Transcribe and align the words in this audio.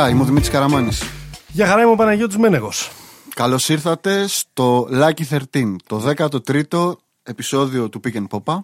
χαρά, 0.00 0.12
είμαι 0.12 0.22
ο 0.22 0.24
Δημήτρης 0.24 0.50
Καραμάνης. 0.50 1.02
Γεια 1.48 1.66
χαρά, 1.66 1.82
είμαι 1.82 1.90
ο 1.90 1.96
Παναγιώτης 1.96 2.36
Μένεγος. 2.36 2.90
Καλώς 3.34 3.68
ήρθατε 3.68 4.26
στο 4.26 4.88
Lucky 4.92 5.22
13, 5.52 5.76
το 5.86 6.42
13ο 6.46 6.92
επεισόδιο 7.22 7.88
του 7.88 8.00
Pick 8.04 8.16
and 8.16 8.26
Popa, 8.28 8.58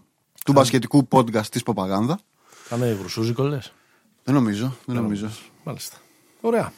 του 0.44 0.52
μπασκετικού 0.52 1.08
podcast 1.10 1.46
της 1.46 1.62
Ποπαγάνδα. 1.62 2.18
Κάνε 2.68 2.94
βρουσούζικο, 2.94 3.42
λε. 3.42 3.58
Δεν 4.24 4.34
νομίζω, 4.34 4.76
δεν 4.84 4.96
νομίζω. 4.96 5.30
Μάλιστα. 5.64 5.96
Ωραία. 6.40 6.72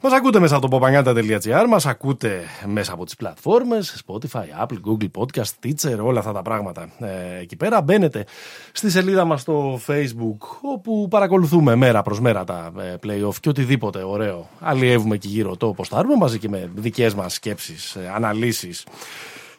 Μας 0.00 0.12
ακούτε 0.12 0.38
μέσα 0.38 0.56
από 0.56 0.68
το 0.68 0.78
popangata.gr, 0.78 1.66
μας 1.68 1.86
ακούτε 1.86 2.42
μέσα 2.66 2.92
από 2.92 3.04
τις 3.04 3.16
πλατφόρμες 3.16 4.04
Spotify, 4.06 4.64
Apple, 4.64 4.78
Google 4.86 5.10
Podcast, 5.18 5.66
Teacher, 5.66 5.98
όλα 6.02 6.18
αυτά 6.18 6.32
τα 6.32 6.42
πράγματα 6.42 6.88
ε, 6.98 7.40
εκεί 7.40 7.56
πέρα. 7.56 7.80
Μπαίνετε 7.80 8.26
στη 8.72 8.90
σελίδα 8.90 9.24
μας 9.24 9.40
στο 9.40 9.80
Facebook, 9.86 10.38
όπου 10.62 11.08
παρακολουθούμε 11.10 11.74
μέρα 11.74 12.02
προς 12.02 12.20
μέρα 12.20 12.44
τα 12.44 12.72
ε, 12.78 12.94
playoff 13.06 13.34
και 13.40 13.48
οτιδήποτε 13.48 14.02
ωραίο. 14.02 14.48
Αλλιεύουμε 14.60 15.14
εκεί 15.14 15.28
γύρω 15.28 15.56
το 15.56 15.72
ποστάρουμε 15.72 16.16
μαζί 16.16 16.38
και 16.38 16.48
με 16.48 16.70
δικές 16.74 17.14
μας 17.14 17.34
σκέψεις, 17.34 17.94
ε, 17.94 18.12
αναλύσεις 18.14 18.86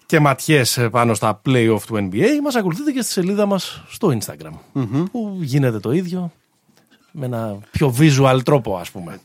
και 0.05 0.19
ματιές 0.19 0.87
πάνω 0.91 1.13
στα 1.13 1.41
playoff 1.45 1.81
του 1.87 2.09
NBA. 2.11 2.27
Μας 2.43 2.55
ακολουθείτε 2.55 2.91
και 2.91 3.01
στη 3.01 3.11
σελίδα 3.11 3.45
μας 3.45 3.83
στο 3.89 4.17
Instagram, 4.19 4.81
που 5.11 5.37
γίνεται 5.41 5.79
το 5.79 5.91
ίδιο 5.91 6.31
με 7.11 7.25
ένα 7.25 7.57
πιο 7.71 7.95
visual 7.99 8.39
τρόπο, 8.43 8.77
ας 8.77 8.91
πούμε. 8.91 9.19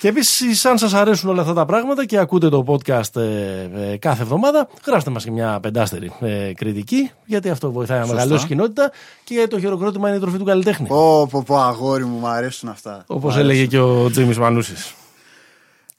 Και 0.00 0.08
επίσης, 0.08 0.64
αν 0.64 0.78
σας 0.78 0.94
αρέσουν 0.94 1.30
όλα 1.30 1.40
αυτά 1.40 1.52
τα 1.54 1.64
πράγματα 1.64 2.04
και 2.04 2.18
ακούτε 2.18 2.48
το 2.48 2.64
podcast 2.66 3.16
ε, 3.16 3.92
ε, 3.92 3.96
κάθε 3.96 4.22
εβδομάδα, 4.22 4.68
γράψτε 4.86 5.10
μας 5.10 5.24
και 5.24 5.30
μια 5.30 5.60
πεντάστερη 5.60 6.12
ε, 6.20 6.52
κριτική, 6.52 7.10
γιατί 7.24 7.50
αυτό 7.50 7.72
βοηθάει 7.72 8.00
να 8.00 8.06
μεγαλώσει 8.06 8.46
κοινότητα 8.46 8.92
και 9.24 9.46
το 9.50 9.58
χειροκρότημα 9.58 10.08
είναι 10.08 10.16
η 10.16 10.20
τροφή 10.20 10.38
του 10.38 10.44
καλλιτέχνη. 10.44 10.86
Πω, 10.86 11.26
πω, 11.30 11.42
πω, 11.42 11.56
αγόρι 11.56 12.04
μου, 12.04 12.18
μου 12.18 12.26
αρέσουν 12.26 12.68
αυτά. 12.68 13.04
Όπως 13.06 13.36
έλεγε 13.36 13.66
και 13.66 13.78
ο 13.78 14.10
Τζίμις 14.10 14.38
Μανούσης. 14.38 14.94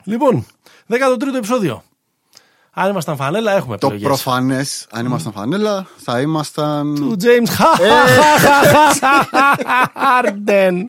Λοιπόν, 0.03 0.45
13ο 0.89 1.35
επεισόδιο. 1.35 1.83
Αν 2.79 2.89
ήμασταν 2.89 3.15
φανέλα, 3.15 3.51
έχουμε 3.51 3.77
Το 3.77 3.87
επιλογές. 3.87 4.07
προφανές, 4.21 4.87
αν 4.91 5.05
ήμασταν 5.05 5.31
φανέλα, 5.33 5.85
θα 5.97 6.19
ήμασταν. 6.21 6.95
Του 6.95 7.15
James 7.21 7.49
Harden. 9.95 10.83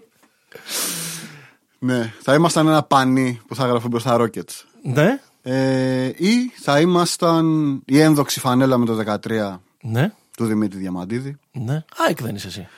Ναι, 1.78 2.12
θα 2.22 2.34
ήμασταν 2.34 2.66
ένα 2.68 2.82
πανί 2.82 3.40
που 3.46 3.54
θα 3.54 3.66
γράφει 3.66 3.88
μπροστά 3.88 4.16
Rockets. 4.20 4.62
Ναι, 4.82 5.20
Ε, 5.42 6.04
ή 6.16 6.50
θα 6.62 6.80
ήμασταν 6.80 7.72
η 7.84 8.00
ένδοξη 8.00 8.40
φανέλα 8.40 8.78
με 8.78 8.84
το 8.86 8.94
13 9.24 9.60
ναι, 9.82 10.12
του 10.36 10.44
Δημήτρη 10.46 10.78
Διαμαντίδη. 10.78 11.38
ναι. 11.52 11.84
ΑΕΚ 12.06 12.22
δεν 12.22 12.34
είσαι 12.34 12.46
εσύ. 12.46 12.68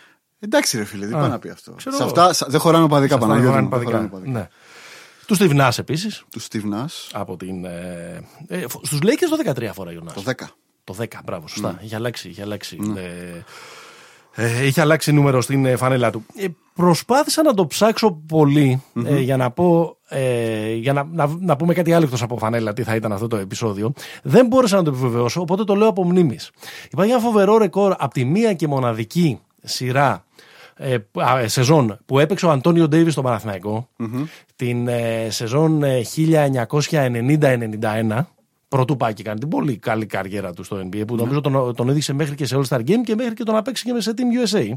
Εντάξει, 0.40 0.76
ρε 0.78 0.84
φίλε, 0.84 1.06
τι 1.06 1.12
πάει 1.12 1.28
να 1.28 1.38
πει 1.38 1.48
αυτό. 1.48 1.72
ξέρω 1.72 1.96
Σε 1.96 2.02
εγώ. 2.02 2.10
αυτά 2.10 2.32
σα- 2.32 2.46
δεν 2.46 2.60
χωράνε 2.60 2.88
παδικά 2.88 3.14
Αυτά 3.14 3.26
Παναγιώτη. 3.26 3.54
δεν 3.54 3.64
μου, 3.64 3.68
Δεν 3.70 3.78
πάνε 3.78 3.90
χωράνε 3.90 4.08
παδικά. 4.08 4.48
Παδικά. 5.38 5.54
Ναι. 5.54 5.62
Τους 5.62 5.68
Steve 5.68 5.68
Nash 5.68 5.78
επίσης. 5.78 6.24
Τους 6.30 6.46
Steve 6.50 6.74
Nash, 6.74 7.08
Από 7.12 7.36
την. 7.36 7.64
Ε, 7.64 8.22
ε, 8.48 8.64
Στους 8.82 8.98
Lakers 9.02 9.28
το 9.30 9.52
13 9.52 9.70
φορά 9.74 9.90
ο 9.90 10.02
Nash. 10.08 10.12
το 10.14 10.22
10. 10.26 10.32
Το 10.84 10.94
10, 10.98 11.04
μπράβο, 11.24 11.48
σωστά. 11.48 11.78
Είχε 11.82 11.94
αλλάξει. 11.94 12.28
Είχε 12.28 12.42
αλλάξει, 12.42 12.78
ε, 12.96 13.42
ε, 14.34 14.66
είχε 14.66 14.80
αλλάξει 14.80 15.12
νούμερο 15.12 15.40
στην 15.40 15.64
ε, 15.64 15.76
φανέλα 15.76 16.10
του. 16.10 16.24
Ε, 16.36 16.46
προσπάθησα 16.74 17.42
να 17.42 17.54
το 17.54 17.66
ψάξω 17.66 18.12
πολύ, 18.12 18.82
ε, 19.04 19.18
για 19.20 19.36
να 19.36 19.50
πω. 19.50 19.96
Ε, 20.08 20.72
για 20.72 20.92
να, 20.92 21.04
να, 21.04 21.26
να 21.40 21.56
πούμε 21.56 21.74
κάτι 21.74 21.92
άλλο 21.92 22.04
εκτός 22.04 22.22
από 22.22 22.38
φανέλα, 22.38 22.72
τι 22.72 22.82
θα 22.82 22.94
ήταν 22.94 23.12
αυτό 23.12 23.26
το 23.26 23.36
επεισόδιο. 23.36 23.92
Δεν 24.22 24.46
μπόρεσα 24.46 24.76
να 24.76 24.82
το 24.82 24.90
επιβεβαιώσω, 24.90 25.40
οπότε 25.40 25.64
το 25.64 25.74
λέω 25.74 25.88
από 25.88 26.04
μνήμης. 26.04 26.50
Υπάρχει 26.90 27.12
ένα 27.12 27.20
φοβερό 27.20 27.58
ρεκόρ 27.58 27.94
από 27.98 28.14
τη 28.14 28.24
μία 28.24 28.54
και 28.54 28.68
μοναδική 28.68 29.40
σειρά 29.62 30.24
ε, 30.82 30.96
α, 31.14 31.38
ε, 31.38 31.48
σεζόν 31.48 31.98
που 32.06 32.18
έπαιξε 32.18 32.46
ο 32.46 32.50
Αντώνιο 32.50 32.88
Ντέιβις 32.88 33.12
στο 33.12 33.22
παναθηναικο 33.22 33.88
την 34.56 34.88
ε, 34.88 35.28
σεζόν 35.30 35.82
ε, 35.82 36.02
1990-91 36.90 38.24
Πρωτού 38.68 38.96
πάει 38.96 39.12
και 39.12 39.22
κάνει 39.22 39.38
την 39.38 39.48
πολύ 39.48 39.76
καλή 39.76 40.06
καριέρα 40.06 40.52
του 40.52 40.64
στο 40.64 40.76
NBA 40.76 41.02
που 41.06 41.16
νομίζω 41.16 41.40
τον, 41.40 41.74
τον 41.74 41.88
έδειξε 41.88 42.12
μέχρι 42.12 42.34
και 42.34 42.46
σε 42.46 42.58
All 42.58 42.68
Star 42.68 42.80
Game 42.80 43.00
και 43.04 43.14
μέχρι 43.14 43.34
και 43.34 43.42
τον 43.42 43.56
απέξει 43.56 43.84
και 43.84 44.00
σε 44.00 44.14
Team 44.16 44.54
USA. 44.54 44.72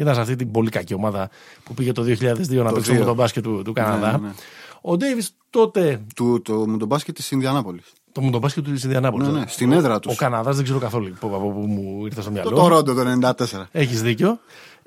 Ήταν 0.00 0.14
σε 0.14 0.20
αυτή 0.20 0.36
την 0.36 0.50
πολύ 0.50 0.70
κακή 0.70 0.94
ομάδα 0.94 1.30
που 1.62 1.74
πήγε 1.74 1.92
το 1.92 2.02
2002 2.02 2.06
να 2.08 2.72
παίξει 2.72 2.90
δύο. 2.90 2.98
με 2.98 3.04
τον 3.04 3.14
μπάσκετ 3.14 3.42
του, 3.42 3.62
του 3.64 3.72
Καναδά. 3.72 4.10
ναι, 4.10 4.26
ναι. 4.26 4.32
Ο 4.80 4.96
Ντέιβις 4.96 5.30
τότε. 5.50 6.00
Του, 6.14 6.42
το, 6.42 6.66
με 6.66 6.76
τον 6.76 6.88
μπάσκετ 6.88 7.14
της 7.14 7.30
Ινδιανάπολης. 7.30 7.92
Το 8.12 8.20
μου 8.20 8.30
τον 8.30 8.40
μπάσκετ 8.40 8.64
του 8.64 8.70
Ινδιανάπολης. 8.70 9.28
Ναι, 9.28 9.38
ναι, 9.38 9.44
στην 9.48 9.72
έδρα 9.72 10.00
τους. 10.00 10.12
Ο 10.12 10.16
Καναδάς 10.16 10.54
δεν 10.54 10.64
ξέρω 10.64 10.78
καθόλου 10.78 11.14
από 11.20 11.36
από 11.36 11.50
πού 11.50 11.66
μου 11.66 12.04
ήρθε 12.04 12.20
στο 12.20 12.30
Το 12.30 12.34
μυαλό. 12.34 12.50
Τωρόντο 12.50 12.94
το 12.94 13.02
94. 13.22 13.32
Έχεις 13.70 14.02
δίκιο. 14.02 14.38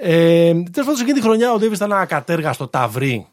Ε, 0.04 0.52
Τέλος 0.52 0.72
πάντων, 0.76 0.96
σε 0.96 1.02
εκείνη 1.04 1.18
τη 1.20 1.22
χρονιά 1.22 1.54
ο 1.54 1.58
Ντέβι 1.58 1.76
ήταν 1.76 1.92
ένα 1.92 2.00
ακατέργαστο 2.00 2.68
ταυρί 2.68 3.26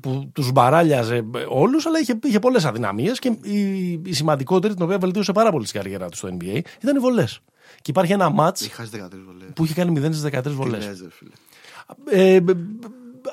που 0.00 0.30
τους 0.32 0.52
μπαράλιαζε 0.52 1.24
όλους, 1.48 1.86
αλλά 1.86 1.98
είχε, 1.98 2.18
είχε 2.24 2.38
πολλές 2.38 2.64
αδυναμίες 2.64 3.18
και 3.18 3.28
η, 3.42 3.60
η 4.04 4.12
σημαντικότερη, 4.12 4.74
την 4.74 4.82
οποία 4.84 4.98
βελτίωσε 4.98 5.32
πάρα 5.32 5.50
πολύ 5.50 5.66
στην 5.66 5.80
καριέρα 5.80 6.08
του 6.08 6.16
στο 6.16 6.28
NBA, 6.32 6.60
ήταν 6.82 6.96
οι 6.96 6.98
βολές. 6.98 7.40
Και 7.76 7.90
υπάρχει 7.90 8.12
ένα 8.12 8.30
ματ 8.30 8.60
Είχα 8.60 8.84
13 8.84 8.88
βολές. 9.26 9.48
που 9.54 9.64
είχε 9.64 9.74
κάνει 9.74 10.00
0 10.00 10.04
στις 10.14 10.22
13 10.22 10.42
βολές. 10.54 10.86
Λες, 10.86 11.00
ρε 11.02 11.08
φίλε. 11.10 11.30
Ε, 12.34 12.40
μπ- 12.40 12.50
μπ- 12.56 12.84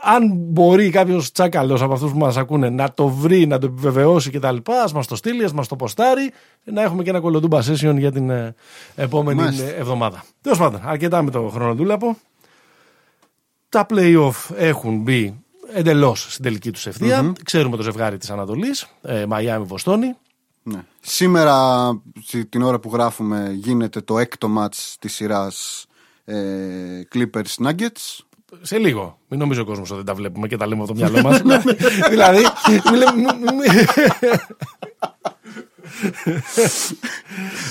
αν 0.02 0.32
μπορεί 0.36 0.90
κάποιος 0.90 1.32
τσάκαλος 1.32 1.82
από 1.82 1.94
αυτούς 1.94 2.12
που 2.12 2.18
μας 2.18 2.38
ακούνε 2.38 2.70
να 2.70 2.92
το 2.92 3.08
βρει, 3.08 3.48
να 3.48 3.58
το 3.58 3.66
επιβεβαιώσει 3.66 4.30
κτλ., 4.32 4.56
ας 4.84 4.94
μας 4.94 5.08
το 5.08 5.16
στείλει, 5.16 5.44
ας 5.44 5.54
μας 5.54 5.68
το 5.68 5.76
ποστάρει, 5.76 6.32
να 6.64 6.82
έχουμε 6.82 7.04
και 7.04 7.10
ένα 7.10 7.20
κολοτούμπα 7.20 7.60
session 7.60 7.96
για 7.98 8.12
την 8.12 8.30
ε, 8.30 8.56
επόμενη 8.96 9.42
Μάλιστα. 9.42 9.66
ε, 9.66 9.76
εβδομάδα. 9.80 10.24
Τέλος 10.42 10.58
πάντων, 10.58 10.82
αρκετά 10.84 11.22
με 11.22 11.32
το 11.32 11.48
χρονοτούλαπο. 11.48 12.18
Τα 13.72 13.86
playoff 13.90 14.32
έχουν 14.56 15.02
μπει 15.02 15.40
εντελώς 15.74 16.28
στην 16.30 16.44
τελική 16.44 16.72
τους 16.72 16.86
ευθεια 16.88 17.34
Ξέρουμε 17.44 17.78
το 17.78 17.84
ζευγάρι 17.84 18.18
της 18.18 18.30
Ανατολής, 18.30 18.88
ε, 19.02 19.26
Μαϊάμι-Βοστόνη. 19.26 20.16
Ναι. 20.64 20.84
Σήμερα, 21.02 21.88
στη- 22.24 22.46
την 22.46 22.62
ώρα 22.62 22.80
που 22.80 22.90
γράφουμε, 22.94 23.52
γίνεται 23.54 24.02
το 24.02 24.20
έκτο 24.20 24.48
μάτς 24.48 24.96
της 25.00 25.14
σειράς 25.14 25.86
ε, 26.26 26.36
Clippers 27.14 27.66
Nuggets. 27.68 28.20
Σε 28.62 28.78
λίγο. 28.78 29.18
Μην 29.28 29.40
νομίζω 29.40 29.62
ο 29.62 29.66
κόσμος 29.66 29.88
ότι 29.90 29.98
δεν 29.98 30.06
τα 30.06 30.14
βλέπουμε 30.14 30.48
και 30.48 30.58
τα 30.58 30.68
λέμε 30.68 30.84
από 30.84 30.94
το 30.94 31.00
μυαλό 31.00 31.22
μας. 31.28 31.42
δηλαδή. 32.10 32.42
μη 32.92 32.98
λέ- 32.98 33.16
μη- 33.16 33.52
μη- 33.54 33.86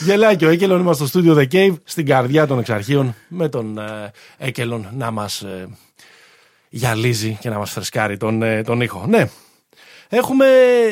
Γελάκι 0.04 0.44
ο 0.44 0.48
Έκελον, 0.48 0.80
είμαστε 0.80 1.06
στο 1.06 1.18
στούντιο 1.20 1.36
The 1.38 1.54
Cave, 1.54 1.74
στην 1.84 2.06
καρδιά 2.06 2.46
των 2.46 2.58
εξαρχείων, 2.58 3.14
με 3.28 3.48
τον 3.48 3.78
ε, 3.78 4.10
Έκελον 4.38 4.88
να 4.96 5.10
μας 5.10 5.40
ε, 5.42 5.68
γυαλίζει 6.70 7.36
και 7.40 7.48
να 7.48 7.58
μας 7.58 7.70
φρεσκάρει 7.70 8.16
τον, 8.16 8.42
ε, 8.42 8.62
τον 8.62 8.80
ήχο. 8.80 9.06
Ναι. 9.08 9.28
Έχουμε, 10.12 10.46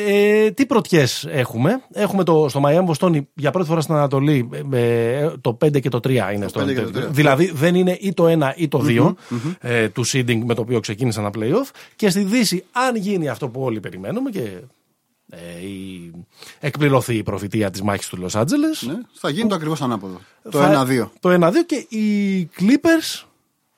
ε, 0.07 0.51
τι 0.51 0.65
πρωτιές 0.65 1.27
έχουμε. 1.29 1.81
Έχουμε 1.93 2.23
το, 2.23 2.45
στο 2.49 2.59
Μαϊάμι 2.59 2.85
Βοστόνη 2.85 3.27
για 3.33 3.51
πρώτη 3.51 3.67
φορά 3.67 3.81
στην 3.81 3.93
Ανατολή 3.95 4.49
ε, 4.71 5.19
ε, 5.21 5.31
το 5.41 5.57
5 5.65 5.81
και 5.81 5.89
το 5.89 5.97
3 6.03 6.09
είναι 6.33 6.47
στο 6.47 6.61
5 6.61 6.65
και 6.73 6.81
το 6.81 6.99
3. 6.99 7.07
Δηλαδή 7.09 7.51
δεν 7.51 7.75
είναι 7.75 7.97
ή 7.99 8.13
το 8.13 8.25
1 8.27 8.51
ή 8.55 8.67
το 8.67 8.85
2 8.87 9.13
ε, 9.59 9.89
του 9.89 10.05
seeding 10.07 10.39
με 10.45 10.53
το 10.53 10.61
οποίο 10.61 10.79
ξεκίνησαν 10.79 11.23
τα 11.23 11.29
playoff. 11.39 11.69
Και 11.95 12.09
στη 12.09 12.23
Δύση, 12.23 12.63
αν 12.71 12.95
γίνει 12.95 13.27
αυτό 13.29 13.47
που 13.49 13.61
όλοι 13.61 13.79
περιμένουμε 13.79 14.29
και 14.29 14.41
ε, 15.29 15.65
η, 15.65 16.11
εκπληρωθεί 16.59 17.15
η 17.15 17.23
προφητεία 17.23 17.69
της 17.69 17.81
μάχης 17.81 18.07
του 18.07 18.17
Λος 18.17 18.35
Άντζελες. 18.35 18.83
Ναι, 18.87 18.93
θα 19.13 19.29
γίνει 19.29 19.49
το 19.49 19.55
ακριβώς 19.55 19.81
ανάποδο. 19.81 20.19
Το 20.51 20.57
θα- 20.59 20.85
1-2. 20.89 21.09
Το 21.19 21.29
1-2 21.29 21.51
και 21.65 21.75
οι 21.97 22.49
Clippers. 22.59 23.23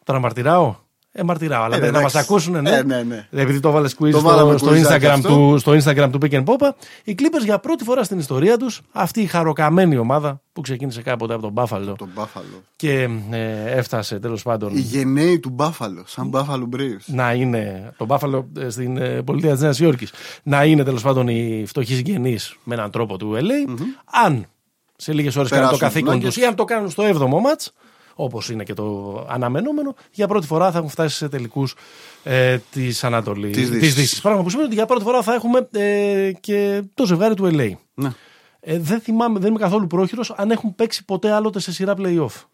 Τώρα 0.04 0.20
μαρτυράω. 0.20 0.76
Ε, 1.14 1.24
μαρτυράω, 1.24 1.64
αλλά 1.64 1.76
Ε, 1.76 1.80
να 1.80 1.86
εντάξει. 1.86 2.04
μας 2.04 2.16
ακούσουν, 2.16 2.62
ναι. 2.62 2.70
Ε, 2.70 2.84
ναι, 2.84 3.04
ναι. 3.04 3.28
Επειδή 3.32 3.60
το 3.60 3.72
βάλε 3.72 3.88
quiz 3.88 4.12
Το 4.12 4.18
στο, 4.18 4.22
βάλαμε 4.22 4.58
στο, 4.58 4.72
quiz 4.72 4.86
Instagram 4.88 5.06
αυτό. 5.06 5.28
του, 5.28 5.58
στο 5.60 5.72
Instagram 5.72 6.10
του 6.12 6.20
Pick 6.22 6.32
and 6.34 6.44
Popa. 6.44 6.70
Οι 7.04 7.16
Clippers 7.20 7.44
για 7.44 7.60
πρώτη 7.60 7.84
φορά 7.84 8.04
στην 8.04 8.20
ιστορία 8.20 8.58
τους, 8.58 8.82
αυτή 8.92 9.22
η 9.22 9.26
χαροκαμένη 9.26 9.98
ομάδα 9.98 10.42
που 10.54 10.62
ξεκίνησε 10.62 11.02
κάποτε 11.02 11.34
από 11.34 11.42
τον 11.42 11.54
Buffalo 11.56 11.94
Το 11.98 12.08
Buffalo. 12.16 12.60
και 12.76 13.10
ε, 13.32 13.72
έφτασε 13.78 14.20
τέλος 14.20 14.42
πάντων 14.44 14.76
Οι 14.76 14.80
γενναίοι 14.80 15.40
του 15.40 15.56
Buffalo, 15.60 16.04
σαν 16.06 16.30
Buffalo 16.34 16.76
Braves. 16.76 17.04
να 17.06 17.34
είναι 17.34 17.94
το 17.98 18.06
Buffalo 18.10 18.44
ε, 18.62 18.70
στην 18.70 18.98
ε, 18.98 19.22
πολιτεία 19.22 19.52
της 19.52 19.62
Νέας 19.62 19.80
Υόρκης, 19.80 20.12
να 20.44 20.64
είναι 20.66 20.84
τέλος 20.84 21.02
πάντων 21.02 21.28
οι 21.28 21.64
φτωχοί 21.68 21.94
συγγενείς 21.96 22.56
με 22.64 22.74
έναν 22.76 22.92
τρόπο 22.92 23.18
του 23.18 23.34
LA. 23.36 23.76
Αν 24.26 24.46
σε 24.96 25.14
λίγες 25.14 25.36
ώρες 25.36 25.50
κάνουν 25.50 25.70
το 25.70 25.78
Περάσουν 25.78 26.02
καθήκον 26.02 26.20
τους 26.20 26.34
τους 26.34 26.44
ή 26.44 26.46
αν 26.46 26.56
το 26.56 26.64
κάνουν 26.64 26.90
στο 26.90 27.04
7ο 27.04 27.42
μάτ, 27.42 27.62
όπως 28.16 28.50
είναι 28.50 28.64
και 28.64 28.74
το 28.74 29.18
αναμενόμενο, 29.30 29.96
για 30.12 30.28
πρώτη 30.28 30.48
φορά 30.48 30.72
θα 30.72 30.78
έχουν 30.78 30.90
φτάσει 30.90 31.16
σε 31.16 31.30
τελικούς 31.30 31.76
ε, 32.24 32.58
της 32.72 33.04
Ανατολής. 33.04 33.56
Της 33.56 33.94
Δύσης. 33.94 34.22
Πράγμα 34.22 34.44
που 34.44 34.50
σημαίνει 34.50 34.68
ότι 34.68 34.76
για 34.76 34.86
πρώτη 34.86 35.04
φορά 35.04 35.22
θα 35.22 35.34
έχουμε 35.34 35.68
ε, 35.72 36.32
και 36.40 36.82
το 36.94 37.06
ζευγάρι 37.06 37.34
του 37.34 37.50
LA. 37.52 37.72
Ναι. 37.94 38.10
Ε, 38.60 38.80
δεν 38.80 39.00
θυμάμαι, 39.00 39.40
δεν 39.40 39.50
είμαι 39.50 39.60
καθόλου 39.60 39.88
πρόχειρος 39.88 40.32
αν 40.32 40.52
έχουν 40.52 40.76
παίξει 40.76 41.06
ποτέ 41.06 41.32
άλλοτε 41.32 41.60
σε 41.60 41.72
σειρά 41.72 41.94
playoff. 41.98 42.46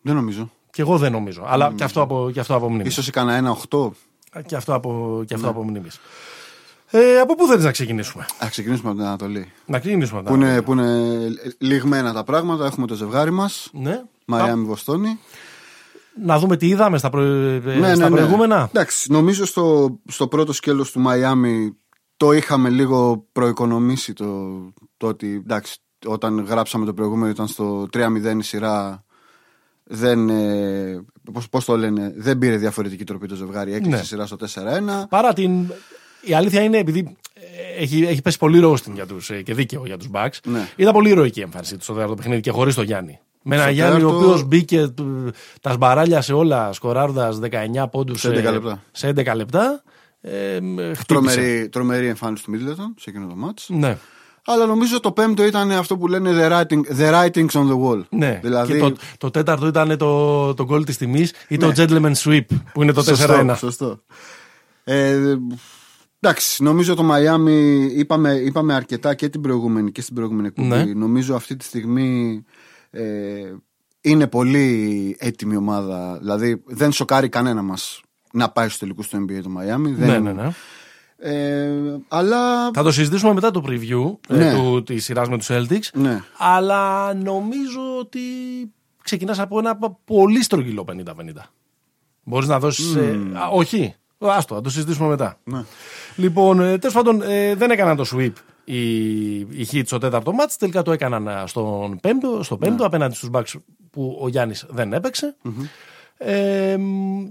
Δεν 0.00 0.14
νομίζω. 0.14 0.50
Και 0.70 0.82
εγώ 0.82 0.98
δεν 0.98 1.12
νομίζω. 1.12 1.44
Αλλά 1.46 1.72
και 1.76 1.84
αυτό 1.84 2.00
από, 2.00 2.30
και 2.32 2.40
αυτό 2.40 2.54
από 2.54 2.68
μνήμης. 2.70 2.86
Ίσως 2.86 3.08
έκανα 3.08 3.34
ένα 3.34 3.56
8. 3.70 3.90
Και 4.46 4.56
αυτό 4.56 4.74
από, 4.74 5.22
και 5.26 5.34
αυτό 5.34 5.48
από 5.48 5.64
μνήμης. 5.64 6.00
Ε, 6.96 7.18
από 7.20 7.34
πού 7.34 7.46
θέλεις 7.46 7.64
να 7.64 7.70
ξεκινήσουμε; 7.70 8.26
Α 8.38 8.46
ξεκινήσουμε 8.50 8.88
από 8.90 8.98
την 8.98 9.06
Ανατολή. 9.08 9.52
Να 9.66 9.78
ξεκινήσουμε. 9.78 10.20
από 10.20 10.30
Που 10.34 10.38
τα- 10.40 10.46
είναι, 10.46 10.62
που 10.62 10.72
είναι 10.72 11.28
λιγμένα 11.58 12.12
τα 12.12 12.24
πράγματα. 12.24 12.66
Έχουμε 12.66 12.86
το 12.86 12.94
ζευγάρι 12.94 13.30
μας. 13.30 13.68
Ναι. 13.72 14.02
Μαϊάμι 14.26 14.64
Βοστόνη. 14.64 15.18
να 16.24 16.38
δούμε 16.38 16.56
τι 16.56 16.68
είδαμε 16.68 16.98
στα, 16.98 17.10
προ... 17.10 17.20
Ναι, 17.22 17.60
στα 17.60 17.78
ναι, 17.96 18.08
ναι. 18.08 18.10
προηγούμενα. 18.16 18.68
Εντάξει, 18.72 19.12
νομίζω 19.12 19.46
στο, 19.46 19.98
στο 20.08 20.28
πρώτο 20.28 20.52
σκέλος 20.52 20.90
του 20.92 21.00
Μαϊάμι 21.00 21.76
το 22.16 22.32
είχαμε 22.32 22.68
λίγο 22.68 23.26
προοικονομήσει 23.32 24.12
το, 24.12 24.26
το 24.96 25.06
ότι 25.06 25.34
εντάξει, 25.44 25.76
όταν 26.06 26.44
γράψαμε 26.44 26.84
το 26.84 26.94
προηγούμενο 26.94 27.30
ήταν 27.30 27.46
στο 27.46 27.86
3-0 27.92 28.36
η 28.38 28.42
σειρά 28.42 29.04
δεν, 29.84 30.28
ε, 30.28 31.04
πώς, 31.32 31.48
πώς 31.48 31.64
το 31.64 31.76
λένε, 31.76 32.12
δεν 32.16 32.38
πήρε 32.38 32.56
διαφορετική 32.56 33.04
τροπή 33.04 33.26
το 33.28 33.34
ζευγάρι, 33.34 33.72
έκλεισε 33.72 33.96
Ναι. 33.96 34.02
η 34.02 34.04
σειρά 34.04 34.26
στο 34.26 34.36
4-1. 34.36 35.06
Παρά 35.08 35.32
την. 35.32 35.72
Η 36.24 36.34
αλήθεια 36.34 36.62
είναι 36.62 36.78
επειδή 36.78 37.16
ε, 37.34 37.82
έχει, 37.82 38.02
έχει 38.04 38.22
πέσει 38.22 38.38
πολύ 38.38 38.58
ρόστιν 38.58 38.94
για 38.94 39.06
τους, 39.06 39.30
ε, 39.30 39.42
και 39.42 39.54
δίκαιο 39.54 39.82
για 39.86 39.96
τους 39.98 40.08
Bucks. 40.12 40.38
Ναι. 40.44 40.68
Ήταν 40.76 40.92
πολύ 40.92 41.08
ηρωική 41.10 41.38
η 41.38 41.42
εμφάνισή 41.42 41.76
του 41.76 41.82
στο 41.82 41.92
τέταρτο 41.92 42.14
παιχνίδι 42.14 42.40
και 42.40 42.50
χωρίς 42.50 42.74
τον 42.74 42.84
Γιάννη. 42.84 43.18
Με 43.42 43.54
ένα 43.54 43.64
Στο 43.64 43.72
Γιάννη 43.72 43.94
ο 44.02 44.06
τέταρτο- 44.06 44.22
οποίος 44.24 44.44
μπήκε 44.44 44.86
του- 44.88 45.30
τα 45.60 45.72
σπαράλια 45.72 46.20
σε 46.20 46.32
όλα, 46.32 46.72
σκοράροντα 46.72 47.32
19 47.32 47.88
πόντους 47.90 48.20
Σε 48.20 48.28
11 48.28 48.50
λεπτά. 48.52 48.82
Σε 48.92 49.06
11 49.08 49.34
λεπτά. 49.34 49.82
Ε, 50.20 50.60
μ, 50.60 50.74
χτύπησε. 50.78 51.04
Τρομερή, 51.06 51.68
τρομερή 51.68 52.06
εμφάνιση 52.06 52.44
του 52.44 52.52
Middleton 52.52 52.92
σε 52.96 53.10
εκείνο 53.10 53.26
το 53.26 53.34
μάτς. 53.34 53.66
Ναι. 53.68 53.96
Αλλά 54.46 54.66
νομίζω 54.66 55.00
το 55.00 55.12
πέμπτο 55.12 55.44
ήταν 55.44 55.70
αυτό 55.72 55.96
που 55.96 56.06
λένε 56.08 56.30
the, 56.34 56.50
writing, 56.52 56.80
the 56.98 57.12
writings 57.12 57.50
on 57.50 57.68
the 57.70 57.78
wall. 57.84 58.02
Ναι. 58.08 58.38
Δηλαδή, 58.42 58.72
Και 58.72 58.78
το, 58.78 58.92
το 59.18 59.30
τέταρτο 59.30 59.66
ήταν 59.66 59.96
το, 59.98 60.54
το 60.54 60.66
goal 60.70 60.86
της 60.86 60.96
τιμής 60.96 61.32
ή 61.48 61.56
το 61.56 61.66
Ναι. 61.66 61.72
gentleman 61.76 62.12
sweep 62.14 62.44
που 62.72 62.82
είναι 62.82 62.92
το 62.92 63.02
4-1. 63.02 63.06
Σωστό, 63.06 63.54
σωστό. 63.54 64.00
Ε, 64.84 65.16
εντάξει, 66.24 66.62
νομίζω 66.62 66.94
το 66.94 67.02
Μαϊάμι 67.02 67.84
είπαμε, 67.94 68.32
είπαμε 68.32 68.74
αρκετά 68.74 69.14
και 69.14 69.28
την 69.28 69.40
προηγούμενη 69.40 69.92
και 69.92 70.00
στην 70.00 70.14
προηγούμενη 70.14 70.46
εκπομπή. 70.46 70.68
Ναι. 70.68 70.84
Νομίζω 70.84 71.34
αυτή 71.34 71.56
τη 71.56 71.64
στιγμή 71.64 72.44
ε, 72.90 73.02
είναι 74.00 74.26
πολύ 74.26 75.16
έτοιμη 75.18 75.56
ομάδα. 75.56 76.18
Δηλαδή 76.18 76.62
δεν 76.66 76.92
σοκάρει 76.92 77.28
κανένα 77.28 77.62
μας 77.62 78.00
να 78.32 78.50
πάει 78.50 78.66
στους 78.66 78.78
τελικούς 78.78 79.08
του 79.08 79.24
NBA 79.28 79.40
το 79.42 79.48
Μαϊάμι. 79.48 79.90
Ναι, 79.90 80.06
Δεν- 80.06 80.22
ναι, 80.22 80.32
ναι. 80.32 80.50
Ε, 81.16 81.70
αλλά 82.08 82.70
Θα 82.70 82.82
το 82.82 82.92
συζητήσουμε 82.92 83.32
μετά 83.32 83.50
το 83.50 83.62
preview 83.66 84.16
ε, 84.28 84.36
Ναι. 84.36 84.54
του, 84.54 84.82
της 84.82 85.04
σειράς 85.04 85.28
με 85.28 85.36
τους 85.38 85.48
Celtics. 85.50 85.88
ναι, 85.94 86.20
Αλλά 86.38 87.14
νομίζω 87.14 87.80
ότι 88.00 88.20
ξεκινάς 89.02 89.38
από 89.38 89.58
ένα 89.58 89.78
πολύ 90.04 90.42
στρογγυλό 90.42 90.84
50-50. 90.88 91.50
Μπορείς 92.22 92.48
να 92.48 92.58
δώσεις... 92.58 92.94
ε, 92.94 93.18
α, 93.34 93.48
όχι. 93.52 93.94
Άστο, 94.28 94.54
θα 94.54 94.60
το 94.60 94.70
συζητήσουμε 94.70 95.08
μετά. 95.08 95.38
ναι. 95.44 95.64
Λοιπόν, 96.16 96.60
ε, 96.60 96.78
τέλος 96.78 96.94
πάντων, 96.94 97.22
ε, 97.22 97.54
δεν 97.54 97.70
έκαναν 97.70 97.96
το 97.96 98.04
sweep 98.14 98.32
οι, 98.64 99.34
οι 99.38 99.68
Heat 99.72 99.82
στο 99.86 99.98
τέταρτο 99.98 100.32
μάτς. 100.32 100.56
Τελικά 100.56 100.82
το 100.82 100.92
έκαναν 100.92 101.28
α, 101.28 101.46
στον 101.46 101.98
πέμπτο, 102.00 102.42
στο 102.42 102.56
πέμπτο 102.56 102.76
Ναι. 102.78 102.84
απέναντι 102.84 103.14
στους 103.14 103.28
Bucks 103.32 103.60
που 103.90 104.18
ο 104.20 104.28
Γιάννης 104.28 104.66
δεν 104.68 104.92
έπαιξε. 104.92 105.36
Ε, 106.16 106.76
μ, 106.76 107.24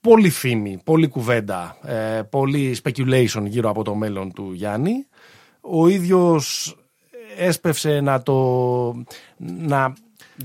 πολύ 0.00 0.30
φήμη, 0.30 0.80
πολύ 0.84 1.08
κουβέντα, 1.08 1.76
ε, 1.82 2.22
πολύ 2.30 2.76
speculation 2.84 3.42
γύρω 3.46 3.70
από 3.70 3.84
το 3.84 3.94
μέλλον 3.94 4.32
του 4.32 4.50
Γιάννη. 4.52 5.06
Ο 5.60 5.88
ίδιος 5.88 6.76
έσπευσε 7.36 8.00
να 8.00 8.22
το... 8.22 8.34
να 9.36 9.92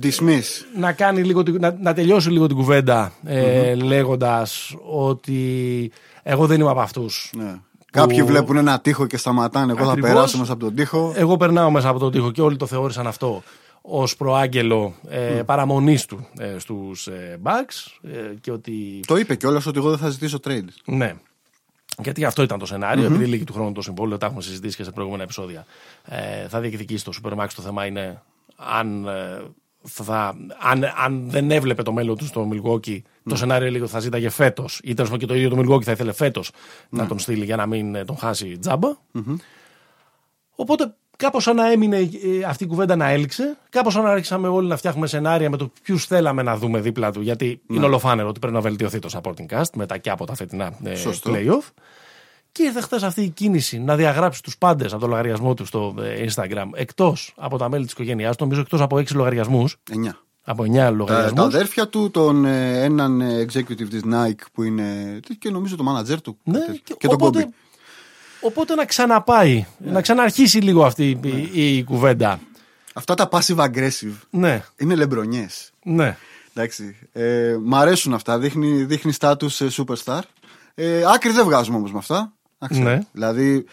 Dismiss. 0.02 0.44
να, 0.78 0.92
κάνει 0.92 1.24
λίγο, 1.24 1.44
την- 1.44 1.60
να, 1.60 1.78
να 1.82 1.94
τελειώσει 1.94 2.30
λίγο 2.30 2.48
την 2.48 2.56
κουβέντα 2.56 3.12
ε, 3.26 3.76
λέγοντας 3.76 4.76
ότι 4.90 5.92
εγώ 6.24 6.46
δεν 6.48 6.60
είμαι 6.62 6.70
από 6.70 6.80
αυτούς. 6.80 7.32
Ναι. 7.38 7.56
Κάποιοι 7.92 8.24
βλέπουν 8.24 8.58
ένα 8.58 8.80
τείχο 8.80 9.06
και 9.08 9.18
σταματάνε. 9.18 9.72
Εγώ 9.78 9.90
Ακριβώς. 9.90 10.10
θα 10.10 10.14
περάσω 10.16 10.38
μέσα 10.38 10.52
από 10.54 10.62
τον 10.64 10.76
τείχο. 10.76 11.14
Εγώ 11.16 11.38
περνάω 11.38 11.72
μέσα 11.72 11.90
από 11.90 12.00
τον 12.00 12.12
τοίχο 12.12 12.32
και 12.32 12.42
όλοι 12.42 12.58
το 12.58 12.66
θεώρησαν 12.66 13.08
αυτό 13.08 13.44
ως 13.82 14.16
προάγγελο 14.16 14.94
ε, 15.10 15.18
παραμονής 15.46 16.06
του 16.06 16.28
ε, 16.38 16.56
στους 16.60 17.08
ε, 17.08 17.40
Bucks 17.44 18.08
ε, 18.12 18.34
και 18.42 18.52
ότι 18.52 19.00
Το 19.08 19.16
είπε 19.18 19.36
κιόλας 19.36 19.66
ότι 19.66 19.78
εγώ 19.80 19.90
δεν 19.90 19.98
θα 19.98 20.10
ζητήσω 20.10 20.40
trade. 20.44 20.68
ναι. 20.86 21.14
Γιατί 22.04 22.26
αυτό 22.26 22.42
ήταν 22.44 22.60
το 22.60 22.66
σενάριο, 22.66 23.06
επειδή 23.06 23.26
λύγει 23.26 23.44
του 23.44 23.54
χρόνου 23.54 23.72
το 23.72 23.82
συμβόλαιο, 23.82 24.18
τα 24.18 24.26
έχουμε 24.26 24.42
συζητήσει 24.42 24.76
και 24.78 24.84
σε 24.84 24.92
προηγούμενα 24.92 25.24
επεισόδια. 25.24 25.66
Ε, 26.06 26.48
θα 26.48 26.60
διεκδικήσει 26.60 27.04
το 27.04 27.12
Supermax. 27.24 27.48
Το 27.56 27.62
θέμα 27.62 27.86
είναι 27.86 28.22
αν, 28.56 29.08
ε, 29.08 29.42
θα, 29.84 30.36
αν, 30.60 30.84
αν 31.06 31.24
δεν 31.30 31.52
έβλεπε 31.52 31.84
το 31.84 31.92
μέλλον 31.92 32.18
του 32.18 32.26
στο 32.26 32.50
Milwaukee, 32.52 33.02
το 33.30 33.36
σενάριο 33.36 33.68
έλεγε 33.68 33.84
ότι 33.84 33.92
θα 33.92 34.00
ζήταγε 34.00 34.30
φέτος, 34.30 34.80
ή 34.84 34.94
τέλος 34.94 35.12
πάντων 35.12 35.28
και 35.28 35.34
το 35.34 35.40
ίδιο 35.40 35.50
το 35.50 35.58
Milwaukee 35.60 35.84
θα 35.84 35.92
ήθελε 35.92 36.12
φέτος 36.12 36.52
να 36.90 37.08
τον 37.08 37.20
στείλει 37.20 37.46
για 37.46 37.56
να 37.56 37.66
μην 37.66 37.96
ε, 37.96 38.06
τον 38.06 38.18
χάσει 38.18 38.58
τζάμπα. 38.58 38.90
Οπότε 40.56 40.94
κάπως 41.18 41.44
σαν 41.44 41.56
να 41.56 41.72
έμεινε 41.72 41.98
ε, 41.98 42.44
αυτή 42.48 42.64
η 42.64 42.68
κουβέντα 42.68 42.96
να 42.96 43.10
έληξε, 43.10 43.58
κάπως 43.70 43.94
σαν 43.94 44.04
να 44.04 44.10
άρχισαμε 44.10 44.48
όλοι 44.48 44.68
να 44.68 44.78
φτιάχνουμε 44.78 45.08
σενάρια 45.08 45.50
με 45.50 45.58
το 45.58 45.72
ποιους 45.84 46.06
θέλαμε 46.06 46.44
να 46.44 46.58
δούμε 46.58 46.80
δίπλα 46.80 47.12
του, 47.12 47.22
γιατί 47.22 47.62
είναι 47.70 47.86
ολοφάνερο 47.86 48.28
ότι 48.28 48.40
πρέπει 48.40 48.54
να 48.56 48.62
βελτιωθεί 48.62 49.00
το 49.00 49.10
supporting 49.12 49.58
cast 49.58 49.70
μετά 49.76 49.98
και 49.98 50.10
από 50.10 50.26
τα 50.26 50.36
φετινά 50.36 50.74
ε, 50.84 50.96
Σωστό. 50.96 51.32
playoff. 51.34 51.70
Και 52.52 52.64
ήρθε 52.64 52.82
χθες 52.82 53.04
αυτή 53.04 53.22
η 53.22 53.30
κίνηση 53.30 53.80
να 53.80 53.96
διαγράψει 53.96 54.44
τους 54.44 54.58
πάντες 54.58 54.92
από 54.92 55.02
το 55.02 55.08
λογαριασμό 55.08 55.54
τους 55.54 55.68
στο 55.68 55.96
ε, 56.02 56.26
Instagram, 56.30 56.66
εκτός 56.74 57.34
από 57.38 57.58
τα 57.58 57.70
μέλη 57.70 57.84
της 57.84 57.94
οικογένειάς 57.94 58.36
του, 58.36 58.44
νομίζω 58.44 58.62
εκτός 58.62 58.82
από 58.82 58.98
έξι 59.00 59.14
λογαριασμούς. 59.16 59.78
9. 59.92 59.96
Από 60.44 60.64
9 60.64 60.74
Τα, 60.74 60.82
τα 60.84 60.90
λογαριασμού. 60.90 61.42
αδέρφια 61.42 61.88
του, 61.88 62.12
τον 62.12 62.46
ε, 62.46 62.84
έναν 62.84 63.22
ε, 63.22 63.46
executive 63.46 63.88
της 63.90 64.02
Nike 64.14 64.42
που 64.54 64.64
είναι 64.64 65.20
και 65.40 65.50
νομίζω 65.50 65.76
το 65.76 65.84
manager 65.88 66.18
του. 66.24 66.38
Ναι, 66.44 66.60
κάτι 66.60 66.82
και, 66.84 66.94
και 66.98 67.08
τον 67.08 67.16
οπότε, 67.16 67.46
Kobe. 67.50 67.54
οπότε 68.42 68.76
να 68.76 68.86
ξαναπάει, 68.86 69.66
να 69.78 70.02
ξαναρχίσει 70.02 70.58
λίγο 70.60 70.86
αυτή 70.86 71.20
η, 71.54 71.78
η 71.78 71.84
κουβέντα. 71.84 72.40
Αυτά 72.94 73.14
τα 73.14 73.30
passive 73.32 73.58
aggressive 73.58 74.14
Ναι, 74.30 74.64
είναι 74.78 74.96
λεμπρονιές. 74.96 75.72
ναι. 75.84 76.18
Εντάξει. 76.54 76.96
Ε, 77.12 77.58
μ' 77.64 77.76
αρέσουν 77.76 78.14
αυτά. 78.14 78.40
Δείχνει, 78.40 78.84
δείχνει 78.84 79.14
status 79.20 79.60
ε, 79.60 79.68
superstar. 79.72 80.20
Ε, 80.76 81.04
άκρη 81.14 81.32
δεν 81.32 81.44
βγάζουμε 81.46 81.78
όμως 81.78 81.92
με 81.92 81.98
αυτά. 81.98 82.34
Να 82.62 82.68
ξέρεις. 82.68 82.88
Ναι. 82.88 83.00
Δηλαδή, 83.12 83.66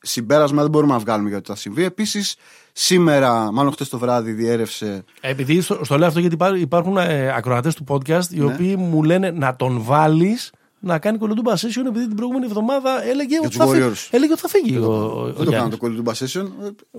συμπέρασμα 0.00 0.62
δεν 0.62 0.70
μπορούμε 0.70 0.92
να 0.92 0.98
βγάλουμε 0.98 1.28
για 1.28 1.36
το 1.38 1.42
τι 1.42 1.48
θα 1.50 1.56
συμβεί. 1.56 1.84
Επίσης, 1.84 2.36
σήμερα, 2.72 3.52
μάλλον 3.52 3.72
χτες 3.72 3.88
το 3.88 3.98
βράδυ, 3.98 4.32
διέρευσε. 4.32 5.04
Επειδή 5.20 5.60
στο, 5.60 5.80
στο 5.84 5.98
λέω 5.98 6.08
αυτό 6.08 6.20
γιατί 6.20 6.34
υπά- 6.34 6.56
υπάρχουν 6.56 6.96
ε, 6.96 7.32
ακροατές 7.36 7.74
του 7.74 7.84
podcast 7.88 8.30
οι 8.30 8.40
οποίοι 8.42 8.74
μου 8.78 9.02
λένε 9.02 9.30
να 9.30 9.56
τον 9.56 9.82
βάλεις 9.82 10.50
να 10.80 10.98
κάνει 10.98 11.18
κολοτούμπα 11.18 11.54
session 11.56 11.84
επειδή 11.88 12.06
την 12.06 12.16
προηγούμενη 12.16 12.44
εβδομάδα 12.46 13.02
έλεγε, 13.04 13.36
ότι 13.38 13.46
τους 13.48 13.56
θα, 13.56 13.66
φύ- 13.66 13.82
Warriors. 13.82 14.08
έλεγε 14.10 14.32
ότι 14.32 14.40
θα 14.40 14.48
φύγει. 14.48 14.76
ο, 14.76 14.84
ο, 14.84 15.20
ο 15.20 15.24
Δεν 15.24 15.34
το 15.44 15.50
κάνω 15.50 15.50
Γιάννης. 15.78 15.78
το 15.78 16.12
Colin 16.12 16.40
Session. 16.42 16.46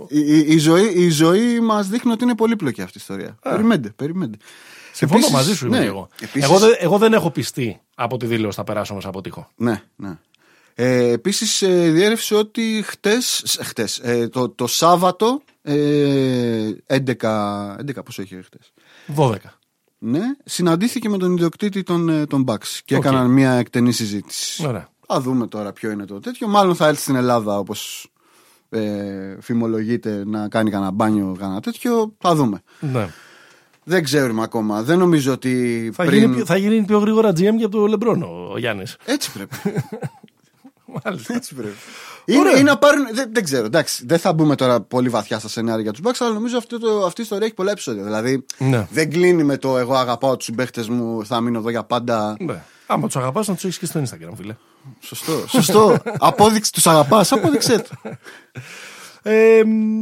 Η, 0.07 0.19
η, 0.19 0.45
η 0.47 0.57
ζωή, 0.57 0.91
η 0.95 1.09
ζωή 1.09 1.59
μας 1.59 1.87
δείχνει 1.87 2.11
ότι 2.11 2.23
είναι 2.23 2.35
πολύπλοκη 2.35 2.81
αυτή 2.81 2.97
η 2.97 3.01
ιστορία. 3.01 3.37
Περιμένετε, 3.41 3.89
περιμένετε. 3.95 4.37
Συμφωνώ 4.93 5.19
Επίσης, 5.19 5.35
μαζί 5.35 5.55
σου 5.55 5.65
είμαι 5.65 5.75
ναι, 5.77 5.83
και 5.83 5.89
εγώ. 5.89 6.07
επίσης- 6.21 6.49
Εγώ, 6.49 6.59
δεν, 6.59 6.69
εγώ 6.79 6.97
δεν 6.97 7.13
έχω 7.13 7.29
πειστεί 7.31 7.79
από 7.95 8.17
τη 8.17 8.25
δήλωση 8.25 8.57
θα 8.57 8.63
περάσω 8.63 8.93
μέσα 8.93 9.07
από 9.07 9.21
τοίχο. 9.21 9.49
Ναι, 9.55 9.81
ναι. 9.95 10.17
Ε, 10.79 11.11
Επίσης, 11.11 11.61
ε, 11.61 11.89
διέρευσε 11.89 12.35
ότι 12.35 12.83
χτες, 12.85 13.41
σ- 13.45 13.63
χτες 13.63 13.99
ε, 14.03 14.27
το, 14.27 14.49
το 14.49 14.67
Σάββατο. 14.67 15.41
Ε, 15.61 16.69
11, 16.87 16.97
11 17.75 18.03
πόσο 18.05 18.21
είχε 18.21 18.41
χτες; 18.41 18.73
12. 19.15 19.35
Ναι, 19.99 20.21
συναντήθηκε 20.45 21.09
με 21.09 21.17
τον 21.17 21.31
ιδιοκτήτη 21.31 21.83
των, 21.83 22.09
ε, 22.09 22.25
των 22.25 22.43
Bucks 22.47 22.79
και 22.85 22.95
Οκ. 22.95 23.03
έκαναν 23.03 23.29
μια 23.31 23.51
εκτενή 23.53 23.91
συζήτηση. 23.91 24.67
Ωραία. 24.67 24.87
Θα 25.07 25.21
δούμε 25.21 25.47
τώρα 25.47 25.71
ποιο 25.73 25.91
είναι 25.91 26.05
το 26.05 26.19
τέτοιο. 26.19 26.47
Μάλλον 26.47 26.75
θα 26.75 26.87
έρθει 26.87 27.01
στην 27.01 27.15
Ελλάδα 27.15 27.57
όπως 27.57 28.11
ε, 28.69 29.37
φημολογείται 29.41 30.23
να 30.25 30.47
κάνει 30.47 30.69
κανένα 30.71 30.91
μπάνιο, 30.91 31.35
κανένα 31.39 31.59
τέτοιο. 31.61 32.13
Θα 32.19 32.35
δούμε. 32.35 32.61
Ναι. 32.79 33.09
Δεν 33.83 34.03
ξέρουμε 34.03 34.43
ακόμα. 34.43 34.83
Δεν 34.83 34.97
νομίζω 34.97 35.31
ότι 35.31 35.89
Θα, 35.93 36.05
πριν... 36.05 36.19
γίνει, 36.19 36.35
πιο- 36.35 36.45
θα 36.45 36.57
γίνει 36.57 36.85
πιο 36.85 36.99
γρήγορα 36.99 37.29
GM 37.29 37.35
και 37.57 37.63
από 37.63 37.69
το 37.69 37.85
Λεμπρόν 37.87 38.23
ο, 38.23 38.49
ο 38.53 38.57
Γιάννης. 38.57 38.95
Έτσι 39.05 39.31
πρέπει. 39.31 39.55
Μάλιστα. 41.03 41.33
Έτσι 41.33 41.55
πρέπει. 41.55 41.75
Είναι, 42.25 42.49
είναι 42.49 42.61
να 42.61 42.77
πάρουν. 42.77 43.05
Δεν, 43.13 43.29
δεν 43.33 43.43
ξέρω. 43.43 43.65
Εντάξει, 43.65 44.05
δεν 44.05 44.19
θα 44.19 44.33
μπούμε 44.33 44.55
τώρα 44.55 44.81
πολύ 44.81 45.09
βαθιά 45.09 45.39
στα 45.39 45.47
σενάρια 45.47 45.81
για 45.81 45.91
τους 45.91 46.01
Bucks, 46.05 46.15
αλλά 46.19 46.33
νομίζω 46.33 46.57
αυτό 46.57 46.79
το, 46.79 47.05
αυτή 47.05 47.21
η 47.21 47.23
ιστορία 47.23 47.45
έχει 47.45 47.55
πολλά 47.55 47.71
επεισόδια. 47.71 48.03
Δηλαδή 48.03 48.45
Ναι. 48.57 48.67
δεν 48.69 48.87
δεν 48.91 49.09
κλείνει 49.09 49.43
με 49.43 49.57
το 49.57 49.77
εγώ 49.77 49.93
αγαπάω 49.93 50.35
τους 50.37 50.45
συμπαίχτες 50.45 50.87
μου, 50.89 51.25
θα 51.25 51.41
μείνω 51.41 51.57
εδώ 51.59 51.69
για 51.69 51.83
πάντα. 51.83 52.35
Ναι. 52.39 52.63
Άμα 52.87 53.05
τους 53.05 53.15
αγαπάς, 53.15 53.47
να 53.47 53.53
τους 53.53 53.63
έχεις 53.63 53.77
και 53.77 53.85
στο 53.85 53.99
Instagram, 54.01 54.33
φίλε. 54.35 54.55
Σωστό. 54.99 55.47
Σωστό. 55.47 55.97
Απόδειξη 56.19 56.71
τους 56.71 56.87
αγαπάς, 56.87 57.31
απόδειξέ 57.31 57.79
το. 57.79 58.09
Ε, 59.21 59.63
μ, 59.65 60.01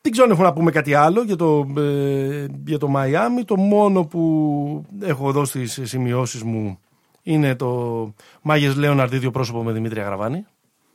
δεν 0.00 0.12
ξέρω 0.12 0.24
αν 0.26 0.32
έχουμε 0.32 0.46
να 0.46 0.52
πούμε 0.52 0.70
κάτι 0.70 0.94
άλλο 0.94 1.22
για 1.22 1.36
το, 1.36 1.66
ε, 1.76 2.46
για 2.66 2.78
το 2.78 2.88
Μαϊάμι. 2.88 3.44
Το 3.44 3.56
μόνο 3.56 4.04
που 4.04 4.84
έχω 5.00 5.28
εδώ 5.28 5.44
στις 5.44 5.80
σημειώσεις 5.82 6.42
μου 6.42 6.78
είναι 7.22 7.54
το 7.54 8.12
Μάγες 8.42 8.76
Λέοναρντ 8.76 9.12
ίδιο 9.12 9.30
πρόσωπο 9.30 9.62
με 9.62 9.72
Δημήτρια 9.72 10.04
Γραβάνη. 10.04 10.46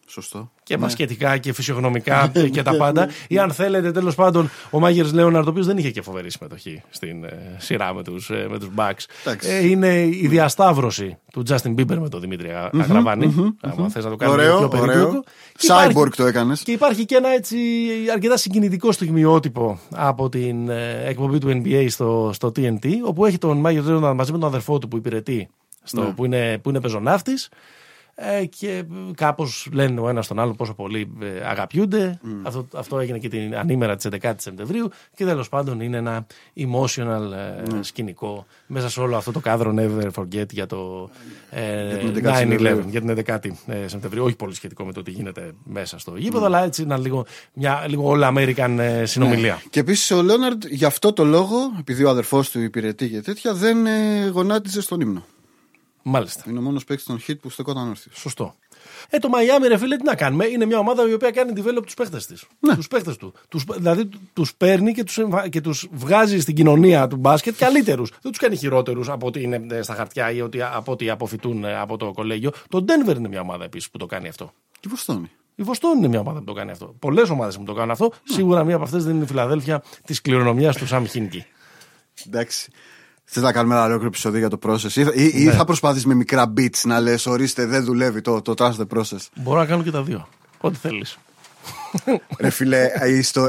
Σωστό. 0.08 0.52
Και 0.64 0.78
ναι. 0.78 1.38
και 1.38 1.54
φυσιογνωμικά 1.54 2.32
και 2.52 2.64
τα 2.64 2.78
πάντα. 2.78 3.10
Ή 3.28 3.38
αν 3.40 3.52
θέλετε, 3.52 3.92
τέλος 3.92 4.16
πάντων, 4.16 4.50
ο 4.70 4.80
Μάγερ 4.80 5.14
Λέοναρντ, 5.14 5.48
ο 5.48 5.50
οποίος 5.50 5.66
δεν 5.66 5.78
είχε 5.78 5.92
και 5.92 6.02
φοβερή 6.02 6.32
συμμετοχή 6.32 6.82
στην 6.90 7.24
ε, 7.24 7.56
σειρά 7.58 7.94
με 7.94 8.04
τους 8.04 8.30
ε, 8.30 8.48
με 8.50 8.60
τους 8.60 8.70
Bucks. 8.76 9.32
Ε, 9.42 9.68
είναι 9.68 10.04
η 10.04 10.28
διασταύρωση 10.28 11.18
του 11.32 11.44
Justin 11.50 11.76
Bieber 11.76 11.98
με 11.98 12.10
τον 12.10 12.20
Δημήτρη 12.20 12.54
Αγραβάνη. 12.72 13.56
Αν 13.62 13.90
θες 13.90 14.04
να 14.04 14.10
το 14.10 14.16
κάνεις 14.16 14.36
πιο 14.58 14.68
περίπλοκο. 14.68 15.24
Cyborg 15.68 16.10
το 16.16 16.26
έκανες. 16.26 16.62
Και 16.64 16.72
υπάρχει 16.72 17.06
και 17.06 17.16
ένα 17.16 17.30
έτσι 17.30 17.58
αρκετά 18.14 18.38
συγκινητικό 18.38 18.92
στιγμιότυπο 18.92 19.80
από 19.92 20.30
την 20.30 20.70
ε, 20.70 21.04
εκπομπή 21.06 21.38
του 21.38 21.62
NBA 21.64 21.86
στο, 21.90 22.30
στο 22.34 22.52
TNT, 22.56 22.88
όπου 23.06 23.26
έχει 23.26 23.38
τον 23.38 23.58
Μάγερ 23.58 23.84
Λέοναρντ 23.84 24.18
μαζί 24.18 24.32
με 24.32 24.38
τον 24.38 24.48
αδερφό 24.48 24.80
του 24.80 24.88
που 24.88 24.98
υπηρετεί, 24.98 25.50
στο, 25.86 26.04
ναι. 26.04 26.12
που, 26.12 26.26
είναι, 26.26 26.58
που 26.58 26.70
είναι 26.70 26.82
πεζοναύτης 26.82 27.50
ε, 28.16 28.46
και 28.46 28.84
κάπως 29.16 29.68
λένε 29.72 30.00
ο 30.00 30.10
ένας 30.10 30.28
τον 30.28 30.40
άλλο 30.40 30.54
πόσο 30.54 30.74
πολύ 30.74 31.12
ε, 31.22 31.48
αγαπιούνται. 31.48 32.20
Αυτό, 32.44 32.68
αυτό 32.74 33.00
έγινε 33.00 33.18
και 33.18 33.30
την 33.30 33.56
ανήμερα 33.56 33.96
της 33.96 34.08
11 34.22 34.34
Σεπτεμβρίου 34.38 34.90
και 35.16 35.26
τέλος 35.26 35.50
πάντων 35.50 35.80
είναι 35.80 35.98
ένα 35.98 36.26
emotional 36.58 37.32
ε, 37.68 37.74
ναι. 37.76 37.84
σκηνικό 37.84 38.46
μέσα 38.68 38.90
σε 38.90 39.00
όλο 39.00 39.18
αυτό 39.18 39.32
το 39.32 39.40
κάδρο 39.40 39.74
Never 39.78 40.10
Forget 40.12 40.52
για 40.52 40.66
το 40.66 41.10
ε, 41.50 42.02
9-11, 42.24 42.84
για 42.88 43.02
την 43.02 43.24
11η 43.26 43.50
ε, 43.68 43.88
Σεπτεμβρίου. 43.88 44.24
Όχι 44.24 44.36
πολύ 44.36 44.56
σχετικό 44.56 44.84
με 44.86 44.94
το 44.94 45.02
τι 45.02 45.12
γίνεται 45.12 45.52
μέσα 45.64 46.00
στο 46.00 46.16
γήπεδο, 46.18 46.44
mm. 46.44 46.48
αλλά 46.48 46.64
έτσι 46.64 46.82
είναι 46.82 46.98
λίγο, 46.98 47.26
μια 47.54 47.86
λίγο 47.88 48.14
all 48.16 48.34
American 48.34 48.78
ε, 48.80 49.06
συνομιλία. 49.06 49.54
Ναι. 49.54 49.70
Και 49.70 49.80
επίσης 49.80 50.12
ο 50.12 50.22
Λέοναρντ 50.22 50.64
γι' 50.66 50.86
αυτό 50.86 51.14
το 51.14 51.24
λόγο, 51.24 51.58
επειδή 51.80 52.04
ο 52.04 52.10
αδερφός 52.10 52.50
του 52.50 52.60
υπηρετεί 52.60 53.10
και 53.10 53.22
τέτοια, 53.22 53.54
δεν 53.54 53.86
ε, 53.86 54.28
γονάτιζε 54.34 54.82
στον 54.82 55.02
ύμνο. 55.02 55.26
Μάλιστα. 56.08 56.44
Είναι 56.48 56.60
ο 56.60 56.62
μόνος 56.62 56.84
παίκτης 56.84 57.06
των 57.06 57.20
hit 57.28 57.40
που 57.42 57.50
στεκόταν 57.50 57.88
όρθιος. 57.88 58.16
Σωστό. 58.18 58.56
Ε, 59.10 59.18
το 59.18 59.30
Miami, 59.34 59.68
ρε 59.68 59.78
φίλε, 59.78 59.98
τι 59.98 60.04
να 60.04 60.16
κάνουμε; 60.16 60.46
Είναι 60.46 60.66
μια 60.66 60.78
ομάδα 60.78 61.10
η 61.10 61.14
οποία 61.14 61.32
κάνει 61.32 61.54
develop 61.56 61.82
τους 61.86 61.94
παίχτες 61.94 62.26
της. 62.26 62.46
Ναι. 62.60 62.76
Τους 62.76 62.88
παίχτες 62.88 63.18
του. 63.18 63.34
Τους, 63.50 63.64
δηλαδή 63.64 64.10
τους 64.34 64.56
παίρνει 64.56 64.94
και 64.94 65.04
τους 65.04 65.20
και 65.50 65.62
τους 65.62 65.88
βγάζει 65.92 66.40
στην 66.40 66.56
κοινωνία 66.56 67.08
του 67.08 67.16
μπάσκετ 67.16 67.56
καλύτερους. 67.58 68.10
Δεν 68.10 68.32
τους 68.32 68.38
κάνει 68.40 68.56
χειρότερους 68.56 69.10
από 69.10 69.28
ότι 69.28 69.42
είναι 69.42 69.66
ε, 69.70 69.82
στα 69.82 69.94
χαρτιά 69.94 70.32
ή 70.32 70.42
ότι, 70.42 70.62
από 70.62 70.92
ότι 70.92 71.10
αποφυτούν 71.10 71.64
ε, 71.64 71.78
από 71.78 71.98
το 71.98 72.12
κολέγιο. 72.12 72.52
Το 72.70 72.86
Denver 72.88 73.16
είναι 73.16 73.28
μια 73.28 73.42
ομάδα 73.42 73.64
επίσης 73.64 73.90
που 73.90 73.98
το 73.98 74.06
κάνει 74.06 74.28
αυτό. 74.28 74.54
Και 74.72 74.88
η 74.88 74.90
Βοστόνη. 74.90 75.32
Η 75.56 75.64
Βοστόνη 75.64 75.98
είναι 75.98 76.08
μια 76.08 76.20
ομάδα 76.20 76.40
που 76.40 76.46
το 76.46 76.54
κάνει 76.54 76.72
αυτό. 76.72 76.96
Πολλές 77.00 77.30
ομάδες 77.30 77.58
που 77.58 77.64
το 77.64 77.74
κάνουν 77.74 77.92
αυτό. 77.92 78.06
Ναι. 78.06 78.36
Σίγουρα 78.36 78.64
μία 78.64 78.76
από 78.76 78.84
αυτές 78.84 79.04
δεν 79.04 79.16
είναι 79.16 79.24
η 79.24 79.28
Φιλαδέλφια 79.28 79.84
της 80.06 80.22
κληρονομιάς 80.22 80.76
του 80.76 80.88
Σαμ 80.88 81.06
Χίνκι. 81.06 81.46
Εντάξει. 82.28 82.72
Θε 83.26 83.40
να 83.40 83.52
κάνουμε 83.52 83.74
ένα 83.74 83.84
ολόκληρο 83.84 84.08
επεισόδιο 84.08 84.40
για 84.40 84.50
το 84.50 84.60
process, 84.66 84.92
ή, 84.94 85.02
ή, 85.02 85.32
ή 85.34 85.44
ναι. 85.44 85.52
θα 85.52 85.66
προσπαθείς 85.66 86.06
με 86.06 86.14
μικρά 86.14 86.54
beats 86.58 86.82
να 86.84 87.00
λες: 87.00 87.26
Ορίστε, 87.26 87.66
δεν 87.66 87.84
δουλεύει 87.84 88.22
το, 88.22 88.42
το 88.42 88.54
trust 88.58 88.76
the 88.76 88.98
process. 88.98 89.28
Μπορώ 89.36 89.60
να 89.60 89.66
κάνω 89.66 89.84
και 89.84 89.92
τα 89.92 90.04
δύο. 90.04 90.28
Ό,τι 90.60 90.78
θέλεις. 90.78 91.18
Ρε 92.40 92.50
φίλε, 92.50 92.92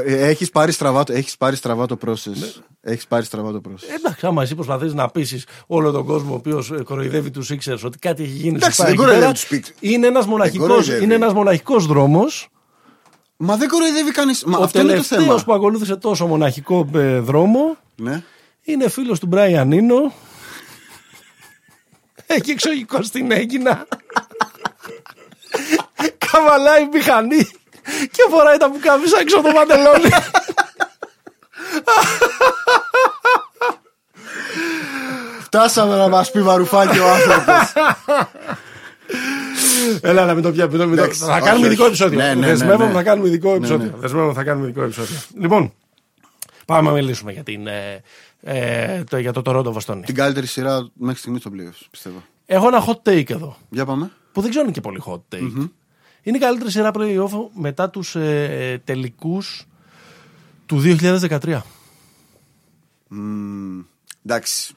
έχεις 0.05 0.49
πάρει, 0.49 0.71
στραβά, 0.71 1.03
έχεις 1.07 1.37
πάρει 1.37 1.55
στραβά 1.55 1.85
το 1.85 1.97
process. 2.05 2.33
Ναι. 2.35 2.47
Έχεις 2.81 3.07
πάρει 3.07 3.25
στραβά 3.25 3.51
το 3.51 3.61
process. 3.67 3.95
Εντάξει, 3.97 4.25
άμα 4.25 4.41
εσύ 4.41 4.55
προσπαθείς 4.55 4.93
να 4.93 5.09
πείσεις 5.09 5.45
όλο 5.67 5.91
τον 5.91 6.05
κόσμο 6.05 6.31
ο 6.31 6.35
οποίος 6.35 6.71
κοροϊδεύει 6.83 7.31
τους 7.31 7.51
Sixers 7.51 7.79
ότι 7.83 7.97
κάτι 7.97 8.23
έχει 8.23 8.31
γίνει 8.31 8.55
Εντάξει, 8.55 8.83
δεν 8.83 8.95
κοροϊδεύει 8.95 9.31
τους 9.31 9.47
Είναι 9.79 10.07
ένας 11.15 11.33
μοναχικό 11.33 11.79
δρόμος. 11.79 12.49
Μα 13.37 13.55
δεν 13.57 13.67
κοροϊδεύει 13.67 14.11
κανείς. 14.11 14.45
Αυτό 14.61 14.81
είναι 14.81 14.95
το 14.95 15.03
θέμα. 15.03 15.43
που 15.45 15.53
ακολούθησε 15.53 15.95
τόσο 15.95 16.27
μοναχικό 16.27 16.89
ε, 16.95 17.19
δρόμο. 17.19 17.77
Ναι. 17.95 18.23
Είναι 18.69 18.89
φίλος 18.89 19.19
του 19.19 19.27
Μπράιαν 19.27 19.67
Νίνο. 19.67 20.13
Έχει 22.25 22.51
εξωγικό 22.51 23.01
στην 23.01 23.31
Έγινα. 23.31 23.87
Καβαλάει 26.17 26.87
μηχανή 26.93 27.49
και 28.11 28.25
φοράει 28.29 28.57
τα 28.57 28.71
πουκάμισα 28.71 29.19
έξω 29.19 29.41
το 29.41 29.51
μαντελόνι. 29.51 30.09
Φτάσαμε 35.41 35.95
να 35.95 36.07
μας 36.07 36.31
πει 36.31 36.41
βαρουφάκι 36.41 36.99
ο 36.99 37.09
άνθρωπος. 37.09 37.73
Έλα 40.01 40.25
να 40.25 40.33
μην 40.33 40.43
το 40.43 40.51
πιάμε. 40.51 41.07
Θα 41.11 41.39
κάνουμε 41.39 41.67
ειδικό 41.67 41.85
επεισόδιο. 41.85 42.17
Ναι, 42.19 42.33
ναι, 42.33 42.47
Δεσμεύομαι 42.47 42.93
να 42.93 43.03
κάνουμε 43.03 43.27
ειδικό 43.27 43.53
επεισόδιο. 43.53 43.93
Δεσμεύομαι 43.97 44.33
θα 44.33 44.43
κάνουμε 44.43 44.65
ειδικό 44.65 44.83
επεισόδιο. 44.83 45.17
Λοιπόν, 45.39 45.73
πάμε 46.65 46.89
να 46.89 46.95
μιλήσουμε 46.95 47.31
για 47.31 47.43
την 47.43 47.67
ε, 48.41 49.03
το, 49.03 49.17
για 49.17 49.33
το 49.33 49.41
Toronto 49.45 49.71
Βοστόνη. 49.71 50.01
Την 50.01 50.15
καλύτερη 50.15 50.47
σειρά 50.47 50.89
μέχρι 50.93 51.19
στιγμής 51.19 51.41
στο 51.41 51.51
playoffs, 51.53 51.87
πιστεύω. 51.91 52.23
Έχω 52.45 52.67
ένα 52.67 52.85
hot 52.85 53.09
take 53.09 53.29
εδώ. 53.29 53.57
Για 53.69 53.85
πάμε. 53.85 54.11
Που 54.31 54.41
δεν 54.41 54.49
ξέρω 54.49 54.65
είναι 54.65 54.73
και 54.73 54.81
πολύ 54.81 55.01
hot 55.05 55.35
take. 55.35 55.41
Mm-hmm. 55.41 55.69
Είναι 56.21 56.37
η 56.37 56.39
καλύτερη 56.39 56.71
σειρά 56.71 56.91
playoff 56.93 57.29
μετά 57.53 57.89
τους 57.89 58.15
ε, 58.15 58.81
τελικούς 58.83 59.67
του 60.65 60.81
2013. 60.83 61.61
Mm, 63.11 63.85
εντάξει. 64.25 64.73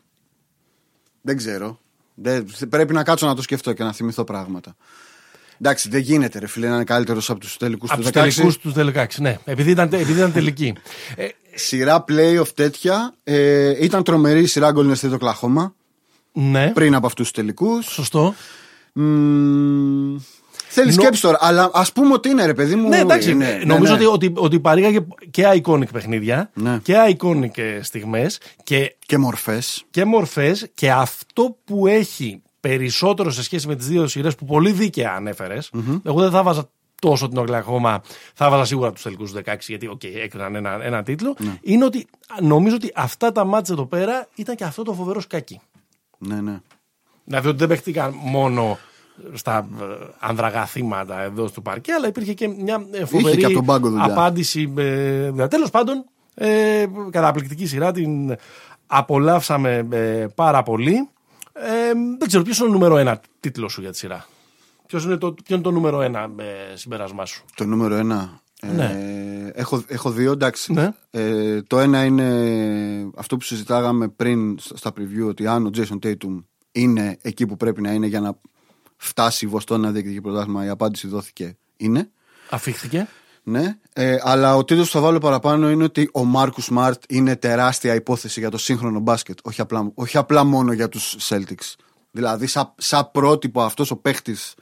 Δεν 1.21 1.37
ξέρω. 1.37 1.79
Δεν, 2.15 2.47
πρέπει 2.69 2.93
να 2.93 3.03
κάτσω 3.03 3.27
να 3.27 3.35
το 3.35 3.43
σκεφτώ 3.43 3.73
και 3.73 3.83
να 3.83 3.93
θυμηθώ 3.93 4.25
πράγματα. 4.25 4.77
Εντάξει, 5.63 5.89
δεν 5.89 6.01
γίνεται 6.01 6.39
ρε 6.39 6.47
φίλε 6.47 6.69
να 6.69 6.75
είναι 6.75 6.85
καλύτερος 6.85 7.31
από 7.31 7.41
τους 7.41 7.57
τελικούς 7.57 7.91
του 7.91 7.97
2016. 7.97 8.01
Από 8.01 8.07
του 8.07 8.21
τελικούς 8.21 8.59
τους 8.59 8.73
2016, 8.77 9.07
ναι. 9.19 9.39
Επειδή 9.45 9.71
ήταν, 9.71 9.89
επειδή 9.93 10.13
ήταν 10.13 10.33
τελική. 10.33 10.75
ε, 11.17 11.27
σειρά 11.55 12.05
playoff 12.09 12.49
τέτοια. 12.55 13.15
Ε, 13.25 13.85
ήταν 13.85 14.03
τρομερή 14.03 14.41
η 14.41 14.47
σειρά 14.47 14.73
Golden 14.77 14.95
State 14.95 15.19
Oklahoma. 15.19 15.73
Ναι. 16.33 16.71
Πριν 16.75 16.95
από 16.95 17.07
αυτούς 17.07 17.25
τους 17.25 17.37
τελικούς. 17.37 17.87
Σωστό. 17.87 18.35
Θέλεις 20.73 20.97
Νο... 20.97 21.03
σκέψη 21.03 21.23
τώρα, 21.23 21.39
αλλά 21.41 21.71
ας 21.73 21.93
πούμε 21.93 22.13
ότι 22.13 22.29
είναι 22.29 22.47
ρε 22.47 22.55
παιδί 22.55 22.75
μου. 22.75 22.89
Ναι, 22.89 22.99
εντάξει. 22.99 23.35
Ναι, 23.35 23.47
ναι, 23.47 23.65
νομίζω 23.65 23.97
ναι. 23.97 24.07
ότι, 24.07 24.27
ότι, 24.27 24.41
ότι 24.41 24.61
παρήγαγε 24.61 24.99
και 25.31 25.45
iconic 25.55 25.93
παιχνίδια 25.93 26.51
ναι. 26.55 26.79
και 26.83 26.95
iconic 27.17 27.59
ε, 27.59 27.83
στιγμές. 27.83 28.39
Και, 28.63 28.97
και 29.07 29.19
μορφές. 29.19 29.85
Και 29.91 30.05
μορφές. 30.05 30.69
Και 30.75 30.91
αυτό 30.91 31.57
που 31.65 31.87
έχει 31.87 32.43
περισσότερο 32.61 33.31
σε 33.31 33.43
σχέση 33.43 33.67
με 33.67 33.77
τις 33.77 33.87
δύο 33.87 34.07
σειρές 34.07 34.35
που 34.35 34.45
πολύ 34.45 34.73
δίκαια 34.73 35.13
ανέφερες. 35.15 35.71
Mm-hmm. 35.75 36.01
Εγώ 36.05 36.21
δεν 36.21 36.31
θα 36.31 36.43
βάζα 36.43 36.69
τόσο 37.01 37.29
την 37.29 37.39
Οκλαχώμα, 37.39 38.03
θα 38.35 38.51
βάζα 38.51 38.65
σίγουρα 38.65 38.93
τους 38.93 39.03
τελικούς 39.03 39.33
16 39.35 39.41
γιατί 39.67 39.91
okay, 39.93 40.15
έκριναν 40.23 40.55
ένα, 40.55 40.85
ένα 40.85 41.03
τίτλο. 41.03 41.37
Ναι. 41.39 41.59
Είναι 41.61 41.85
ότι 41.85 42.07
νομίζω 42.41 42.75
ότι 42.75 42.93
αυτά 42.95 43.33
τα 43.33 43.45
μάτια 43.45 43.75
εδώ 43.75 43.87
πέρα 43.87 44.29
ήταν 44.35 44.57
και 44.57 44.65
αυτό 44.65 44.83
το 44.83 44.93
φοβερός 44.93 45.23
σκάκι. 45.23 45.61
Ναι, 46.19 46.41
ναι. 46.41 46.61
Δηλαδή 47.25 47.49
ότι 47.49 47.59
δεν 47.59 47.69
παίχτηκαν 47.69 48.15
μόνο 48.23 48.79
στα 49.33 49.69
ε, 49.81 49.85
ανδραγαθήματα 50.19 51.21
εδώ 51.21 51.47
στο 51.47 51.61
παρκέ, 51.61 51.93
αλλά 51.93 52.07
υπήρχε 52.07 52.35
και 52.35 52.49
μια 52.49 52.87
ε, 52.91 53.05
φοβερή 53.05 53.45
και 53.45 53.59
απάντηση. 53.99 54.73
Ε, 54.77 55.49
Τέλος 55.49 55.71
πάντων, 55.71 56.05
ε, 56.35 56.87
καταπληκτική 57.11 57.67
σειρά, 57.67 57.93
την 57.93 58.37
απολαύσαμε 58.87 59.87
ε, 59.91 60.27
πάρα 60.35 60.63
πολύ. 60.63 61.09
Ε, 61.61 61.93
δεν 62.19 62.29
ξέρω 62.29 62.43
ποιος 62.43 62.59
είναι 62.59 62.69
ο 62.69 62.73
νούμερο 62.73 62.97
ένα 62.97 63.21
τίτλος 63.41 63.73
σου 63.73 63.81
για 63.81 63.91
τη 63.91 63.97
σειρά; 63.97 64.27
Ποιος 64.87 65.05
είναι, 65.05 65.17
το, 65.17 65.33
ποιο 65.33 65.55
είναι 65.55 65.65
το 65.65 65.71
νούμερο 65.71 66.01
ένα 66.01 66.31
ε, 66.37 66.77
συμπέρασμά 66.77 67.25
σου; 67.27 67.45
Το 67.55 67.65
νούμερο 67.65 67.95
ένα. 67.95 68.43
Ε, 68.63 68.73
ναι. 68.73 68.97
έχω, 69.55 69.85
έχω 69.87 70.11
δύο, 70.11 70.33
εντάξει. 70.33 70.73
Ναι. 70.73 70.91
Ε, 71.11 71.63
το 71.63 71.79
ένα 71.79 72.05
είναι 72.05 73.11
αυτό 73.17 73.37
που 73.37 73.45
συζητάγαμε 73.45 74.09
πριν 74.09 74.59
στα 74.59 74.91
preview, 74.91 75.29
ότι 75.29 75.47
αν 75.47 75.67
ο 75.67 75.71
Jason 75.77 75.99
Tatum 76.07 76.45
είναι 76.73 77.19
εκεί 77.23 77.47
που 77.47 77.57
πρέπει 77.57 77.81
να 77.81 77.93
είναι 77.93 78.07
για 78.07 78.21
να 78.21 78.39
φτάσει 78.97 79.45
η 79.45 79.49
Βοστόν 79.49 79.81
να 79.81 79.91
διεκδικεί 79.91 80.21
πρωτάθλημα, 80.21 80.65
η 80.65 80.69
απάντηση 80.69 81.09
δόθηκε 81.09 81.57
είναι. 81.77 82.11
Αφήχθηκε. 82.51 83.09
Ναι, 83.51 83.77
ε, 83.93 84.17
αλλά 84.23 84.57
ο 84.57 84.65
τίτλο 84.65 84.83
που 84.83 84.91
θα 84.91 85.01
βάλω 85.01 85.19
παραπάνω 85.19 85.71
είναι 85.71 85.85
ότι 85.85 86.11
ο 86.13 86.25
Μάρκους 86.25 86.65
Σμαρτ 86.65 87.03
είναι 87.09 87.37
τεράστια 87.37 87.95
υπόθεση 87.95 88.41
για 88.41 88.51
το 88.51 88.59
σύγχρονο 88.59 89.01
μπάσκετ. 89.01 89.39
Όχι 89.43 89.61
απλά, 89.61 89.91
όχι 89.95 90.19
απλά 90.19 90.45
μόνο 90.45 90.73
για 90.73 90.89
τους 90.89 91.17
Celtics. 91.21 91.75
Δηλαδή, 92.11 92.47
σαν, 92.47 92.73
σαν 92.77 93.11
πρότυπο 93.13 93.63
αυτός 93.63 93.91
ο 93.91 93.97
παίχτης 93.97 94.55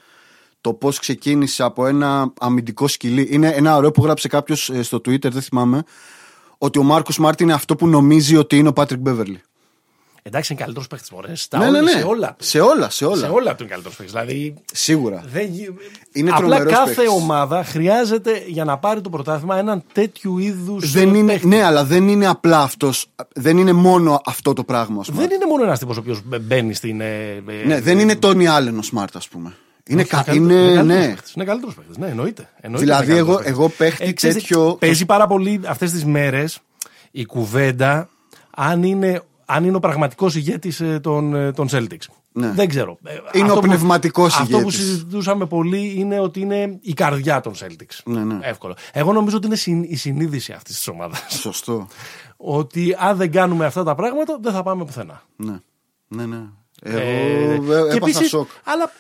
το 0.60 0.74
πώς 0.74 0.98
ξεκίνησε 0.98 1.62
από 1.62 1.86
ένα 1.86 2.32
αμυντικό 2.40 2.88
σκυλί. 2.88 3.28
Είναι 3.30 3.48
ένα 3.48 3.76
ωραίο 3.76 3.90
που 3.90 4.02
γράψε 4.02 4.28
κάποιος 4.28 4.70
ε, 4.70 4.82
στο 4.82 4.96
Twitter, 4.96 5.30
δεν 5.30 5.42
θυμάμαι, 5.42 5.82
ότι 6.58 6.78
ο 6.78 6.82
Μάρκο 6.82 7.12
Μάρτιν 7.18 7.46
είναι 7.46 7.54
αυτό 7.54 7.76
που 7.76 7.88
νομίζει 7.88 8.36
ότι 8.36 8.56
είναι 8.56 8.68
ο 8.68 8.72
Πάτρικ 8.72 9.00
Μπέβερλι. 9.00 9.40
Εντάξει, 10.28 10.52
είναι 10.52 10.60
καλύτερος 10.60 10.88
παίχτης 10.88 11.10
μωρέ. 11.10 11.32
Ναι, 11.58 11.70
ναι, 11.70 11.80
ναι. 11.80 11.90
Σε 11.90 12.02
όλα. 12.02 12.36
Σε 12.38 12.60
όλα, 12.60 12.90
σε 12.90 13.04
όλα. 13.04 13.16
Σε 13.16 13.26
όλα 13.26 13.54
του 13.54 13.62
είναι 13.62 13.72
καλύτερος 13.72 13.96
παίχτης. 13.96 14.14
Δηλαδή, 14.14 14.54
Σίγουρα. 14.72 15.24
Δεν... 15.32 15.48
Είναι 16.12 16.30
Απλά 16.34 16.64
κάθε 16.64 16.94
παίκτης. 16.94 17.12
ομάδα 17.12 17.64
χρειάζεται 17.64 18.42
για 18.46 18.64
να 18.64 18.78
πάρει 18.78 19.00
το 19.00 19.10
πρωτάθλημα 19.10 19.58
έναν 19.58 19.82
τέτοιου 19.92 20.38
είδους. 20.38 20.94
Ναι, 21.42 21.62
αλλά 21.62 21.84
δεν 21.84 22.08
είναι 22.08 22.26
απλά 22.26 22.60
αυτό. 22.60 22.90
Δεν 23.32 23.58
είναι 23.58 23.72
μόνο 23.72 24.20
αυτό 24.24 24.52
το 24.52 24.64
πράγμα. 24.64 25.04
Δεν 25.12 25.30
είναι 25.30 25.46
μόνο 25.48 25.62
ένας 25.62 25.78
τύπος 25.78 25.96
ο 25.96 26.00
οποίος 26.00 26.20
μπαίνει 26.40 26.74
στην. 26.74 27.00
Ε, 27.00 27.42
ε, 27.46 27.66
ναι, 27.66 27.80
δεν 27.80 27.98
είναι 27.98 28.16
Τόνι 28.16 28.46
Άλεν 28.46 28.78
ο 28.78 28.82
Σμαρτ, 28.82 29.16
ας 29.16 29.28
πούμε. 29.28 29.54
Είναι, 29.86 30.04
κα... 30.04 30.24
είναι, 30.32 30.54
είναι, 30.54 30.82
ναι. 30.82 31.14
είναι 31.34 31.44
καλύτερος 31.44 31.74
παίχτης. 31.74 31.96
Ναι, 31.96 32.06
εννοείται. 32.06 32.48
εννοείται 32.60 32.84
δηλαδή, 32.86 33.16
εγώ, 33.16 33.40
εγώ 33.44 33.68
παίχτης 33.68 34.24
ε, 34.24 34.32
τέτοιο. 34.32 34.76
Παίζει 34.80 35.06
πάρα 35.06 35.26
πολύ 35.26 35.60
αυτές 35.66 35.90
τις 35.90 36.04
μέρες 36.04 36.58
η 37.10 37.24
κουβέντα 37.24 38.08
αν 38.50 38.82
είναι, 38.82 39.22
αν 39.50 39.64
είναι 39.64 39.76
ο 39.76 39.80
πραγματικός 39.80 40.34
ηγέτης 40.34 40.80
ε, 40.80 41.00
των, 41.00 41.34
ε, 41.34 41.52
των 41.52 41.68
Celtics. 41.70 42.06
Ναι. 42.32 42.50
Δεν 42.50 42.68
ξέρω. 42.68 42.98
Ε, 43.04 43.12
Είναι 43.32 43.44
αυτό 43.46 43.56
ο 43.58 43.60
που- 43.60 43.66
πνευματικός 43.66 44.34
Αυτό 44.34 44.44
που 44.44 44.68
ηγέτης. 44.68 44.76
συζητούσαμε 44.78 45.46
πολύ 45.46 45.92
είναι 45.96 46.20
ότι 46.20 46.40
είναι 46.40 46.78
η 46.80 46.92
καρδιά 46.92 47.40
των 47.40 47.52
Celtics. 47.54 47.98
Ναι, 48.04 48.24
ναι. 48.24 48.38
Εύκολο. 48.42 48.76
Εγώ 48.92 49.12
νομίζω 49.12 49.36
ότι 49.36 49.46
είναι 49.46 49.56
συν- 49.56 49.90
η 49.90 49.96
συνείδηση 49.96 50.52
αυτής 50.52 50.76
της 50.76 50.88
ομάδας. 50.88 51.24
Σωστό. 51.28 51.86
ότι 52.36 52.96
αν 52.98 53.16
δεν 53.16 53.32
κάνουμε 53.32 53.64
αυτά 53.64 53.82
τα 53.82 53.94
πράγματα, 53.94 54.38
δεν 54.40 54.52
θα 54.52 54.62
πάμε 54.62 54.84
πουθενά. 54.84 55.22
Ναι. 55.36 55.56
Ναι, 56.08 56.26
ναι. 56.26 56.40
Ε, 56.82 57.00
Εγώ 57.54 57.74
ε, 57.74 57.78
έπαθα 57.80 57.94
επίσης, 57.94 58.28
σοκ. 58.28 58.48
Αλλά 58.64 58.92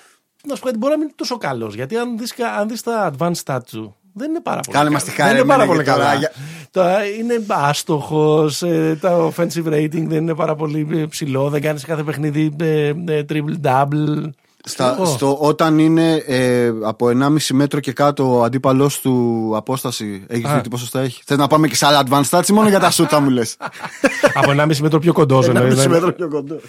να 0.46 0.54
σου 0.54 0.60
πω 0.60 0.66
κάτι, 0.66 0.78
μπορεί 0.78 0.92
να 0.92 0.98
μην 0.98 1.06
είναι 1.06 1.16
τόσο 1.16 1.36
καλός. 1.38 1.74
Γιατί 1.74 1.96
αν 1.96 2.18
δεις, 2.18 2.34
κα- 2.34 2.52
αν 2.54 2.68
δεις 2.68 2.82
τα 2.82 3.12
advanced 3.18 3.42
stats 3.44 3.60
του, 3.70 3.96
δεν 4.18 4.30
είναι 4.30 4.40
πάρα 4.40 4.60
πολύ 4.60 4.76
Κάνε 4.76 4.84
καλά. 4.88 4.90
μας 4.90 5.04
τη 5.04 5.10
Δεν 5.16 5.24
χάρη, 5.26 5.38
είναι 5.38 5.46
πάρα 5.48 5.62
εμένα, 5.62 5.76
πολύ 5.76 5.84
γιατί 5.84 5.98
τώρα 5.98 6.08
καλά. 6.10 6.18
για- 6.18 6.32
Τα- 6.70 7.04
είναι 7.18 7.44
άστοχος, 7.48 8.58
τα 9.00 9.30
offensive 9.36 9.66
rating 9.72 10.04
δεν 10.08 10.16
είναι 10.22 10.34
πάρα 10.34 10.54
πολύ 10.54 10.88
ε, 10.92 11.04
ψηλό, 11.06 11.48
δεν 11.48 11.60
κάνεις 11.62 11.80
σε 11.80 11.86
κάθε 11.86 12.02
παιχνίδι 12.02 12.54
ε, 12.60 12.86
ε, 13.06 13.24
triple-double. 13.28 14.30
Στα, 14.68 14.94
Εγώ. 14.94 15.04
στο, 15.04 15.36
όταν 15.36 15.78
είναι 15.78 16.14
ε, 16.26 16.72
από 16.82 17.06
1,5 17.06 17.36
μέτρο 17.52 17.80
και 17.80 17.92
κάτω 17.92 18.36
ο 18.38 18.42
αντίπαλός 18.42 19.00
του 19.00 19.52
απόσταση, 19.56 20.24
έχεις 20.28 20.44
Α. 20.44 20.54
δει 20.54 20.60
τι 20.60 20.68
ποσοστά 20.68 21.00
έχει; 21.00 21.22
Θες 21.26 21.36
να 21.38 21.46
πάμε 21.46 21.68
και 21.68 21.74
σε 21.74 21.86
άλλα 21.86 22.02
advanced 22.08 22.28
stats 22.38 22.48
ή 22.48 22.52
μόνο 22.52 22.68
για 22.68 22.80
τα 22.80 22.90
σούτ 22.90 23.06
θα 23.10 23.20
μου 23.20 23.30
λες; 23.30 23.56
Από 24.34 24.50
1,5 24.50 24.76
μέτρο 24.76 24.98
πιο 24.98 25.12
κοντός. 25.12 25.46
1,5 25.48 25.86
μέτρο 25.88 26.12
πιο 26.12 26.28
κοντός. 26.28 26.62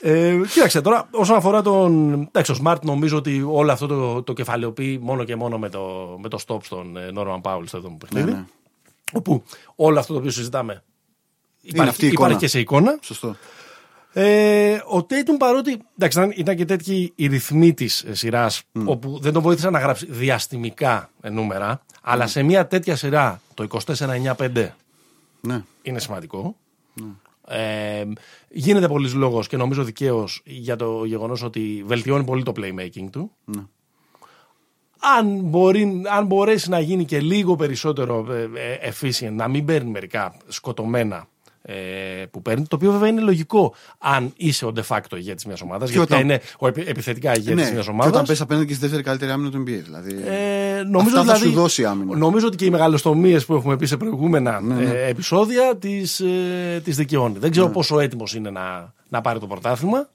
Ε, 0.00 0.36
κοίταξε 0.52 0.80
τώρα, 0.80 1.08
όσον 1.10 1.36
αφορά 1.36 1.62
τον. 1.62 2.12
Εντάξει, 2.20 2.52
ο 2.52 2.56
Smart 2.64 2.80
νομίζω 2.82 3.16
ότι 3.16 3.44
όλο 3.50 3.72
αυτό 3.72 3.86
το, 3.86 4.22
το 4.22 4.32
κεφαλαιοποιεί 4.32 4.98
μόνο 5.02 5.24
και 5.24 5.36
μόνο 5.36 5.58
με 5.58 5.68
το, 5.68 5.80
με 6.22 6.28
το 6.28 6.38
stop 6.46 6.58
στον 6.62 6.96
ε, 6.96 7.10
Norman 7.16 7.40
Powell 7.42 7.62
στο 7.64 7.78
7ο 7.84 7.96
παιχνίδι. 7.98 8.30
ναι. 8.30 8.44
Όπου 9.12 9.42
όλο 9.74 9.98
αυτό 9.98 10.12
το 10.12 10.18
οποίο 10.18 10.30
συζητάμε 10.30 10.82
υπάρχει, 11.60 11.90
αυτή 11.90 12.04
η 12.04 12.08
εικόνα. 12.08 12.26
υπάρχει 12.28 12.44
και 12.44 12.50
σε 12.50 12.60
εικόνα. 12.60 12.98
Σωστό. 13.00 13.36
Ε, 14.18 14.74
ο 14.74 14.96
Tatum 14.96 15.36
παρότι. 15.38 15.78
Εντάξει, 15.98 16.18
ήταν, 16.18 16.32
ήταν 16.36 16.56
και 16.56 16.64
τέτοιοι 16.64 17.12
οι 17.14 17.26
ρυθμοί 17.26 17.74
της 17.74 18.04
σειράς, 18.10 18.62
όπου 18.84 19.18
δεν 19.20 19.32
τον 19.32 19.42
βοήθησαν 19.42 19.72
να 19.72 19.78
γράψει 19.78 20.06
διαστημικά 20.08 21.10
ε, 21.20 21.28
νούμερα, 21.30 21.82
αλλά 22.02 22.26
σε 22.26 22.42
μια 22.42 22.66
τέτοια 22.66 22.96
σειρά 22.96 23.40
το 23.54 23.66
24-9-5 24.36 24.68
Ναι. 25.40 25.62
είναι 25.82 25.98
σημαντικό. 25.98 26.56
Ε, 27.48 28.04
γίνεται 28.48 28.88
πολλής 28.88 29.14
λόγος 29.14 29.46
και 29.46 29.56
νομίζω 29.56 29.84
δικαίως 29.84 30.42
για 30.44 30.76
το 30.76 31.04
γεγονός 31.04 31.42
ότι 31.42 31.82
βελτιώνει 31.86 32.24
πολύ 32.24 32.42
το 32.42 32.52
playmaking 32.56 33.08
του. 33.10 33.30
Ναι. 33.44 33.62
Αν, 34.98 35.40
μπορεί, 35.40 36.02
αν 36.16 36.26
μπορέσει 36.26 36.70
να 36.70 36.80
γίνει 36.80 37.04
και 37.04 37.20
λίγο 37.20 37.56
περισσότερο 37.56 38.32
ε, 38.32 38.48
ε, 38.82 38.90
efficient, 38.90 39.32
να 39.32 39.48
μην 39.48 39.64
παίρνει 39.64 39.90
μερικά 39.90 40.36
σκοτωμένα 40.48 41.16
ε, 41.16 41.35
που 42.30 42.42
παίρνει, 42.42 42.66
το 42.66 42.76
οποίο 42.76 42.92
βέβαια 42.92 43.08
είναι 43.08 43.20
λογικό 43.20 43.74
αν 43.98 44.32
είσαι 44.36 44.64
ο 44.66 44.72
de 44.76 44.82
facto 44.88 45.16
ηγέτης 45.16 45.44
μιας 45.44 45.60
ομάδας, 45.60 45.90
γιατί 45.90 46.12
όταν- 46.12 46.20
είναι 46.24 46.40
ο 46.58 46.66
επι- 46.66 46.88
επιθετικά 46.88 47.30
ηγέτης 47.36 47.64
ναι. 47.66 47.72
μιας 47.72 47.84
Και 47.84 47.90
ομάδας. 47.90 48.12
όταν 48.12 48.24
πέσει 48.26 48.42
απέναντι 48.42 48.66
και 48.66 48.72
στη 48.72 48.80
δεύτερη 48.82 49.02
καλύτερη 49.02 49.30
άμυνα 49.30 49.50
του 49.50 49.58
NBA. 49.62 49.80
Δηλαδή. 49.84 50.10
Ε, 50.26 50.82
νομίζω, 50.82 51.08
Αυτά 51.18 51.24
θα 51.24 51.38
δηλαδή, 51.38 51.44
σου 51.44 51.60
δώσει 51.60 51.84
άμυνα. 51.84 52.16
Νομίζω 52.16 52.46
ότι 52.46 52.56
και 52.56 52.64
οι 52.64 52.70
μεγαλοστομίες 52.70 53.44
που 53.44 53.54
έχουμε 53.54 53.76
πει 53.76 53.86
σε 53.86 53.96
προηγούμενα 53.96 54.60
Ναι, 54.60 54.74
ναι. 54.74 54.90
ε, 54.90 55.06
επεισόδια 55.08 55.76
τις, 55.76 56.20
ε, 56.20 56.80
τις 56.84 56.96
δικαιώνει. 56.96 57.38
Δεν 57.38 57.50
ξέρω 57.50 57.68
πόσο 57.68 58.00
έτοιμος 58.00 58.34
είναι 58.34 58.50
να, 58.50 58.92
να 59.08 59.20
πάρει 59.20 59.38
το 59.38 59.46
πρωτάθλημα. 59.46 60.08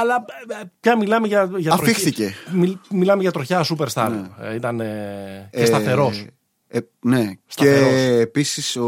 Αλλά 0.00 0.24
ε, 0.48 0.60
ε, 0.60 0.64
πια 0.80 0.96
μιλάμε 0.96 1.26
για, 1.26 1.50
για 1.56 1.72
Αφήχθηκε. 1.72 2.22
τροχιά- 2.22 2.54
μιλ- 2.60 2.76
μιλάμε 2.90 3.22
για 3.22 3.30
τροχιά 3.32 3.64
superstar. 3.76 4.10
Ε, 4.42 4.54
ήταν 4.54 4.80
ε, 4.80 5.48
και 5.52 5.64
σταθερός. 5.64 6.24
Ε, 6.68 6.78
ναι. 7.00 7.30
Σταθερός. 7.46 7.88
Και 7.88 8.18
επίσης 8.20 8.76
ο, 8.76 8.82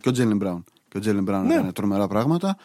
και 0.00 0.08
ο 0.08 0.12
Τζέλεν 0.12 0.36
Μπράουν. 0.36 0.64
Και 0.94 1.00
ο 1.00 1.02
Τζέλεν 1.02 1.22
Μπράουν 1.22 1.46
Ναι. 1.46 1.54
έκανε 1.54 1.72
τρομερά 1.72 2.06
πράγματα. 2.08 2.56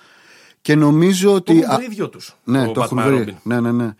Και 0.61 0.75
νομίζω 0.75 1.29
Το 1.29 1.35
ότι. 1.35 1.59
έχουν 1.59 1.75
βρει 1.75 1.85
οι 1.85 1.87
δυο 1.89 2.09
τους. 2.09 2.35
Ναι, 2.43 2.67
ο 2.67 2.71
το 2.71 2.81
έχουν 2.81 2.99
Batman 2.99 3.03
βρει. 3.05 3.23
Robin. 3.27 3.39
Ναι, 3.43 3.59
ναι, 3.59 3.71
ναι. 3.71 3.93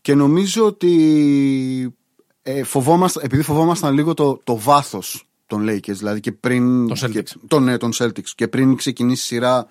Και 0.00 0.14
νομίζω 0.14 0.66
ότι 0.66 1.94
ε, 2.42 2.62
φοβόμασταν, 2.62 3.22
επειδή 3.24 3.42
φοβόμασταν 3.42 3.94
λίγο 3.94 4.14
το, 4.14 4.40
το 4.44 4.56
βάθος 4.58 5.28
των 5.46 5.64
Lakers, 5.68 5.80
δηλαδή 5.96 6.20
και 6.20 6.32
πριν. 6.32 6.86
Των 6.86 6.96
Celtics. 7.00 7.10
Και, 7.10 7.24
τον, 7.46 7.64
ναι, 7.64 7.76
των 7.76 7.90
Celtics. 7.94 8.28
Και 8.34 8.48
πριν 8.48 8.76
ξεκινήσει 8.76 9.22
η 9.22 9.26
σειρά, 9.26 9.66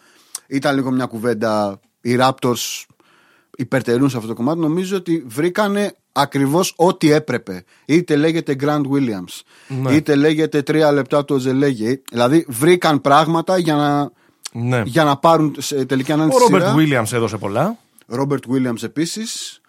ήταν 0.47 0.75
λίγο 0.75 0.91
μια 0.91 1.05
κουβέντα. 1.05 1.79
Οι 2.01 2.15
Raptors 2.19 2.83
υπερτερούν 3.57 4.09
σε 4.09 4.15
αυτό 4.17 4.29
το 4.29 4.35
κομμάτι. 4.35 4.59
Νομίζω 4.59 4.97
ότι 4.97 5.23
βρήκανε 5.27 5.95
ακριβώς 6.17 6.73
ό,τι 6.75 7.11
έπρεπε. 7.11 7.63
Είτε 7.85 8.15
λέγεται 8.15 8.55
Grand 8.61 8.81
Williams, 8.81 9.41
ναι. 9.67 9.91
είτε 9.91 10.15
λέγεται 10.15 10.61
Τρία 10.61 10.91
λεπτά 10.91 11.25
του 11.25 11.37
Ζελέγε. 11.37 12.01
Δηλαδή 12.11 12.45
βρήκαν 12.47 13.01
πράγματα 13.01 13.57
για 13.57 13.75
να, 13.75 14.11
ναι. 14.61 14.81
για 14.85 15.03
να 15.03 15.17
πάρουν 15.17 15.55
σε 15.57 15.85
τελική. 15.85 16.11
Ο 16.11 16.37
Ρόμπερτ 16.37 16.65
Williams 16.77 17.11
έδωσε 17.11 17.37
πολλά. 17.37 17.77
Ρόμπερτ 18.07 18.43
Williams 18.47 18.83
επίσης. 18.83 19.61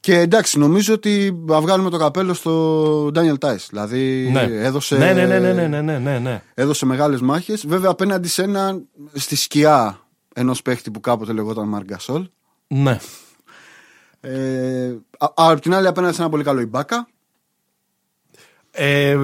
Και 0.00 0.18
εντάξει, 0.18 0.58
νομίζω 0.58 0.94
ότι 0.94 1.42
βγάλουμε 1.46 1.90
το 1.90 1.98
καπέλο 1.98 2.34
στο 2.34 3.06
Daniel 3.06 3.38
Tice. 3.38 3.66
Δηλαδή 3.68 4.28
ναι. 4.32 4.40
έδωσε. 4.40 4.96
Ναι 4.96 5.12
ναι, 5.12 5.26
ναι, 5.38 5.52
ναι, 5.80 5.98
ναι, 5.98 6.18
ναι. 6.18 6.42
Έδωσε 6.54 6.86
μεγάλες 6.86 7.20
μάχες. 7.20 7.66
Βέβαια 7.66 7.90
απέναντι 7.90 8.28
σε 8.28 8.42
έναν 8.42 8.86
στη 9.12 9.36
σκιά 9.36 10.00
ενός 10.34 10.62
παίχτη 10.62 10.90
που 10.90 11.00
κάποτε 11.00 11.32
λεγόταν 11.32 11.68
Μαργκασόλ. 11.68 12.28
Ναι. 12.66 12.98
Ε, 14.24 14.86
α- 15.18 15.24
α, 15.26 15.50
απ' 15.50 15.60
την 15.60 15.74
άλλη 15.74 15.86
απέναντι 15.86 16.14
σε 16.14 16.20
ένα 16.20 16.30
πολύ 16.30 16.44
καλό 16.44 16.60
Ιμπάκα. 16.60 17.06
Ε, 18.74 19.08
ε, 19.10 19.16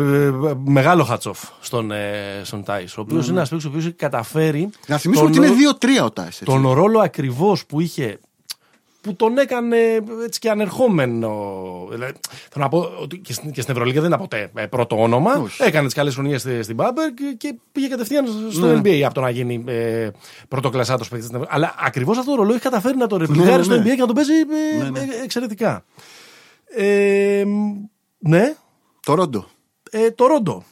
μεγάλο 0.64 1.04
χατσόφ 1.04 1.38
στον, 1.60 1.90
ε, 1.90 2.40
στον 2.44 2.62
Τάις, 2.64 2.96
ο 2.96 3.00
οποίος 3.00 3.26
είναι 3.28 3.36
ένας 3.36 3.48
παίκτης 3.48 3.66
ο 3.66 3.70
οποίος 3.70 3.84
έχει 3.86 3.94
καταφέρει. 3.94 4.60
Ναι, 4.60 4.70
Να 4.86 4.98
θυμίσουμε 4.98 5.30
τον 5.30 5.38
ότι 5.42 5.48
ρο- 5.48 5.58
είναι 5.58 5.70
2-3 6.00 6.04
ο 6.04 6.08
Tice. 6.16 6.42
τον 6.44 6.72
ρόλο 6.72 6.98
ακριβώς 7.00 7.66
που 7.66 7.80
είχε. 7.80 8.18
Που 9.00 9.14
τον 9.16 9.38
έκανε 9.38 9.76
έτσι 10.24 10.38
και 10.40 10.50
ανερχόμενο. 10.50 11.56
Δηλαδή, 11.90 12.12
θέλω 12.50 12.64
να 12.64 12.68
πω 12.68 12.78
ότι 13.02 13.18
και 13.18 13.32
στην, 13.32 13.50
και 13.50 13.60
στην 13.60 13.74
Ευρωλίγα 13.74 14.00
δεν 14.00 14.10
είναι 14.10 14.18
ποτέ 14.20 14.50
ε, 14.54 14.66
πρώτο 14.66 15.02
όνομα. 15.02 15.32
Όχι. 15.34 15.62
Έκανε 15.62 15.84
τις 15.86 15.94
καλές 15.94 16.14
χρονιές 16.14 16.40
στη- 16.40 16.62
στην 16.62 16.74
Μπάμπερ 16.74 17.14
και, 17.14 17.34
και 17.38 17.54
πήγε 17.72 17.88
κατευθείαν 17.88 18.26
στο 18.50 18.66
Ναι. 18.66 18.80
NBA 18.80 19.00
από 19.02 19.14
το 19.14 19.20
να 19.20 19.30
γίνει 19.30 19.64
ε, 19.66 20.08
πρωτοκλασσάτος 20.48 21.08
παίκτης 21.08 21.26
στην 21.28 21.40
Ευρωλίγα. 21.40 21.66
Αλλά 21.66 21.74
ακριβώς 21.86 22.18
αυτό 22.18 22.30
το 22.30 22.36
ρόλο 22.36 22.52
έχει 22.52 22.60
καταφέρει 22.62 22.96
να 22.96 23.06
το 23.06 23.16
ρεπλικάρει 23.16 23.50
Ναι, 23.50 23.56
ναι, 23.56 23.62
στο 23.62 23.74
ναι. 23.76 23.82
NBA 23.82 23.94
και 23.94 24.00
να 24.00 24.06
τον 24.06 24.14
παίζει 24.14 24.32
ε, 24.32 24.82
Ναι, 24.82 24.90
ναι. 24.90 24.98
ε, 25.00 25.22
εξαιρετικά. 25.24 25.84
Ε, 26.76 27.44
ναι, 28.18 28.54
Το 29.06 29.14
Ρόντο. 29.14 29.46
ε, 29.90 30.10
το 30.10 30.26
Ρόντο. 30.26 30.62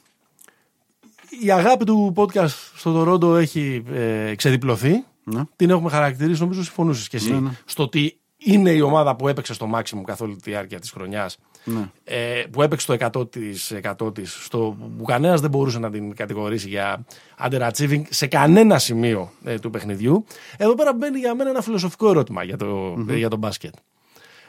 Η 1.43 1.51
αγάπη 1.51 1.85
του 1.85 2.13
podcast 2.17 2.49
στο 2.77 2.93
Τορόντο 2.93 3.37
έχει 3.37 3.83
ε, 3.95 4.35
ξεδιπλωθεί. 4.35 5.05
Ναι. 5.31 5.43
Την 5.57 5.71
έχουμε 5.71 5.91
χαρακτηρίσει, 5.91 6.41
νομίζω 6.41 6.63
συμφωνούσες 6.63 7.09
κι 7.09 7.17
εσύ. 7.17 7.33
Ναι, 7.33 7.41
ναι. 7.41 7.51
Στο 7.65 7.83
ότι 7.83 8.21
είναι 8.37 8.71
η 8.71 8.81
ομάδα 8.81 9.17
που 9.17 9.29
έπαιξε 9.29 9.55
στο 9.55 9.71
maximum 9.75 10.03
καθ' 10.05 10.21
όλη 10.21 10.37
τη 10.37 10.51
διάρκεια 10.51 10.79
της 10.79 10.91
χρονιάς. 10.91 11.39
Ναι. 11.65 11.91
Ε, 12.05 12.45
που 12.51 12.63
έπαιξε 12.63 12.97
το 12.97 13.11
100% 13.13 14.15
της, 14.15 14.45
στο 14.45 14.77
που 14.99 15.05
κανένας 15.05 15.41
δεν 15.41 15.51
μπορούσε 15.51 15.79
να 15.79 15.91
την 15.91 16.15
κατηγορήσει 16.15 16.69
για 16.69 17.05
underachieving 17.49 18.03
σε 18.09 18.27
κανένα 18.27 18.79
σημείο 18.79 19.31
ε, 19.45 19.59
του 19.59 19.71
παιχνιδιού. 19.71 20.25
Εδώ 20.57 20.75
πέρα 20.75 20.95
μπαίνει 20.95 21.19
για 21.19 21.35
μένα 21.35 21.51
ένα 21.51 21.61
φιλοσοφικό 21.61 22.09
ερώτημα 22.09 22.43
για 22.43 22.57
το, 22.57 22.97
ε, 23.09 23.17
για 23.17 23.29
το 23.29 23.37
μπάσκετ. 23.37 23.75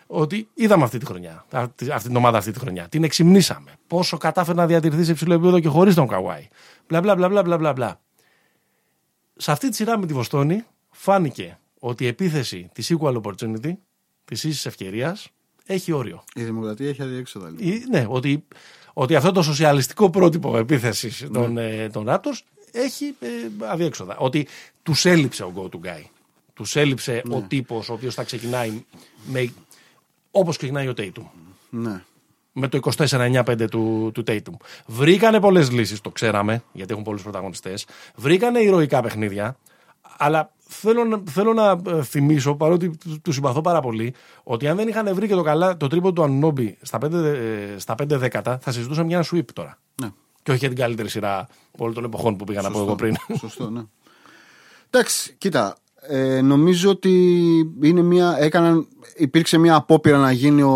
Ότι 0.07 0.47
είδαμε 0.53 0.83
αυτή 0.83 0.97
τη 0.97 1.05
χρονιά, 1.05 1.45
αυτή, 1.51 1.91
αυτή 1.91 2.07
την 2.07 2.17
ομάδα 2.17 2.37
αυτή 2.37 2.51
τη 2.51 2.59
χρονιά. 2.59 2.87
Την 2.87 3.03
εξυμνήσαμε. 3.03 3.71
Πόσο 3.87 4.17
κατάφερε 4.17 4.57
να 4.57 4.65
διατηρηθεί 4.65 5.03
σε 5.03 5.11
υψηλό 5.11 5.33
επίπεδο 5.33 5.59
και 5.59 5.67
χωρίς 5.67 5.95
τον 5.95 6.07
Καουάι. 6.07 6.47
Μπλα 6.87 7.01
μπλα 7.01 7.15
μπλα 7.15 7.29
μπλα 7.29 7.43
μπλα 7.43 7.57
μπλα, 7.57 7.73
μπλα. 7.73 7.99
Σε 9.37 9.51
αυτή 9.51 9.69
τη 9.69 9.75
σειρά 9.75 9.97
με 9.97 10.05
τη 10.05 10.13
Βοστόνη 10.13 10.63
φάνηκε 10.91 11.59
ότι 11.79 12.03
η 12.03 12.07
επίθεση 12.07 12.69
της 12.73 12.93
equal 12.99 13.21
opportunity, 13.21 13.71
της 14.25 14.43
ίσης 14.43 14.65
ευκαιρίας, 14.65 15.27
έχει 15.65 15.91
όριο. 15.91 16.23
Η 16.35 16.43
δημοκρατία 16.43 16.89
έχει 16.89 17.01
αδιέξοδα. 17.01 17.49
Λοιπόν. 17.49 17.67
Ή- 17.67 17.83
Ναι, 17.89 18.05
ότι, 18.09 18.45
ότι 18.93 19.15
αυτό 19.15 19.31
το 19.31 19.41
σοσιαλιστικό 19.41 20.09
πρότυπο 20.09 20.57
επίθεσης 20.57 21.27
των, 21.33 21.57
ε, 21.57 21.89
των 21.89 22.05
Raptors 22.09 22.39
έχει 22.71 23.15
ε, 23.19 23.27
αδιέξοδα. 23.65 24.17
Ότι 24.17 24.47
τους 24.83 25.05
έλειψε 25.05 25.43
ο 25.43 25.53
go 25.55 25.75
to 25.75 25.87
guy. 25.87 26.03
Τους 26.53 26.75
έλειψε 26.75 27.21
ο 27.29 27.41
τύπος 27.41 27.89
ο 27.89 27.93
οποίος 27.93 28.13
θα 28.13 28.23
ξεκινάει 28.23 28.83
με, 29.25 29.53
όπως 30.31 30.57
ξεκινάει 30.57 30.87
ο 30.87 30.93
Tatum. 30.97 31.23
Ναι. 31.69 32.03
Με 32.59 32.67
το 32.67 32.79
24-9-5 32.97 33.67
του, 33.71 34.11
του 34.13 34.23
Tatum. 34.27 34.53
Βρήκανε 34.85 35.39
πολλές 35.39 35.71
λύσεις, 35.71 36.01
το 36.01 36.09
ξέραμε, 36.09 36.63
γιατί 36.71 36.91
έχουν 36.91 37.03
πολλούς 37.03 37.21
πρωταγωνιστές. 37.23 37.85
Βρήκανε 38.15 38.59
ηρωικά 38.59 39.01
παιχνίδια. 39.01 39.57
Αλλά 40.17 40.51
θέλω, 40.67 41.03
να- 41.03 41.21
θέλω 41.29 41.53
να 41.53 41.81
ε, 41.87 42.03
θυμίσω, 42.03 42.55
παρότι 42.55 42.89
του- 42.97 43.21
του 43.21 43.31
συμπαθώ 43.31 43.61
πάρα 43.61 43.79
πολύ, 43.81 44.13
ότι 44.43 44.67
αν 44.67 44.75
δεν 44.77 44.87
είχαν 44.87 45.13
βρει 45.15 45.27
και 45.27 45.33
το, 45.35 45.41
καλά, 45.41 45.77
το 45.77 45.87
τρίπο 45.87 46.13
του 46.13 46.23
Ανόμπι 46.23 46.77
στα 46.81 46.97
5, 46.97 47.11
ε, 47.13 47.75
στα 47.77 47.95
5 47.95 48.17
δέκατα, 48.17 48.59
θα 48.61 48.71
συζητούσαμε 48.71 49.07
για 49.07 49.17
ένα 49.17 49.25
sweep 49.31 49.45
τώρα. 49.53 49.77
ναι. 50.01 50.07
Και 50.43 50.51
όχι 50.51 50.59
για 50.59 50.69
την 50.69 50.77
καλύτερη 50.77 51.09
σειρά 51.09 51.47
όλων 51.77 51.93
των 51.93 52.03
εποχών 52.03 52.35
που 52.37 52.43
πήγα 52.43 52.61
να 52.61 52.71
πω 52.71 52.79
εγώ 52.79 52.95
πριν. 52.95 53.15
Σωστό, 53.39 53.69
ναι. 53.69 53.81
Εντάξει, 54.89 55.35
κοίτα. 55.37 55.75
Ε, 56.01 56.41
νομίζω 56.41 56.89
ότι 56.89 57.11
είναι 57.81 58.01
μια, 58.01 58.35
έκαναν, 58.39 58.87
υπήρξε 59.15 59.57
μια 59.57 59.75
απόπειρα 59.75 60.17
να 60.17 60.31
γίνει 60.31 60.61
ο, 60.61 60.71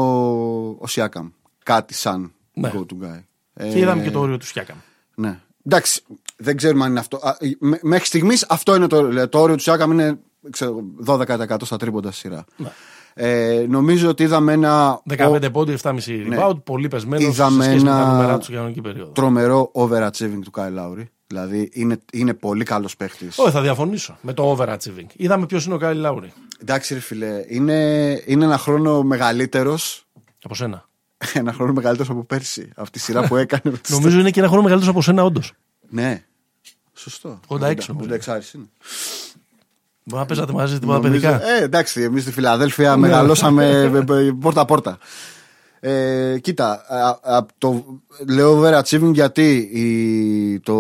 ο 0.79 0.87
Σιάκαμ. 0.87 1.29
Κάτι 1.63 1.93
σαν 1.93 2.33
Ναι. 2.53 2.71
go 2.75 2.79
to 2.79 3.05
guy. 3.05 3.23
Ε, 3.53 3.69
και 3.69 3.79
είδαμε 3.79 4.03
και 4.03 4.11
το 4.11 4.19
όριο 4.19 4.37
του 4.37 4.45
Σιάκαμ. 4.45 4.77
Ναι. 5.15 5.39
Εντάξει, 5.65 6.01
δεν 6.37 6.57
ξέρουμε 6.57 6.83
αν 6.83 6.89
είναι 6.89 6.99
αυτό. 6.99 7.17
Α, 7.17 7.35
μέ- 7.59 7.83
μέχρι 7.83 8.05
στιγμής 8.05 8.45
αυτό 8.49 8.75
είναι 8.75 8.87
το, 8.87 9.29
το 9.29 9.39
όριο 9.41 9.55
του 9.55 9.61
Σιάκαμ 9.61 9.91
είναι 9.91 10.19
ξέρω, 10.49 10.83
12% 11.05 11.55
στα 11.61 11.77
τρίποντα 11.77 12.11
στη 12.11 12.19
σειρά. 12.19 12.45
Ναι. 12.57 12.71
Ε, 13.13 13.65
νομίζω 13.69 14.09
ότι 14.09 14.23
είδαμε 14.23 14.53
ένα. 14.53 15.01
15 15.17 15.51
πόντου, 15.51 15.71
7,5 15.81 15.97
rebound, 16.33 16.63
πολύ 16.63 16.87
πεσμένος 16.87 17.23
σε 17.23 17.29
Είδαμε 17.29 17.63
σχέση 17.63 17.83
με 17.83 17.89
τα 17.89 17.97
ένα- 17.97 18.11
νούμερα 18.11 18.37
του 18.37 18.43
στην 18.43 18.55
κανονική 18.55 18.81
περίοδο. 18.81 19.11
τρομερό 19.11 19.71
overachieving 19.73 20.39
του 20.43 20.51
Κάι 20.51 20.71
Λάουρι. 20.71 21.09
Δηλαδή 21.27 21.69
είναι, 21.73 21.97
είναι 22.13 22.33
πολύ 22.33 22.63
καλός 22.63 22.95
παίχτης. 22.97 23.37
Όχι, 23.37 23.51
θα 23.51 23.61
διαφωνήσω 23.61 24.17
με 24.21 24.33
το 24.33 24.55
overachieving. 24.57 25.05
Είδαμε 25.15 25.45
ποιος 25.45 25.65
είναι 25.65 25.73
ο 25.73 25.77
Κάιλ 25.77 25.99
Λάουρι. 25.99 26.33
Εντάξει, 26.61 26.93
ρε 26.93 26.99
φιλέ, 26.99 27.43
είναι, 27.47 27.75
είναι 28.25 28.45
ένα 28.45 28.57
χρόνο 28.57 29.03
μεγαλύτερος. 29.03 30.05
Από 30.43 30.55
σένα. 30.55 30.89
Ένα 31.33 31.53
χρόνο 31.53 31.73
μεγαλύτερος 31.73 32.11
από 32.11 32.23
πέρσι. 32.23 32.69
Αυτή 32.75 32.91
τη 32.99 33.03
σειρά 33.05 33.27
που 33.27 33.35
έκανε. 33.35 33.61
με 33.63 33.71
τις- 33.83 33.91
Νομίζω 33.91 34.19
είναι 34.19 34.31
και 34.31 34.39
ένα 34.39 34.47
χρόνο 34.49 34.63
μεγαλύτερος 34.63 34.95
από 34.95 35.03
σένα, 35.03 35.23
όντως. 35.23 35.53
ναι. 35.89 36.23
Σωστό. 36.93 37.39
86 37.47 37.59
νομίζω. 37.87 38.09
86 38.25 38.55
είναι. 38.55 38.65
Μπορεί 40.03 40.21
να 40.21 40.25
παίζατε 40.25 40.51
μαζί 40.53 40.79
τίποτα 40.79 40.99
Νομίζω- 40.99 41.11
παιδικά. 41.29 41.47
Ε, 41.49 41.63
εντάξει, 41.63 42.01
εμείς 42.01 42.21
στη 42.23 42.31
Φιλαδέλφια 42.31 42.97
μεγαλώσαμε 42.97 43.91
πόρτα-πόρτα. 44.39 44.97
Ε, 45.79 46.37
κοίτα, 46.41 46.85
α, 46.87 47.35
α, 47.35 47.45
το 47.57 47.85
λέω 48.27 48.61
overachieving 48.61 49.11
γιατί 49.13 49.55
η, 49.57 50.59
το, 50.59 50.75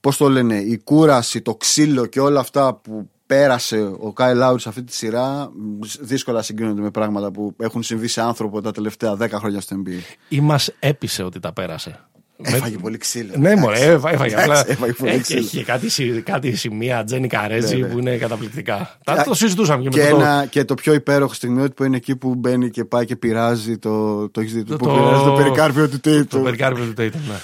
πώς 0.00 0.16
το 0.16 0.28
λένε, 0.28 0.56
η 0.56 0.78
κούραση, 0.84 1.42
το 1.42 1.54
ξύλο 1.54 2.06
και 2.06 2.20
όλα 2.20 2.40
αυτά 2.40 2.74
που 2.74 3.10
πέρασε 3.26 3.92
ο 4.00 4.12
Κάι 4.12 4.34
Λάουρι 4.34 4.60
σε 4.60 4.68
αυτή 4.68 4.82
τη 4.82 4.94
σειρά 4.94 5.50
μ, 5.54 5.78
δύσκολα 6.00 6.42
συγκρίνονται 6.42 6.80
με 6.80 6.90
πράγματα 6.90 7.30
που 7.30 7.54
έχουν 7.58 7.82
συμβεί 7.82 8.08
σε 8.08 8.20
άνθρωπο 8.20 8.60
τα 8.60 8.70
τελευταία 8.70 9.16
10 9.20 9.28
χρόνια 9.30 9.60
στο 9.60 9.76
NBA. 9.86 10.00
Ή 10.28 10.40
μας 10.40 10.72
έπεισε 10.78 11.22
ότι 11.22 11.40
τα 11.40 11.52
πέρασε. 11.52 12.00
Έφαγε 12.42 12.76
πολύ 12.78 12.96
ξύλο. 12.98 13.32
Ναι, 13.36 13.56
μωρέ, 13.56 13.78
έφα- 13.78 14.10
έφαγε. 14.10 14.34
Εντάξει, 14.34 14.50
Απλά 14.50 14.64
έφαγε 14.68 14.92
πολύ 14.92 15.10
έχει, 15.10 15.20
ξύλο. 15.22 15.38
έχει 15.38 15.64
κάτι, 15.64 15.88
συ- 15.90 16.22
κάτι 16.22 16.56
σημεία 16.56 17.04
Τζένι 17.04 17.26
Καρέζη 17.28 17.76
Ναι, 17.76 17.86
ναι. 17.86 17.92
που 17.92 17.98
είναι 17.98 18.16
καταπληκτικά. 18.16 18.98
Τα, 19.04 19.22
το 19.22 19.34
συζητούσαμε 19.34 19.82
και, 19.82 19.88
Και, 19.88 20.02
με 20.02 20.10
το, 20.10 20.16
ένα, 20.16 20.46
και 20.50 20.64
το 20.64 20.74
πιο 20.74 20.92
υπέροχο 20.94 21.34
στιγμιότυπο 21.34 21.84
είναι 21.84 21.96
εκεί 21.96 22.16
που 22.16 22.34
μπαίνει 22.34 22.70
και 22.70 22.84
πάει 22.84 23.04
και 23.04 23.16
πειράζει 23.16 23.78
το, 23.78 24.28
το, 24.30 24.40
έχεις 24.40 24.52
δει, 24.54 24.62
Το- 24.64 24.76
που 24.76 24.84
το- 24.84 24.90
πειράζει 24.94 25.24
το 25.24 25.32
περικάρπιο 25.32 25.84
του 25.88 26.00
το 26.00 26.10
Τέιτου. 26.10 26.40
περικάρπιο 26.42 26.84
του 26.84 26.92
Tatum, 27.02 27.10
ναι. 27.28 27.34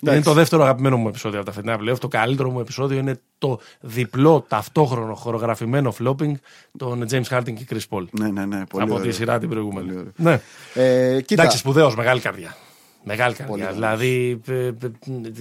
Είναι 0.00 0.20
το 0.22 0.32
δεύτερο 0.32 0.62
αγαπημένο 0.62 0.96
μου 0.96 1.08
επεισόδιο 1.08 1.38
από 1.38 1.46
τα 1.48 1.52
φετινά 1.54 1.78
playoff. 1.80 1.98
Το 1.98 2.08
καλύτερο 2.08 2.50
μου 2.50 2.60
επεισόδιο 2.60 2.98
είναι 2.98 3.20
το 3.38 3.60
διπλό 3.80 4.44
ταυτόχρονο 4.48 5.14
χορογραφημένο 5.14 5.94
flopping 6.02 6.32
των 6.78 7.06
James 7.10 7.24
Harden 7.30 7.52
και 7.54 7.66
Chris 7.70 7.96
Paul. 7.96 8.04
Ναι, 8.10 8.28
ναι, 8.30 8.44
ναι. 8.44 8.66
Πολύ 8.66 8.84
από 8.84 8.94
ωραίο. 8.94 9.06
τη 9.06 9.12
σειρά 9.14 9.38
την 9.38 9.48
Πολύ 9.48 9.60
προηγούμενη. 9.60 9.98
ωραίο. 9.98 10.12
Ναι. 10.16 10.40
Ε, 10.74 11.20
κοίτα, 11.20 11.42
Εντάξει, 11.42 11.58
σπουδαίος, 11.58 11.96
μεγάλη 11.96 12.20
καρδιά. 12.20 12.56
Μεγάλη 13.04 13.34
καρδιά. 13.34 13.56
Πολύ 13.64 13.74
δηλαδή 13.74 14.40
ε, 14.46 14.66
ε, 14.66 14.72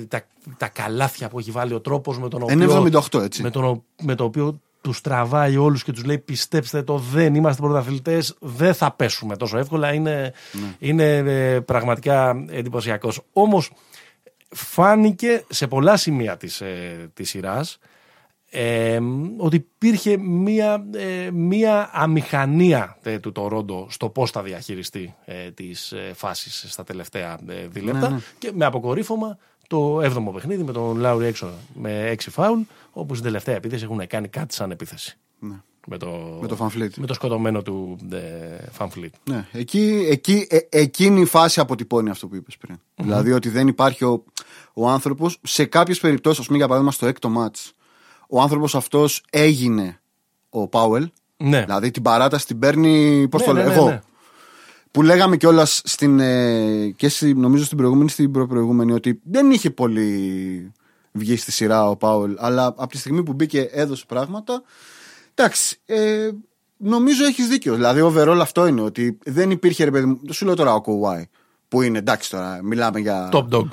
τα, 0.07 0.21
τα 0.57 0.67
καλάθια 0.67 1.29
που 1.29 1.39
έχει 1.39 1.51
βάλει 1.51 1.73
ο 1.73 1.79
τρόπος 1.79 2.19
με 2.19 2.29
τον 2.29 2.41
οποίο. 2.41 2.81
είναι 2.81 2.99
78 3.13 3.21
έτσι. 3.23 3.41
με, 3.41 3.49
τον, 3.49 3.83
με 4.01 4.15
το 4.15 4.23
οποίο 4.23 4.59
τους 4.81 5.01
τραβάει 5.01 5.57
όλους 5.57 5.83
και 5.83 5.91
τους 5.91 6.03
λέει: 6.05 6.17
Πιστέψτε 6.17 6.83
το, 6.83 6.97
δεν 6.97 7.35
είμαστε 7.35 7.61
πρωταθλητές, 7.61 8.35
δεν 8.39 8.73
θα 8.73 8.91
πέσουμε 8.91 9.35
τόσο 9.37 9.57
εύκολα. 9.57 9.93
Είναι, 9.93 10.33
Ναι. 10.51 10.75
είναι 10.79 11.15
ε, 11.17 11.59
πραγματικά 11.59 12.45
εντυπωσιακός. 12.49 13.21
Όμως 13.33 13.71
φάνηκε 14.55 15.43
σε 15.49 15.67
πολλά 15.67 15.97
σημεία 15.97 16.37
της, 16.37 16.61
ε, 16.61 17.09
της 17.13 17.29
σειράς 17.29 17.77
ε, 18.49 18.99
ότι 19.37 19.55
υπήρχε 19.55 20.17
μία, 20.17 20.85
ε, 20.95 21.31
μία 21.31 21.89
αμηχανία 21.93 22.97
ε, 23.03 23.19
του 23.19 23.31
Τορόντο 23.31 23.87
στο 23.89 24.09
πώς 24.09 24.31
θα 24.31 24.43
διαχειριστεί 24.43 25.15
ε, 25.25 25.51
τις 25.51 25.91
ε, 25.91 26.11
φάσεις 26.15 26.65
στα 26.67 26.83
τελευταία 26.83 27.39
ε, 27.47 27.67
δίλεπτα 27.67 28.09
Ναι, 28.09 28.15
ναι. 28.15 28.21
και 28.37 28.51
με 28.53 28.65
αποκορύφωμα 28.65 29.37
το 29.67 29.99
7ο 30.01 30.33
παιχνίδι 30.33 30.63
με 30.63 30.71
τον 30.71 30.97
Λάουρι 30.97 31.25
έξω 31.25 31.49
με 31.73 32.11
6 32.11 32.15
φάουλ 32.29 32.59
όπου 32.91 33.13
στην 33.13 33.25
τελευταία 33.25 33.55
επίθεση 33.55 33.83
έχουν 33.83 34.07
κάνει 34.07 34.27
κάτι 34.27 34.53
σαν 34.53 34.71
επίθεση 34.71 35.17
Ναι. 35.39 35.55
Με 35.87 35.97
το, 35.97 36.37
Με 36.41 36.47
το 36.47 36.57
Van 36.59 36.65
Fleet. 36.81 36.89
με 36.97 37.05
το 37.05 37.13
σκοτωμένο 37.13 37.61
του 37.61 37.97
ε, 38.11 38.17
Van 38.71 38.85
Fleet. 38.85 39.13
Ναι, 39.29 39.47
εκεί, 39.51 40.07
εκεί, 40.09 40.47
ε, 40.49 40.57
εκείνη 40.69 41.21
η 41.21 41.25
φάση 41.25 41.59
αποτυπώνει 41.59 42.09
αυτό 42.09 42.27
που 42.27 42.35
είπες 42.35 42.57
πριν. 42.57 42.77
Δηλαδή 42.95 43.31
ότι 43.31 43.49
δεν 43.49 43.67
υπάρχει 43.67 44.03
ο, 44.05 44.23
ο 44.73 44.89
άνθρωπος, 44.89 45.37
σε 45.43 45.65
κάποιες 45.65 45.99
περιπτώσεις, 45.99 46.39
ας 46.39 46.45
πούμε 46.45 46.57
για 46.57 46.67
παράδειγμα 46.67 46.93
στο 46.95 47.05
έκτο 47.05 47.29
μάτς, 47.29 47.73
ο 48.29 48.41
άνθρωπος 48.41 48.75
αυτός 48.75 49.23
έγινε 49.29 49.99
ο 50.49 50.67
Πάουελ, 50.67 51.09
Ναι. 51.37 51.61
δηλαδή 51.63 51.91
την 51.91 52.01
παράταση 52.01 52.45
την 52.45 52.59
παίρνει, 52.59 53.27
πώς 53.27 53.41
Ναι, 53.41 53.47
το 53.47 53.53
ναι, 53.53 53.59
λέω, 53.59 53.69
ναι, 53.69 53.75
εγώ. 53.75 53.89
ναι. 53.89 54.01
Που 54.91 55.01
λέγαμε 55.01 55.37
κιόλας 55.37 55.81
στην, 55.85 56.19
ε, 56.19 56.89
και 56.95 57.09
στη, 57.09 57.33
νομίζω 57.33 57.63
στην 57.65 57.77
προηγούμενη 57.77 58.09
στην 58.09 58.31
προπροηγούμενη 58.31 58.91
ότι 58.91 59.19
δεν 59.23 59.51
είχε 59.51 59.69
πολύ 59.69 60.71
βγει 61.11 61.35
στη 61.35 61.51
σειρά 61.51 61.89
ο 61.89 61.95
Πάουελ, 61.95 62.35
αλλά 62.39 62.65
από 62.65 62.87
τη 62.87 62.97
στιγμή 62.97 63.23
που 63.23 63.33
μπήκε 63.33 63.61
έδωσε 63.71 64.03
πράγματα. 64.07 64.63
Εντάξει, 65.35 65.77
ε, 65.85 66.29
νομίζω 66.77 67.25
έχεις 67.25 67.47
δίκιο. 67.47 67.75
Δηλαδή, 67.75 68.01
overall 68.03 68.37
αυτό 68.41 68.67
είναι 68.67 68.81
ότι 68.81 69.17
δεν 69.25 69.51
υπήρχε 69.51 69.83
ρε 69.83 69.91
παιδί 69.91 70.05
μου. 70.05 70.19
δεν 70.23 70.33
Σου 70.33 70.45
λέω 70.45 70.55
τώρα 70.55 70.73
ο 70.73 70.81
Κοουάι, 70.81 71.25
που 71.67 71.81
είναι 71.81 71.97
εντάξει 71.97 72.29
τώρα, 72.29 72.59
μιλάμε 72.63 72.99
για. 72.99 73.29
Top 73.31 73.47
dog. 73.49 73.65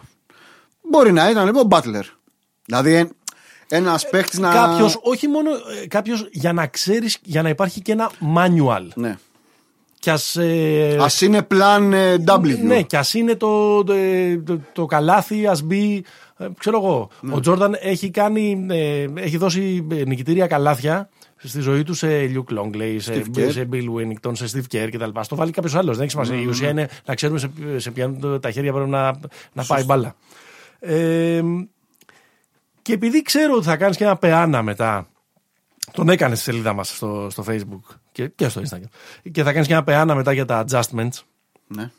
Μπορεί 0.90 1.12
να 1.12 1.30
ήταν 1.30 1.46
λοιπόν 1.46 1.62
ο 1.64 1.68
Butler. 1.70 2.04
Δηλαδή, 2.64 3.10
ένα 3.68 4.00
παίχτη 4.10 4.40
να. 4.40 4.52
Κάποιος, 4.52 4.98
όχι 5.02 5.28
μόνο 5.28 5.50
κάποιος 5.88 6.28
για 6.32 6.52
να 6.52 6.66
ξέρεις, 6.66 7.18
για 7.22 7.42
να 7.42 7.48
υπάρχει 7.48 7.80
και 7.82 7.92
ένα 7.92 8.10
manual. 8.36 8.86
Ναι. 8.94 9.16
Κι 9.98 10.10
ας, 10.10 10.36
ε, 10.36 10.96
Α 11.00 11.10
είναι 11.20 11.42
πλάν 11.42 11.92
ε, 11.92 12.24
W. 12.26 12.58
Ναι, 12.58 12.82
κι 12.82 12.96
ας 12.96 13.14
είναι 13.14 13.34
το, 13.34 13.84
το, 13.84 13.94
το, 14.44 14.60
το 14.72 14.86
καλάθι, 14.86 15.46
ας 15.46 15.62
μπει. 15.62 16.04
ε, 16.36 16.46
Ξέρω 16.58 16.76
εγώ. 16.76 17.08
Ναι. 17.20 17.34
Ο 17.34 17.40
Τζόρνταν 17.40 17.76
έχει, 17.80 18.10
κάνει, 18.10 18.66
ε, 18.70 19.06
έχει 19.14 19.36
δώσει 19.36 19.86
ε, 19.90 20.04
νικητήρια 20.04 20.46
καλάθια 20.46 21.08
στη 21.42 21.60
ζωή 21.60 21.82
του 21.82 21.94
σε 21.94 22.06
Luke 22.08 22.58
Longley, 22.58 22.96
σε, 22.98 23.14
Steve 23.14 23.38
Kerr. 23.38 23.50
σε 23.52 23.68
Bill 23.72 23.84
Winnington, 23.94 24.32
σε 24.32 24.46
Steve 24.52 24.74
Kerr 24.76 24.88
κτλ. 24.92 25.20
Στο 25.20 25.36
βάλει 25.36 25.50
κάποιος 25.50 25.74
άλλος. 25.74 25.96
Δεν 25.96 26.06
έχει 26.06 26.16
Ναι, 26.16 26.24
σημασία. 26.24 26.46
Η 26.46 26.48
ουσία 26.50 26.68
είναι 26.68 26.88
να 27.04 27.14
ξέρουμε 27.14 27.38
σε, 27.38 27.50
σε 27.76 27.90
ποια 27.90 28.12
τα 28.40 28.50
χέρια 28.50 28.72
πρέπει 28.72 28.90
να, 28.90 29.18
να 29.52 29.64
πάει 29.64 29.84
μπάλα. 29.84 30.14
Ε, 30.80 31.42
και 32.82 32.92
επειδή 32.92 33.22
ξέρω 33.22 33.54
ότι 33.54 33.64
θα 33.64 33.76
κάνεις 33.76 33.96
και 33.96 34.04
ένα 34.04 34.16
πεάνα 34.16 34.62
μετά 34.62 35.08
τον 35.92 36.08
έκανες 36.08 36.40
στη 36.40 36.50
σελίδα 36.50 36.72
μας 36.72 36.96
στο, 36.96 37.26
στο 37.30 37.44
Facebook 37.48 37.94
και, 38.12 38.28
και 38.28 38.48
στο 38.48 38.60
Instagram. 38.60 38.88
Και 39.32 39.42
θα 39.42 39.52
κάνεις 39.52 39.66
και 39.66 39.72
ένα 39.72 39.84
πεάνα 39.84 40.14
μετά 40.14 40.32
για 40.32 40.44
τα 40.44 40.64
adjustments. 40.68 41.20
Ναι. 41.66 41.90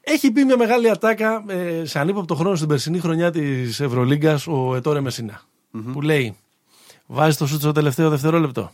Έχει 0.00 0.30
πει 0.30 0.44
μια 0.44 0.56
μεγάλη 0.56 0.90
ατάκα 0.90 1.44
ε, 1.48 1.84
σε 1.84 1.98
ανύποπτο 1.98 2.34
χρόνο 2.34 2.56
στην 2.56 2.68
περσινή 2.68 2.98
χρονιά 2.98 3.30
της 3.30 3.80
Ευρωλίγκας 3.80 4.46
ο 4.46 4.74
Ετόρε 4.76 5.00
Μεσίνα, 5.00 5.42
Που 5.92 6.00
λέει: 6.02 6.36
Βάζει 7.12 7.36
το 7.36 7.46
σούτ 7.46 7.60
στο 7.60 7.72
τελευταίο 7.72 8.10
δευτερόλεπτο. 8.10 8.72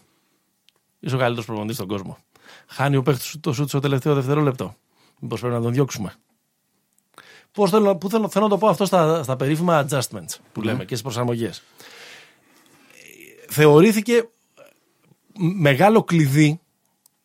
Είσαι 1.01 1.15
ο 1.15 1.19
καλύτερος 1.19 1.47
προπονητής 1.47 1.77
στον 1.77 1.89
κόσμο. 1.89 2.19
Χάνει 2.67 2.97
ο 2.97 3.03
παίχτης 3.03 3.37
το 3.41 3.53
σούτ 3.53 3.69
στο 3.69 3.81
τελευταίο 3.81 4.15
δευτερόλεπτο. 4.15 4.77
Μήπως 5.21 5.41
πρέπει 5.41 5.55
να 5.55 5.61
τον 5.61 5.73
διώξουμε. 5.73 6.15
Πώς 7.53 7.71
θέλω, 7.71 7.97
πού 7.97 8.11
θέλω, 8.11 8.29
θέλω 8.29 8.45
να 8.45 8.51
το 8.51 8.59
πω 8.59 8.69
αυτό 8.69 8.85
στα, 8.85 9.23
στα 9.23 9.37
περίφημα 9.37 9.87
adjustments 9.89 10.37
που 10.53 10.63
λέμε 10.63 10.79
και 10.79 10.89
στις 10.89 11.03
προσαρμογές. 11.03 11.63
Θεωρήθηκε 13.49 14.29
μεγάλο 15.39 16.03
κλειδί 16.05 16.61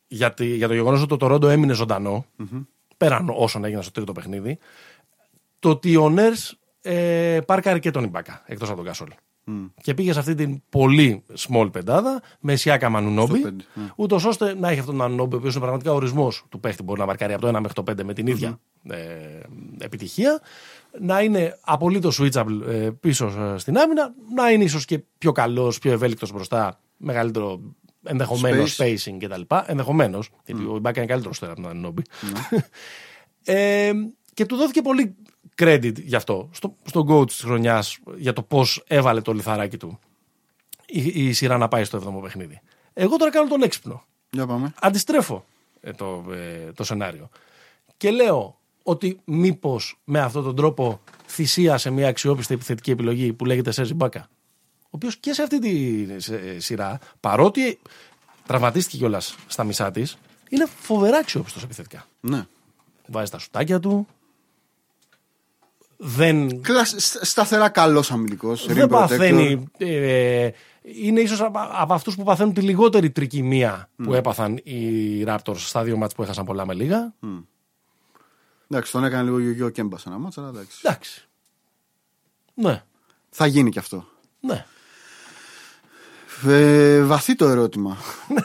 για, 0.07 0.33
τη- 0.33 0.55
για 0.55 0.67
το 0.67 0.73
γεγονός 0.73 0.99
ότι 0.99 1.09
το 1.09 1.17
Τορόντο 1.17 1.47
έμεινε 1.49 1.73
ζωντανό, 1.73 2.25
πέραν 2.97 3.29
όσων 3.35 3.63
έγιναν 3.65 3.83
στο 3.83 3.91
τρίτο 3.91 4.11
παιχνίδι, 4.11 4.57
το 5.59 5.69
ότι 5.69 5.95
ο 5.95 6.09
Νέρ 6.09 6.33
ε, 6.81 7.39
πάρκαρε 7.45 7.79
και 7.79 7.91
τον 7.91 8.03
Ιμπάκα 8.03 8.43
εκτός 8.45 8.69
από 8.69 8.83
τον 8.83 9.13
Κασόλ. 9.45 9.69
Και 9.81 9.93
πήγε 9.93 10.13
σε 10.13 10.19
αυτή 10.19 10.35
την 10.35 10.61
πολύ 10.69 11.23
small 11.37 11.69
πεντάδα 11.71 12.21
με 12.39 12.55
Σιάκα 12.55 12.89
Μανουνόμπι, 12.89 13.39
Στο 13.39 13.49
πέντε, 13.49 13.63
ναι. 13.73 13.89
ούτως 13.95 14.25
ώστε 14.25 14.55
να 14.55 14.69
έχει 14.69 14.79
αυτόν 14.79 14.97
τον 14.97 15.05
Μανουνόμπι, 15.05 15.35
ο 15.35 15.37
οποίος 15.37 15.53
είναι 15.53 15.61
πραγματικά 15.61 15.93
ορισμός 15.93 16.45
του 16.49 16.59
παίχτη, 16.59 16.83
μπορεί 16.83 16.99
να 16.99 17.05
μαρκάρει 17.05 17.33
από 17.33 17.41
το 17.41 17.47
1 17.47 17.51
μέχρι 17.51 17.73
το 17.73 17.83
5 17.91 18.03
με 18.03 18.13
την 18.13 18.27
ίδια 18.27 18.59
ε, 18.89 18.97
επιτυχία, 19.79 20.41
να 20.99 21.21
είναι 21.21 21.57
απολύτως 21.61 22.19
switchable 22.21 22.61
ε, 22.67 22.89
πίσω 22.99 23.25
ε, 23.25 23.57
στην 23.57 23.77
άμυνα, 23.77 24.13
να 24.35 24.49
είναι 24.49 24.63
ίσως 24.63 24.85
και 24.85 25.03
πιο 25.17 25.31
καλός, 25.31 25.79
πιο 25.79 25.91
ευέλικτος 25.91 26.31
μπροστά, 26.31 26.79
μεγαλύτερο 26.97 27.61
ενδεχομένως 28.03 28.77
Space. 28.79 28.95
spacing 28.95 29.17
κτλ. 29.19 29.41
Ενδεχομένως, 29.65 30.29
γιατί 30.45 30.65
ο 30.65 30.75
Ιμπάκα 30.75 30.99
είναι 30.99 31.09
καλύτερος 31.09 31.39
τώρα 31.39 31.51
από 31.51 31.61
τον 31.61 31.71
Ανόμπι. 31.71 32.01
ε, 33.43 33.91
και 34.33 34.45
του 34.45 34.55
δόθηκε 34.55 34.81
πολύ 34.81 35.15
credit 35.61 36.03
γι' 36.03 36.15
αυτό, 36.15 36.49
στο, 36.51 36.75
στον 36.83 37.07
coach 37.09 37.27
της 37.27 37.39
χρονιάς, 37.39 37.97
για 38.15 38.33
το 38.33 38.41
πώς 38.43 38.83
έβαλε 38.87 39.21
το 39.21 39.33
λιθαράκι 39.33 39.77
του 39.77 39.99
η, 40.91 41.27
η 41.27 41.33
σειρά 41.33 41.57
να 41.57 41.67
πάει 41.67 41.83
στο 41.83 42.17
7ο 42.17 42.21
παιχνίδι. 42.21 42.61
Εγώ 42.93 43.17
τώρα 43.17 43.31
κάνω 43.31 43.47
τον 43.49 43.61
έξυπνο. 43.61 44.03
Για 44.29 44.45
πάμε. 44.45 44.73
Αντιστρέφω 44.81 45.45
ε, 45.81 45.91
το, 45.91 46.25
ε, 46.31 46.71
το 46.71 46.83
σενάριο. 46.83 47.29
Και 47.97 48.11
λέω 48.11 48.59
ότι 48.83 49.19
μήπως 49.25 49.99
με 50.03 50.19
αυτόν 50.19 50.43
τον 50.43 50.55
τρόπο 50.55 51.01
θυσίασε 51.27 51.89
μια 51.89 52.07
αξιόπιστη 52.07 52.53
επιθετική 52.53 52.91
επιλογή 52.91 53.33
που 53.33 53.45
λέγεται 53.45 53.71
Σέρζι 53.71 53.93
Μπάκα. 53.93 54.27
Ο 54.83 54.89
οποίος 54.89 55.17
και 55.17 55.33
σε 55.33 55.41
αυτή 55.41 55.59
τη 55.59 56.05
σε- 56.21 56.59
σειρά, 56.59 56.99
παρότι 57.19 57.79
τραυματίστηκε 58.47 58.97
κιόλας 58.97 59.35
στα 59.47 59.63
μισά 59.63 59.91
της, 59.91 60.17
είναι 60.49 60.65
φοβερά 60.79 61.17
αξιόπιστος 61.17 61.63
επιθετικά. 61.63 62.05
Ναι. 62.19 62.45
Βάζει 63.07 63.31
τα 63.31 63.37
σουτάκια 63.37 63.79
του. 63.79 64.07
Δεν, 66.03 66.61
Κλασ- 66.61 66.99
σ- 66.99 67.25
Σταθερά 67.25 67.69
καλός 67.69 68.11
αμυντικός. 68.11 68.65
δεν 68.73 68.87
παθαίνει. 68.87 69.63
Ε, 69.77 70.49
είναι 70.81 71.19
ίσως 71.21 71.41
από, 71.41 71.59
από 71.71 71.93
αυτούς 71.93 72.15
που 72.15 72.23
παθαίνουν 72.23 72.53
τη 72.53 72.61
λιγότερη 72.61 73.11
τρικυμία 73.11 73.89
που 74.03 74.13
έπαθαν 74.13 74.57
οι 74.63 75.23
Raptors 75.27 75.57
στα 75.57 75.83
δύο 75.83 75.97
μάτς 75.97 76.15
που 76.15 76.23
έχασαν 76.23 76.45
πολλά 76.45 76.65
με 76.65 76.73
λίγα. 76.73 77.13
Εντάξει, 78.69 78.91
τον 78.91 79.03
έκανε 79.03 79.23
λίγο 79.23 79.39
γιογιό 79.39 79.69
κέμπα 79.69 79.97
σε 79.97 80.09
ένα 80.09 80.17
μάτσα, 80.17 80.41
αλλά 80.41 80.49
εντάξει. 80.49 80.79
Εντάξει. 80.83 81.27
Ναι, 82.53 82.83
Θα 83.29 83.45
γίνει 83.45 83.69
και 83.69 83.79
αυτό. 83.79 84.07
ναι. 84.39 84.65
Ε, 86.47 87.01
βαθύ 87.03 87.35
το 87.35 87.47
ερώτημα. 87.47 87.97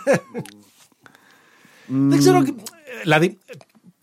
Δεν 1.86 2.18
ξέρω. 2.18 2.42
Δηλαδή, 3.02 3.38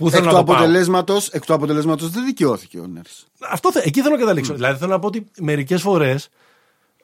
πού 0.04 0.10
θέλω 0.10 0.26
εκ, 0.26 0.32
να 0.32 0.39
του 0.39 0.46
το 0.46 0.52
πάω. 0.52 0.56
αποτελέσματος, 0.56 1.28
εκ 1.30 1.46
του 1.46 1.54
αποτελέσματος 1.54 2.10
δεν 2.10 2.26
δικαιώθηκε 2.26 2.80
ο 2.80 2.88
Νέρς. 2.88 3.26
Αυτό 3.52 3.72
θε, 3.72 3.82
εκεί 3.84 4.02
θέλω 4.02 4.13
να 4.13 4.20
καταλήξω. 4.20 4.54
Δηλαδή, 4.54 4.78
θέλω 4.80 4.92
να 4.92 5.00
πω 5.00 5.08
ότι 5.08 5.26
μερικές 5.39 5.82
φορές. 5.82 6.30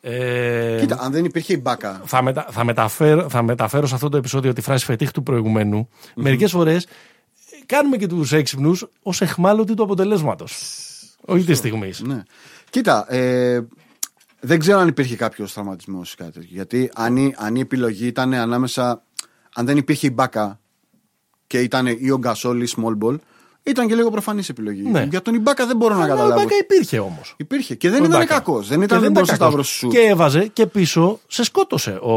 Ε, 0.01 0.77
Κοίτα, 0.79 0.97
αν 1.01 1.11
δεν 1.11 1.25
υπήρχε 1.25 1.53
η 1.53 1.59
μπάκα. 1.61 2.01
θα, 2.05 2.21
μετα, 2.21 2.47
θα, 2.49 2.63
μεταφέρω, 2.63 3.29
θα 3.29 3.43
μεταφέρω 3.43 3.87
σε 3.87 3.95
αυτό 3.95 4.09
το 4.09 4.17
επεισόδιο 4.17 4.53
τη 4.53 4.61
φράση 4.61 4.85
φετίχ 4.85 5.11
του 5.11 5.23
προηγουμένου. 5.23 5.89
Μερικές 6.15 6.51
φορές 6.51 6.87
κάνουμε 7.65 7.97
και 7.97 8.07
τους 8.07 8.31
έξυπνους 8.31 8.85
ως 9.01 9.21
εχμάλωτοι 9.21 9.73
του 9.73 9.83
αποτελέσματος. 9.83 10.79
Όχι 11.25 11.43
της 11.43 11.57
στιγμής. 11.57 12.01
Ναι. 12.01 12.23
Κοίτα, 12.69 13.13
ε, 13.13 13.59
δεν 14.39 14.59
ξέρω 14.59 14.79
αν 14.79 14.87
υπήρχε 14.87 15.15
κάποιο 15.15 15.47
τραυματισμός 15.53 16.13
ή 16.13 16.15
κάτι 16.15 16.31
τέτοιο. 16.31 16.49
Γιατί 16.51 16.91
αν 16.95 17.17
η, 17.17 17.33
αν 17.37 17.55
η 17.55 17.59
επιλογή 17.59 18.07
ήταν 18.07 18.33
ανάμεσα. 18.33 19.03
Αν 19.55 19.65
δεν 19.65 19.77
υπήρχε 19.77 20.07
η 20.07 20.11
μπάκα 20.13 20.59
και 21.49 21.59
ήταν 21.59 21.85
ή 21.99 22.11
ο 22.11 22.17
Γκασόλ 22.17 22.61
ή 22.61 22.65
η 22.67 22.73
small 22.77 23.05
ball, 23.07 23.15
ήταν 23.63 23.87
και 23.87 23.95
λίγο 23.95 24.09
προφανής 24.09 24.49
επιλογή. 24.49 24.81
Ναι. 24.81 25.07
Για 25.09 25.21
τον 25.21 25.33
Ιμπάκα 25.33 25.65
δεν 25.65 25.75
μπορώ 25.77 25.95
να 25.95 26.03
Αλλά 26.03 26.13
ο 26.13 26.15
καταλάβω. 26.15 26.41
Μπάκα 26.41 26.55
υπήρχε 26.61 26.99
όμως. 26.99 27.33
Υπήρχε 27.37 27.75
και 27.75 27.89
δεν 27.89 28.03
ήταν 28.03 28.25
κακός. 28.25 28.67
Δεν 28.67 28.81
ήταν 28.81 29.01
δεν 29.01 29.11
μπορούσε 29.11 29.31
να 29.31 29.37
σταυρώσει 29.37 29.73
σου. 29.75 29.87
Και 29.87 29.99
έβαζε 29.99 30.47
και 30.53 30.65
πίσω 30.65 31.19
σε 31.27 31.43
σκότωσε 31.43 31.91
ο 31.91 32.13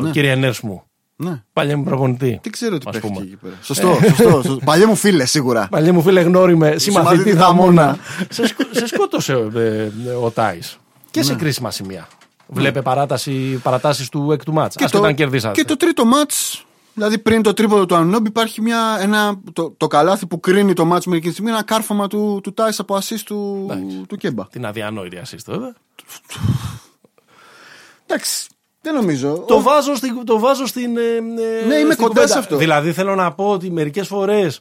Ναι. 0.00 0.10
κύριε 0.10 0.34
Νέρς 0.34 0.60
μου. 0.60 0.82
Ναι. 1.16 1.42
Παλιά 1.52 1.76
μου 1.76 1.84
προπονητή. 1.84 2.38
Τι 2.42 2.50
ξέρω 2.50 2.78
τι 2.78 2.84
ας 2.86 2.92
παίχτηκε 2.92 3.12
πούμε. 3.14 3.26
εκεί 3.26 3.36
πέρα. 3.36 3.54
Σωστό, 3.62 3.98
σωστό. 4.08 4.30
σωστό. 4.30 4.58
Παλιέ 4.64 4.86
μου 4.86 4.94
φίλε, 4.96 5.24
σίγουρα. 5.24 5.68
Παλιά 5.70 5.92
μου 5.92 6.02
φίλε 6.02 6.20
γνώριμε, 6.20 6.66
συμμαθητή 6.66 6.80
Συμμαθητή 7.16 7.32
δαμόνα. 7.32 7.82
δαμόνα. 7.82 7.98
σε, 8.28 8.46
σκο- 8.46 8.64
σε 8.70 8.86
σκότωσε 8.86 9.32
ε, 9.32 9.58
ε, 9.58 9.90
ο 10.22 10.30
Τάις. 10.30 10.78
Και 11.10 11.18
Ναι. 11.20 11.24
σε 11.26 11.34
κρίσιμα 11.34 11.70
σημεία. 11.70 12.08
Βλέπε 12.46 12.82
παράταση, 12.82 13.60
παρατάσεις 13.62 14.08
του 14.08 14.32
έκτου 14.32 14.52
μάτς. 14.52 14.76
Ας 14.76 14.90
και 14.90 14.96
όταν 14.96 15.14
κερδίσατε. 15.14 15.60
και 15.60 15.66
το 15.66 15.76
τρίτο 15.76 16.04
μάτς, 16.04 16.64
δηλαδή 16.98 17.18
πριν 17.18 17.42
το 17.42 17.52
τρίποδο 17.52 17.86
του 17.86 17.94
Ανόμπ, 17.94 18.26
υπάρχει 18.26 18.60
μια, 18.60 18.98
ένα, 19.00 19.40
το, 19.52 19.70
το 19.76 19.86
καλάθι 19.86 20.26
που 20.26 20.40
κρίνει 20.40 20.72
το 20.72 20.84
μάτ 20.84 21.04
με 21.04 21.12
εκείνη 21.16 21.28
τη 21.28 21.32
στιγμή, 21.32 21.50
ένα 21.50 21.62
κάρφωμα 21.62 22.06
του, 22.08 22.40
του 22.42 22.52
Τάις 22.54 22.78
από 22.78 22.94
ασίστ 22.94 23.26
του, 23.26 23.68
Εντάξει. 23.70 23.96
του 24.08 24.16
Κέμπα. 24.16 24.46
Την 24.46 24.66
αδιανόητη 24.66 25.20
assist 25.24 25.44
βέβαια. 25.46 25.74
Εντάξει, 28.06 28.48
δεν 28.80 28.94
νομίζω. 28.94 29.38
Το 29.46 29.54
Ο- 29.54 29.60
βάζω 29.62 29.94
στην. 29.94 30.24
Το 30.24 30.38
βάζω 30.38 30.66
στην 30.66 30.96
ε, 30.96 31.00
ε, 31.00 31.20
Ναι, 31.20 31.74
είμαι 31.74 31.92
στην 31.92 31.96
κοντά 31.96 32.06
κουβέντα. 32.06 32.26
σε 32.26 32.38
αυτό. 32.38 32.56
Δηλαδή 32.56 32.92
θέλω 32.92 33.14
να 33.14 33.32
πω 33.32 33.50
ότι 33.50 33.70
μερικές 33.70 34.06
φορές 34.06 34.60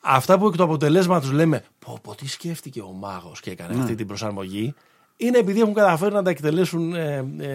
αυτά 0.00 0.38
που 0.38 0.46
εκ 0.46 0.56
του 0.56 0.62
αποτελέσματος 0.62 1.30
λέμε 1.30 1.64
πω, 1.78 1.98
πω 2.02 2.14
τι 2.14 2.28
σκέφτηκε 2.28 2.80
ο 2.80 2.92
μάγος 3.00 3.40
και 3.40 3.50
έκανε 3.50 3.74
Ναι. 3.74 3.80
αυτή 3.82 3.94
την 3.94 4.06
προσαρμογή 4.06 4.74
είναι 5.16 5.38
επειδή 5.38 5.60
έχουν 5.60 5.74
καταφέρει 5.74 6.14
να 6.14 6.22
τα 6.22 6.30
εκτελέσουν, 6.30 6.94
ε, 6.94 7.26
ε, 7.38 7.48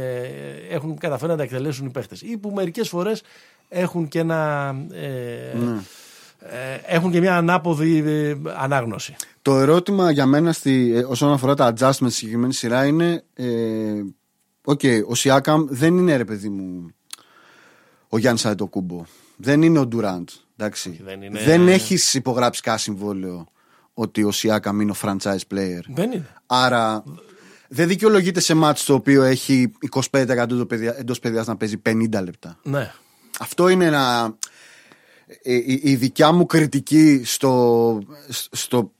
έχουν 0.69 0.97
καταφέρει 0.97 1.31
να 1.31 1.37
τα 1.37 1.43
εκτελέσουν 1.43 1.85
οι 1.85 1.89
παίχτες. 1.89 2.21
Ή 2.21 2.37
που 2.37 2.49
μερικές 2.49 2.89
φορές 2.89 3.21
έχουν 3.69 4.07
και 4.07 4.19
ένα. 4.19 4.67
Ε, 4.93 5.57
Ναι. 5.57 5.79
ε, 6.39 6.95
έχουν 6.95 7.11
και 7.11 7.19
μια 7.19 7.37
ανάποδη 7.37 7.97
ε, 8.05 8.35
ανάγνωση. 8.57 9.15
Το 9.41 9.57
ερώτημα 9.57 10.11
για 10.11 10.25
μένα 10.25 10.51
στη, 10.53 10.91
ε, 10.95 10.99
όσον 11.03 11.31
αφορά 11.31 11.53
τα 11.55 11.73
adjustments 11.77 11.93
στη 11.93 12.11
συγκεκριμένη 12.11 12.53
σειρά 12.53 12.85
είναι. 12.85 13.23
Ε, 13.33 13.45
Οκ, 14.67 14.81
ο 15.07 15.15
Σιάκαμ 15.15 15.65
δεν 15.69 15.97
είναι 15.97 16.15
ρε 16.15 16.25
παιδί 16.25 16.49
μου 16.49 16.89
ο 18.09 18.17
Γιάννης 18.17 18.45
Αντοκούμπο. 18.45 19.03
Δεν 19.37 19.61
είναι 19.61 19.79
ο 19.79 19.85
Ντουραντ. 19.87 20.29
Εντάξει. 20.57 20.99
δεν 21.03 21.21
είναι- 21.21 21.39
δεν 21.43 21.67
έχει 21.67 22.17
υπογράψει 22.17 22.61
κανένα 22.61 22.81
συμβόλαιο 22.83 23.47
ότι 23.93 24.23
ο 24.23 24.31
Σιάκαμ 24.31 24.79
είναι 24.81 24.91
ο 24.91 24.95
franchise 25.01 25.53
player. 25.53 25.79
Δεν 25.87 26.11
είναι. 26.11 26.27
Άρα 26.45 27.03
δεν 27.67 27.87
δικαιολογείται 27.87 28.39
σε 28.39 28.53
μάτς 28.53 28.83
το 28.83 28.93
οποίο 28.93 29.23
έχει 29.23 29.71
25% 29.79 30.65
εντός 30.97 31.19
παιδιάς 31.19 31.47
να 31.47 31.57
παίζει 31.57 31.77
50 31.77 32.21
λεπτά. 32.21 32.57
Ναι. 32.63 32.91
Αυτό 33.39 33.69
είναι 33.69 33.85
ένα. 33.85 34.35
ε, 35.43 35.53
Η, 35.53 35.79
η 35.83 35.95
δικιά 35.95 36.31
μου 36.31 36.45
κριτική 36.45 37.21
στο. 37.25 37.99
στο 38.51 38.94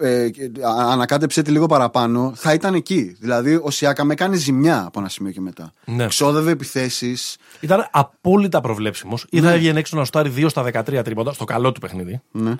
ε, 0.00 0.28
ανακάτεψε 0.66 1.42
τη 1.42 1.50
λίγο 1.50 1.66
παραπάνω, 1.66 2.32
θα 2.36 2.52
ήταν 2.52 2.74
εκεί. 2.74 3.16
Δηλαδή, 3.20 3.60
ο 3.62 3.70
Σιάκα 3.70 4.04
με 4.04 4.12
έκανε 4.12 4.36
ζημιά 4.36 4.84
από 4.86 4.98
ένα 5.00 5.08
σημείο 5.08 5.32
και 5.32 5.40
μετά. 5.40 5.72
Ναι. 5.84 6.06
Ξόδευε 6.06 6.50
επιθέσεις. 6.50 7.36
Ήταν 7.60 7.88
απόλυτα 7.90 8.60
προβλέψιμος. 8.60 9.26
Ή 9.30 9.40
Ναι. 9.40 9.46
θα 9.46 9.52
έβγαινε 9.52 9.78
έξω 9.78 9.96
να 9.96 10.04
στάρει 10.04 10.30
2 10.36 10.48
στα 10.48 10.62
13 10.62 11.02
τρίποτα, 11.04 11.32
στο 11.32 11.44
καλό 11.44 11.72
του 11.72 11.80
παιχνίδι. 11.80 12.20
Ναι. 12.30 12.54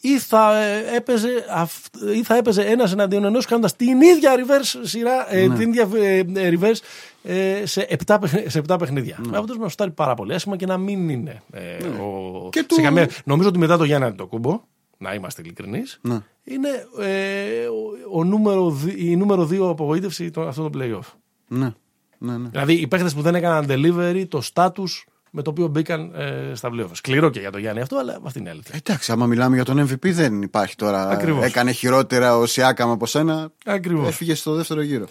ή 0.00 0.18
θα 0.18 0.56
ε, 0.62 0.96
έπαιζε, 0.96 1.28
αυ- 1.54 1.96
ή 2.16 2.22
θα 2.22 2.36
έπαιζε 2.36 2.62
ένας 2.62 2.92
εναντίον 2.92 3.24
ενός 3.24 3.46
κάνοντα 3.46 3.70
την 3.76 4.00
ίδια 4.00 4.32
reverse 4.36 4.80
σειρά, 4.82 5.34
ε, 5.34 5.46
Ναι. 5.46 5.56
την 5.56 5.68
ίδια 5.68 5.88
ε, 5.94 6.18
ε, 6.18 6.52
reverse 6.60 6.78
ε, 7.22 7.66
σε 7.66 7.86
7, 8.06 8.16
σε 8.46 8.58
επτά 8.58 8.76
παιχνίδια. 8.76 9.16
Ναι. 9.20 9.28
Με 9.30 9.36
αποτέλεσμα 9.36 9.64
να 9.64 9.70
σου 9.70 9.76
πάρει 9.76 9.90
πάρα 9.90 10.14
πολύ 10.14 10.34
άσχημα 10.34 10.56
και 10.56 10.66
να 10.66 10.76
μην 10.76 11.08
είναι. 11.08 11.42
Ε, 11.52 11.60
ο... 11.84 12.48
Και 12.50 12.58
σε 12.58 12.64
του- 12.64 12.82
καμία... 12.82 13.08
Νομίζω 13.24 13.48
ότι 13.48 13.58
μετά 13.58 13.76
το 13.76 13.84
Γιάννη 13.84 14.12
το 14.12 14.26
κούμπο, 14.26 14.60
να 15.02 15.14
είμαστε 15.14 15.42
ειλικρινείς, 15.42 15.98
Ναι. 16.02 16.18
είναι 16.44 16.68
ε, 17.00 17.66
ο, 17.66 18.18
ο 18.18 18.24
νούμερο, 18.24 18.70
δι- 18.70 19.00
η 19.00 19.16
νούμερο 19.16 19.42
2 19.50 19.58
απογοήτευση 19.70 20.30
το, 20.30 20.40
αυτό 20.42 20.70
το 20.70 20.78
playoff. 20.78 21.12
Ναι. 21.48 21.72
Ναι, 22.18 22.36
ναι. 22.36 22.48
Δηλαδή 22.48 22.72
οι 22.74 22.86
παίχτες 22.86 23.14
που 23.14 23.20
δεν 23.22 23.34
έκαναν 23.34 23.66
delivery, 23.68 24.24
το 24.28 24.42
status 24.54 25.02
με 25.30 25.42
το 25.42 25.50
οποίο 25.50 25.66
μπήκαν 25.66 26.12
ε, 26.14 26.54
στα 26.54 26.70
playoff. 26.72 26.88
Σκληρό 26.92 27.30
και 27.30 27.40
για 27.40 27.50
τον 27.50 27.60
Γιάννη 27.60 27.80
αυτό, 27.80 27.96
αλλά 27.96 28.18
αυτή 28.24 28.38
είναι 28.38 28.48
η 28.48 28.52
αλήθεια. 28.52 28.74
Εντάξει, 28.84 29.12
άμα 29.12 29.26
μιλάμε 29.26 29.54
για 29.54 29.64
τον 29.64 29.80
MVP, 29.88 30.10
δεν 30.12 30.42
υπάρχει 30.42 30.76
τώρα. 30.76 31.08
Ακριβώς. 31.08 31.44
Έκανε 31.44 31.72
χειρότερα 31.72 32.36
ο 32.36 32.46
Σιάκαμ 32.46 32.90
από 32.90 33.06
σένα. 33.06 33.50
Ακριβώς. 33.64 34.08
Έφυγε 34.08 34.34
στο 34.34 34.54
δεύτερο 34.54 34.82
γύρο. 34.82 35.06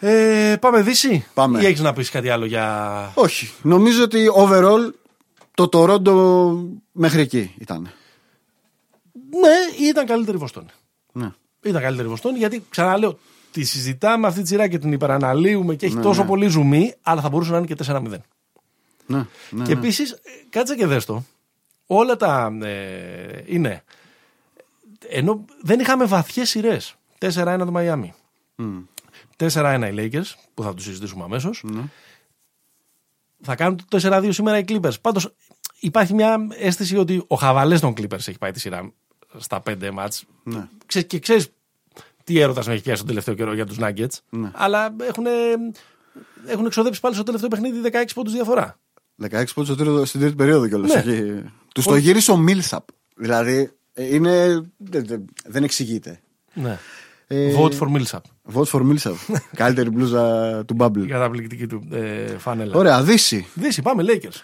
Ε, 0.00 0.56
πάμε 0.60 0.82
Δύση. 0.82 1.26
Πάμε. 1.34 1.62
Ή 1.62 1.66
έχεις 1.66 1.80
να 1.80 1.92
πεις 1.92 2.10
κάτι 2.10 2.28
άλλο 2.28 2.44
για. 2.44 3.10
Όχι. 3.14 3.50
Νομίζω 3.62 4.02
ότι 4.02 4.18
overall 4.36 4.90
το 5.54 5.68
Toronto 5.72 6.12
μέχρι 6.92 7.20
εκεί 7.20 7.54
ήταν. 7.58 7.90
Ναι, 9.30 9.86
ήταν 9.88 10.06
καλύτερη 10.06 10.36
η 10.36 10.40
Βοστόνη. 10.40 10.66
Ναι. 11.12 11.32
Ήταν 11.62 11.82
καλύτερη 11.82 12.06
η 12.06 12.10
Βοστόνη 12.10 12.38
γιατί 12.38 12.64
ξαναλέω, 12.70 13.18
τη 13.50 13.64
συζητάμε 13.64 14.26
αυτή 14.26 14.42
τη 14.42 14.48
σειρά 14.48 14.68
και 14.68 14.78
την 14.78 14.92
υπεραναλύουμε 14.92 15.74
και 15.74 15.86
έχει 15.86 15.94
Ναι, 15.94 16.02
τόσο 16.02 16.20
ναι. 16.20 16.26
πολύ 16.28 16.48
ζουμί, 16.48 16.94
αλλά 17.02 17.20
θα 17.20 17.28
μπορούσε 17.28 17.50
να 17.50 17.56
είναι 17.58 17.66
και 17.66 17.74
4-0. 17.86 18.00
Ναι, 19.06 19.16
ναι, 19.50 19.64
Και 19.64 19.74
ναι. 19.74 19.78
επίσης, 19.78 20.18
κάτσε 20.50 20.74
και 20.74 20.86
δες 20.86 21.04
το. 21.04 21.24
Όλα 21.86 22.16
τα. 22.16 22.58
Ε, 22.62 23.42
είναι. 23.46 23.84
Ενώ 25.08 25.44
δεν 25.62 25.80
είχαμε 25.80 26.04
βαθιές 26.04 26.48
σειρές. 26.48 26.94
4-1 27.18 27.56
το 27.58 27.70
Μαϊάμι. 27.70 28.14
Μμ. 28.56 28.78
4-1 29.36 29.90
οι 29.92 29.94
Lakers, 29.96 30.34
που 30.54 30.62
θα 30.62 30.74
του 30.74 30.82
συζητήσουμε 30.82 31.24
αμέσως. 31.24 31.62
Ναι. 31.64 31.82
Θα 33.42 33.54
κάνουν 33.54 33.80
το 33.88 33.98
4-2 34.02 34.28
σήμερα 34.32 34.58
οι 34.58 34.64
Clippers. 34.68 35.00
Πάντως 35.00 35.34
υπάρχει 35.80 36.14
μια 36.14 36.46
αίσθηση 36.58 36.96
ότι 36.96 37.24
ο 37.26 37.36
χαβαλές 37.36 37.80
των 37.80 37.92
Clippers 37.96 38.12
έχει 38.12 38.38
πάει 38.38 38.50
τη 38.50 38.60
σειρά 38.60 38.92
στα 39.36 39.62
5 39.70 39.90
μάτς. 39.92 40.24
Ναι. 40.42 40.68
Ξε- 40.86 41.06
και 41.06 41.18
ξέρεις 41.18 41.48
τι 42.24 42.40
έρωτας 42.40 42.66
με 42.66 42.72
έχει 42.72 42.82
πιάσει 42.82 42.98
τον 42.98 43.08
τελευταίο 43.08 43.34
καιρό 43.34 43.54
για 43.54 43.66
τους 43.66 43.76
Nuggets. 43.80 44.18
Ναι. 44.30 44.50
Αλλά 44.54 44.94
έχουν, 45.08 45.24
έχουν 46.46 46.66
εξοδέψει 46.66 47.00
πάλι 47.00 47.14
στο 47.14 47.22
τελευταίο 47.24 47.48
παιχνίδι 47.48 47.80
16 47.92 48.14
πόντους 48.14 48.32
διαφορά. 48.32 48.78
16 49.22 49.28
πόντους 49.54 49.74
στο 49.74 49.84
τρίτο- 49.84 50.04
στην 50.04 50.20
τρίτη 50.20 50.34
περίοδο 50.34 50.68
κιόλας. 50.68 51.04
Ναι. 51.04 51.42
Τους 51.74 51.84
το 51.84 51.96
γύρισε 51.96 52.30
ο 52.30 52.36
Μίλσαπ. 52.36 52.84
Δηλαδή 53.16 53.70
ε, 53.92 54.14
είναι. 54.14 54.46
δεν- 54.76 55.06
δεν- 55.06 55.24
Δεν 55.46 55.62
εξηγείται. 55.64 56.20
Ναι. 56.54 56.78
Ε, 57.26 57.54
Vote 57.58 57.78
for 57.78 57.86
Millsap. 57.96 58.20
Vote 58.54 58.64
for 58.72 58.80
Millsap. 58.92 59.14
Καλύτερη 59.54 59.90
μπλούζα 59.90 60.64
του 60.64 60.76
Bubble. 60.78 61.02
Η 61.02 61.06
καταπληκτική 61.06 61.66
του 61.66 61.88
ε, 61.92 62.26
φανέλα. 62.38 62.76
Ωραία, 62.76 63.02
Δύση. 63.02 63.46
Δύση, 63.54 63.82
πάμε, 63.82 64.04
Lakers. 64.06 64.36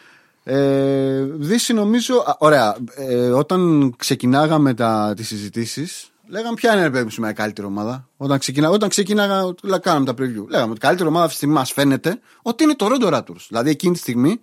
Ε, 0.46 1.22
Δύση 1.24 1.72
νομίζω. 1.72 2.14
α, 2.16 2.34
Ωραία. 2.38 2.76
Ε, 2.96 3.28
όταν 3.28 3.92
ξεκινάγαμε 3.96 4.74
τα, 4.74 5.12
τις 5.16 5.26
συζητήσεις 5.26 6.08
λέγαμε 6.26 6.54
ποια 6.54 6.72
είναι 6.72 6.82
ρε 6.82 6.90
παιδί 6.90 7.04
μου 7.04 7.10
σήμερα 7.10 7.32
η 7.32 7.36
καλύτερη 7.36 7.66
ομάδα; 7.66 8.08
Όταν, 8.16 8.38
ξεκινά, 8.38 8.70
όταν 8.70 8.88
ξεκινάγα, 8.88 9.54
λέ- 9.62 9.80
κάναμε 9.80 10.04
τα 10.04 10.12
preview. 10.12 10.46
Λέγαμε 10.48 10.68
ότι 10.70 10.76
η 10.76 10.78
καλύτερη 10.78 11.08
ομάδα 11.08 11.24
αυτή 11.24 11.28
τη 11.28 11.34
στιγμή 11.36 11.54
μας 11.54 11.72
φαίνεται 11.72 12.20
ότι 12.42 12.64
είναι 12.64 12.74
το 12.74 12.86
Rondo 12.90 13.12
Raptors. 13.12 13.44
Δηλαδή 13.48 13.70
εκείνη 13.70 13.92
τη 13.94 13.98
στιγμή 13.98 14.40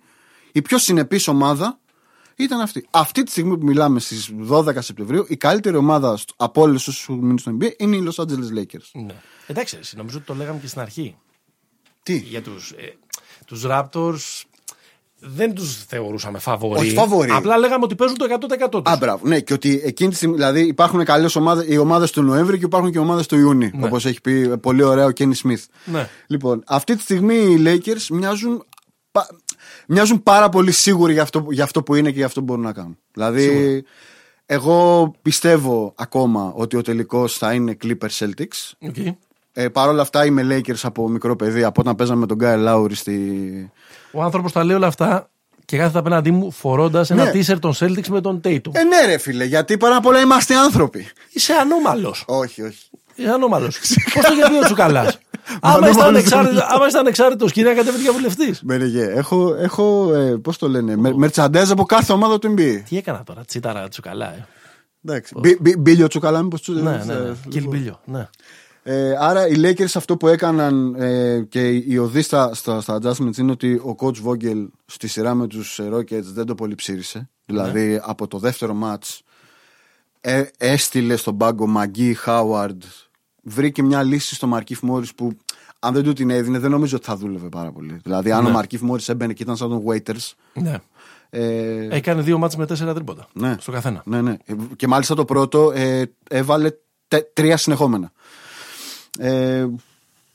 η 0.52 0.62
πιο 0.62 0.78
συνεπής 0.78 1.28
ομάδα 1.28 1.78
ήταν 2.36 2.60
αυτή. 2.60 2.86
Αυτή 2.90 3.22
τη 3.22 3.30
στιγμή 3.30 3.58
που 3.58 3.64
μιλάμε 3.64 4.00
στις 4.00 4.30
12 4.48 4.64
Σεπτεμβρίου 4.78 5.24
η 5.28 5.36
καλύτερη 5.36 5.76
ομάδα 5.76 6.16
στο- 6.16 6.34
από 6.36 6.60
όλους 6.62 6.88
όσους 6.88 7.08
μείνουν 7.08 7.38
στο 7.38 7.56
NBA 7.60 7.70
είναι 7.76 7.96
οι 7.96 8.08
Los 8.10 8.22
Angeles 8.24 8.58
Lakers. 8.58 8.90
Ναι. 8.92 9.14
Εντάξει, 9.46 9.76
εσύ, 9.80 9.96
νομίζω 9.96 10.16
ότι 10.16 10.26
το 10.26 10.34
λέγαμε 10.34 10.58
και 10.60 10.66
στην 10.66 10.80
αρχή. 10.80 11.16
Τι; 12.02 12.16
Για 12.16 12.42
τους, 12.42 12.70
ε, 12.70 12.94
τους 13.46 13.62
Raptors 13.66 14.42
δεν 15.24 15.54
τους 15.54 15.84
θεωρούσαμε 15.84 16.38
φαβορί. 16.38 16.80
Όχι, 16.80 16.94
φαβορί. 16.94 17.30
Απλά 17.30 17.58
λέγαμε 17.58 17.84
ότι 17.84 17.94
παίζουν 17.94 18.16
το 18.16 18.26
100% 18.64 18.68
τους. 18.70 18.92
Α, 18.92 18.96
μπράβο. 18.96 19.28
Ναι, 19.28 19.40
και 19.40 19.52
ότι 19.52 19.80
εκείνη 19.84 20.10
τη 20.10 20.16
στιγμή. 20.16 20.34
Δηλαδή 20.34 20.60
υπάρχουν 20.66 21.04
καλές 21.04 21.36
ομάδες, 21.36 21.66
οι 21.68 21.78
ομάδες 21.78 22.10
του 22.10 22.22
Νοέμβρη 22.22 22.58
και 22.58 22.64
υπάρχουν 22.64 22.92
και 22.92 22.98
ομάδες 22.98 23.26
του 23.26 23.36
Ιούνιου. 23.38 23.70
Ναι. 23.74 23.86
Όπως 23.86 24.06
έχει 24.06 24.20
πει 24.20 24.58
πολύ 24.58 24.82
ωραία 24.82 25.04
ο 25.04 25.10
Κένι 25.10 25.34
Σμιθ. 25.34 25.64
Ναι. 25.84 26.08
Λοιπόν, 26.26 26.62
αυτή 26.66 26.96
τη 26.96 27.02
στιγμή 27.02 27.34
οι 27.34 27.62
Lakers 27.64 28.06
μοιάζουν, 28.10 28.64
πα- 29.12 29.28
μοιάζουν 29.86 30.22
πάρα 30.22 30.48
πολύ 30.48 30.72
σίγουροι 30.72 31.12
για 31.12 31.22
αυτό, 31.22 31.46
για 31.50 31.64
αυτό 31.64 31.82
που 31.82 31.94
είναι 31.94 32.10
και 32.10 32.16
για 32.16 32.26
αυτό 32.26 32.40
που 32.40 32.46
μπορούν 32.46 32.64
να 32.64 32.72
κάνουν. 32.72 32.98
Δηλαδή, 33.12 33.84
εγώ 34.46 35.12
πιστεύω 35.22 35.94
ακόμα 35.96 36.52
ότι 36.56 36.76
ο 36.76 36.82
τελικός 36.82 37.38
θα 37.38 37.52
είναι 37.52 37.76
Clippers 37.84 38.18
Celtics. 38.18 38.70
OK. 38.80 38.94
Ε, 39.52 39.68
Παρ' 39.68 39.88
όλα 39.88 40.02
αυτά 40.02 40.24
είμαι 40.24 40.46
Lakers 40.50 40.80
από 40.82 41.08
μικρό 41.08 41.36
παιδί, 41.36 41.64
από 41.64 41.80
όταν 41.80 41.94
παίζαμε 41.96 42.20
με 42.20 42.26
τον 42.26 42.36
Γκάι 42.36 42.56
Λάουρι 42.58 42.94
στη. 42.94 43.70
Ο 44.12 44.22
άνθρωπος 44.22 44.52
τα 44.52 44.64
λέει 44.64 44.76
όλα 44.76 44.86
αυτά 44.86 45.30
και 45.64 45.76
κάθεται 45.76 45.98
απέναντί 45.98 46.30
μου 46.30 46.50
φορώντας 46.50 47.10
ένα 47.10 47.24
Ναι. 47.24 47.30
t-shirt 47.34 47.58
των 47.60 47.72
Celtics 47.78 48.06
με 48.08 48.20
τον 48.20 48.40
Tatum. 48.44 48.70
Ε, 48.72 48.82
ναι, 48.82 49.06
ρε 49.06 49.18
φίλε, 49.18 49.44
γιατί 49.44 49.76
πάρα 49.76 50.00
πολλά 50.00 50.20
είμαστε 50.20 50.54
άνθρωποι. 50.56 51.06
Είσαι 51.32 51.52
ανώμαλος. 51.52 52.24
όχι, 52.26 52.62
όχι. 52.62 52.88
Είσαι 53.14 53.28
ανώμαλος. 53.30 53.78
Πώς 54.14 54.24
το 54.24 54.32
γιατί 54.32 54.56
ο 54.58 54.60
Τσουκαλά. 54.60 55.12
Άμα 55.60 55.88
είσαι 55.88 56.00
ανεξάρτητο, 56.02 56.60
άμα 56.68 56.86
είσαι 56.86 56.98
ανεξάρτητος, 56.98 57.52
κύριε, 57.52 57.74
κατέβει 57.74 57.98
διαβουλευτή. 57.98 58.54
Μπερεγέ, 58.62 59.04
έχω, 59.04 59.54
έχω 59.58 60.14
ε, 60.14 60.36
πώς 60.42 60.58
το 60.58 60.68
λένε, 60.68 60.96
με, 60.96 61.14
merchandise 61.28 61.70
από 61.70 61.84
κάθε 61.84 62.12
ομάδα 62.12 62.38
του 62.38 62.54
NBA. 62.58 62.80
Τι 62.88 62.96
έκανα 62.96 63.22
τώρα, 63.24 63.44
τσίταρα 63.44 63.88
Τσουκαλά. 63.88 64.26
Ε. 64.26 64.46
Εντάξει. 65.04 65.34
Μπι- 65.38 65.58
μπι- 65.60 65.78
Μπίλιο 65.78 66.06
τσουκαλά, 66.06 66.42
μήπως 66.42 66.60
του 66.62 66.72
Ναι, 66.72 66.80
ναι, 66.80 66.90
ε, 66.90 67.04
ναι. 67.06 67.12
λοιπόν. 67.14 67.36
Κιλμπίλιο. 67.48 68.00
Ναι. 68.04 68.28
Ε, 68.84 69.14
άρα 69.18 69.48
οι 69.48 69.54
Lakers 69.56 69.94
αυτό 69.94 70.16
που 70.16 70.28
έκαναν 70.28 70.94
ε, 70.98 71.40
και 71.48 71.68
η 71.68 71.98
οδή 71.98 72.22
στα, 72.22 72.54
στα, 72.54 72.80
στα 72.80 72.98
adjustments 73.02 73.36
είναι 73.36 73.50
ότι 73.50 73.72
ο 73.74 73.96
coach 73.98 74.22
Vogel 74.26 74.66
στη 74.86 75.06
σειρά 75.08 75.34
με 75.34 75.46
τους 75.46 75.78
ε, 75.78 75.88
Rockets 75.92 76.22
δεν 76.22 76.46
το 76.46 76.54
πολύ 76.54 76.74
ψήρισε. 76.74 77.30
Δηλαδή 77.46 78.00
από 78.02 78.26
το 78.28 78.38
δεύτερο 78.38 78.76
match 78.84 79.18
ε, 80.20 80.44
έστειλε 80.58 81.16
στον 81.16 81.36
πάγκο 81.36 81.66
Μαγκή, 81.66 82.14
Χάουαρντ, 82.14 82.82
βρήκε 83.42 83.82
μια 83.82 84.02
λύση 84.02 84.34
στο 84.34 84.46
Μαρκίφ 84.46 84.80
Μόρις 84.80 85.14
που 85.14 85.36
αν 85.78 85.94
δεν 85.94 86.02
του 86.02 86.12
την 86.12 86.30
έδινε 86.30 86.58
δεν 86.58 86.70
νομίζω 86.70 86.96
ότι 86.96 87.06
θα 87.06 87.16
δούλευε 87.16 87.48
πάρα 87.48 87.72
πολύ. 87.72 88.00
Δηλαδή 88.02 88.32
αν 88.32 88.46
ο 88.46 88.50
Μαρκίφ 88.50 88.80
Μόρις 88.80 89.08
έμπαινε 89.08 89.32
και 89.32 89.42
ήταν 89.42 89.56
σαν 89.56 89.68
τον 89.68 89.82
Waiters 89.86 90.32
ναι. 90.54 90.76
ε, 91.30 91.96
Έκανε 91.96 92.22
δύο 92.22 92.38
μάτς 92.38 92.56
με 92.56 92.66
τέσσερα 92.66 92.94
τρίποτα. 92.94 93.28
Ναι. 93.32 93.56
Στο 93.60 93.72
καθένα. 93.72 94.02
Ναι, 94.04 94.20
ναι. 94.22 94.36
Ε, 94.44 94.54
Και 94.76 94.86
μάλιστα 94.86 95.14
το 95.14 95.24
πρώτο 95.24 95.72
ε, 95.74 96.02
έβαλε 96.28 96.70
τε- 97.08 97.32
τρία 97.32 97.56
συνεχόμενα. 97.56 98.12
Ε, 99.18 99.66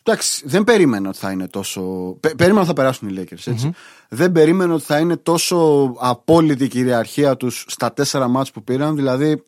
εντάξει, 0.03 0.43
δεν 0.45 0.63
περίμενα 0.63 1.09
ότι 1.09 1.17
θα 1.17 1.31
είναι 1.31 1.47
τόσο. 1.47 1.81
Πε, 2.19 2.29
περίμενα 2.29 2.59
ότι 2.59 2.67
θα 2.67 2.73
περάσουν 2.73 3.07
οι 3.07 3.13
Lakers, 3.17 3.51
ετσι 3.51 3.73
Δεν 4.09 4.31
περίμενα 4.31 4.73
ότι 4.73 4.83
θα 4.83 4.99
είναι 4.99 5.15
τόσο 5.15 5.91
απόλυτη 5.99 6.63
η 6.63 6.67
κυριαρχία 6.67 7.37
τους 7.37 7.65
στα 7.67 7.93
τέσσερα 7.93 8.27
μάτς 8.27 8.51
που 8.51 8.63
πήραν. 8.63 8.95
Δηλαδή, 8.95 9.43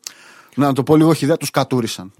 να 0.54 0.72
το 0.72 0.82
πω 0.82 0.96
λίγο 0.96 1.14
χιδέα, 1.14 1.36
τους 1.36 1.50
κατούρισαν. 1.50 2.12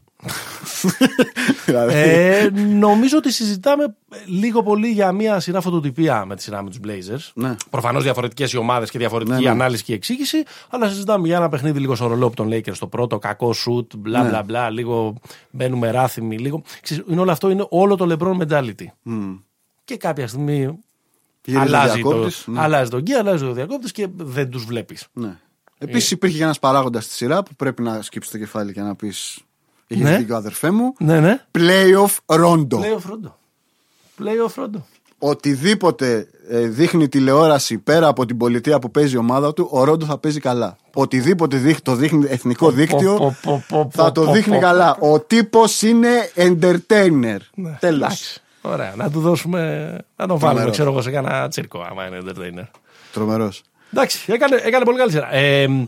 Δηλαδή, 1.67 1.93
Ε, 1.95 2.51
νομίζω 2.55 3.17
ότι 3.17 3.33
συζητάμε 3.33 3.95
λίγο 4.27 4.63
πολύ 4.63 4.89
για 4.89 5.13
μια 5.13 5.41
σειρά 5.41 5.61
φωτοτυπία 5.61 6.25
με 6.25 6.37
τη 6.37 6.43
σειρά 6.43 6.63
με 6.63 6.71
τους 6.71 6.79
Blazers. 6.87 7.31
Ναι. 7.35 7.57
Προφανώς 7.71 8.03
διαφορετικές 8.03 8.53
οι 8.53 8.57
ομάδες 8.57 8.91
και 8.91 8.99
διαφορετική 8.99 9.37
Ναι, 9.37 9.43
ναι. 9.43 9.49
ανάλυση 9.51 9.83
και 9.85 9.95
εξήγηση. 9.95 10.43
Αλλά 10.71 10.89
συζητάμε 10.89 11.27
για 11.27 11.37
ένα 11.37 11.49
παιχνίδι 11.49 11.79
λίγο 11.79 11.95
στο 11.95 12.07
ρολό 12.07 12.27
από 12.27 12.37
τον 12.37 12.49
Lakers. 12.53 12.77
Το 12.79 12.87
πρώτο 12.87 13.19
κακό 13.19 13.53
σουτ, 13.53 13.93
μπλα 13.97 14.23
Ναι. 14.23 14.29
μπλα 14.29 14.43
μπλα. 14.43 14.71
Λίγο 14.71 15.15
μπαίνουμε 15.51 15.91
ράθυμοι. 15.91 16.39
Λίγο. 16.39 16.63
Ξέρεις, 16.81 17.05
είναι 17.09 17.21
όλο 17.21 17.31
αυτό 17.33 17.51
είναι 17.51 17.67
όλο 17.69 17.97
το 17.97 18.17
LeBron 18.19 18.47
mentality. 18.47 18.85
μ. 19.03 19.33
Και 19.85 19.97
κάποια 19.97 20.29
στιγμή 20.29 20.79
Γυρίζει 21.45 21.65
ο 21.65 21.75
αλλάζει 21.77 22.01
το, 22.03 22.09
διακόπτης, 22.09 22.45
ναι. 22.47 22.61
αλλάζει 22.61 22.91
τον 22.91 23.01
γκί, 23.01 23.13
αλλάζει 23.13 23.45
το 23.45 23.53
διακόπτης 23.53 23.93
και 23.93 24.07
δεν 24.17 24.51
τους 24.51 24.65
βλέπεις. 24.65 25.07
ναι. 25.13 25.37
Επίσης 25.83 26.11
υπήρχε 26.11 26.37
και 26.37 26.43
ένας 26.43 26.59
παράγοντας 26.59 27.05
στη 27.05 27.15
σειρά 27.15 27.43
που 27.43 27.55
πρέπει 27.55 27.83
να 27.83 28.03
σκύψεις 28.03 28.33
το 28.33 28.39
κεφάλι 28.39 28.73
και 28.73 28.81
να 28.81 28.95
πεις. 28.95 29.39
Είχε 29.92 30.03
Ναι. 30.03 30.16
δίκιο 30.16 30.37
αδερφέ 30.37 30.70
μου. 30.70 30.94
Ναι, 30.98 31.20
ναι. 31.20 31.40
Playoff 31.59 32.37
Rondo. 32.40 32.79
Play 32.79 32.96
off 32.96 33.11
Rondo. 33.11 33.33
Play 34.18 34.46
off 34.48 34.62
Rondo. 34.64 34.81
Οτιδήποτε 35.18 36.29
ε, 36.48 36.59
δείχνει 36.66 37.09
τηλεόραση 37.09 37.79
πέρα 37.79 38.07
από 38.09 38.26
την 38.26 38.37
πολιτεία 38.37 38.79
που 38.79 38.90
παίζει 38.90 39.14
η 39.14 39.18
ομάδα 39.18 39.53
του, 39.53 39.68
ο 39.70 39.85
Ρόντο 39.85 40.05
θα 40.07 40.18
παίζει 40.18 40.40
καλά. 40.40 40.76
Οτιδήποτε 40.94 41.57
δείχνει, 41.57 41.81
το 41.83 41.94
δείχνει 41.94 42.26
εθνικό 42.29 42.70
δίκτυο, 42.70 43.14
πω, 43.16 43.37
πω, 43.42 43.64
πω, 43.68 43.90
θα 43.92 44.05
πω, 44.05 44.12
το 44.12 44.24
πω, 44.24 44.33
δείχνει 44.33 44.55
πω. 44.55 44.61
καλά. 44.61 44.96
Ο 45.00 45.20
τύπος 45.20 45.83
είναι 45.83 46.09
entertainer. 46.37 47.37
Ναι, 47.55 47.76
Τέλος. 47.81 47.98
εντάξει. 48.00 48.42
Ωραία. 48.62 48.92
Να 48.96 49.11
του 49.11 49.20
δώσουμε. 49.20 49.61
Να 50.16 50.26
τον 50.26 50.38
βάλουμε, 50.38 50.38
Τρομερός. 50.38 50.70
ξέρω 50.70 50.90
εγώ, 50.90 51.03
σε 51.03 51.11
κανένα 51.11 51.48
τσίρκο, 51.48 51.87
άμα 51.90 52.07
είναι 52.07 52.18
entertainer. 52.24 52.66
Τρομερός. 53.12 53.62
Εντάξει, 53.92 54.33
έκανε, 54.33 54.61
έκανε 54.64 54.85
πολύ 54.85 54.98
καλή 54.98 55.11
σειρά. 55.11 55.35
Ε, 55.35 55.87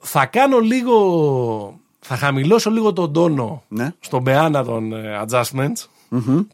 θα 0.00 0.26
κάνω 0.26 0.58
λίγο. 0.58 1.80
Θα 2.08 2.16
χαμηλώσω 2.16 2.70
λίγο 2.70 2.92
τον 2.92 3.12
τόνο 3.12 3.62
Ναι. 3.68 3.92
στον 4.00 4.24
πεάνα 4.24 4.64
των 4.64 4.92
ε, 4.92 5.24
adjustments 5.26 5.84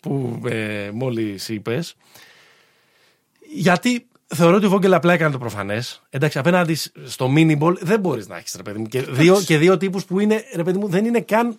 που 0.02 0.40
ε, 0.44 0.90
μόλις 0.92 1.48
είπες. 1.48 1.96
Γιατί 3.54 4.06
θεωρώ 4.26 4.56
ότι 4.56 4.66
ο 4.66 4.68
Βόγγελ 4.68 4.94
απλά 4.94 5.12
έκανε 5.12 5.32
το 5.32 5.38
προφανές. 5.38 6.02
Εντάξει, 6.10 6.38
απέναντι 6.38 6.74
στο 7.04 7.30
mini 7.36 7.58
ball 7.58 7.74
δεν 7.80 8.00
μπορείς 8.00 8.28
να 8.28 8.36
έχεις 8.36 8.54
ρε 8.56 8.62
παιδί 8.62 8.78
μου. 8.78 8.86
Και 8.86 9.00
δύο, 9.02 9.40
και 9.46 9.58
δύο 9.58 9.76
τύπους 9.76 10.04
που 10.04 10.20
είναι, 10.20 10.44
ρε 10.54 10.62
παιδί 10.62 10.78
μου, 10.78 10.88
δεν 10.88 11.04
είναι 11.04 11.20
καν 11.20 11.58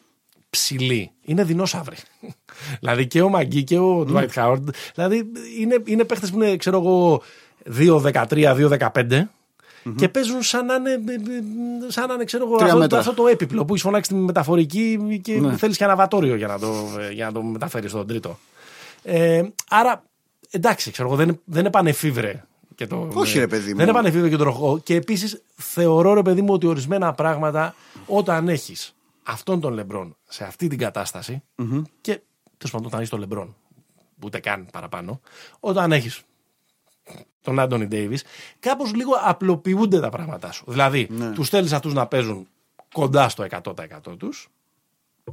ψηλοί. 0.49 1.11
Είναι 1.25 1.43
δεινόσαυροι. 1.43 1.95
δηλαδή 2.79 3.07
και 3.07 3.21
ο 3.21 3.29
Μαγκή 3.29 3.63
και 3.63 3.77
ο 3.77 4.07
Dwight 4.09 4.29
Howard. 4.35 4.63
Δηλαδή 4.95 5.31
είναι, 5.59 5.81
είναι 5.85 6.03
παίχτες 6.03 6.31
που 6.31 6.41
είναι, 6.43 6.55
ξέρω 6.57 6.77
εγώ, 6.77 7.21
2-13, 7.77 8.79
2-15. 8.91 9.21
Και 9.95 10.09
παίζουν 10.09 10.41
σαν 10.43 10.65
να 10.65 10.73
είναι, 10.75 10.99
σαν 11.87 12.07
να 12.07 12.13
είναι 12.13 12.23
ξέρω 12.23 12.45
εγώ, 12.45 12.55
Τρία 12.55 12.67
αυτό, 12.67 12.79
μέτρα. 12.79 12.99
αυτό 12.99 13.13
το 13.13 13.27
έπιπλο 13.27 13.65
που 13.65 13.69
έχεις 13.73 13.81
φωνάξει 13.83 14.09
τη 14.09 14.15
μεταφορική 14.15 15.19
και 15.23 15.39
Ναι. 15.39 15.57
θέλεις 15.57 15.77
και 15.77 15.83
αναβατόριο 15.83 16.35
για 16.35 16.47
να 16.47 16.59
το, 16.59 16.73
για 17.11 17.25
να 17.25 17.31
το 17.31 17.41
μεταφέρεις 17.43 17.91
στον 17.91 18.07
τρίτο. 18.07 18.39
Ε, 19.03 19.43
άρα, 19.69 20.03
εντάξει, 20.49 20.91
ξέρω 20.91 21.07
εγώ, 21.07 21.17
δεν, 21.17 21.39
δεν 21.45 21.65
επανεφίβρε 21.65 22.43
και 22.75 22.87
το. 22.87 23.07
Όχι, 23.13 23.39
ρε 23.39 23.47
παιδί 23.47 23.71
μου. 23.71 23.77
Δεν 23.77 23.87
επανεφίβρε 23.89 24.29
και 24.29 24.35
το 24.35 24.43
ροχό. 24.43 24.79
Και 24.83 24.95
επίσης 24.95 25.41
θεωρώ, 25.55 26.13
ρε 26.13 26.21
παιδί 26.21 26.41
μου, 26.41 26.53
ότι 26.53 26.67
ορισμένα 26.67 27.13
πράγματα 27.13 27.75
όταν 28.05 28.49
έχεις 28.49 28.95
αυτόν 29.23 29.59
τον 29.59 29.73
Λεμπρόν 29.73 30.15
σε 30.27 30.43
αυτή 30.43 30.67
την 30.67 30.77
κατασταση 30.77 31.41
και 32.01 32.11
τέλος 32.57 32.71
πάντων 32.71 32.85
όταν 32.85 32.99
έχεις 32.99 33.09
τον 33.09 33.19
Λεμπρόν, 33.19 33.55
ούτε 34.23 34.39
καν 34.39 34.65
παραπάνω, 34.71 35.19
όταν 35.59 35.91
έχεις 35.91 36.21
τον 37.41 37.59
Άντωνι 37.59 37.87
Ντέιβις, 37.87 38.23
κάπως 38.59 38.93
λίγο 38.93 39.11
απλοποιούνται 39.23 39.99
τα 39.99 40.09
πράγματά 40.09 40.51
σου. 40.51 40.63
Δηλαδή, 40.67 41.07
Ναι. 41.11 41.31
τους 41.31 41.49
θέλεις 41.49 41.73
αυτούς 41.73 41.93
να 41.93 42.07
παίζουν 42.07 42.47
κοντά 42.93 43.29
στο 43.29 43.43
100% 43.43 44.17
τους. 44.17 44.49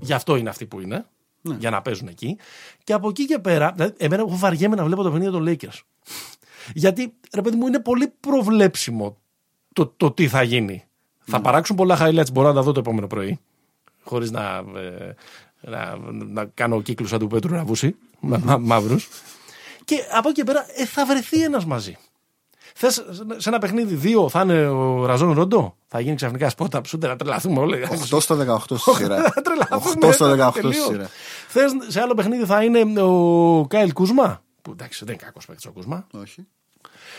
Γι' 0.00 0.12
αυτό 0.12 0.36
είναι 0.36 0.48
αυτοί 0.48 0.66
που 0.66 0.80
είναι. 0.80 1.06
Ναι. 1.42 1.54
Για 1.58 1.70
να 1.70 1.82
παίζουν 1.82 2.08
εκεί. 2.08 2.36
Και 2.84 2.92
από 2.92 3.08
εκεί 3.08 3.24
και 3.26 3.38
πέρα, 3.38 3.72
δηλαδή, 3.72 3.94
εμένα 3.98 4.22
εγώ 4.22 4.36
βαριέμαι 4.36 4.76
να 4.76 4.84
βλέπω 4.84 5.02
το 5.02 5.10
παιχνίδι 5.10 5.30
των 5.30 5.44
Lakers. 5.48 5.80
Γιατί, 6.74 7.12
ρε 7.34 7.42
παιδί 7.42 7.56
μου, 7.56 7.66
είναι 7.66 7.80
πολύ 7.80 8.12
προβλέψιμο 8.20 9.16
το, 9.72 9.86
το 9.96 10.10
τι 10.10 10.28
θα 10.28 10.42
γίνει. 10.42 10.84
Θα 11.18 11.40
παράξουν 11.40 11.76
πολλά 11.76 11.98
highlights, 12.00 12.32
μπορώ 12.32 12.48
να 12.48 12.54
τα 12.54 12.62
δω 12.62 12.72
το 12.72 12.80
επόμενο 12.80 13.06
πρωί. 13.06 13.38
Χωρίς 14.02 14.30
να, 14.30 14.56
ε, 14.76 15.14
να, 15.60 15.96
να 16.10 16.44
κάνω 16.44 16.82
κύκλους 16.82 17.08
σαν 17.08 17.18
του 17.18 17.26
Πέτρου 17.26 17.52
Ραβούση, 17.54 17.96
μα, 18.20 18.38
μα, 18.38 18.58
μαύρους. 18.58 19.08
Και 19.90 20.04
από 20.12 20.28
εκεί 20.28 20.38
και 20.40 20.44
πέρα 20.44 20.66
ε, 20.76 20.86
θα 20.86 21.06
βρεθεί 21.06 21.42
ένας 21.42 21.64
μαζί. 21.64 21.96
Θες 22.74 23.04
σε 23.36 23.48
ένα 23.48 23.58
παιχνίδι 23.58 23.94
δύο 23.94 24.28
θα 24.28 24.40
είναι 24.40 24.66
ο 24.66 25.06
Ραζόν 25.06 25.32
Ροντό. 25.32 25.76
Θα 25.86 26.00
γίνει 26.00 26.16
ξαφνικά 26.16 26.48
σπότα 26.48 26.80
ψούνται 26.80 27.06
να 27.06 27.16
τρελαθούμε 27.16 27.60
όλοι. 27.60 27.86
8 28.10 28.20
στο 28.20 28.38
18 28.70 28.78
στη 28.78 28.90
σειρά. 28.94 29.18
Να 29.18 29.42
τρελαθούμε. 29.42 30.08
8 30.08 30.12
στο 30.12 30.30
18 30.30 30.50
στη 30.50 30.60
τελείως. 30.60 30.86
σειρά. 30.86 31.08
Θες 31.48 31.72
σε 31.86 32.00
άλλο 32.00 32.14
παιχνίδι 32.14 32.44
θα 32.44 32.62
είναι 32.62 33.00
ο 33.02 33.66
Κάιλ 33.68 33.92
Κούσμα; 33.92 34.42
Που 34.62 34.70
εντάξει 34.70 35.04
δεν 35.04 35.14
είναι 35.14 35.22
κακός 35.24 35.46
παίκτης 35.46 35.66
ο 35.66 35.72
Κούσμα. 35.72 36.06
Όχι. 36.10 36.46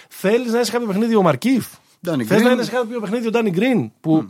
Θέλεις 0.09 0.47
να 0.47 0.55
είναι 0.55 0.63
σε 0.63 0.71
κάποιο 0.71 0.87
παιχνίδι 0.87 1.15
ο 1.15 1.21
Μαρκίφ; 1.21 1.67
Danny 2.07 2.23
Θες 2.23 2.39
Green. 2.39 2.43
να 2.43 2.51
είναι 2.51 2.63
σε 2.63 2.71
κάποιο 2.71 2.99
παιχνίδι 2.99 3.27
ο 3.27 3.29
Ντάνι 3.29 3.49
Γκριν. 3.49 3.91
Που 4.01 4.25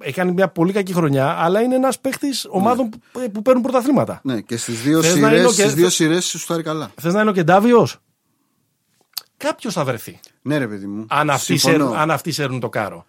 έχει 0.00 0.12
κάνει 0.14 0.32
μια 0.32 0.48
πολύ 0.48 0.72
κακή 0.72 0.92
χρονιά, 0.92 1.26
αλλά 1.38 1.60
είναι 1.60 1.74
ένας 1.74 2.00
παίχτης 2.00 2.46
ομάδων 2.50 2.88
που, 2.88 3.30
που 3.32 3.42
παίρνουν 3.42 3.62
πρωταθλήματα. 3.62 4.20
Ναι, 4.22 4.40
και 4.40 4.56
στις 4.56 4.82
δύο 4.82 5.02
Θες 5.02 5.16
να 5.16 5.28
είναι 5.28 5.36
σειρέ 5.36 5.46
ο 5.46 5.48
και- 5.52 5.62
στις 5.62 5.74
δύο 5.74 5.88
σειρές 5.88 6.24
σου 6.24 6.38
φτάρει 6.38 6.62
καλά. 6.62 6.90
Θες 7.00 7.12
να 7.14 7.20
είναι 7.20 7.30
ο 7.30 7.32
Κεντάβιος; 7.32 7.96
Κάποιος 9.36 9.74
θα 9.74 9.84
βρεθεί. 9.84 10.20
Ναι, 10.42 10.58
ρε 10.58 10.68
παιδί 10.68 10.86
μου. 10.86 11.06
αν 11.08 11.30
αυτοί, 11.30 11.44
Συμφωνώ. 11.56 11.76
σέρνουν, 11.84 11.96
αν 11.96 12.10
αυτοί 12.10 12.32
σέρνουν 12.32 12.60
το 12.60 12.68
κάρο. 12.68 13.06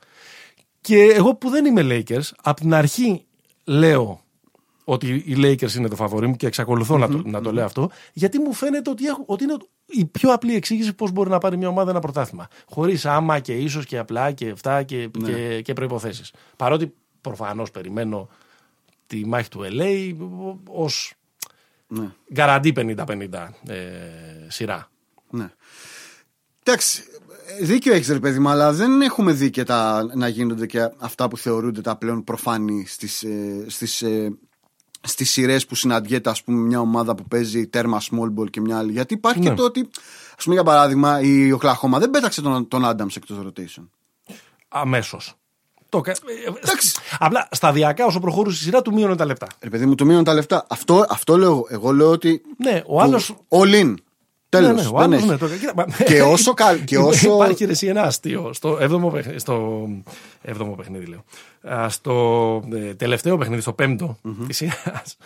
Και 0.81 1.03
εγώ 1.03 1.35
που 1.35 1.49
δεν 1.49 1.65
είμαι 1.65 1.81
Lakers, 1.83 2.29
από 2.43 2.61
την 2.61 2.73
αρχή 2.73 3.25
λέω 3.63 4.21
ότι 4.83 5.07
οι 5.07 5.35
Lakers 5.37 5.73
είναι 5.73 5.87
το 5.87 5.95
φαβορή 5.95 6.27
μου 6.27 6.35
και 6.35 6.47
εξακολουθώ 6.47 6.97
να, 6.97 7.07
το, 7.09 7.21
να 7.25 7.41
το 7.41 7.51
λέω 7.51 7.65
αυτό, 7.65 7.89
γιατί 8.13 8.39
μου 8.39 8.53
φαίνεται 8.53 8.89
ότι, 8.89 9.05
έχω, 9.05 9.23
ότι 9.25 9.43
είναι 9.43 9.57
η 9.85 10.05
πιο 10.05 10.33
απλή 10.33 10.55
εξήγηση 10.55 10.93
πώς 10.93 11.11
μπορεί 11.11 11.29
να 11.29 11.37
πάρει 11.37 11.57
μια 11.57 11.67
ομάδα 11.67 11.91
ένα 11.91 11.99
πρωτάθλημα. 11.99 12.47
Χωρίς 12.69 13.05
άμα 13.05 13.39
και 13.39 13.53
ίσως 13.53 13.85
και 13.85 13.97
απλά 13.97 14.31
και 14.31 14.49
αυτά 14.49 14.83
και, 14.83 15.09
και, 15.25 15.61
και 15.61 15.73
προποθέσει. 15.73 16.23
Παρότι 16.55 16.93
προφανώς 17.21 17.71
περιμένω 17.71 18.29
τη 19.07 19.25
μάχη 19.25 19.49
του 19.49 19.61
LA 19.63 20.15
ως 20.67 21.13
Ναι. 21.87 22.09
γκαραντί 22.33 22.73
50-50 22.75 23.47
ε, 23.67 23.77
σειρά. 24.47 24.89
Ναι. 25.29 25.49
Εντάξει, 26.63 27.03
δίκιο 27.61 27.93
έχεις 27.93 28.07
ρε 28.07 28.19
παιδί 28.19 28.39
μου, 28.39 28.49
αλλά 28.49 28.73
δεν 28.73 29.01
έχουμε 29.01 29.31
δει 29.31 29.49
και 29.49 29.63
τα, 29.63 30.09
να 30.15 30.27
γίνονται 30.27 30.65
και 30.65 30.89
αυτά 30.97 31.27
που 31.27 31.37
θεωρούνται 31.37 31.81
τα 31.81 31.95
πλέον 31.95 32.23
προφανή 32.23 32.85
στις, 32.85 33.23
ε, 33.23 33.65
στις, 33.67 34.01
ε, 34.01 34.37
στις 35.01 35.31
σειρές 35.31 35.65
που 35.65 35.75
συναντιέται 35.75 36.29
ας 36.29 36.43
πούμε 36.43 36.57
μια 36.59 36.79
ομάδα 36.79 37.15
που 37.15 37.23
παίζει 37.23 37.67
τέρμα 37.67 38.01
small 38.01 38.39
ball 38.39 38.49
και 38.49 38.61
μια 38.61 38.77
άλλη. 38.77 38.91
Γιατί 38.91 39.13
υπάρχει 39.13 39.39
Ναι. 39.39 39.49
και 39.49 39.53
το 39.55 39.63
ότι, 39.63 39.89
ας 40.37 40.43
πούμε 40.43 40.55
για 40.55 40.63
παράδειγμα, 40.63 41.21
η 41.21 41.51
Οκλαχώμα 41.51 41.99
δεν 41.99 42.09
πέταξε 42.09 42.41
τον, 42.41 42.67
τον 42.67 42.81
Adams 42.85 43.15
εκτός 43.15 43.37
rotation. 43.45 43.87
Αμέσως. 44.67 45.33
Το... 45.89 46.01
κα- 46.01 46.11
ε, 46.11 46.15
Εντάξει. 46.63 46.93
Απλά 47.19 47.47
σταδιακά 47.51 48.05
όσο 48.05 48.19
προχωρούσε 48.19 48.57
η 48.61 48.63
σειρά 48.65 48.81
του 48.81 48.93
μείωνε 48.93 49.15
τα 49.15 49.25
λεπτά. 49.25 49.47
Ρε 49.59 49.69
παιδί 49.69 49.85
μου, 49.85 49.95
του 49.95 50.05
μείνουν 50.05 50.23
τα 50.23 50.33
λεφτά. 50.33 50.65
Αυτό, 50.69 51.05
αυτό 51.09 51.37
λέω 51.37 51.49
εγώ. 51.51 51.67
Εγώ 51.69 51.91
λέω 51.91 52.09
ότι. 52.11 52.41
Ναι, 52.57 52.81
ο 52.85 53.01
άλλο. 53.01 53.19
All 53.49 53.73
in. 53.83 53.93
Τέλος. 54.51 54.91
Ναι, 54.91 55.07
ναι, 55.07 55.17
δεν. 55.17 55.27
Ναι, 55.27 55.37
το... 55.37 55.47
και 56.05 56.21
όσο. 56.21 56.53
Κα... 56.53 56.77
και 56.89 56.97
όσο... 56.97 57.33
Υπάρχει 57.33 57.65
ρεσί 57.65 57.87
ένα 57.87 58.01
αστείο. 58.01 58.53
Στο 58.53 58.77
εβδομο 58.81 59.09
παιχνίδι, 59.09 59.39
στο... 59.39 59.87
εβδομο 60.41 60.75
παιχνίδι 60.75 61.05
λέω. 61.05 61.23
Στο 61.87 62.63
ε, 62.73 62.93
τελευταίο 62.93 63.37
παιχνίδι, 63.37 63.61
στο 63.61 63.75
5ο 63.79 63.85
mm-hmm. 63.85 64.45
της 64.47 64.57
σειράς. 64.57 65.17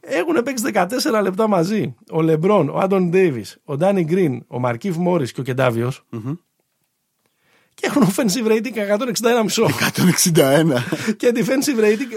Έχουν 0.00 0.42
παίξει 0.42 0.64
14 0.74 0.86
λεπτά 1.22 1.48
μαζί. 1.48 1.94
Ο 2.10 2.22
Λεμπρόν, 2.22 2.68
ο 2.68 2.78
Άντων 2.78 3.10
Ντέιβις, 3.10 3.58
ο 3.64 3.76
Ντάνι 3.76 4.04
Γκριν, 4.04 4.44
ο 4.46 4.58
Μαρκίβ 4.58 4.96
Μόρις 4.96 5.32
και 5.32 5.40
ο 5.40 5.44
κενταβιο 5.44 5.92
mm-hmm. 6.12 6.36
Και 7.74 7.86
έχουν 7.86 8.06
offensive 8.06 8.50
rating 8.50 8.76
161,5. 9.48 9.64
161. 10.34 10.82
και 11.16 11.32
defensive 11.34 11.80
rating 11.80 12.12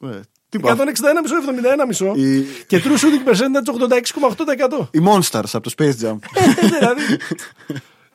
71,5. 0.00 0.20
Τίποτα. 0.54 0.84
161,5-71,5. 2.14 2.18
Η... 2.18 2.40
Και 2.66 2.82
true 2.84 2.98
shooting 2.98 3.28
percentage 3.28 3.68
86,8%. 4.80 4.88
Οι 4.90 5.00
Monsters 5.06 5.50
από 5.52 5.60
το 5.60 5.72
Space 5.78 5.94
Jam. 6.02 6.18
Ε, 6.34 6.66
δηλαδή. 6.66 7.02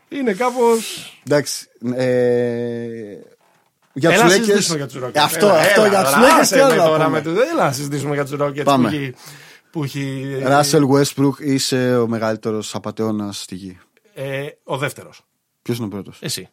Είναι 0.09 0.33
κάπω. 0.33 0.61
Εντάξει. 1.23 1.67
Ε... 1.95 2.03
Για 3.93 4.11
τους 4.11 4.23
Λέκε. 4.23 4.51
Ε, 5.11 5.19
αυτό, 5.19 5.47
έλα, 5.47 5.59
αυτό 5.59 5.81
έλα, 5.81 5.89
για 5.89 6.03
τους 6.03 6.15
Λέκε 6.15 6.55
και 6.55 6.61
άλλα. 6.61 6.85
Τώρα 6.85 7.09
με 7.09 7.21
το... 7.21 7.29
Έλα 7.29 7.65
να 7.65 7.71
συζητήσουμε 7.71 8.13
για 8.13 8.25
τους 8.25 8.37
Ρόκετ 8.37 8.69
που 9.71 9.83
έχει. 9.83 10.35
Ράσελ 10.43 10.83
Westbrook 10.91 11.39
είσαι 11.39 11.97
ο 11.97 12.07
μεγαλύτερος 12.07 12.75
απαταιώνας 12.75 13.41
στη 13.41 13.55
γη. 13.55 13.79
Ε, 14.13 14.47
ο 14.63 14.77
δεύτερος. 14.77 15.21
Ποιος 15.61 15.77
είναι 15.77 15.85
ο 15.85 15.89
πρώτος; 15.89 16.19
Εσύ. 16.21 16.49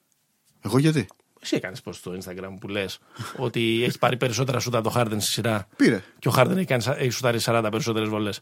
Εγώ 0.62 0.78
γιατί; 0.78 1.06
Εσύ 1.46 1.56
έκανες 1.56 1.80
πώ 1.80 1.92
στο 1.92 2.12
Instagram 2.20 2.54
που 2.60 2.68
λες 2.68 2.98
ότι 3.36 3.82
έχει 3.86 3.98
πάρει 3.98 4.16
περισσότερα 4.16 4.60
σούτα 4.60 4.80
το 4.80 4.92
Harden 4.96 5.06
στη 5.18 5.30
σειρά 5.32 5.66
Πήρε. 5.76 6.02
και 6.18 6.28
ο 6.28 6.32
Harden 6.36 6.56
έχει, 6.56 6.64
κάνει, 6.64 6.84
έχει 6.96 7.10
σουτάρει 7.10 7.38
40 7.44 7.68
περισσότερες 7.70 8.08
βολές. 8.08 8.40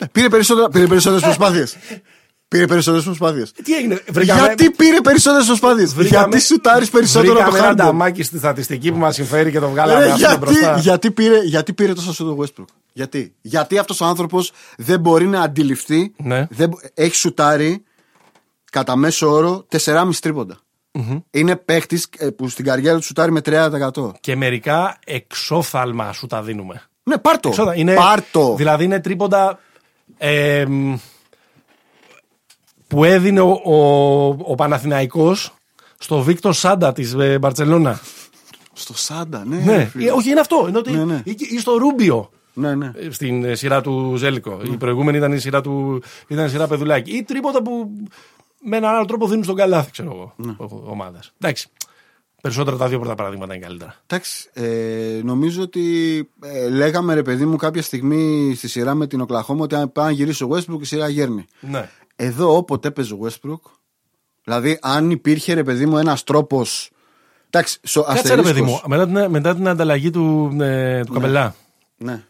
Ναι, 0.00 0.08
Πήρε 0.08 0.28
περισσότερα- 0.28 0.68
πήρε 0.68 0.86
περισσότερες 0.86 1.24
προσπάθειες. 1.34 1.76
Πήρε 2.48 2.66
περισσότερες 2.66 3.04
προσπάθειες. 3.04 3.52
Τι 3.52 3.74
έγινε, 3.76 4.02
βρήκαμε, 4.08 4.40
Γιατί 4.40 4.70
πήρε 4.70 5.00
περισσότερες 5.00 5.46
προσπάθειες; 5.46 5.94
βρήκαμε- 5.94 6.28
Γιατί 6.28 6.44
σουτάρεις 6.46 6.90
περισσότερο 6.90 7.32
από 7.40 7.50
βρήκαμε 7.50 7.58
το 7.58 7.64
ένα 7.64 7.72
Harden; 7.72 7.76
νταμάκι 7.86 8.22
στη 8.22 8.38
στατιστική 8.38 8.92
που 8.92 8.98
μας 8.98 9.14
συμφέρει 9.14 9.50
και 9.50 9.58
το 9.58 9.68
βγάλαμε 9.68 9.98
Ρε, 10.04 10.10
αυτό 10.12 10.18
γιατί, 10.18 10.38
μπροστά. 10.38 10.78
γιατί, 10.78 11.10
πήρε, 11.10 11.38
γιατί 11.42 11.72
πήρε 11.72 11.92
τόσο 11.94 12.12
σου 12.12 12.24
το 12.24 12.36
Westbrook; 12.42 12.64
Γιατί, 12.92 13.34
γιατί 13.40 13.78
αυτός 13.78 14.00
ο 14.00 14.04
άνθρωπος 14.04 14.52
δεν 14.76 15.00
μπορεί 15.00 15.26
να 15.26 15.40
αντιληφθεί. 15.40 16.12
Ναι. 16.16 16.46
Δεν, 16.50 16.68
μπο- 16.68 16.78
έχει 16.94 17.14
σουτάρει 17.14 17.84
κατά 18.72 18.96
μέσο 18.96 19.30
όρο 19.30 19.66
4,5 19.84 20.08
τρίποντα. 20.20 20.58
Είναι 21.30 21.56
παίχτης 21.56 22.08
που 22.36 22.48
στην 22.48 22.64
καριέρα 22.64 22.96
του 22.96 23.04
σουτάρει 23.04 23.32
με 23.32 23.40
30%. 23.44 24.10
Και 24.20 24.36
μερικά 24.36 24.98
εξόφθαλμα 25.06 26.12
σου 26.12 26.26
τα 26.26 26.42
δίνουμε. 26.42 26.82
Ναι, 27.02 27.18
πάρ 27.18 27.38
το. 27.40 27.48
Εξόφθαλμα. 27.48 27.80
Είναι, 27.80 27.94
Πάρ 27.94 28.20
το. 28.30 28.54
Δηλαδή 28.54 28.84
είναι 28.84 29.00
τρίποντα 29.00 29.58
ε, 30.18 30.64
μ, 30.68 30.94
που 32.86 33.04
έδινε 33.04 33.40
ο, 33.40 33.60
ο, 33.64 34.26
ο 34.28 34.54
Παναθηναϊκός 34.54 35.54
στο 35.98 36.20
Βίκτο 36.22 36.52
Σάντα 36.52 36.92
της 36.92 37.12
ε, 37.18 37.38
Μπαρτσελώνα. 37.38 38.00
Στο 38.72 38.96
Σάντα, 38.96 39.44
ναι. 39.46 39.56
ναι, 39.56 39.76
ρε 39.76 39.84
φίλε. 39.84 40.08
Ε, 40.08 40.10
όχι 40.12 40.30
είναι 40.30 40.40
αυτό. 40.40 40.64
Είναι 40.68 40.78
ότι, 40.78 40.90
Ναι, 40.90 41.04
ναι. 41.04 41.20
Ή, 41.24 41.36
ή 41.38 41.58
στο 41.58 41.76
Ρούμπιο. 41.76 42.30
ναι, 42.52 42.74
ναι. 42.74 42.92
ε, 42.96 43.10
Στην 43.10 43.44
ε, 43.44 43.54
σειρά 43.54 43.80
του 43.80 44.14
Ζέλικο. 44.16 44.60
Η 44.64 44.76
προηγούμενη 44.76 45.16
ήταν 45.16 45.32
η 45.32 45.38
σειρά 45.38 45.60
του 45.60 46.02
ήταν 46.28 46.46
η 46.46 46.48
σειρά 46.48 46.66
Πεδουλάκη. 46.66 47.10
Ή 47.16 47.22
τρίποτα 47.22 47.62
που 47.62 47.90
με 48.64 48.76
έναν 48.76 48.94
άλλο 48.94 49.04
τρόπο 49.04 49.28
δίνουν 49.28 49.44
στον 49.44 49.56
καλάθι, 49.56 49.90
ξέρω 49.90 50.10
εγώ. 50.10 50.32
Ναι. 50.36 50.54
Ομάδας. 50.84 51.32
Εντάξει. 51.40 51.68
Περισσότερα 52.40 52.76
τα 52.76 52.88
δύο 52.88 52.98
πρώτα 52.98 53.14
παραδείγματα 53.14 53.54
είναι 53.54 53.64
καλύτερα. 53.64 53.94
Εντάξει, 54.06 54.50
ε, 54.52 55.20
νομίζω 55.24 55.62
ότι 55.62 56.18
ε, 56.42 56.68
λέγαμε 56.68 57.14
ρε 57.14 57.22
παιδί 57.22 57.44
μου 57.44 57.56
κάποια 57.56 57.82
στιγμή 57.82 58.54
στη 58.56 58.68
σειρά 58.68 58.94
με 58.94 59.06
την 59.06 59.20
Οκλαχώμα 59.20 59.62
ότι 59.64 59.74
αν 59.74 59.92
πάει 59.92 60.04
να 60.06 60.10
γυρίσει 60.10 60.44
ο 60.44 60.48
Westbrook 60.52 60.80
η 60.80 60.84
σειρά 60.84 61.08
γέρνει. 61.08 61.46
Ναι. 61.60 61.88
Εδώ 62.16 62.56
όποτε 62.56 62.88
έπαιζε 62.88 63.14
ο 63.14 63.18
Westbrook, 63.22 63.70
δηλαδή 64.44 64.78
αν 64.82 65.10
υπήρχε 65.10 65.54
ρε 65.54 65.62
παιδί 65.62 65.86
μου 65.86 65.98
ένας 65.98 66.24
τρόπος 66.24 66.90
Εντάξει, 67.54 67.78
σο, 67.82 68.02
Κάτσε 68.02 68.34
ρε 68.34 68.42
παιδί 68.42 68.48
αστερίσκος. 68.48 68.82
μου, 68.82 68.88
μετά 68.88 69.06
την, 69.06 69.30
μετά 69.30 69.54
την 69.54 69.68
ανταλλαγή 69.68 70.10
του, 70.10 70.56
ε, 70.60 71.04
του 71.04 71.12
Καπελά. 71.12 71.54
Ναι. 71.96 72.24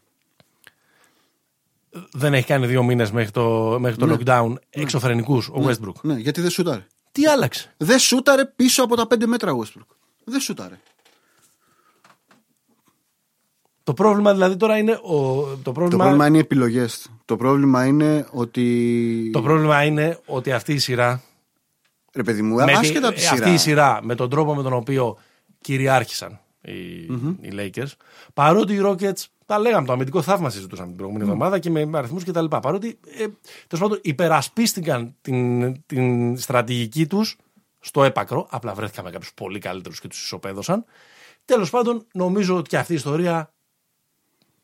Δεν 2.12 2.34
έχει 2.34 2.46
κάνει 2.46 2.66
δύο 2.66 2.82
μήνες 2.82 3.10
μέχρι 3.10 3.30
το, 3.30 3.76
μέχρι 3.80 3.98
το 3.98 4.18
lockdown 4.18 4.52
εξωφρενικούς 4.70 5.48
ο 5.48 5.64
Westbrook; 5.66 6.00
ναι, 6.02 6.14
γιατί 6.14 6.40
δεν 6.40 6.50
σούταρε. 6.50 6.86
Τι 7.12 7.26
άλλαξε; 7.26 7.74
Δεν 7.76 7.98
σούταρε 7.98 8.44
πίσω 8.44 8.82
από 8.82 8.96
τα 8.96 9.06
5 9.14 9.24
μέτρα 9.26 9.52
ο 9.52 9.58
Westbrook. 9.62 9.94
Δεν 10.24 10.40
σούταρε. 10.40 10.78
Το 13.82 13.94
πρόβλημα 13.94 14.32
δηλαδή 14.32 14.56
τώρα 14.56 14.78
είναι. 14.78 14.92
Ο, 14.92 15.40
το, 15.42 15.58
Το 15.62 15.72
πρόβλημα, 15.72 16.02
πρόβλημα 16.02 16.26
είναι 16.26 16.36
οι 16.36 16.40
επιλογές 16.40 16.98
του. 17.02 17.20
Το 17.24 17.36
πρόβλημα 17.36 17.84
είναι 17.86 18.26
ότι. 18.30 19.30
το 19.32 19.42
πρόβλημα 19.42 19.84
είναι 19.84 20.18
ότι 20.26 20.52
αυτή 20.52 20.72
η 20.72 20.78
σειρά. 20.78 21.22
Ρε 22.14 22.22
παιδί 22.22 22.42
μου, 22.42 22.54
με 22.54 22.64
τη- 22.64 22.72
άσχετα 22.72 23.06
από 23.08 23.16
τη 23.16 23.22
σειρά. 23.22 23.32
Αυτή 23.34 23.50
η 23.52 23.56
σειρά 23.56 24.00
με 24.02 24.14
τον 24.14 24.30
τρόπο 24.30 24.54
με 24.54 24.62
τον 24.62 24.72
οποίο 24.72 25.18
κυριάρχησαν 25.60 26.40
οι, 26.60 26.72
οι 27.40 27.52
Lakers. 27.52 27.92
Παρότι 28.34 28.74
οι 28.74 28.80
Rockets. 28.84 29.24
Τα 29.46 29.58
λέγαμε, 29.58 29.86
το 29.86 29.92
αμυντικό 29.92 30.22
θαύμα 30.22 30.50
συζητούσαμε 30.50 30.88
την 30.88 30.96
προηγούμενη 30.96 31.26
εβδομάδα 31.30 31.58
και 31.58 31.70
με 31.70 31.88
αριθμούς 31.98 32.24
κτλ. 32.24 32.44
Παρότι 32.44 32.98
ε, 33.18 33.24
τέλος 33.66 33.84
πάντων 33.84 33.98
υπερασπίστηκαν 34.02 35.14
την, 35.20 35.72
την 35.86 36.36
στρατηγική 36.38 37.06
τους 37.06 37.36
στο 37.80 38.04
έπακρο. 38.04 38.46
Απλά 38.50 38.74
βρέθηκαν 38.74 39.04
με 39.04 39.10
κάποιους 39.10 39.34
πολύ 39.34 39.58
καλύτερους 39.58 40.00
και 40.00 40.08
τους 40.08 40.22
ισοπαίδωσαν. 40.24 40.84
Τέλος 41.44 41.70
πάντων, 41.70 42.06
νομίζω 42.12 42.56
ότι 42.56 42.68
και 42.68 42.76
αυτή 42.78 42.92
η 42.92 42.96
ιστορία 42.96 43.52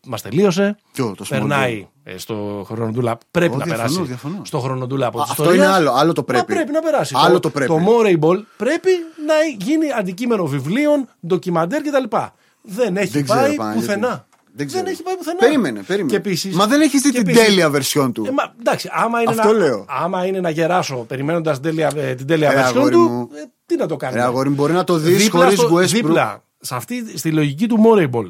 μας 0.06 0.22
τελείωσε. 0.22 0.76
Ποιο, 0.92 1.14
το 1.16 1.24
small 1.24 1.28
Περνάει 1.28 1.88
ε, 2.02 2.18
στο 2.18 2.62
χρονοτούλα. 2.66 3.18
Πρέπει 3.30 3.54
Ω, 3.54 3.56
να 3.58 3.64
διαφωνώ, 3.64 3.86
περάσει 3.88 4.02
διαφωνώ. 4.06 4.44
στο 4.44 4.58
χρονοτούλα 4.60 5.06
από 5.06 5.20
Α, 5.20 5.24
τη 5.24 5.28
αυτό 5.30 5.42
ιστορία. 5.42 5.64
είναι 5.64 5.74
άλλο, 5.74 5.92
άλλο 5.92 6.12
το 6.12 6.22
πρέπει. 6.22 6.40
Μα 6.52 6.54
πρέπει 6.56 6.72
να 6.72 6.80
περάσει. 6.80 7.14
Άλλο 7.18 7.40
το 7.40 7.50
πρέπει. 7.50 7.70
Το 7.70 7.78
Moray 7.86 8.18
Ball 8.20 8.42
πρέπει 8.56 8.90
να 9.26 9.64
γίνει 9.64 9.92
αντικείμενο 9.98 10.46
βιβλίων, 10.46 11.08
ντοκιμαντέρ 11.26 11.82
κτλ. 11.82 12.16
Δεν 12.62 12.96
έχει 12.96 13.10
Δεν 13.12 13.24
ξέρω, 13.24 13.40
πάει 13.40 13.54
Παναγιώτη. 13.54 13.86
πουθενά. 13.86 14.26
Δεν 14.52 14.66
ξέρω. 14.66 14.88
έχει 14.88 15.02
πάει 15.02 15.16
πουθενά. 15.16 15.38
Περίμενε, 15.38 15.82
περίμενε. 15.82 16.10
Και 16.10 16.16
επίσης, 16.28 16.54
Μα 16.54 16.66
δεν 16.66 16.80
έχει 16.80 16.98
δει 16.98 17.10
και 17.10 17.18
την 17.22 17.28
επίσης- 17.28 17.44
τέλεια 17.46 17.70
version 17.74 18.10
του. 18.14 18.24
Ε, 18.26 18.30
μα, 18.30 18.54
εντάξει, 18.58 18.88
άμα 18.92 19.20
είναι, 19.20 19.30
Αυτό 19.30 19.52
να, 19.52 19.58
λέω. 19.58 19.84
άμα 19.88 20.26
είναι 20.26 20.40
να 20.40 20.50
γεράσω 20.50 20.96
περιμένοντας 20.96 21.54
την 21.60 21.62
τέλεια, 21.70 21.92
ε, 21.96 22.14
την 22.14 22.26
τέλεια 22.26 22.50
Ρε, 22.52 22.60
version 22.60 22.64
αγόρι 22.76 22.92
του, 22.92 23.00
μου. 23.00 23.28
ε, 23.34 23.44
τι 23.66 23.76
να 23.76 23.86
το 23.86 23.96
κάνει. 23.96 24.14
Ρε 24.14 24.22
αγόρι 24.22 24.48
μου, 24.48 24.54
μπορεί 24.54 24.72
να 24.72 24.84
το 24.84 24.96
δεις 24.96 25.22
δίπλα, 25.24 25.44
χωρίς 25.44 25.58
στο- 25.58 25.74
Westbrook. 25.76 25.86
δίπλα 25.86 26.44
σε 26.60 26.74
αυτή, 26.74 27.18
στη 27.18 27.32
λογική 27.32 27.66
του 27.68 27.82
Moray 27.86 28.10
Ball. 28.10 28.28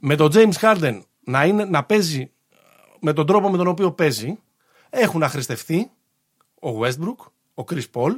Με 0.00 0.16
τον 0.16 0.30
James 0.34 0.52
Harden 0.60 1.00
να, 1.24 1.44
είναι, 1.44 1.64
να 1.64 1.84
παίζει 1.84 2.30
με 3.00 3.12
τον 3.12 3.26
τρόπο 3.26 3.50
με 3.50 3.56
τον 3.56 3.66
οποίο 3.66 3.92
παίζει, 3.92 4.38
έχουν 4.90 5.22
αχρηστευτεί 5.22 5.90
ο 6.62 6.68
Westbrook, 6.82 7.26
ο 7.54 7.64
Chris 7.70 7.82
Paul, 7.92 8.14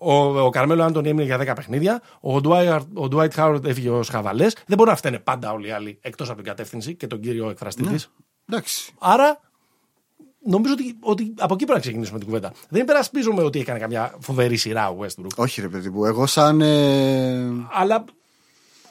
ο, 0.00 0.40
ο 0.40 0.50
Καρμέλο 0.50 0.82
Άντωνι 0.84 1.08
έμεινε 1.08 1.24
για 1.36 1.52
10 1.52 1.56
παιχνίδια, 1.56 2.02
ο 2.20 2.36
Dwight, 2.44 2.80
ο 2.94 3.04
Dwight 3.12 3.30
Howard 3.36 3.64
έφυγε 3.64 3.90
ως 3.90 4.08
χαβαλές. 4.08 4.56
Δεν 4.66 4.76
μπορεί 4.76 4.90
να 4.90 4.96
φταίνε 4.96 5.18
πάντα 5.18 5.52
όλοι 5.52 5.68
οι 5.68 5.70
άλλοι 5.70 5.98
εκτός 6.02 6.28
από 6.28 6.36
την 6.36 6.46
κατεύθυνση 6.46 6.94
και 6.94 7.06
τον 7.06 7.20
κύριο 7.20 7.50
εκφραστή 7.50 7.82
Ναι. 7.82 7.90
της. 7.90 8.10
Εντάξει. 8.48 8.92
Άρα 8.98 9.40
νομίζω 10.44 10.72
ότι, 10.74 10.96
ότι 11.00 11.34
από 11.38 11.54
εκεί 11.54 11.64
πρέπει 11.64 11.72
να 11.72 11.78
ξεκινήσουμε 11.80 12.18
την 12.18 12.26
κουβέντα. 12.26 12.52
Δεν 12.68 12.82
υπερασπίζομαι 12.82 13.42
ότι 13.42 13.60
έκανε 13.60 13.78
καμιά 13.78 14.14
φοβερή 14.20 14.56
σειρά 14.56 14.88
ο 14.88 14.96
Westbrook. 15.00 15.34
Όχι, 15.36 15.60
ρε 15.60 15.68
παιδί 15.68 15.90
μου. 15.90 16.04
Εγώ 16.04 16.26
σαν. 16.26 16.60
ε, 16.60 17.50
Αλλά. 17.72 18.04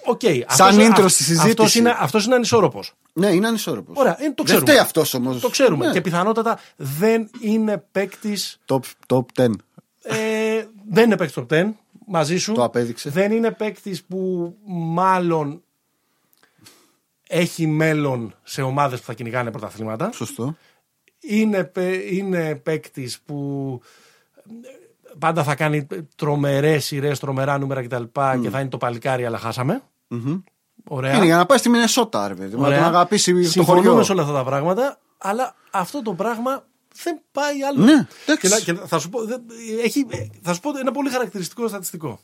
Οκ. 0.06 0.22
Σαν 0.48 0.78
intro 0.80 1.06
στη 1.08 1.24
συζήτηση. 1.24 1.50
Αυτός 1.50 1.76
είναι, 1.76 1.96
αυτός 2.00 2.26
είναι 2.26 2.36
ανισόρροπος. 2.36 2.94
Ναι, 3.14 3.28
είναι 3.28 3.48
ανισόρροπος. 3.48 3.96
Ωραία, 3.98 4.12
ε, 4.12 4.16
το 4.28 4.34
Δεν 4.36 4.46
ξέρουμε. 4.46 4.66
φταίει 4.66 4.78
αυτός 4.82 5.14
όμως. 5.14 5.40
Το 5.40 5.50
ξέρουμε. 5.50 5.86
Ναι. 5.88 5.92
Και 5.94 6.02
πιθανότατα 6.02 6.60
δεν 6.76 7.30
είναι 7.42 7.84
παίκτη. 7.92 8.38
Top, 8.68 8.80
top 9.08 9.26
10. 9.36 9.50
Ε, 10.02 10.64
δεν 10.90 11.04
είναι 11.06 11.18
παίκτης 11.18 11.44
top 11.50 11.54
10 11.54 11.70
μαζί 12.08 12.38
σου. 12.38 12.54
Το 12.54 12.64
απέδειξε. 12.64 13.10
Δεν 13.10 13.32
είναι 13.32 13.52
παίκτης 13.52 14.04
που 14.04 14.56
μάλλον 14.66 15.64
έχει 17.28 17.68
μέλλον 17.68 18.34
σε 18.44 18.62
ομάδες 18.62 19.00
που 19.00 19.06
θα 19.06 19.14
κυνηγάνε 19.14 19.52
πρωταθλήματα. 19.52 20.12
Σωστό. 20.14 20.56
Είναι, 21.20 21.64
παί- 21.64 22.12
είναι 22.12 22.56
παίκτης 22.56 23.20
που 23.26 23.82
πάντα 25.20 25.44
θα 25.44 25.56
κάνει 25.56 25.88
τρομερές 26.16 26.86
σειρές, 26.86 27.20
τρομερά 27.20 27.58
νούμερα 27.58 27.84
κτλ. 27.84 28.04
Και 28.42 28.50
θα 28.50 28.60
είναι 28.60 28.70
το 28.70 28.78
παλικάρι, 28.78 29.26
αλλά 29.26 29.38
χάσαμε. 29.38 29.82
Ωραία. 30.88 31.16
Είναι 31.16 31.26
για 31.26 31.36
να 31.38 31.46
πάει 31.46 31.58
στη 31.58 31.70
Μινεσότα, 31.70 32.28
ρε 32.28 32.34
παιδί 32.34 32.56
μου. 32.56 32.62
Να 32.62 32.68
Ωραία. 32.68 32.78
τον 32.80 32.88
αγαπήσει 32.88 33.34
το 33.44 33.50
Συμφωνούμε 33.50 33.88
χωριό. 33.88 34.04
σε 34.04 34.12
όλα 34.12 34.22
αυτά 34.22 34.34
τα 34.34 34.44
πράγματα, 34.44 35.00
αλλά 35.18 35.56
αυτό 35.72 36.02
το 36.02 36.14
πράγμα 36.14 36.64
Δεν 37.04 37.22
πάει 37.32 37.64
άλλο. 37.64 37.84
Ναι, 37.86 38.08
εντάξει. 38.26 38.40
και, 38.42 38.48
να- 38.48 38.60
και 38.60 38.74
θα, 38.88 39.00
σου 39.00 39.10
πω, 39.10 39.26
δεν- 39.26 39.44
έχει, 39.84 40.06
θα 40.42 40.54
σου 40.54 40.60
πω 40.60 40.78
ένα 40.80 40.92
πολύ 40.92 41.10
χαρακτηριστικό 41.10 41.68
στατιστικό. 41.68 42.20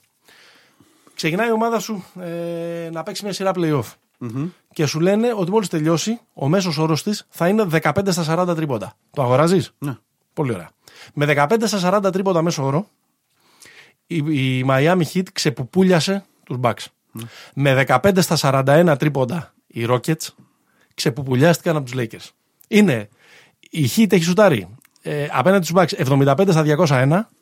Ξεκινάει 1.15 1.47
η 1.47 1.51
ομάδα 1.51 1.79
σου 1.79 2.05
ε, 2.19 2.89
να 2.91 3.03
παίξει 3.03 3.23
μια 3.23 3.33
σειρά 3.33 3.51
playoff. 3.55 3.83
Και 4.73 4.85
σου 4.85 4.99
λένε 4.99 5.33
ότι 5.35 5.51
μόλις 5.51 5.67
τελειώσει, 5.67 6.19
ο 6.33 6.47
μέσος 6.49 6.77
όρος 6.77 7.03
της 7.03 7.25
θα 7.29 7.47
είναι 7.47 7.65
15 7.71 7.91
στα 8.11 8.45
40 8.51 8.55
τρίποντα. 8.55 8.93
Το 9.11 9.21
αγοράζεις; 9.21 9.71
Ναι. 9.77 9.97
Πολύ 10.33 10.53
ωραία. 10.53 10.69
Με 11.13 11.25
15 11.25 11.67
στα 11.67 11.99
40 12.07 12.11
τρίποντα 12.11 12.41
μέσο 12.41 12.63
όρο, 12.65 12.87
η, 14.07 14.15
η 14.57 14.65
Miami 14.69 15.01
Heat 15.13 15.23
ξεπουπούλιασε 15.33 16.25
τους 16.43 16.57
Bucks. 16.61 16.85
Με 17.53 17.83
15 17.87 18.21
στα 18.21 18.37
41 18.41 18.95
τρίποντα 18.99 19.53
οι 19.67 19.85
Rockets 19.89 20.27
ξεπουπουλιάστηκαν 20.93 21.75
από 21.75 21.85
τους 21.91 21.93
Lakers. 22.01 22.29
Είναι, 22.67 23.09
η 23.75 23.89
Heat 23.95 24.13
έχει 24.13 24.23
σουτάρει 24.23 24.67
ε, 25.01 25.27
απέναντι 25.31 25.65
στους 25.65 25.81
Bucks 25.81 26.07
75 26.07 26.47
στα 26.49 26.63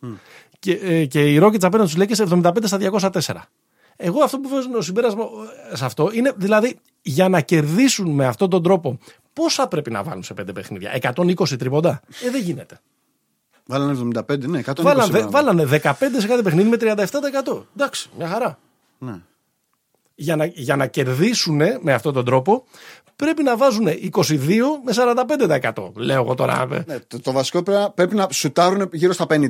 201 0.02 0.10
και, 0.60 0.72
ε, 0.72 1.06
και 1.06 1.34
οι 1.34 1.40
Rockets 1.42 1.64
απέναντι 1.64 1.90
στους 1.90 2.28
Lakers 2.28 2.42
75 2.42 2.56
στα 2.64 2.78
204. 3.22 3.36
Εγώ 3.96 4.24
αυτό 4.24 4.40
που 4.40 4.50
βάζω 4.50 4.82
συμπέρασμα 4.82 5.24
ε, 5.72 5.76
σε 5.76 5.86
αυτό 5.86 6.10
είναι 6.14 6.34
δηλαδή 6.36 6.80
για 7.02 7.30
να 7.30 7.42
κερδίσουν 7.42 8.10
με 8.12 8.26
αυτόν 8.26 8.50
τον 8.50 8.64
τρόπο 8.64 8.98
πόσα 9.34 9.68
πρέπει 9.68 9.92
να 9.92 10.04
βάλουν 10.04 10.24
σε 10.24 10.34
πέντε 10.34 10.52
παιχνίδια; 10.52 11.00
120 11.16 11.58
τρίποντα; 11.58 12.02
Ε, 12.26 12.30
δεν 12.30 12.42
γίνεται. 12.42 12.80
Βάλανε 13.66 14.22
75, 14.28 14.40
ναι, 14.40 14.62
120. 14.66 14.74
Βάλανε, 14.82 15.20
βάλανε. 15.28 15.66
βάλανε 15.66 15.82
15 15.84 15.94
σε 16.18 16.28
κάθε 16.28 16.42
παιχνίδι 16.42 16.70
με 16.70 16.78
37%. 16.80 17.64
Εντάξει, 17.76 18.10
μια 18.18 18.28
χαρά. 18.28 18.60
Ναι. 18.98 19.16
Για 20.16 20.36
να, 20.36 20.46
για 20.46 20.76
να 20.76 20.88
κερδίσουν 20.88 21.62
με 21.82 21.94
αυτόν 21.94 22.14
τον 22.14 22.26
τρόπο 22.26 22.64
πρέπει 23.16 23.44
να 23.44 23.58
βάζουν 23.58 23.88
22 23.88 24.28
με 24.84 24.94
45%. 25.76 25.92
Λέω 25.96 26.22
εγώ 26.22 26.36
τώρα. 26.36 26.68
ε, 26.72 26.84
Ναι, 26.88 27.00
το, 27.00 27.20
το 27.20 27.32
βασικό 27.32 27.64
πρέπει 27.64 27.80
να, 27.82 27.90
πρέπει 27.90 28.16
να 28.16 28.28
σουτάρουν 28.32 28.90
γύρω 28.92 29.14
στα 29.14 29.26
50. 29.30 29.46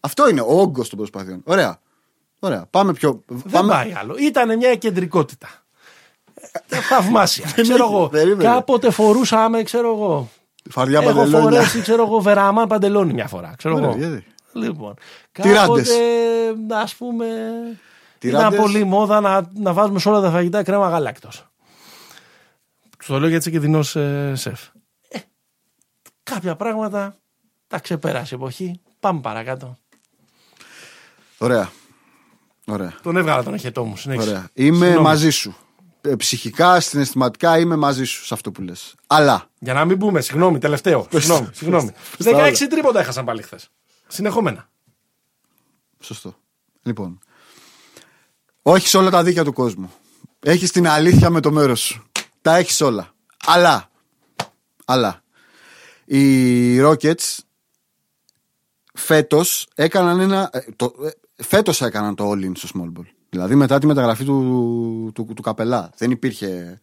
Αυτό 0.00 0.28
είναι 0.28 0.40
ο 0.40 0.60
όγκος 0.60 0.88
των 0.88 0.98
προσπαθειών. 0.98 1.40
Ωραία. 1.44 1.78
Ωραία. 2.38 2.66
Πάμε 2.70 2.92
πιο. 2.92 3.22
Δεν 3.26 3.42
πάμε... 3.52 3.72
πάει 3.72 3.92
άλλο. 4.00 4.14
Ήταν 4.18 4.56
μια 4.56 4.74
κεντρικότητα. 4.74 5.48
Ε, 6.68 6.76
Θαυμάσια. 6.80 7.44
ξέρω 7.62 7.84
είχε, 7.84 7.94
εγώ. 7.94 8.08
περίμενε. 8.08 8.42
Κάποτε 8.50 8.90
φορούσαμε, 8.90 9.62
ξέρω 9.62 9.88
εγώ. 9.94 10.28
Φαρδιά 10.70 11.00
Έχω 11.00 11.08
παντελόνια. 11.12 11.40
φορέσει, 11.40 11.80
ξέρω 11.80 12.02
εγώ, 12.02 12.20
βεραμάν 12.20 12.66
παντελόνι 12.66 13.12
μια 13.12 13.26
φορά. 13.26 13.54
Ξέρω 13.58 13.74
Ωραία, 13.74 13.88
εγώ. 13.88 13.98
γιατί; 13.98 14.24
Λοιπόν. 14.52 14.94
Τυράντες. 15.32 15.88
Κάποτε, 15.88 16.74
ας 16.82 16.94
πούμε, 16.94 17.26
Τυράντες. 18.18 18.46
ήταν 18.48 18.60
πολύ 18.62 18.84
μόδα 18.84 19.20
να, 19.20 19.50
να 19.54 19.72
βάζουμε 19.72 19.98
σε 19.98 20.08
όλα 20.08 20.20
τα 20.20 20.30
φαγητά 20.30 20.62
κρέμα 20.62 20.88
γαλάκτος. 20.88 21.46
Στο 23.06 23.18
λέω 23.18 23.28
γιατί 23.28 23.50
και 23.50 23.56
ε, 24.00 24.34
σεφ. 24.34 24.60
Ε, 25.08 25.18
κάποια 26.22 26.56
πράγματα 26.56 27.16
τα 27.66 27.78
ξεπέρασε 27.78 28.34
η 28.34 28.38
εποχή. 28.38 28.80
Πάμε 29.00 29.20
παρακάτω. 29.20 29.76
Ωραία. 31.38 31.70
Ωραία. 32.66 32.94
Τον 33.02 33.16
έβγαλα 33.16 33.42
τον 33.42 33.54
εχετό 33.54 33.84
μου. 33.84 33.96
Συνέχισε. 33.96 34.28
Ωραία. 34.28 34.48
Είμαι 34.52 34.76
Συγγνώμη. 34.76 35.06
μαζί 35.06 35.30
σου. 35.30 35.56
Ε, 36.00 36.14
ψυχικά, 36.14 36.80
συναισθηματικά 36.80 37.58
είμαι 37.58 37.76
μαζί 37.76 38.04
σου 38.04 38.24
σε 38.24 38.34
αυτό 38.34 38.50
που 38.50 38.62
λες. 38.62 38.94
Αλλά. 39.06 39.50
Για 39.58 39.72
να 39.72 39.84
μην 39.84 39.98
πούμε, 39.98 40.20
συγγνώμη, 40.20 40.58
τελευταίο. 40.58 41.06
Συγγνώμη, 41.10 41.48
συγγνώμη. 41.52 41.92
πες 42.16 42.26
τα 42.26 42.32
16 42.32 42.36
όλα. 42.36 42.68
τρίποτα 42.70 43.00
έχασαν 43.00 43.24
πάλι 43.24 43.42
χθες. 43.42 43.68
Συνεχόμενα. 44.06 44.68
Σωστό. 46.00 46.36
Λοιπόν. 46.82 47.18
Όχι 48.62 48.96
όλα 48.96 49.10
τα 49.10 49.22
δίκαια 49.22 49.44
του 49.44 49.52
κόσμου. 49.52 49.92
Έχεις 50.40 50.70
την 50.70 50.88
αλήθεια 50.88 51.30
με 51.30 51.40
το 51.40 51.52
μέρος 51.52 51.80
σου. 51.80 52.06
Τα 52.46 52.56
έχεις 52.56 52.80
όλα. 52.80 53.14
Αλλά. 53.46 53.90
Αλλά. 54.84 55.22
Οι 56.04 56.80
Rockets 56.80 57.38
φέτος 58.94 59.68
έκαναν 59.74 60.20
ένα. 60.20 60.50
ε, 60.52 60.60
Το, 60.76 60.94
φέτος 61.34 61.82
έκαναν 61.82 62.14
το 62.14 62.30
all-in 62.30 62.52
στο 62.56 62.68
small 62.74 62.98
ball. 62.98 63.04
Δηλαδή 63.28 63.54
μετά 63.54 63.78
τη 63.78 63.86
μεταγραφή 63.86 64.24
του, 64.24 65.10
του, 65.14 65.24
του, 65.34 65.42
καπελά. 65.42 65.90
Δεν 65.96 66.10
υπήρχε. 66.10 66.80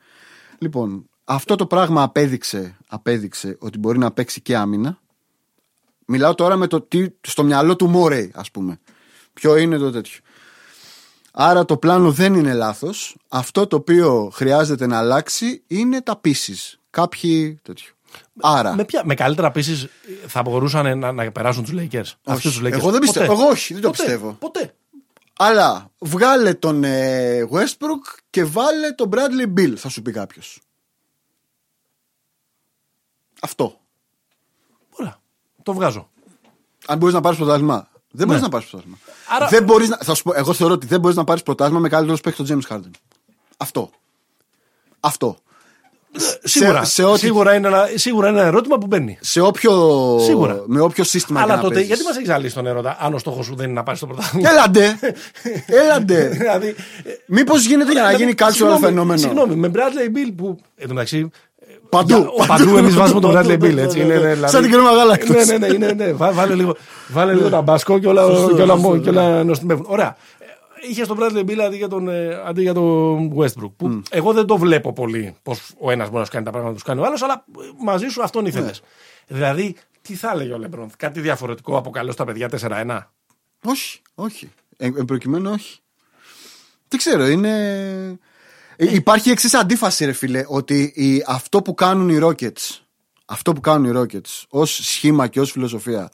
Λοιπόν, 0.57 1.09
αυτό 1.23 1.55
το 1.55 1.65
πράγμα 1.65 2.01
απέδειξε, 2.01 2.77
απέδειξε 2.87 3.57
ότι 3.59 3.77
μπορεί 3.77 3.97
να 3.97 4.11
παίξει 4.11 4.41
και 4.41 4.55
άμυνα. 4.55 4.99
Μιλάω 6.05 6.35
τώρα 6.35 6.55
με 6.55 6.67
το 6.67 6.81
τι 6.81 7.07
στο 7.21 7.43
μυαλό 7.43 7.75
του 7.75 7.87
Μόρεϊ, 7.87 8.31
ας 8.35 8.51
πούμε. 8.51 8.79
Ποιο 9.33 9.57
είναι 9.57 9.77
το 9.77 9.91
τέτοιο. 9.91 10.19
Άρα 11.35 11.65
το 11.65 11.77
πλάνο 11.77 12.11
δεν 12.11 12.33
είναι 12.33 12.53
λάθος. 12.53 13.15
Αυτό 13.27 13.67
το 13.67 13.75
οποίο 13.75 14.31
χρειάζεται 14.33 14.87
να 14.87 14.97
αλλάξει 14.97 15.63
είναι 15.67 16.01
τα 16.01 16.21
pieces. 16.23 16.77
Κάποιοι 16.89 17.59
τέτοιο. 17.63 17.93
Άρα. 18.41 18.75
Με, 18.75 18.85
ποια, 18.85 19.01
με 19.05 19.13
καλύτερα 19.13 19.51
πίσει 19.51 19.89
θα 20.27 20.41
μπορούσαν 20.41 20.99
να, 20.99 21.11
να 21.11 21.31
περάσουν 21.31 21.63
τους 21.63 21.73
Lakers. 21.77 22.11
Αυτούς 22.25 22.57
τους 22.57 22.61
Lakers. 22.67 22.71
Εγώ 22.71 22.91
δεν 22.91 22.99
πιστεύω. 22.99 23.25
Ποτέ. 23.25 23.41
Εγώ 23.41 23.49
όχι, 23.51 23.73
δεν 23.73 23.81
το 23.81 23.89
Ποτέ. 23.89 24.03
πιστεύω. 24.03 24.31
Ποτέ. 24.31 24.75
Αλλά 25.37 25.91
βγάλε 25.99 26.53
τον 26.53 26.83
ε, 26.83 27.47
Westbrook 27.51 28.17
και 28.29 28.45
βάλε 28.45 28.91
τον 28.91 29.09
Bradley 29.13 29.59
Bill, 29.59 29.73
θα 29.75 29.89
σου 29.89 30.01
πει 30.01 30.11
κάποιος. 30.11 30.59
Αυτό. 33.41 33.79
Ωραία. 34.89 35.19
Το 35.63 35.73
βγάζω. 35.73 36.09
Αν 36.85 36.97
μπορείς 36.97 37.13
να 37.13 37.21
πάρεις 37.21 37.37
πρωτάθλημα. 37.37 37.87
Δεν 38.15 38.25
μπορείς 38.27 38.41
Ναι. 38.41 38.47
να 38.47 38.53
πάρεις 38.53 38.67
πρωτάθλημα. 38.67 38.97
Άρα- 39.35 39.47
Δεν 39.47 39.63
μπορείς 39.63 39.89
να, 39.89 39.97
θα 40.03 40.13
σου 40.13 40.23
πω, 40.23 40.31
εγώ 40.35 40.53
θεωρώ 40.53 40.73
ότι 40.73 40.85
δεν 40.87 40.99
μπορείς 40.99 41.15
να 41.17 41.23
πάρεις 41.23 41.43
πρωτάθλημα 41.43 41.79
με 41.79 41.89
καλύτερο 41.89 42.17
παίκτη 42.23 42.43
τον 42.43 42.61
James 42.69 42.73
Harden. 42.75 42.91
Αυτό. 43.57 43.89
Αυτό. 44.99 45.37
Σίγουρα, 46.43 46.83
σε 46.83 47.03
ό,τι- 47.03 47.19
σίγουρα, 47.19 47.53
είναι 47.55 47.67
ένα, 47.67 47.89
σίγουρα 47.95 48.29
είναι 48.29 48.37
ένα 48.39 48.47
ερώτημα 48.47 48.77
που 48.77 48.85
μπαίνει. 48.87 49.17
Σε 49.21 49.41
όποιο, 49.41 49.71
Σίγουρα. 50.21 50.63
με 50.65 50.79
όποιο 50.81 51.03
σύστημα 51.03 51.39
και 51.39 51.45
Αλλά 51.45 51.55
να 51.55 51.61
τότε, 51.61 51.73
παίζεις. 51.73 51.89
γιατί 51.89 52.03
μας 52.07 52.15
έχεις 52.15 52.27
ζαλίσει 52.27 52.55
τον 52.55 52.67
έρωτα, 52.67 52.97
αν 52.99 53.13
ο 53.13 53.17
στόχος 53.17 53.45
σου 53.45 53.55
δεν 53.55 53.65
είναι 53.65 53.73
να 53.73 53.83
πάρεις 53.83 53.99
το 53.99 54.07
πρωτάθλημα; 54.07 54.49
Έλαντε! 54.49 54.99
Έλαντε! 55.83 56.27
δηλαδή, 56.27 56.67
ε, 56.67 57.11
Μήπως 57.25 57.65
γίνεται 57.65 57.91
για 57.91 58.01
να 58.01 58.07
δηλαδή, 58.07 58.23
γίνει 58.23 58.35
cultural 58.39 58.51
συγγνώμη, 58.51 58.79
φαινόμενο; 58.79 59.19
Συγγνώμη, 59.19 59.55
με 59.55 59.71
Bradley 59.73 60.17
Bill 60.17 60.33
που. 60.37 60.59
Εν 60.75 60.87
τω 60.87 60.93
μεταξύ. 60.93 61.29
Παντού. 61.93 62.07
για- 62.17 62.27
ο- 62.29 62.45
Παντού 62.45 62.77
εμείς 62.77 62.95
βάζουμε 62.95 63.19
τον 63.19 63.31
Bradley 63.31 63.47
Παντού, 63.47 63.65
Bill. 63.65 63.73
ναι, 63.73 63.81
Έτσι, 63.81 63.97
ναι, 63.97 64.03
είναι, 64.03 64.13
ναι. 64.13 64.19
ναι, 64.27 64.33
δηλαδή- 64.33 64.53
Σαν 64.53 64.61
την 64.61 64.71
κρέμα 64.71 64.91
γάλακτος. 64.91 65.29
Ναι, 65.29 65.43
ναι, 65.43 65.57
ναι, 65.67 65.73
είναι, 65.73 65.91
ναι. 65.93 66.11
Βά- 66.13 66.33
Βάλε 66.33 66.53
λίγο, 66.55 66.75
βάλε 67.07 67.33
λίγο 67.33 67.49
ταμπάσκο 67.49 67.99
και 67.99 68.07
όλα, 68.07 68.23
Σωστό, 68.25 68.55
και 68.55 68.61
όλα, 68.61 68.75
σωστό, 68.75 68.97
και 68.97 69.09
όλα 69.09 69.35
ναι. 69.37 69.43
νοστιμεύουν. 69.43 69.85
Ωραία. 69.89 70.15
Είχε 70.89 71.05
τον 71.05 71.17
Bradley 71.21 71.39
Bill 71.49 71.59
αντί 71.65 71.77
για 71.77 71.87
τον, 71.87 72.07
ε, 72.09 72.41
αντί 72.45 72.61
για 72.61 72.73
τον 72.73 73.33
Westbrook. 73.37 73.71
Που 73.77 74.01
εγώ 74.09 74.33
δεν 74.33 74.45
το 74.45 74.57
βλέπω 74.57 74.93
πολύ 74.93 75.35
πώς 75.43 75.59
ο 75.79 75.91
ένας 75.91 76.07
μπορεί 76.07 76.19
να 76.19 76.25
σου 76.25 76.31
κάνει 76.31 76.45
τα 76.45 76.51
πράγματα 76.51 76.73
που 76.75 76.79
τους 76.81 76.87
κάνει 76.89 77.01
ο 77.01 77.05
άλλος, 77.05 77.21
αλλά 77.21 77.45
ε, 77.59 77.83
μαζί 77.83 78.07
σου 78.07 78.23
αυτόν 78.23 78.45
ήθελες. 78.45 78.81
Ναι. 79.27 79.37
Δηλαδή, 79.37 79.75
τι 80.01 80.15
θα 80.15 80.31
έλεγε 80.33 80.53
ο 80.53 80.57
Λεμπρόν, 80.57 80.89
κάτι 80.97 81.19
διαφορετικό 81.19 81.77
από 81.77 81.89
καλό 81.89 82.11
στα 82.11 82.25
παιδιά 82.25 82.49
4-1. 82.49 82.97
Όχι, 83.65 84.01
όχι. 84.15 84.49
Ε, 84.77 84.85
εν 84.85 85.05
προκειμένου 85.05 85.51
όχι. 85.53 85.79
Δεν 86.87 86.99
ξέρω, 86.99 87.27
είναι. 87.27 88.19
Ε, 88.75 88.93
Υπάρχει 88.93 89.29
η 89.29 89.31
εξής 89.31 89.53
αντίφαση, 89.53 90.05
ρε 90.05 90.11
φίλε, 90.13 90.43
ότι 90.47 90.91
η, 90.95 91.23
αυτό 91.27 91.61
που 91.61 91.73
κάνουν 91.73 92.09
οι 92.09 92.19
Rockets, 92.21 92.79
αυτό 93.25 93.53
που 93.53 93.61
κάνουν 93.61 93.91
οι 93.95 93.99
Rockets 94.01 94.43
ως 94.49 94.79
σχήμα 94.83 95.27
και 95.27 95.39
ως 95.39 95.51
φιλοσοφία, 95.51 96.09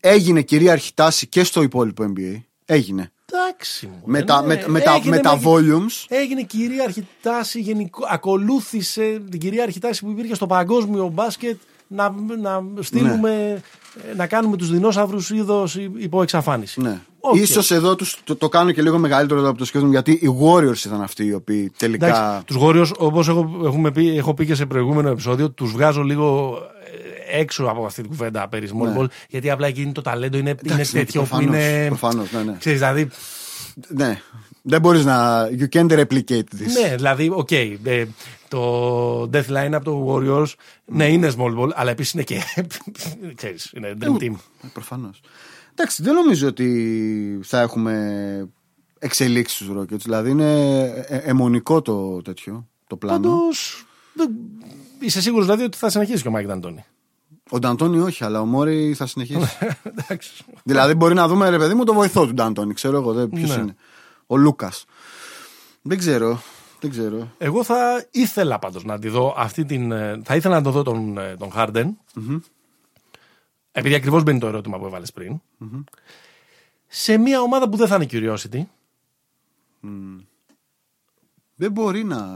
έγινε 0.00 0.42
κυρίαρχη 0.42 0.94
τάση 0.94 1.26
και 1.26 1.44
στο 1.44 1.62
υπόλοιπο 1.62 2.12
NBA. 2.16 2.40
Έγινε. 2.64 3.12
Εντάξει 3.32 3.86
μου. 3.86 4.02
Με 4.04 4.18
ε, 4.18 4.24
τα, 4.24 4.40
ναι, 4.40 4.46
με, 4.46 4.64
με 4.66 4.80
τα, 4.80 4.94
έγινε 4.94 5.16
με 5.16 5.22
τα 5.22 5.36
με- 5.36 5.42
volumes. 5.44 6.04
Έγινε 6.08 6.42
κυρίαρχη 6.42 7.08
τάση, 7.22 7.60
γενικο... 7.60 8.06
ακολούθησε 8.10 9.22
την 9.30 9.40
κυρίαρχη 9.40 9.78
τάση 9.80 10.04
που 10.04 10.10
υπήρχε 10.10 10.34
στο 10.34 10.46
παγκόσμιο 10.46 11.08
μπάσκετ 11.08 11.60
να, 11.86 12.14
να 12.42 12.62
στείλουμε, 12.82 13.62
ε, 14.10 14.14
να 14.16 14.26
κάνουμε 14.26 14.56
τους 14.56 14.70
δεινόσαυρους 14.70 15.30
είδος 15.30 15.74
υπό 15.98 16.22
εξαφάνιση. 16.22 16.80
Ναι. 16.80 17.00
Οκ. 17.20 17.34
Ίσως 17.34 17.70
εδώ 17.70 17.94
τους, 17.94 18.20
το, 18.24 18.36
το 18.36 18.48
κάνω 18.48 18.70
και 18.72 18.82
λίγο 18.82 18.98
μεγαλύτερο 18.98 19.48
από 19.48 19.58
το 19.58 19.64
σκέφτομαι 19.64 19.92
γιατί 19.92 20.12
οι 20.12 20.28
Warriors 20.42 20.84
ήταν 20.86 21.02
αυτοί 21.02 21.24
οι 21.24 21.32
οποίοι 21.32 21.72
τελικά. 21.76 22.06
Εντάξει, 22.06 22.44
τους 22.44 22.56
Warriors, 22.60 22.96
όπως 22.98 23.28
έχω, 23.28 23.60
έχουμε 23.64 23.90
πει, 23.90 24.16
έχω 24.16 24.34
πει 24.34 24.46
και 24.46 24.54
σε 24.54 24.66
προηγούμενο 24.66 25.08
επεισόδιο, 25.08 25.50
τους 25.50 25.72
βγάζω 25.72 26.02
λίγο 26.02 26.58
ε, 27.30 27.40
έξω 27.40 27.64
από 27.64 27.84
αυτή 27.84 28.00
την 28.00 28.10
κουβέντα 28.10 28.48
περί 28.48 28.68
small 28.72 28.86
Ναι. 28.86 28.94
ball, 28.98 29.06
γιατί 29.28 29.50
απλά 29.50 29.66
εκείνη 29.66 29.92
το 29.92 30.02
ταλέντο 30.02 30.38
είναι, 30.38 30.50
είναι 30.50 30.58
Εντάξει, 30.74 30.96
ναι, 30.96 31.04
τέτοιο 31.04 31.22
που 31.22 31.28
προφανώς, 31.28 31.54
είναι... 31.54 31.86
προφανώς, 31.86 32.32
ναι, 32.32 32.42
ναι. 32.42 32.56
Ξέρεις, 32.58 32.78
δηλαδή, 32.78 33.08
Ναι. 33.88 34.20
Δεν 34.66 34.80
μπορείς 34.80 35.04
να. 35.04 35.46
You 35.48 35.68
can't 35.72 35.90
replicate 35.90 36.28
this. 36.54 36.82
Ναι, 36.82 36.94
δηλαδή, 36.96 37.28
οκ. 37.32 37.50
ε, 37.50 38.06
το 38.48 39.22
death 39.22 39.46
lineup 39.48 39.84
το 39.84 40.06
Warriors, 40.14 40.52
ναι, 40.86 41.08
είναι 41.08 41.32
small 41.38 41.58
ball, 41.58 41.68
αλλά 41.74 41.90
επίσης 41.90 42.12
είναι 42.12 42.22
και. 42.22 42.40
ξέρεις, 43.34 43.72
είναι 43.76 43.94
dream 44.00 44.22
team. 44.22 44.32
Προφανώς. 44.72 45.20
Εντάξει, 45.72 46.02
δεν 46.02 46.14
νομίζω 46.14 46.48
ότι 46.48 47.38
θα 47.42 47.60
έχουμε 47.60 48.48
εξελίξεις 48.98 49.56
στους 49.66 49.76
Rockets. 49.78 49.98
Δηλαδή 50.02 50.30
είναι 50.30 50.80
ε- 51.06 51.16
αιμονικό 51.16 51.82
το 51.82 52.22
τέτοιο 52.22 52.68
το 52.86 52.96
πλάνο. 52.96 53.20
Πάντως. 53.28 53.86
Είσαι 55.00 55.20
σίγουρος 55.20 55.44
δηλαδή 55.44 55.62
ότι 55.64 55.76
θα 55.76 55.90
συνεχίσει 55.90 56.22
και 56.22 56.28
ο 56.28 56.30
Μάικ 56.30 56.46
Ντ' 56.46 56.57
Αντόνι. 56.57 56.84
Ο 57.50 57.58
Ντ' 57.58 57.71
Αντόνι 57.71 57.98
όχι, 57.98 58.24
αλλά 58.24 58.40
ο 58.40 58.44
Μόρι 58.44 58.94
θα 58.94 59.06
συνεχίσει. 59.06 59.48
Εντάξει. 59.98 60.30
δηλαδή 60.64 60.94
μπορεί 60.94 61.14
να 61.14 61.28
δούμε, 61.28 61.48
ρε 61.50 61.58
παιδί 61.58 61.74
μου, 61.74 61.84
το 61.84 61.94
βοηθό 61.94 62.26
του 62.26 62.34
Ντ' 62.34 62.46
Αντόνι. 62.46 62.74
Ξέρω 62.74 62.96
εγώ 62.96 63.28
ποιος 63.28 63.56
Ναι. 63.56 63.62
είναι. 63.62 63.76
Ο 64.26 64.36
Λούκας. 64.36 64.84
Δεν 65.82 65.98
ξέρω. 65.98 66.40
Δεν 66.80 66.90
ξέρω. 66.90 67.30
Εγώ 67.38 67.64
θα 67.64 68.06
ήθελα 68.10 68.58
πάντως 68.58 68.84
να 68.84 68.98
τη 68.98 69.08
δω 69.08 69.34
αυτή 69.36 69.64
την. 69.64 69.92
ε, 69.92 70.20
Θα 70.24 70.36
ήθελα 70.36 70.54
να 70.54 70.62
το 70.62 70.70
δω 70.70 70.82
τον, 70.82 71.18
ε, 71.18 71.36
τον 71.36 71.50
Harden. 71.56 71.90
Επειδή 73.72 73.94
ακριβώς 73.94 74.22
μπαίνει 74.22 74.38
το 74.38 74.46
ερώτημα 74.46 74.78
που 74.78 74.86
έβαλες 74.86 75.12
πριν. 75.12 75.40
Σε 76.86 77.16
μια 77.16 77.40
ομάδα 77.40 77.68
που 77.68 77.76
δεν 77.76 77.86
θα 77.86 77.94
είναι 77.94 78.06
curiosity. 78.10 78.62
Δεν 81.56 81.72
μπορεί 81.72 82.04
να. 82.04 82.26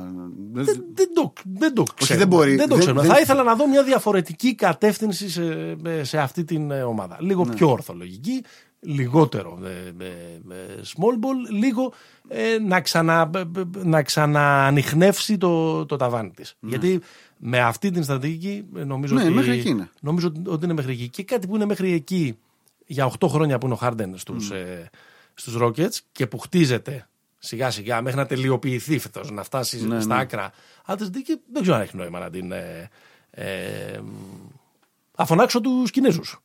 δεν- 0.52 0.64
Δεν, 0.64 0.84
δεν 0.94 1.14
το, 1.14 1.32
δεν 1.44 1.74
το 1.74 1.82
ξέρω. 1.94 2.18
δεν 2.18 2.28
μπορεί. 2.28 2.56
Δεν 2.56 2.68
το 2.68 2.74
Δεν- 2.74 2.78
ξέρω. 2.84 3.00
δεν- 3.00 3.10
Θα 3.10 3.20
ήθελα 3.20 3.42
να 3.42 3.54
δω 3.54 3.68
μια 3.68 3.82
διαφορετική 3.84 4.54
κατεύθυνση 4.54 5.28
σε, 5.30 5.76
σε 6.04 6.18
αυτή 6.18 6.44
την 6.44 6.70
ε, 6.70 6.82
ομάδα. 6.82 7.16
Λίγο 7.20 7.44
Ναι. 7.44 7.54
πιο 7.54 7.70
ορθολογική, 7.70 8.44
λιγότερο 8.80 9.58
ε, 9.64 10.04
ε, 10.04 10.06
ε, 10.54 10.80
small 10.84 11.24
ball, 11.24 11.50
λίγο 11.60 11.92
ε, 12.28 12.58
να, 12.58 12.80
ξανα, 12.80 13.30
ε, 13.34 13.38
ε, 13.38 13.44
να 13.82 14.02
ξαναανοιχνεύσει 14.02 15.38
το, 15.38 15.86
το 15.86 15.96
ταβάνι 15.96 16.30
της. 16.30 16.54
Γιατί 16.60 17.00
με 17.36 17.60
αυτή 17.60 17.90
την 17.90 18.02
στρατηγική 18.02 18.64
ε, 18.76 18.84
νομίζω 18.84 19.14
Ναι, 19.14 19.22
ότι, 19.22 19.30
μέχρι 19.32 19.52
εκεί 19.52 19.68
είναι. 19.68 19.90
νομίζω 20.00 20.32
ότι 20.46 20.64
είναι 20.64 20.74
μέχρι 20.74 20.92
εκεί. 20.92 21.08
Και 21.08 21.22
κάτι 21.24 21.46
που 21.46 21.54
είναι 21.54 21.64
μέχρι 21.64 21.92
εκεί 21.92 22.38
για 22.86 23.12
8 23.18 23.28
χρόνια 23.28 23.58
που 23.58 23.66
είναι 23.66 23.74
ο 23.74 23.78
Harden 23.82 24.12
στους, 24.14 24.50
ε, 24.50 24.90
στους 25.34 25.56
Rockets 25.60 25.98
και 26.12 26.26
που 26.26 26.38
χτίζεται 26.38 27.08
σιγά 27.38 27.70
σιγά 27.70 28.02
μέχρι 28.02 28.18
να 28.18 28.26
τελειοποιηθεί 28.26 28.98
φέτος, 28.98 29.30
να 29.30 29.42
φτάσει 29.42 29.86
Ναι, 29.86 30.00
στα 30.00 30.14
ναι. 30.14 30.20
άκρα. 30.20 30.52
Αν 30.84 30.96
τη 30.96 31.10
δίκη, 31.10 31.40
δεν 31.52 31.62
ξέρω 31.62 31.76
αν 31.76 31.82
έχει 31.82 31.96
νόημα 31.96 32.18
να 32.18 32.30
την. 32.30 32.52
Ε, 32.52 32.90
ε, 33.30 34.00
αφωνάξω 35.16 35.60
τους 35.60 35.90
Κινέζους. 35.90 36.38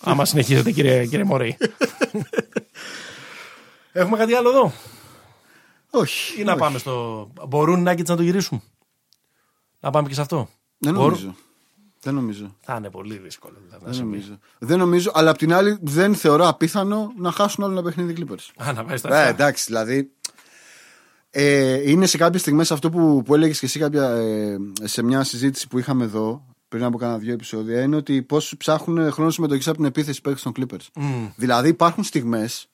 Άμα 0.00 0.24
συνεχίζετε, 0.24 0.70
κύριε, 0.70 1.06
κύριε 1.06 1.24
Μωρή. 1.24 1.56
Έχουμε 3.92 4.16
κάτι 4.16 4.34
άλλο 4.34 4.48
εδώ; 4.50 4.72
Όχι. 5.90 6.40
Ή 6.40 6.44
να 6.44 6.52
όχι. 6.52 6.60
πάμε 6.60 6.78
στο. 6.78 7.28
Μπορούν 7.48 7.80
οι 7.86 7.90
Nuggets 7.90 8.04
να 8.06 8.16
το 8.16 8.22
γυρίσουν; 8.22 8.62
Να 9.80 9.90
πάμε 9.90 10.08
και 10.08 10.14
σε 10.14 10.20
αυτό; 10.20 10.48
Δεν 10.78 10.92
Μπορούν; 10.94 11.08
νομίζω. 11.10 11.34
Δεν 12.00 12.14
νομίζω. 12.14 12.56
Θα 12.60 12.74
είναι 12.76 12.90
πολύ 12.90 13.16
δύσκολο. 13.18 13.54
δηλαδή, 13.64 13.78
να 13.84 13.90
Δεν 13.90 13.94
συμβεί. 13.94 14.10
νομίζω. 14.16 14.38
Δεν 14.58 14.78
νομίζω, 14.78 15.10
αλλά 15.14 15.30
απ' 15.30 15.36
την 15.38 15.52
άλλη 15.52 15.78
δεν 15.80 16.14
θεωρώ 16.14 16.48
απίθανο 16.48 17.12
να 17.18 17.30
χάσουν 17.32 17.64
άλλο 17.64 17.72
ένα 17.72 17.82
παιχνίδι 17.82 18.12
οι 18.12 18.26
Clippers. 18.30 18.64
Α, 18.66 18.72
να 18.72 18.84
πάει 18.84 18.96
στα 18.96 19.08
Ναι, 19.08 19.16
αυτά. 19.16 19.28
εντάξει, 19.28 19.64
δηλαδή. 19.66 20.10
Ε, 21.30 21.90
είναι 21.90 22.06
σε 22.06 22.16
κάποιες 22.16 22.40
στιγμές 22.40 22.70
αυτό 22.72 22.90
που, 22.90 23.22
που 23.24 23.34
έλεγες 23.34 23.58
και 23.58 23.66
εσύ 23.66 23.78
κάποια, 23.78 24.04
ε, 24.10 24.56
σε 24.82 25.02
μια 25.02 25.24
συζήτηση 25.24 25.68
που 25.68 25.78
είχαμε 25.78 26.04
εδώ 26.04 26.44
πριν 26.68 26.84
από 26.84 26.98
κάνα 26.98 27.18
δύο 27.18 27.32
επεισόδια 27.32 27.82
είναι 27.82 27.96
ότι 27.96 28.22
πώς 28.22 28.54
ψάχνουν 28.58 29.12
χρόνο 29.12 29.30
συμμετοχής 29.30 29.68
από 29.68 29.76
την 29.76 29.86
επίθεση 29.86 30.20
παίκτης 30.20 30.42
των 30.42 30.52
Clippers. 30.56 31.02
Δηλαδή 31.36 31.68
υπάρχουν 31.68 32.04
στιγμές. 32.04 32.68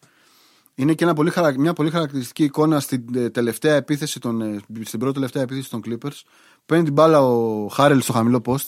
Είναι 0.75 0.95
και 0.95 1.05
ένα 1.05 1.15
πολύ 1.15 1.31
χαρα... 1.31 1.59
μια 1.59 1.73
πολύ 1.73 1.91
χαρακτηριστική 1.91 2.45
εικόνα 2.45 2.81
στην 2.81 3.05
ε, 3.15 3.31
τελευταία 3.31 3.75
επίθεση 3.75 4.21
των, 4.21 4.41
ε, 4.41 4.61
στην 4.85 4.99
πρώτη 4.99 5.15
τελευταία 5.15 5.43
επίθεση 5.43 5.71
των 5.71 5.83
Clippers. 5.87 6.21
Παίρνει 6.67 6.85
την 6.85 6.93
μπάλα 6.93 7.23
ο 7.23 7.69
Χάρελ 7.69 8.01
στο 8.01 8.13
χαμηλό 8.13 8.43
post 8.45 8.67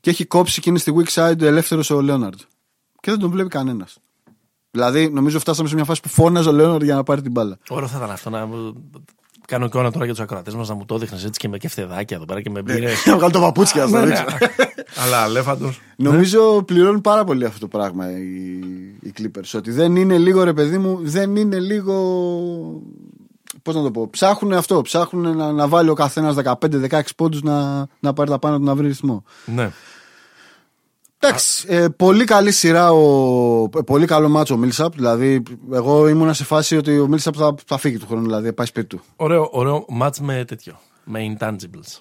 και 0.00 0.10
έχει 0.10 0.24
κόψει 0.24 0.60
και 0.60 0.70
είναι 0.70 0.78
στη 0.78 0.92
weak 0.96 1.08
side 1.08 1.40
ελεύθερος 1.40 1.90
ο 1.90 2.00
Λέοναρντ. 2.00 2.38
Και 3.00 3.10
δεν 3.10 3.18
τον 3.20 3.30
βλέπει 3.30 3.48
κανένας. 3.48 3.98
Δηλαδή, 4.70 5.08
νομίζω 5.10 5.38
φτάσαμε 5.38 5.68
σε 5.68 5.74
μια 5.74 5.84
φάση 5.84 6.00
που 6.00 6.08
φώναζε 6.08 6.48
ο 6.48 6.52
Λέοναρντ 6.52 6.82
για 6.82 6.94
να 6.94 7.02
πάρει 7.02 7.22
την 7.22 7.30
μπάλα. 7.30 7.58
Ωραίο 7.68 7.88
θα 7.88 7.96
ήταν 7.96 8.10
αυτό 8.10 8.30
να 8.30 8.48
κάνω 9.46 9.64
εικόνα 9.64 9.90
τώρα 9.90 10.04
για 10.04 10.14
τους 10.14 10.22
ακροατές 10.22 10.54
μας 10.54 10.68
να 10.68 10.74
μου 10.74 10.84
το 10.84 10.98
δείχνει 10.98 11.18
έτσι 11.18 11.40
και 11.40 11.48
με 11.48 11.58
κεφτεδάκια 11.58 12.16
εδώ 12.16 12.26
πέρα 12.26 12.42
και 12.42 12.50
με 12.50 12.62
μπύρες. 12.62 13.06
Να 13.06 13.16
βγάλω 13.16 13.32
το 13.32 13.40
παπούτσι 13.40 13.78
να 13.78 13.86
Ναι, 13.86 13.90
το 13.90 13.98
ναι. 13.98 14.06
δείξω. 14.06 14.24
Αλλά 15.04 15.18
αλέφαντος. 15.18 15.80
Νομίζω 15.96 16.62
πληρώνουν 16.62 17.00
πάρα 17.00 17.24
πολύ 17.24 17.44
αυτό 17.44 17.58
το 17.58 17.68
πράγμα 17.68 18.10
οι, 18.10 18.58
οι 19.00 19.12
Clippers. 19.18 19.50
Ότι 19.54 19.70
δεν 19.70 19.96
είναι 19.96 20.18
λίγο 20.18 20.44
ρε 20.44 20.52
παιδί 20.52 20.78
μου, 20.78 20.98
δεν 21.02 21.36
είναι 21.36 21.58
λίγο. 21.58 21.94
Πώς 23.62 23.74
να 23.74 23.82
το 23.82 23.90
πω. 23.90 24.08
Ψάχνουν 24.10 24.52
αυτό. 24.52 24.80
Ψάχνουν 24.80 25.36
να, 25.36 25.52
να 25.52 25.68
βάλει 25.68 25.88
ο 25.88 25.94
καθένας 25.94 26.36
15-16 26.44 27.00
πόντους 27.16 27.42
να, 27.42 27.86
να 28.00 28.12
πάρει 28.12 28.30
τα 28.30 28.38
πάνω 28.38 28.58
του 28.58 28.64
να 28.64 28.74
βρει 28.74 28.86
ρυθμό. 28.86 29.24
Ναι. 29.44 29.70
Εντάξει, 31.26 31.64
ε, 31.68 31.88
πολύ 31.88 32.24
καλή 32.24 32.52
σειρά, 32.52 32.92
ο, 32.92 33.62
ε, 33.76 33.80
πολύ 33.86 34.06
καλό 34.06 34.28
μάτσο 34.28 34.54
ο 34.54 34.56
Μίλσαπ. 34.56 34.94
Δηλαδή, 34.94 35.42
εγώ 35.72 36.08
ήμουνα 36.08 36.32
σε 36.32 36.44
φάση 36.44 36.76
ότι 36.76 36.98
ο 36.98 37.06
Μίλσαπ 37.06 37.34
θα, 37.36 37.54
θα 37.66 37.78
φύγει 37.78 37.98
του 37.98 38.06
χρόνου, 38.06 38.22
δηλαδή 38.22 38.52
πάει 38.52 38.66
σπίτι 38.66 38.86
του. 38.86 39.00
Ωραίο, 39.16 39.48
ωραίο 39.52 39.84
μάτς 39.88 40.20
με 40.20 40.44
τέτοιο. 40.44 40.80
Με 41.04 41.36
intangibles. 41.38 42.00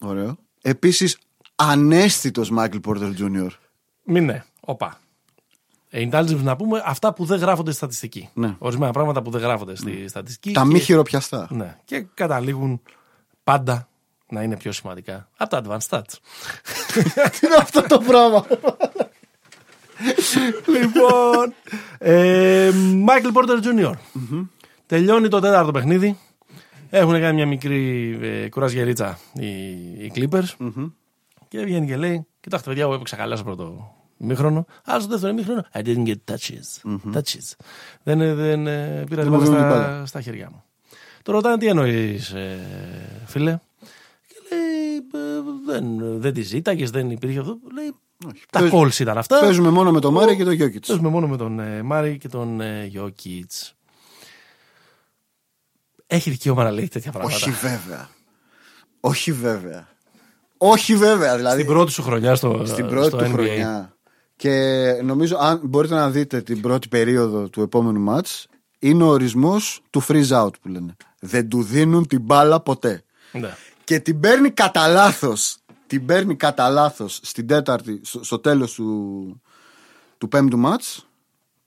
Ωραίο. 0.00 0.36
Επίσης, 0.62 1.18
ανέστητος 1.54 2.50
Μάικλ 2.50 2.76
Πόρτερ 2.78 3.08
Jr. 3.18 3.48
Μην 4.04 4.24
ναι, 4.24 4.44
όπα. 4.60 4.98
Ε, 5.90 6.08
intangibles 6.10 6.42
να 6.42 6.56
πούμε 6.56 6.82
αυτά 6.84 7.14
που 7.14 7.24
δεν 7.24 7.38
γράφονται 7.38 7.70
στη 7.70 7.78
στατιστική. 7.78 8.28
Ναι. 8.34 8.56
Ορισμένα 8.58 8.92
πράγματα 8.92 9.22
που 9.22 9.30
δεν 9.30 9.40
γράφονται 9.40 9.76
στη 9.76 10.08
στατιστική. 10.08 10.52
Τα 10.54 10.60
και- 10.62 10.66
μη 10.66 10.78
χειροπιαστά. 10.78 11.48
Ναι. 11.50 11.78
Και 11.84 12.06
καταλήγουν 12.14 12.80
πάντα 13.44 13.88
να 14.34 14.42
είναι 14.42 14.56
πιο 14.56 14.72
σημαντικά 14.72 15.28
από 15.36 15.50
τα 15.50 15.62
advanced 15.64 15.88
stats. 15.88 16.14
Τι 17.40 17.46
είναι 17.46 17.56
αυτό 17.58 17.82
το 17.82 17.98
πράγμα; 17.98 18.46
λοιπόν. 20.66 21.54
ε, 21.98 22.70
Michael 23.06 23.32
Porter 23.32 23.62
Jr. 23.64 23.92
Τελειώνει 24.86 25.28
το 25.28 25.40
τέταρτο 25.40 25.70
παιχνίδι. 25.70 26.18
Έχουν 26.90 27.12
κάνει 27.20 27.34
μια 27.34 27.46
μικρή 27.46 28.18
ε, 28.22 28.48
κουρασγερίτσα 28.48 29.18
οι, 29.32 29.46
οι 30.04 30.12
Clippers. 30.14 30.70
Και 31.48 31.64
βγαίνει 31.64 31.86
και 31.86 31.96
λέει: 31.96 32.26
Κοιτάξτε, 32.40 32.68
παιδιά, 32.68 32.82
εγώ 32.82 32.94
έπαιξα 32.94 33.16
καλά 33.16 33.36
στο 33.36 33.44
πρώτο 33.44 33.94
μήχρονο. 34.16 34.66
Αλλά 34.84 35.00
στο 35.00 35.08
δεύτερο 35.08 35.32
μήχρονο, 35.32 35.64
I 35.72 35.78
didn't 35.78 36.06
get 36.06 36.32
touches. 36.32 36.98
touches. 37.14 37.52
Δεν, 38.02 38.20
ε, 38.20 38.34
δεν 38.34 38.66
ε, 38.66 39.04
πήρα 39.08 39.22
την 39.22 39.32
μου 39.32 39.38
μπάλα 39.38 39.50
δίνουν 39.50 39.68
την 39.68 39.70
στα, 39.70 39.88
μπάλα. 39.88 40.06
στα 40.06 40.20
χέρια 40.20 40.50
μου. 40.50 40.62
Το 41.22 41.32
ρωτάνε 41.32 41.58
τι 41.58 41.66
εννοείς, 41.66 42.34
φίλε. 43.26 43.58
Και 45.10 45.18
λέει: 45.18 45.36
«Ε, 45.36 45.40
δεν, 45.66 45.84
δεν 46.20 46.32
τη 46.34 46.42
ζήταγες, 46.42 46.90
δεν 46.90 47.10
υπήρχε 47.10 47.38
αυτό. 47.38 47.58
Λέει: 47.74 47.94
Τα 48.50 48.58
Παίζ- 48.58 48.74
calls 48.74 48.98
ήταν 49.00 49.18
αυτά. 49.18 49.38
Παίζουμε 49.40 49.70
μόνο 49.70 49.90
με 49.92 50.00
τον 50.00 50.12
Μάρια 50.12 50.34
και 50.34 50.44
τον 50.44 50.52
Γιώκητς. 50.52 50.88
Παίζουμε 50.88 51.08
μόνο 51.08 51.28
με 51.28 51.36
τον 51.36 51.60
ε, 51.60 51.82
Μάρι 51.82 52.18
και 52.18 52.28
τον 52.28 52.60
ε, 52.60 52.84
Γιώκητς. 52.84 53.74
Έχει 56.06 56.30
δικαίωμα 56.30 56.62
να 56.62 56.70
λέει 56.70 56.88
τέτοια 56.88 57.12
πράγματα. 57.12 57.36
Όχι 57.36 57.50
βέβαια. 57.50 58.08
Όχι 59.00 59.32
βέβαια. 59.32 59.88
Όχι 60.58 60.96
βέβαια. 60.96 61.36
Δηλαδή 61.36 61.60
Στην 61.62 61.72
πρώτη 61.72 61.92
σου 61.92 62.02
χρονιά 62.02 62.34
στο, 62.34 62.62
στην 62.66 62.86
πρώτη 62.86 63.08
στο 63.08 63.16
του 63.16 63.24
NBA. 63.24 63.28
χρονιά. 63.32 63.96
Και 64.36 64.82
νομίζω, 65.04 65.36
αν 65.40 65.60
μπορείτε 65.64 65.94
να 65.94 66.10
δείτε 66.10 66.40
την 66.42 66.60
πρώτη 66.60 66.88
περίοδο 66.88 67.48
του 67.48 67.60
επόμενου 67.62 68.00
μάτς, 68.00 68.46
είναι 68.78 69.02
ο 69.02 69.06
ορισμός 69.06 69.80
του 69.90 70.02
freeze 70.06 70.28
out 70.44 70.50
που 70.62 70.68
λένε. 70.68 70.96
Δεν 71.20 71.48
του 71.48 71.62
δίνουν 71.62 72.06
την 72.06 72.20
μπάλα 72.20 72.60
ποτέ. 72.60 73.02
Ναι. 73.32 73.54
Και 73.84 73.98
την 74.00 74.20
παίρνει 74.20 74.50
κατά 74.50 74.88
λάθος. 74.88 75.56
Την 75.86 76.06
παίρνει 76.06 76.36
κατά 76.36 76.68
λάθος 76.68 77.20
στην 77.22 77.46
τέταρτη, 77.46 78.00
στο, 78.04 78.24
στο 78.24 78.38
τέλος 78.38 78.72
του, 78.74 79.40
του 80.18 80.28
πέμπτου 80.28 80.58
μάτς 80.58 81.06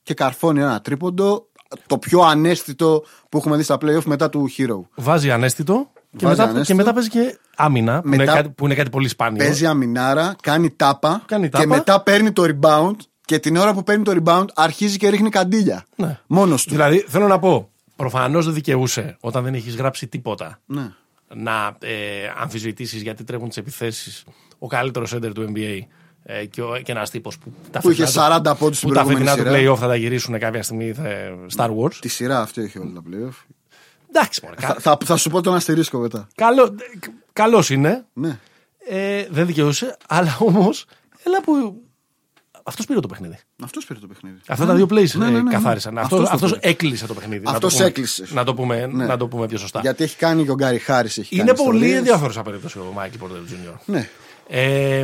και 0.04 0.14
καρφώνει 0.14 0.60
ένα 0.62 0.82
τρίποντο. 0.82 1.48
Το 1.88 1.98
πιο 1.98 2.20
ανέστητο 2.22 3.04
που 3.30 3.38
έχουμε 3.38 3.58
δει 3.58 3.64
στα 3.64 3.78
playoff 3.82 4.04
μετά 4.06 4.30
του 4.30 4.50
Hero. 4.58 4.80
Βάζει 4.96 5.32
ανέστητο 5.32 5.92
και, 6.18 6.26
Βάζει 6.26 6.38
μετά, 6.40 6.44
ανέστητο. 6.44 6.64
και 6.66 6.74
μετά 6.74 6.94
παίζει 6.94 7.10
και 7.10 7.38
άμυνα, 7.56 8.02
που, 8.02 8.08
Μετά- 8.08 8.24
είναι 8.24 8.32
κάτι, 8.34 8.50
που 8.50 8.66
είναι 8.66 8.76
κάτι 8.76 8.90
πολύ 8.90 9.08
σπάνιο. 9.08 9.44
Παίζει 9.46 9.66
αμινάρα, 9.66 10.36
κάνει 10.42 10.70
τάπα, 10.72 11.24
Κάνει 11.26 11.44
και 11.44 11.50
τάπα. 11.50 11.68
μετά 11.68 12.02
παίρνει 12.04 12.32
το 12.32 12.44
rebound 12.48 12.96
και 13.26 13.40
την 13.40 13.56
ώρα 13.58 13.74
που 13.74 13.84
παίρνει 13.84 14.04
το 14.04 14.22
rebound 14.24 14.46
αρχίζει 14.56 14.98
και 14.98 15.10
ρίχνει 15.10 15.30
καντήλια. 15.30 15.86
Ναι. 15.96 16.20
Μόνος 16.28 16.64
του. 16.64 16.70
Δηλαδή, 16.70 17.06
θέλω 17.08 17.28
να 17.28 17.40
πω, 17.40 17.70
προφανώς 17.96 18.46
δεν 18.46 18.54
δικαιούσε 18.54 19.18
όταν 19.20 19.44
δεν 19.44 19.54
έχεις 19.54 19.76
γράψει 19.76 20.08
τίποτα 20.08 20.60
Ναι. 20.66 20.92
Να 21.36 21.78
ε, 21.82 21.94
αμφισβητήσεις 22.38 23.02
γιατί 23.02 23.24
τρέχουν 23.24 23.48
τις 23.48 23.58
επιθέσεις 23.58 24.24
ο 24.60 24.68
καλύτερος 24.68 25.14
έντερ 25.14 25.32
του 25.34 25.54
NBA 25.56 25.80
ε, 26.24 26.46
και, 26.46 26.62
ο, 26.62 26.80
και 26.84 26.92
ένας 26.92 27.10
τύπος 27.10 27.38
που 27.38 27.54
τα 27.72 27.80
Που 27.80 27.90
είχε 27.92 28.06
φετινά 28.06 28.42
του- 28.42 28.50
40 28.52 28.58
πόντους 28.58 28.78
στην 28.78 28.90
που 28.90 28.96
τα 28.96 29.02
προηγούμενη 29.04 29.30
φετινά 29.30 29.50
του 29.52 29.58
σειρά. 29.60 29.74
playoff 29.74 29.78
θα 29.80 29.88
τα 29.88 29.96
γυρίσουν 29.96 30.40
κάποια 30.40 30.64
στιγμή 30.64 30.94
θα, 30.94 31.04
Star 31.58 31.70
Wars. 31.78 31.94
Τη 32.00 32.08
σειρά 32.08 32.42
αυτή 32.42 32.62
έχει 32.62 32.80
όλα 32.80 32.92
τα 32.94 33.02
playoff. 33.10 33.46
Εντάξει, 34.10 34.42
μωρέ, 34.44 34.56
θα, 34.60 34.76
θα, 34.80 34.98
θα 35.06 35.18
σου 35.18 35.30
πω 35.30 35.42
τον 35.42 35.56
αστερίσκο 35.56 35.98
μετά. 36.00 36.28
Καλό, 36.36 36.76
καλός 37.34 37.70
είναι. 37.70 38.06
Ναι. 38.14 38.40
Ε, 38.90 39.28
δεν 39.30 39.46
δικαιούσε, 39.46 39.98
αλλά 40.08 40.38
όμως. 40.40 40.86
Έλα 41.24 41.42
που. 41.42 41.82
Αυτός 42.68 42.86
πήρε 42.86 43.00
το 43.00 43.08
παιχνίδι. 43.08 43.40
Αυτός 43.64 43.86
πήρε 43.86 44.00
το 44.00 44.08
παιχνίδι. 44.08 44.38
Αυτά 44.48 44.66
τα 44.66 44.74
δύο 44.74 44.86
plays 44.90 45.12
Ναι, 45.12 45.26
ναι, 45.26 45.32
ε, 45.32 45.32
ναι, 45.32 45.42
ναι. 45.42 45.52
καθάρισαν. 45.52 45.98
Αυτός 45.98 46.20
Αυτό 46.20 46.26
το 46.30 46.34
αυτός 46.34 46.52
πήρε. 46.60 46.72
έκλεισε 46.72 47.08
το 47.08 47.14
παιχνίδι. 47.14 47.44
να 47.44 47.52
Αυτός 47.52 47.72
το 47.72 47.78
πούμε- 47.78 47.90
έκλεισε. 47.90 48.26
Να 48.34 48.44
το 48.44 48.54
πούμε, 48.54 48.86
Ναι. 48.92 49.06
να 49.06 49.18
το 49.18 49.28
πούμε 49.28 49.48
πιο 49.48 49.58
σωστά. 49.58 49.80
Γιατί 49.80 50.04
έχει 50.04 50.16
κάνει 50.16 50.44
και 50.44 50.52
ο 50.52 50.56
Γκάρι 50.56 50.78
Χάρης. 50.80 51.22
Είναι 51.30 51.54
πολύ 51.54 51.92
ενδιαφέρουσα 51.94 52.42
περίπτωση 52.42 52.78
ο 52.80 52.92
Μάικλ 52.96 53.18
Πόρτερ 53.18 53.38
Jr. 53.38 53.74
Ναι. 53.86 54.10
Ε, 54.50 55.00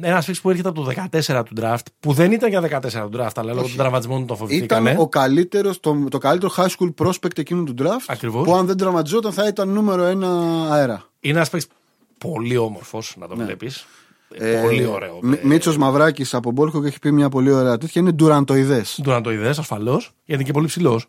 ένας 0.00 0.24
φίξ 0.24 0.40
που 0.40 0.50
έρχεται 0.50 0.68
από 0.68 0.82
το 0.82 0.92
14 1.10 1.42
του 1.44 1.52
draft, 1.60 1.82
που 2.00 2.12
δεν 2.12 2.32
ήταν 2.32 2.48
για 2.50 2.60
14 2.60 3.08
του 3.10 3.18
draft, 3.18 3.30
αλλά 3.34 3.52
λόγω 3.52 3.66
των 3.66 3.76
τραυματισμών 3.76 4.16
τον 4.16 4.24
Ήταν 4.24 4.36
φοβηθήκανε. 4.36 4.94
ο 4.98 5.08
καλύτερος, 5.08 5.80
το, 5.80 6.04
το 6.10 6.18
καλύτερο 6.18 6.52
high 6.56 6.68
school 6.78 7.06
prospect 7.06 7.38
εκείνου 7.38 7.64
του 7.64 7.74
draft. 7.78 8.04
Ακριβώς. 8.06 8.44
Που 8.46 8.54
αν 8.54 8.66
δεν 8.66 8.76
τραυματιζόταν 8.76 9.32
θα 9.32 9.46
ήταν 9.46 9.68
νούμερο 9.68 10.04
ένα 10.04 10.28
αέρα. 10.72 11.02
Είναι 11.20 11.36
ένας 11.36 11.50
παίκτης 11.50 11.70
πολύ 12.18 12.56
όμορφος 12.56 13.14
να 13.18 13.28
το 13.28 13.36
βλέπεις. 13.36 13.86
Ε, 14.34 14.60
πολύ 14.62 14.84
ωραίο. 14.84 15.18
Μ- 15.22 15.42
Μίτσος 15.42 15.76
Μαυράκης 15.76 16.34
από 16.34 16.50
Μπόλκο 16.50 16.80
και 16.82 16.86
έχει 16.88 16.98
πει 16.98 17.12
μια 17.12 17.28
πολύ 17.28 17.50
ωραία 17.52 17.78
τέτοια. 17.78 18.00
Είναι 18.00 18.12
ντουραντοειδέ. 18.12 18.84
Του 19.02 19.10
να 19.10 19.20
το 19.20 19.32
είδε 19.32 19.48
ασφαλώς, 19.48 20.04
γιατί 20.04 20.32
είναι 20.34 20.42
και 20.42 20.52
πολύ 20.52 20.66
ψηλός. 20.66 21.06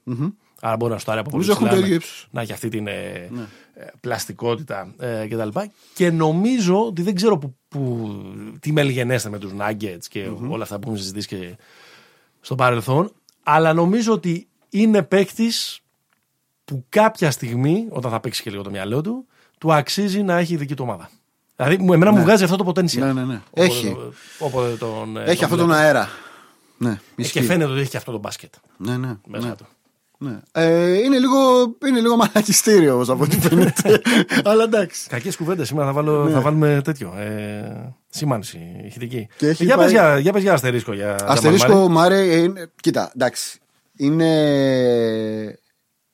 Άρα 0.62 0.76
μπορεί 0.76 0.92
να 0.94 1.00
στάρει 1.00 1.20
από 1.20 1.30
πολύ 1.30 1.46
Νομίζω 1.46 1.64
έχουν 1.66 1.68
ψηλά, 1.68 1.82
το 1.82 1.86
ίδιο 1.88 1.98
να- 2.00 2.04
ύψος. 2.06 2.28
να 2.32 2.42
έχει 2.42 2.52
αυτή 2.54 2.70
την 2.70 2.88
ε, 2.88 2.92
ε, 3.74 3.86
πλαστικότητα 4.00 4.94
ε, 5.00 5.28
κτλ. 5.30 5.60
Και 5.94 6.12
νομίζω 6.12 6.86
ότι 6.86 7.02
δεν 7.02 7.16
ξέρω 7.16 7.38
που, 7.38 7.56
που, 7.68 8.10
τι 8.60 8.72
μελγενέστε 8.72 9.30
με 9.30 9.38
τους 9.38 9.52
Nuggets 9.60 10.04
και 10.10 10.30
όλα 10.50 10.64
αυτά 10.64 10.76
που 10.76 10.82
έχουμε 10.84 10.98
συζητήσει 10.98 11.28
και 11.28 11.56
στο 12.42 12.56
παρελθόν, 12.56 13.12
αλλά 13.44 13.74
νομίζω 13.74 14.14
ότι 14.14 14.48
είναι 14.70 15.04
παίκτης 15.04 15.80
που 16.66 16.86
κάποια 16.90 17.32
στιγμή, 17.32 17.86
όταν 17.90 18.12
θα 18.12 18.20
παίξει 18.20 18.42
και 18.42 18.50
λίγο 18.50 18.62
το 18.64 18.70
μυαλό 18.70 19.02
του, 19.02 19.26
του 19.58 19.74
αξίζει 19.74 20.22
να 20.24 20.38
έχει 20.38 20.56
δική 20.56 20.76
του 20.76 20.84
ομάδα. 20.88 21.10
Δηλαδή, 21.64 21.78
μου- 21.84 21.94
εμένα 21.94 22.12
μου 22.12 22.22
βγάζει 22.22 22.44
αυτό 22.44 22.56
το 22.56 22.68
potential. 22.68 22.98
Ναι, 23.00 23.14
ναι, 23.14 23.24
ναι. 23.24 23.40
Όποτε 23.50 23.66
Έχει. 23.66 23.92
το- 23.94 24.14
όποτε 24.46 24.76
τον, 24.76 25.18
ε, 25.18 25.24
Έχει 25.24 25.36
τον 25.36 25.44
αυτόν 25.44 25.58
τον 25.58 25.68
βλέπω. 25.68 25.82
αέρα. 25.82 26.10
Ναι, 26.78 26.90
Ε, 26.90 26.98
ισχύει. 27.16 27.40
Και 27.40 27.46
φαίνεται 27.46 27.72
ότι 27.72 27.80
έχει 27.80 27.90
και 27.90 27.98
αυτό 27.98 28.12
το 28.12 28.18
μπάσκετ 28.18 28.54
Ναι, 28.78 28.98
ναι. 28.98 29.18
μέσα 29.28 29.48
ναι. 29.48 29.56
του. 29.56 29.66
Ναι. 30.22 30.40
Ε, 30.52 30.94
είναι, 30.98 31.18
λίγο, 31.20 31.38
είναι 31.88 32.00
λίγο 32.00 32.16
μαλακιστήριο 32.16 32.94
όμως 32.94 33.10
από 33.10 33.24
ό,τι 33.24 33.40
φαίνεται. 33.48 34.02
Αλλά 34.44 34.64
εντάξει. 34.64 35.08
Κακές 35.10 35.36
κουβέντες. 35.36 35.68
Σήμερα 35.68 35.88
θα, 35.88 35.94
βάλω, 35.94 36.30
θα 36.30 36.42
βάλουμε 36.42 36.82
τέτοιο. 36.84 37.14
Ε, 37.18 37.94
σήμανση 38.10 38.82
ηχητική. 38.86 39.18
Ναι. 39.18 39.26
Και 39.38 39.48
έχει 39.48 39.64
για, 39.66 39.76
πάει- 39.76 39.84
πες 39.86 39.94
για, 39.94 40.20
για 40.20 40.34
πες 40.34 40.42
για 40.42 40.54
αστερίσκο. 40.54 40.94
Για, 40.94 41.16
για 41.18 41.28
Αστερίσκο 41.28 41.68
Μαρμάρι. 41.74 41.92
Μάρε, 41.94 42.20
ε, 42.32 42.38
είναι, 42.38 42.72
κοίτα, 42.82 43.12
εντάξει. 43.16 43.60
Είναι, 43.96 44.30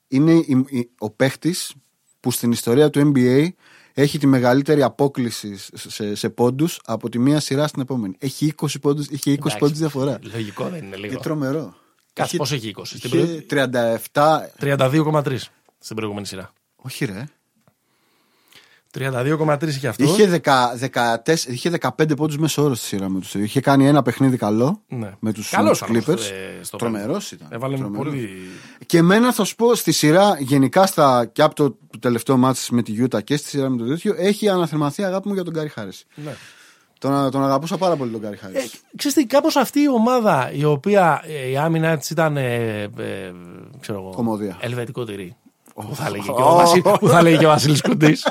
είναι 0.08 0.32
η- 0.32 0.64
η- 0.68 0.90
ο 0.98 1.10
παίχτης 1.10 1.74
που 2.20 2.30
στην 2.30 2.50
ιστορία 2.50 2.90
του 2.90 3.12
NBA 3.14 3.48
έχει 3.98 4.18
τη 4.18 4.26
μεγαλύτερη 4.26 4.82
απόκληση 4.82 5.56
σε, 5.74 6.14
σε 6.14 6.28
πόντους 6.28 6.80
από 6.84 7.08
τη 7.08 7.18
μία 7.18 7.40
σειρά 7.40 7.66
στην 7.66 7.82
επόμενη. 7.82 8.14
Έχει 8.18 8.52
20 8.56 8.66
πόντους, 8.80 9.06
είχε 9.06 9.30
20 9.30 9.34
Εντάξει. 9.34 9.58
πόντους 9.58 9.78
διαφορά. 9.78 10.18
Λογικό 10.32 10.68
δεν 10.68 10.84
είναι 10.84 10.96
λίγο. 10.96 11.14
Και 11.14 11.20
τρομερό. 11.20 11.74
Κάτσε, 12.12 12.36
πόσο 12.36 12.54
έχει 12.54 12.74
20. 12.76 12.82
Στην 12.84 13.10
Είχε 13.12 13.46
37. 14.12 14.50
32,3 14.60 15.36
στην 15.78 15.96
προηγούμενη 15.96 16.26
σειρά. 16.26 16.52
Όχι, 16.76 17.04
ρε. 17.04 17.24
32,3 18.98 19.62
είχε 19.68 19.88
αυτό. 19.88 20.04
Είχε, 20.04 20.40
10, 20.44 20.76
14, 21.24 21.34
είχε 21.48 21.70
15 21.80 22.16
πόντους 22.16 22.38
μέσω 22.38 22.62
όρος 22.62 22.78
στη 22.78 22.86
σειρά 22.86 23.08
με 23.08 23.20
τους. 23.20 23.34
Είχε 23.34 23.60
κάνει 23.60 23.86
ένα 23.86 24.02
παιχνίδι 24.02 24.36
καλό 24.36 24.82
Ναι. 24.88 25.12
με 25.18 25.32
τους, 25.32 25.50
Καλός 25.50 25.80
με 25.80 25.86
τους 25.86 25.96
ήταν, 26.02 26.14
Clippers. 26.16 26.20
ε, 26.60 26.64
στο 26.64 26.76
Τρομερός 26.76 27.32
ήταν. 27.32 27.48
Έβαλε 27.50 27.76
Τρομερός. 27.76 28.06
πολύ. 28.06 28.28
Και 28.86 28.98
εμένα 28.98 29.32
θα 29.32 29.44
σου 29.44 29.54
πω 29.54 29.74
στη 29.74 29.92
σειρά, 29.92 30.36
γενικά 30.40 30.86
στα, 30.86 31.24
και 31.32 31.42
από 31.42 31.54
το, 31.54 31.70
το 31.70 31.98
τελευταίο 32.00 32.36
μάτι 32.36 32.60
με 32.70 32.82
τη 32.82 32.92
Γιούτα 32.92 33.20
και 33.20 33.36
στη 33.36 33.48
σειρά 33.48 33.68
με 33.68 33.76
το 33.76 33.84
τέτοιο, 33.86 34.14
έχει 34.18 34.48
αναθερμαθεί 34.48 35.04
αγάπη 35.04 35.28
μου 35.28 35.34
για 35.34 35.44
τον 35.44 35.52
Γκάρι 35.52 35.68
Χάρη. 35.68 35.90
Ναι. 36.14 36.34
Τον, 36.98 37.30
τον 37.30 37.44
αγαπούσα 37.44 37.76
πάρα 37.76 37.96
πολύ 37.96 38.10
τον 38.10 38.20
Γκάρι 38.20 38.36
Χάρη. 38.36 38.56
Ε, 38.56 38.64
ξέρεις 38.96 39.16
τι, 39.16 39.26
κάπως 39.26 39.56
αυτή 39.56 39.80
η 39.80 39.88
ομάδα 39.88 40.50
η 40.52 40.64
οποία 40.64 41.22
ε, 41.26 41.50
η 41.50 41.56
άμυνα 41.56 41.96
της 41.96 42.10
ήταν 42.10 42.36
ε, 42.36 42.82
ε, 42.82 43.32
ξέρω 43.80 43.98
εγώ, 43.98 44.10
Κομμωδία. 44.14 44.56
ελβετικό 44.60 45.04
τυρί. 45.04 45.36
Που 45.76 45.94
θα 45.94 46.10
λέγει 46.10 46.22
και 46.24 46.30
ο 46.42 46.54
Βασίλης- 46.54 46.98
που 46.98 47.08
θα 47.08 47.22
λέγει 47.22 47.38
και 47.38 47.46
ο 47.46 47.48
Βασίλης 47.48 47.80
Κουντής. 47.82 48.26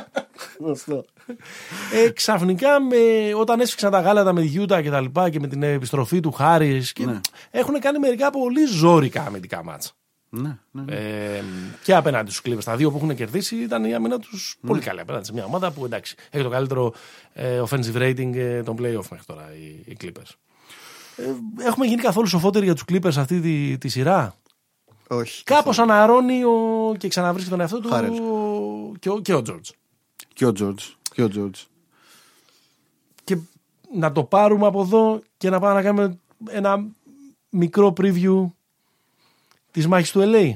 Ε, 2.06 2.10
ξαφνικά 2.10 2.82
με, 2.82 2.96
όταν 3.36 3.60
έσφιξαν 3.60 3.92
τα 3.92 4.00
γάλατα 4.02 4.34
με 4.34 4.42
τη 4.42 4.48
Γιούτα 4.48 4.82
και 4.82 4.90
τα 4.90 5.02
λοιπά 5.02 5.30
και 5.30 5.40
με 5.40 5.48
την 5.48 5.64
επιστροφή 5.64 6.20
του 6.20 6.32
Χάρης. 6.32 6.94
Ναι. 7.00 7.20
Έχουν 7.52 7.80
κάνει 7.80 8.00
μερικά 8.00 8.30
πολύ 8.30 8.66
ζόρικα 8.66 9.24
αμυντικά 9.28 9.64
μάτσα. 9.64 9.92
ναι, 10.30 10.58
ναι. 10.72 10.96
Ε, 10.96 11.44
και 11.84 11.96
απέναντι 11.96 12.32
στους 12.32 12.42
Clippers. 12.54 12.64
Τα 12.64 12.76
δύο 12.76 12.92
που 12.92 12.98
έχουν 12.98 13.16
κερδίσει 13.16 13.56
ήταν 13.56 13.84
η 13.86 13.94
άμυνα 13.96 14.20
τους 14.20 14.58
Ναι. 14.62 14.70
πολύ 14.70 14.82
καλή 14.82 15.00
απέναντι 15.00 15.26
σε 15.26 15.34
μια 15.34 15.46
ομάδα 15.46 15.72
που 15.72 15.86
εντάξει 15.86 16.16
έχει 16.30 16.44
το 16.44 16.50
καλύτερο 16.50 16.94
ε, 17.34 17.62
offensive 17.70 17.96
rating 17.96 18.36
ε, 18.36 18.64
των 18.64 18.76
playoff 18.80 19.08
μέχρι 19.10 19.26
τώρα 19.26 19.50
οι, 19.60 19.92
οι 19.92 19.98
Clippers. 20.02 20.32
Ε, 21.16 21.24
έχουμε 21.66 21.86
γίνει 21.86 22.02
καθόλου 22.02 22.28
σοφότεροι 22.28 22.66
για 22.66 22.74
τους 22.74 22.84
Clippers 22.92 23.16
αυτή 23.18 23.40
τη, 23.40 23.78
τη 23.78 23.88
σειρά; 23.88 24.36
Όχι. 25.08 25.44
Κάπως 25.44 25.80
αναρώνει 25.80 26.44
ο, 26.44 26.96
και 26.98 27.08
ξαναβρίσκει 27.08 27.50
τον 27.50 27.60
εαυτό 27.60 27.80
του 27.80 27.90
Χάρελ. 27.90 28.14
και 29.00 29.10
ο, 29.10 29.20
και 29.22 29.34
ο 29.34 29.42
George. 29.48 29.70
Και 30.34 30.46
ο 30.46 30.52
Τζόρτζ. 30.52 30.84
Και 31.14 31.24
ο 31.24 31.28
Τζόρτζ. 31.30 31.60
Και 33.24 33.38
να 33.96 34.12
το 34.12 34.24
πάρουμε 34.24 34.68
από 34.68 34.82
εδώ 34.82 35.22
και 35.38 35.50
να 35.50 35.60
πάμε 35.60 35.74
να 35.74 35.82
κάνουμε 35.82 36.20
ένα 36.50 36.86
μικρό 37.50 37.94
preview 37.98 38.46
της 39.72 39.88
μάχης 39.88 40.12
του 40.12 40.22
LA. 40.24 40.52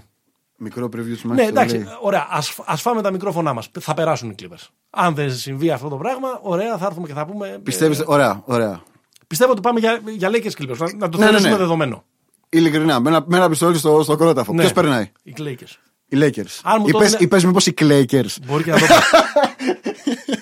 Μικρό 0.58 0.86
preview 0.86 1.18
του 1.22 1.34
Ναι, 1.34 1.44
εντάξει, 1.44 1.86
ωραία. 2.02 2.28
Ας, 2.30 2.60
ας 2.66 2.82
φάμε 2.82 3.02
τα 3.02 3.12
μικρόφωνά 3.12 3.54
μας. 3.54 3.70
Θα 3.80 3.94
περάσουν 3.94 4.30
οι 4.30 4.36
Clippers. 4.42 4.68
Αν 4.90 5.16
δεν 5.16 5.36
συμβεί 5.36 5.72
αυτό 5.72 5.90
το 5.90 5.98
πράγμα, 5.98 6.40
ωραία, 6.42 6.78
θα 6.78 6.86
έρθουμε 6.86 7.08
και 7.08 7.14
θα 7.14 7.26
πούμε. 7.26 7.48
ε, 7.50 7.58
Πιστεύεις, 7.58 8.04
ωραία, 8.06 8.42
ωραία. 8.46 8.82
πιστεύω 9.28 9.52
ότι 9.52 9.62
πάμε 9.62 9.80
για, 9.80 10.02
για 10.06 10.30
Lakers 10.32 10.52
Clippers. 10.62 10.78
Να, 10.78 10.94
να 10.96 11.10
το 11.10 11.18
Ναι, 11.18 11.24
ναι, 11.24 11.30
θεωρήσουμε 11.30 11.52
ναι. 11.52 11.58
δεδομένο. 11.58 12.04
Ειλικρινά, 12.50 13.00
με 13.00 13.10
ένα, 13.10 13.24
με 13.28 13.38
ένα 13.38 13.50
πιστόλι 13.50 13.78
στο, 13.78 14.04
στο 14.04 14.16
κρόταφο. 14.16 14.54
Ναι. 14.54 14.60
Ποιος 14.62 14.74
περνάει, 14.74 15.12
Οι 15.24 15.34
Lakers. 15.38 15.76
οι 16.08 16.18
Lakers. 16.22 16.60
Αν 16.64 16.78
μου 16.80 16.84
το 16.92 16.98
Είπες, 16.98 17.02
έδινε- 17.02 17.22
είπες 17.22 17.44
μήπως 17.46 17.66
οι 17.68 17.74
Lakers. 17.80 18.36
Μπορεί 18.46 18.64
και 18.64 18.72
να 18.72 18.80
το 18.80 18.86
πω. 18.86 18.94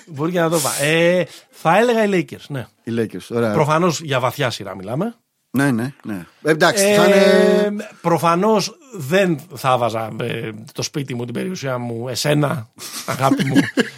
Μπορεί 0.14 0.32
και 0.32 0.40
να 0.40 0.50
το 0.50 0.58
πω. 0.58 0.68
Ε, 0.84 1.24
θα 1.50 1.78
έλεγα 1.78 2.04
οι 2.04 2.08
Lakers, 2.30 2.44
ναι. 2.48 2.66
Οι 2.84 2.92
Lakers, 2.96 3.26
ωραία. 3.36 3.52
Προφανώς 3.52 4.00
για 4.00 4.20
βαθιά 4.20 4.50
σειρά 4.50 4.74
μιλάμε. 4.76 5.14
Ναι, 5.50 5.70
ναι, 5.70 5.92
ναι. 6.04 6.26
Ε, 6.42 6.50
εντάξει, 6.50 6.94
θα 6.94 7.04
είναι... 7.04 7.14
Ε, 7.14 7.70
Προφανώς 8.00 8.76
δεν 8.94 9.40
θα 9.54 9.78
βάζα 9.78 10.10
ε, 10.20 10.50
το 10.72 10.82
σπίτι 10.82 11.14
μου, 11.14 11.24
την 11.24 11.34
περιουσία 11.34 11.78
μου, 11.78 12.08
εσένα, 12.08 12.68
αγάπη 13.06 13.44
μου, 13.44 13.56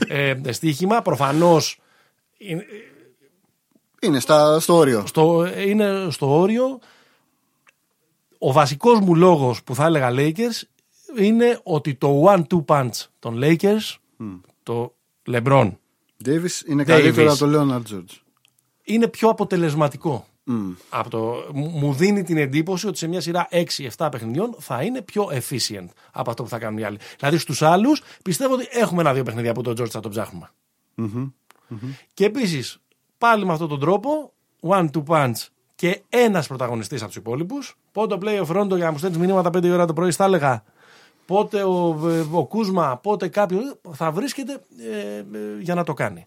ε, 0.08 0.52
στοίχημα. 0.52 1.02
Προφανώς 1.02 1.78
Είναι 4.00 4.20
στα, 4.20 4.60
στο 4.60 4.74
όριο. 4.76 5.04
στο, 5.06 5.46
είναι 5.66 6.06
στο 6.10 6.38
όριο. 6.40 6.78
Ο 8.42 8.52
βασικός 8.52 9.00
μου 9.00 9.14
λόγος 9.14 9.62
που 9.62 9.74
θα 9.74 9.84
έλεγα 9.84 10.10
Lakers 10.12 10.62
είναι 11.18 11.60
ότι 11.62 11.94
το 11.94 12.24
one-two 12.26 12.64
punch 12.66 12.90
των 13.18 13.38
Lakers, 13.42 13.96
το 14.62 14.94
LeBron, 15.30 15.72
Davis 16.24 16.66
είναι 16.66 16.84
καλύτερο 16.84 17.30
από 17.32 17.46
το 17.46 17.50
Leonard 17.54 17.94
George. 17.94 18.16
είναι 18.84 19.08
πιο 19.08 19.28
αποτελεσματικό. 19.28 20.24
Από 20.88 21.10
το, 21.10 21.34
μου 21.52 21.68
μου 21.68 21.92
δίνει 21.92 22.22
την 22.22 22.36
εντύπωση 22.36 22.86
ότι 22.86 22.98
σε 22.98 23.06
μια 23.06 23.20
σειρά 23.20 23.48
6-7 23.96 24.08
παιχνιδιών 24.10 24.54
θα 24.58 24.82
είναι 24.82 25.02
πιο 25.02 25.28
efficient 25.32 25.86
από 26.12 26.30
αυτό 26.30 26.42
που 26.42 26.48
θα 26.48 26.58
κάνουν 26.58 26.78
οι 26.78 26.82
άλλοι. 26.84 26.98
Δηλαδή 27.18 27.38
στους 27.38 27.62
άλλους 27.62 28.02
πιστεύω 28.22 28.54
ότι 28.54 28.66
έχουμε 28.70 29.00
ένα-δύο 29.00 29.22
παιχνίδια 29.22 29.52
που 29.52 29.62
τον 29.62 29.74
George 29.80 29.88
θα 29.90 30.00
τον 30.00 30.10
ψάχνουμε. 30.10 30.50
Και 32.14 32.24
επίσης 32.24 32.78
πάλι 33.18 33.44
με 33.46 33.52
αυτόν 33.52 33.68
τον 33.68 33.80
τρόπο, 33.80 34.32
one-two 34.60 35.04
punch 35.06 35.34
και 35.80 36.02
ένας 36.08 36.46
πρωταγωνιστής 36.46 37.00
από 37.00 37.06
τους 37.06 37.16
υπόλοιπους. 37.16 37.76
Πότε 37.92 38.16
το 38.16 38.26
play 38.26 38.46
of 38.46 38.56
Rondo 38.56 38.76
για 38.76 38.84
να 38.84 38.90
μου 38.90 38.98
στέλνεις 38.98 39.18
μηνύματα 39.18 39.50
5 39.50 39.70
ώρα 39.72 39.86
το 39.86 39.92
πρωί, 39.92 40.12
θα 40.12 40.24
έλεγα. 40.24 40.62
Πότε 41.26 41.62
ο, 41.62 42.08
ε, 42.08 42.24
ο 42.32 42.46
Κούσμα, 42.46 42.96
πότε 43.02 43.28
κάποιο 43.28 43.60
θα 43.90 44.10
βρίσκεται 44.10 44.52
ε, 44.78 45.18
ε, 45.18 45.24
για 45.60 45.74
να 45.74 45.84
το 45.84 45.94
κάνει. 45.94 46.26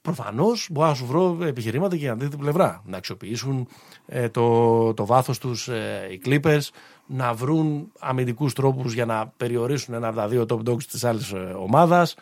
Προφανώς 0.00 0.68
μπορώ 0.70 0.88
να 0.88 0.94
σου 0.94 1.06
βρω 1.06 1.38
επιχειρήματα 1.42 1.96
και 1.96 2.00
για 2.00 2.10
την 2.10 2.18
τρίτη 2.18 2.36
πλευρά. 2.36 2.82
Να 2.86 2.96
αξιοποιήσουν 2.96 3.68
ε, 4.06 4.28
το, 4.28 4.94
το 4.94 5.06
βάθος 5.06 5.38
τους 5.38 5.68
ε, 5.68 6.08
οι 6.10 6.20
Clippers, 6.24 6.68
να 7.06 7.34
βρουν 7.34 7.92
αμυντικούς 7.98 8.52
τρόπους 8.52 8.92
για 8.92 9.06
να 9.06 9.32
περιορίσουν 9.36 9.94
ένα 9.94 10.08
από 10.08 10.16
τα 10.16 10.28
δύο 10.28 10.46
top 10.48 10.70
dogs 10.70 10.82
της 10.82 11.04
άλλης 11.04 11.32
ε, 11.32 11.56
ομάδας. 11.58 12.14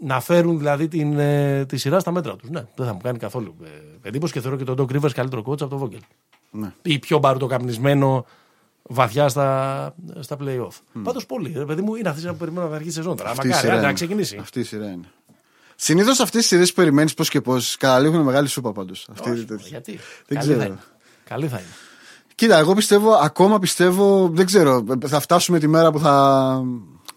Να 0.00 0.20
φέρουν 0.20 0.58
δηλαδή 0.58 0.88
την, 0.88 1.18
ε, 1.18 1.64
τη 1.66 1.76
σειρά 1.76 1.98
στα 1.98 2.10
μέτρα 2.10 2.36
τους. 2.36 2.50
Ναι, 2.50 2.64
δεν 2.74 2.86
θα 2.86 2.92
μου 2.92 3.00
κάνει 3.02 3.18
καθόλου 3.18 3.56
ε, 3.64 4.08
εντύπωση 4.08 4.32
και 4.32 4.40
θεωρώ 4.40 4.56
και 4.56 4.64
τον 4.64 4.76
Doc 4.78 4.96
Rivers 4.96 5.10
καλύτερο 5.14 5.42
coach 5.46 5.60
από 5.60 5.68
τον 5.68 5.90
Vogel. 5.90 6.00
Ναι. 6.50 6.72
Ή 6.82 6.98
πιο 6.98 7.18
μπαρουτοκαπνισμένο 7.18 8.24
βαθιά 8.82 9.28
στα, 9.28 9.94
στα 10.20 10.36
playoff. 10.40 10.68
Mm. 10.68 11.00
Πάντως 11.02 11.26
πολύ. 11.26 11.52
Ρε, 11.56 11.64
παιδί 11.64 11.82
μου, 11.82 11.94
είναι 11.94 12.08
αυτή 12.08 12.26
που 12.26 12.36
περιμένω 12.36 12.68
να 12.68 12.74
αρχίσει 12.74 12.90
η 12.90 12.94
σεζόν. 13.02 13.16
τώρα. 13.16 13.30
Αυτή 13.30 13.46
η 13.46 13.48
Μακάρι, 13.48 13.62
σειρά 13.66 13.72
άντε, 13.72 13.82
να 13.82 13.88
είναι. 13.88 13.96
ξεκινήσει. 13.96 14.36
Αυτή 14.40 14.60
η 14.60 14.64
σειρά 14.64 14.86
είναι. 14.90 15.10
Συνήθως 15.76 16.20
αυτές 16.20 16.40
τι 16.42 16.46
σειρές 16.46 16.68
που 16.68 16.74
περιμένεις 16.74 17.14
πώς 17.14 17.28
και 17.28 17.40
πώς 17.40 17.76
καταλήγουν 17.76 18.20
μεγάλη 18.22 18.48
σούπα 18.48 18.72
πάντως. 18.72 19.08
Όχι, 19.26 19.46
γιατί; 19.68 19.98
Δεν 20.26 20.38
Καλή 20.38 20.40
ξέρω. 20.40 20.58
θα 20.58 20.64
είναι. 20.64 20.78
Καλή 21.24 21.48
θα 21.48 21.56
είναι. 21.58 21.68
Κοίτα, 22.34 22.58
εγώ 22.58 22.74
πιστεύω, 22.74 23.12
ακόμα 23.12 23.58
πιστεύω, 23.58 24.28
δεν 24.32 24.46
ξέρω, 24.46 24.84
θα 25.06 25.20
φτάσουμε 25.20 25.58
τη 25.58 25.66
μέρα 25.66 25.90
που 25.92 25.98
θα, 25.98 26.62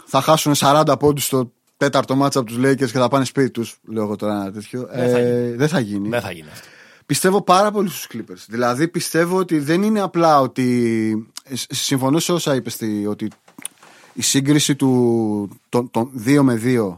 θα 0.05 0.21
χάσουν 0.21 0.53
40 0.57 0.95
πόντους 0.99 1.25
στο 1.25 1.51
τέταρτο 1.79 2.15
μάτσα 2.15 2.39
από 2.39 2.47
τους 2.49 2.57
Lakers 2.59 2.75
και 2.77 2.97
θα 2.97 3.07
πάνε 3.07 3.25
σπίτι 3.25 3.49
τους. 3.51 3.77
Λέω 3.87 4.03
εγώ 4.03 4.15
τώρα 4.15 4.33
ένα 4.33 4.51
τέτοιο. 4.51 4.87
Δεν 4.93 5.09
θα 5.09 5.19
γίνει. 5.19 5.55
δεν 5.55 5.67
θα 5.67 5.79
γίνει. 5.79 6.09
Δεν 6.09 6.21
θα 6.21 6.31
γίνει 6.31 6.47
αυτό. 6.51 6.67
Πιστεύω 7.05 7.41
πάρα 7.41 7.71
πολύ 7.71 7.89
στους 7.89 8.07
Clippers. 8.13 8.43
Δηλαδή 8.47 8.87
πιστεύω 8.87 9.37
ότι 9.37 9.59
δεν 9.59 9.83
είναι 9.83 9.99
απλά 10.01 10.41
ότι. 10.41 11.27
ε, 11.43 11.55
σ- 11.55 11.73
Συμφωνώ 11.73 12.19
σε 12.19 12.31
όσα 12.31 12.55
είπες 12.55 12.77
ότι 13.07 13.27
η 14.13 14.21
σύγκριση 14.21 14.75
του 14.75 15.59
των, 15.69 15.91
των 15.91 16.11
2 16.25 16.39
με 16.41 16.61
2 16.63 16.97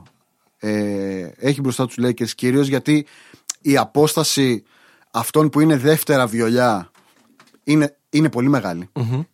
ε, 0.60 1.30
έχει 1.38 1.62
μπροστά 1.62 1.86
τους 1.86 1.96
Lakers 2.02 2.30
κυρίως 2.30 2.68
γιατί 2.68 3.06
η 3.62 3.78
απόσταση 3.78 4.64
αυτών 5.12 5.50
που 5.50 5.60
είναι 5.60 5.78
δεύτερα 5.78 6.28
βιολιά 6.28 6.92
είναι, 7.64 7.96
είναι 8.10 8.30
πολύ 8.30 8.50
μεγάλη. 8.50 8.90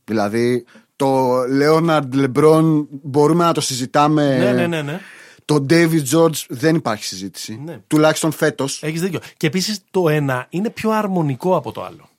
Δηλαδή 0.05 0.65
το 0.95 1.39
Leonard 1.61 2.03
LeBron 2.13 2.85
μπορούμε 2.89 3.43
να 3.43 3.51
το 3.53 3.61
συζητάμε. 3.61 4.37
Ναι, 4.37 4.51
ναι, 4.51 4.67
ναι. 4.67 4.81
ναι. 4.81 4.99
Το 5.47 5.65
David 5.69 6.03
George 6.11 6.45
δεν 6.47 6.75
υπάρχει 6.75 7.03
συζήτηση. 7.03 7.61
Ναι. 7.65 7.79
Τουλάχιστον 7.87 8.31
φέτος. 8.31 8.83
Έχεις 8.83 9.01
δίκιο. 9.01 9.19
Και 9.37 9.47
επίσης 9.47 9.79
το 9.91 10.09
ένα 10.09 10.45
είναι 10.49 10.69
πιο 10.69 10.91
αρμονικό 10.91 11.55
από 11.55 11.71
το 11.71 11.83
άλλο. 11.83 12.09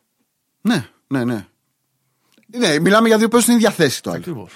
Ναι, 0.60 0.88
ναι, 1.06 1.24
ναι. 1.24 1.46
Ναι, 2.46 2.78
μιλάμε 2.78 3.08
για 3.08 3.18
δύο 3.18 3.28
παίκτες 3.28 3.42
στην 3.42 3.54
ίδια 3.54 3.70
θέση 3.70 4.02
το 4.02 4.10
άλλο. 4.10 4.18
Ακριβώς. 4.18 4.52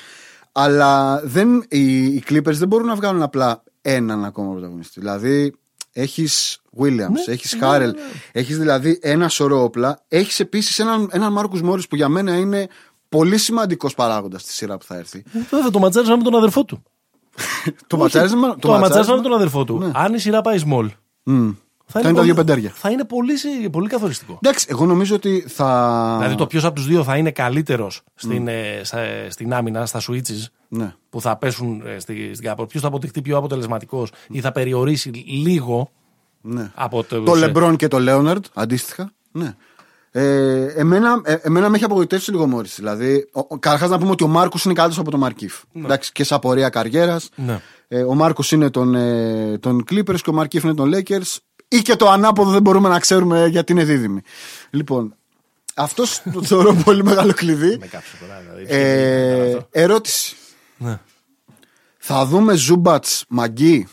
Αλλά 0.52 1.20
δεν, 1.24 1.64
οι, 1.68 2.04
οι 2.04 2.22
Clippers 2.28 2.52
δεν 2.52 2.68
μπορούν 2.68 2.86
να 2.86 2.94
βγάλουν 2.94 3.22
απλά 3.22 3.62
έναν 3.80 4.24
ακόμα 4.24 4.52
πρωταγωνιστή. 4.52 5.00
Δηλαδή, 5.00 5.54
έχεις 5.92 6.60
Williams, 6.78 7.26
έχεις 7.26 7.52
ναι, 7.52 7.60
Harrell, 7.62 7.78
ναι, 7.78 7.86
ναι. 7.86 7.92
έχεις 8.32 8.58
δηλαδή 8.58 8.98
ένα 9.02 9.28
σωρό 9.28 9.62
όπλα. 9.62 10.04
Έχεις 10.08 10.40
επίσης 10.40 10.78
έναν, 10.78 11.08
έναν 11.12 11.32
Μάρκου 11.32 11.56
Μόρι 11.56 11.82
που 11.88 11.96
για 11.96 12.08
μένα 12.08 12.36
είναι 12.36 12.68
πολύ 13.08 13.38
σημαντικός 13.38 13.94
παράγοντας 13.94 14.42
στη 14.42 14.52
σειρά 14.52 14.78
που 14.78 14.84
θα 14.84 14.96
έρθει. 14.96 15.22
Βέβαια, 15.50 15.70
το 15.70 15.78
ματσάρισαν 15.78 16.16
με 16.16 16.22
τον 16.22 16.34
αδερφό 16.34 16.64
του. 16.64 16.82
το 17.86 17.96
Όχι, 17.96 18.02
ματσάρισμα. 18.02 18.56
Το 18.56 18.68
ματσάρισαν 18.78 19.16
με 19.16 19.22
τον 19.22 19.32
αδερφό 19.32 19.64
του. 19.64 19.78
Ναι. 19.78 19.90
Αν 19.94 20.14
η 20.14 20.18
σειρά 20.18 20.40
πάει 20.40 20.58
small. 20.66 20.88
Μμ. 21.22 21.50
Θα 21.94 22.00
είναι 22.00 22.08
τα 22.08 22.14
πολύ- 22.14 22.26
δύο 22.26 22.34
πεντάρια. 22.34 22.70
Θα 22.74 22.90
είναι 22.90 23.04
πολύ, 23.04 23.36
σε- 23.36 23.68
πολύ 23.70 23.88
καθοριστικό. 23.88 24.38
Εντάξει, 24.42 24.66
εγώ 24.70 24.86
νομίζω 24.86 25.14
ότι 25.14 25.44
θα. 25.48 26.14
Δηλαδή 26.18 26.34
το 26.36 26.46
ποιος 26.46 26.64
από 26.64 26.74
τους 26.74 26.86
δύο 26.86 27.04
θα 27.04 27.16
είναι 27.16 27.30
καλύτερος 27.30 28.00
στην, 28.14 28.48
ε, 28.48 28.80
στα- 28.82 29.30
στην 29.30 29.54
άμυνα, 29.54 29.86
στα 29.86 30.00
switches 30.08 30.46
Ναι. 30.68 30.94
που 31.10 31.20
θα 31.20 31.36
πέσουν 31.36 31.82
ε, 31.86 31.98
στη, 31.98 32.30
στην 32.34 32.46
κάπου. 32.46 32.66
Ποιος 32.66 32.82
θα 32.82 32.88
αποδειχτεί 32.88 33.22
πιο 33.22 33.36
αποτελεσματικός 33.36 34.12
ή 34.28 34.40
θα 34.40 34.52
περιορίσει 34.52 35.08
λίγο 35.26 35.90
ναι. 36.40 36.70
από 36.74 37.04
το. 37.04 37.22
Το 37.22 37.34
Λεμπρόν 37.34 37.76
και 37.76 37.88
το 37.88 37.98
Λέοναρντ, 37.98 38.44
αντίστοιχα. 38.54 39.12
Ναι. 39.32 39.54
Ε, 40.14 40.64
εμένα, 40.66 41.20
ε, 41.24 41.34
εμένα 41.42 41.68
με 41.68 41.76
έχει 41.76 41.84
απογοητεύσει 41.84 42.30
λίγο 42.30 42.42
ο 42.42 42.46
Μόρις. 42.46 42.74
Δηλαδή, 42.74 43.28
καταρχάς 43.58 43.88
να 43.90 43.98
πούμε 43.98 44.10
ότι 44.10 44.24
ο 44.24 44.28
Μάρκο 44.28 44.56
είναι 44.64 44.74
καλύτερος 44.74 44.98
από 45.00 45.10
τον 45.10 45.20
Μαρκίφ. 45.20 45.60
Εντάξει, 45.74 46.12
και 46.12 46.24
σε 46.24 46.34
απορία 46.34 46.68
καριέρας. 46.68 47.28
Ναι. 47.34 47.60
Ε, 47.88 48.02
ο 48.02 48.14
Μάρκο 48.14 48.42
είναι 48.50 48.70
τον, 48.70 48.94
ε, 48.94 49.58
τον 49.58 49.84
Clippers 49.90 50.20
και 50.20 50.30
ο 50.30 50.32
Μαρκίφ 50.32 50.62
είναι 50.62 50.74
τον 50.74 50.92
Lakers. 50.94 51.36
Ή 51.68 51.78
και 51.82 51.96
το 51.96 52.08
ανάποδο 52.10 52.50
δεν 52.50 52.62
μπορούμε 52.62 52.88
να 52.88 52.98
ξέρουμε 52.98 53.46
γιατί 53.46 53.72
είναι 53.72 53.84
δίδυμοι. 53.84 54.20
Λοιπόν, 54.70 55.14
αυτός 55.74 56.22
το 56.32 56.42
θεωρώ 56.52 56.74
πολύ 56.84 57.04
μεγάλο 57.04 57.32
κλειδί. 57.32 57.76
Με 57.80 57.86
κάψε 57.86 58.16
τώρα. 58.20 58.40
Δηλαδή, 58.40 58.64
Ε, 58.68 59.58
ερώτηση. 59.70 60.36
ναι. 60.76 60.98
Θα 61.98 62.26
δούμε 62.26 62.54
Ζούμπατς 62.54 63.24
Μαγκή. 63.28 63.86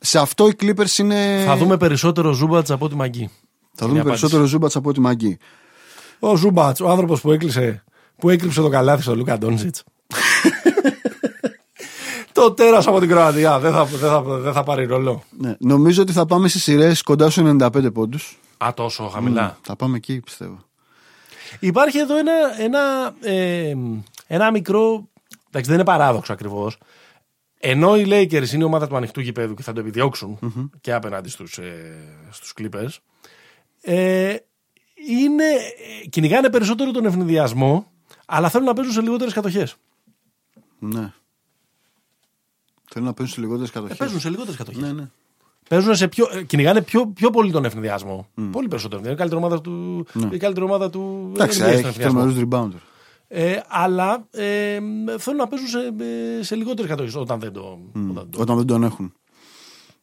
Σε 0.00 0.18
αυτό 0.18 0.48
οι 0.48 0.52
Clippers 0.60 0.98
είναι. 0.98 1.42
Θα 1.46 1.56
δούμε 1.56 1.76
περισσότερο 1.76 2.32
Ζούμπατς 2.32 2.70
από 2.70 2.88
τη 2.88 2.94
Μαγκή. 2.94 3.30
Θα 3.80 3.88
δούμε 3.88 4.02
περισσότερο 4.02 4.44
Ζούμπατς 4.44 4.76
από 4.76 4.92
τη 4.92 5.00
Μαγκή. 5.00 5.38
Ο 6.18 6.36
Ζούμπατς, 6.36 6.80
ο 6.80 6.88
άνθρωπος 6.88 7.20
που 7.20 7.32
έκλεισε. 7.32 7.84
Που 8.16 8.30
έκρυψε 8.30 8.60
το 8.60 8.68
καλάθι 8.68 9.02
στον 9.02 9.16
Λούκα 9.16 9.38
Ντόνσιτ. 9.38 9.76
το 12.32 12.52
τέρας 12.52 12.86
από 12.86 13.00
την 13.00 13.08
Κροατία. 13.08 13.58
Δεν 13.58 13.72
θα, 13.72 13.84
δεν, 13.84 14.10
θα, 14.10 14.22
δεν 14.22 14.52
θα 14.52 14.62
πάρει 14.62 14.84
ρόλο. 14.84 15.22
Ναι. 15.38 15.56
Νομίζω 15.58 16.02
ότι 16.02 16.12
θα 16.12 16.26
πάμε 16.26 16.48
στις 16.48 16.62
σειρές 16.62 17.02
κοντά 17.02 17.30
στους 17.30 17.44
95 17.46 17.92
πόντους. 17.92 18.38
Α, 18.64 18.68
τόσο 18.74 19.08
χαμηλά. 19.08 19.58
Θα 19.62 19.76
πάμε 19.76 19.96
εκεί, 19.96 20.20
πιστεύω. 20.20 20.58
Υπάρχει 21.60 21.98
εδώ 21.98 22.18
ένα, 22.18 22.32
ένα, 22.58 23.14
ε, 23.20 23.74
ένα 24.26 24.50
μικρό. 24.50 25.08
Εντάξει, 25.48 25.70
δεν 25.70 25.74
είναι 25.74 25.84
παράδοξο 25.84 26.32
ακριβώς. 26.32 26.78
Ενώ 27.60 27.96
οι 27.96 28.04
Lakers 28.06 28.52
είναι 28.52 28.62
η 28.62 28.66
ομάδα 28.66 28.88
του 28.88 28.96
ανοιχτού 28.96 29.20
γηπέδου 29.20 29.54
και 29.54 29.62
θα 29.62 29.72
το 29.72 29.80
επιδιωξουν 29.80 30.38
και 30.80 30.92
απέναντι 30.92 31.28
στους, 31.28 31.58
ε, 31.58 31.94
στους 32.30 32.54
Clippers, 32.58 32.96
ε, 33.80 34.36
είναι, 35.08 35.44
ε, 36.02 36.06
κυνηγάνε 36.08 36.50
περισσότερο 36.50 36.90
τον 36.90 37.04
ευνηδιασμό, 37.06 37.90
αλλά 38.26 38.48
θέλουν 38.48 38.66
να 38.66 38.72
παίζουν 38.72 38.92
σε 38.92 39.00
λιγότερες 39.00 39.32
κατοχές. 39.32 39.76
Ναι. 40.78 41.12
Θέλω 42.92 43.04
να 43.04 43.12
παίζουν 43.14 43.34
σε 43.34 43.40
λιγότερες 43.40 43.68
Ε, 43.68 43.72
κατοχέ. 43.72 43.94
παίζουν 43.94 44.20
σε 44.20 44.28
λιγότερες 44.28 44.56
κατοχές. 44.56 44.82
Ναι, 44.82 44.92
ναι. 44.92 45.08
Παίζουν 45.68 45.94
σε 45.96 46.08
πιο, 46.08 46.28
ε, 46.32 46.42
κυνηγάνε 46.42 46.82
πιο, 46.82 47.06
πιο 47.06 47.30
πολύ 47.30 47.52
τον 47.52 47.64
ευνηδιασμό. 47.64 48.26
Πολύ 48.52 48.68
περισσότερο. 48.68 49.02
Είναι 49.02 49.12
η 49.12 49.16
καλύτερη 49.16 49.40
ομάδα 49.40 49.60
του. 49.60 50.06
Η 50.30 50.36
καλύτερη 50.36 50.64
ομάδα 50.66 50.90
του 50.90 51.22
Ναι. 51.26 51.32
Εντάξει, 51.32 51.58
NBA 51.60 51.62
στον 51.62 51.72
έχει 51.78 51.86
ευνηδιασμό. 51.86 52.20
τρομερούς 52.20 52.48
rebounder. 52.48 52.80
Ε, 53.28 53.60
αλλά 53.68 54.26
ε, 54.30 54.78
θέλουν 55.18 55.38
να 55.38 55.48
παίζουν 55.48 55.68
σε, 55.68 55.78
ε, 56.38 56.42
σε 56.42 56.54
λιγότερες 56.54 56.90
κατοχές 56.90 57.14
όταν 57.14 57.40
δεν 57.40 57.52
το. 57.52 57.78
Όταν 58.10 58.30
το... 58.30 58.40
Όταν 58.40 58.56
δεν 58.56 58.66
τον 58.66 58.82
έχουν. 58.82 59.12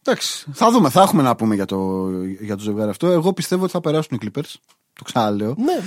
Εντάξει, 0.08 0.46
θα 0.54 0.72
δούμε. 0.72 0.90
Θα 0.90 1.02
έχουμε 1.02 1.24
να 1.24 1.36
πούμε 1.36 1.56
για 1.56 1.66
το, 1.66 2.08
για 2.40 2.56
το 2.56 2.64
ζευγάρι 2.64 2.90
αυτό. 2.90 3.08
Εγώ 3.08 3.34
πιστεύω 3.34 3.64
ότι 3.64 3.72
θα 3.72 3.80
περάσουν 3.82 4.18
οι 4.22 4.26
Clippers. 4.26 4.54
Το 4.94 5.04
ξαναλέω. 5.04 5.56
Ναι. 5.58 5.80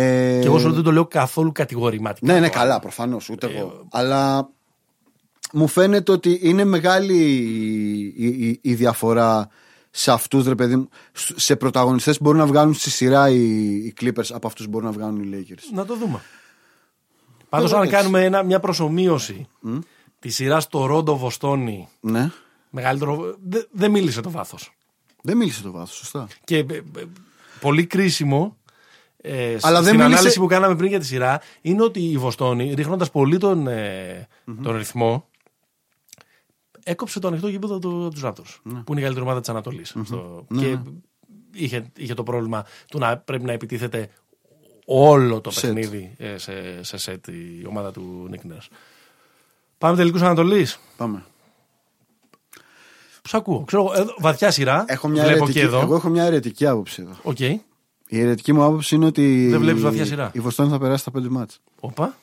Ε, 0.00 0.38
Και 0.40 0.46
εγώ 0.46 0.58
σου 0.58 0.72
δεν 0.72 0.82
το 0.82 0.92
λέω 0.92 1.06
καθόλου 1.06 1.52
κατηγορηματικά. 1.52 2.26
Ναι, 2.32 2.40
ναι, 2.40 2.48
τώρα. 2.48 2.58
καλά, 2.60 2.80
προφανώς. 2.80 3.28
Ούτε 3.28 3.46
εγώ. 3.46 3.86
Αλλά 3.90 4.48
μου 5.52 5.66
φαίνεται 5.68 6.12
ότι 6.12 6.38
είναι 6.42 6.64
μεγάλη 6.64 7.16
η, 8.16 8.24
η- 8.48 8.58
η 8.62 8.74
διαφορά 8.74 9.48
σε 9.90 10.10
αυτούς, 10.12 10.46
ρε 10.46 10.54
παιδί 10.54 10.76
μου. 10.76 10.88
Στου- 11.12 11.38
Σε 11.40 11.56
πρωταγωνιστές 11.56 12.16
που 12.16 12.22
μπορούν 12.24 12.38
να 12.40 12.46
βγάλουν 12.46 12.74
στη 12.74 12.90
σειρά 12.90 13.28
οι, 13.28 13.74
οι 13.74 13.94
Clippers 14.00 14.28
από 14.32 14.46
αυτούς 14.46 14.64
που 14.64 14.70
μπορούν 14.70 14.86
να 14.86 14.92
βγάλουν 14.92 15.22
οι 15.22 15.30
Lakers. 15.48 15.62
Να 15.74 15.84
το 15.84 15.96
δούμε. 15.96 16.20
Πάντως, 17.48 17.72
αν 17.72 17.82
εντάξει. 17.82 17.96
κάνουμε 17.96 18.24
ένα, 18.24 18.42
μια 18.42 18.60
προσωμείωση 18.60 19.46
της 20.18 20.34
σειράς 20.34 20.62
στο 20.64 20.86
Ρόντο 20.86 21.16
Βοστόνη, 21.16 21.88
Ναι. 22.00 22.30
Μεγαλύτερο. 22.74 23.36
δε- 23.48 23.62
Δεν 23.72 23.90
μίλησε 23.90 24.20
το 24.20 24.30
βάθος. 24.30 24.72
Δεν 25.22 25.36
μίλησε 25.36 25.62
το 25.62 25.70
βάθος, 25.70 25.96
σωστά. 25.96 26.28
Και 26.44 26.56
ε, 26.56 26.74
ε, 26.74 26.82
πολύ 27.60 27.86
κρίσιμο 27.86 28.56
ε, 29.16 29.48
Αλλά 29.48 29.56
στην 29.56 29.68
δεν 29.84 29.94
μίλησε- 29.96 30.02
ανάλυση 30.14 30.38
που 30.38 30.46
κάναμε 30.46 30.76
πριν 30.76 30.88
για 30.88 30.98
τη 30.98 31.06
σειρά 31.06 31.40
είναι 31.60 31.82
ότι 31.82 32.00
η 32.10 32.18
Βοστόνη, 32.18 32.74
ρίχνοντας 32.74 33.10
πολύ 33.10 33.38
τον, 33.38 33.66
ε, 33.66 34.28
τον 34.62 34.76
ρυθμό, 34.76 35.28
έκοψε 36.84 37.20
το 37.20 37.28
ανοιχτό 37.28 37.48
γήπεδο 37.48 37.78
του, 37.78 38.10
του 38.14 38.20
Raptors, 38.24 38.58
Ναι. 38.62 38.80
που 38.80 38.92
είναι 38.92 39.00
η 39.00 39.02
καλύτερη 39.02 39.20
ομάδα 39.26 39.40
της 39.40 39.48
Ανατολής 39.48 39.82
Και 40.58 40.78
είχε, 41.52 41.90
είχε 41.96 42.14
το 42.14 42.22
πρόβλημα 42.22 42.64
του 42.88 42.98
να 42.98 43.18
πρέπει 43.18 43.44
να 43.44 43.52
επιτίθεται 43.52 44.10
όλο 44.86 45.40
το 45.40 45.50
Σετ. 45.50 45.62
παιχνίδι 45.74 46.14
ε, 46.18 46.38
σε, 46.38 46.82
σε 46.82 46.96
σετ 46.96 47.26
η 47.26 47.64
ομάδα 47.68 47.92
του 47.92 48.30
Nick 48.32 48.52
Nurse. 48.52 48.66
Πάμε 49.78 49.96
τελικούς 49.96 50.22
Ανατολής. 50.22 50.78
Πάμε. 50.96 51.24
Τους 53.24 53.34
ακούω. 53.34 53.64
Ξέρω, 53.66 53.82
εγώ, 53.82 53.92
εδώ, 54.00 54.14
βαθιά 54.18 54.50
σειρά. 54.50 54.84
Έχω 54.88 55.08
μια 55.08 55.22
Βλέπω 55.22 55.36
αιρετική, 55.36 55.58
και 55.58 55.64
εδώ. 55.64 55.80
εγώ 55.80 55.94
έχω 55.94 56.08
μια 56.08 56.24
αιρετική 56.24 56.66
άποψη 56.66 57.02
εδώ. 57.02 57.16
Οκ. 57.22 57.40
Η 57.40 58.20
αιρετική 58.20 58.52
μου 58.52 58.62
άποψη 58.64 58.94
είναι 58.94 59.06
ότι. 59.06 59.46
Δεν 59.50 59.60
βλέπεις 59.60 59.82
βαθιά 59.82 60.04
σειρά; 60.04 60.30
Η 60.34 60.40
Βοστόνη 60.40 60.70
θα 60.70 60.78
περάσει 60.78 61.04
τα 61.04 61.10
πέντε 61.10 61.28
μάτς. 61.28 61.60
Όπα. 61.80 62.14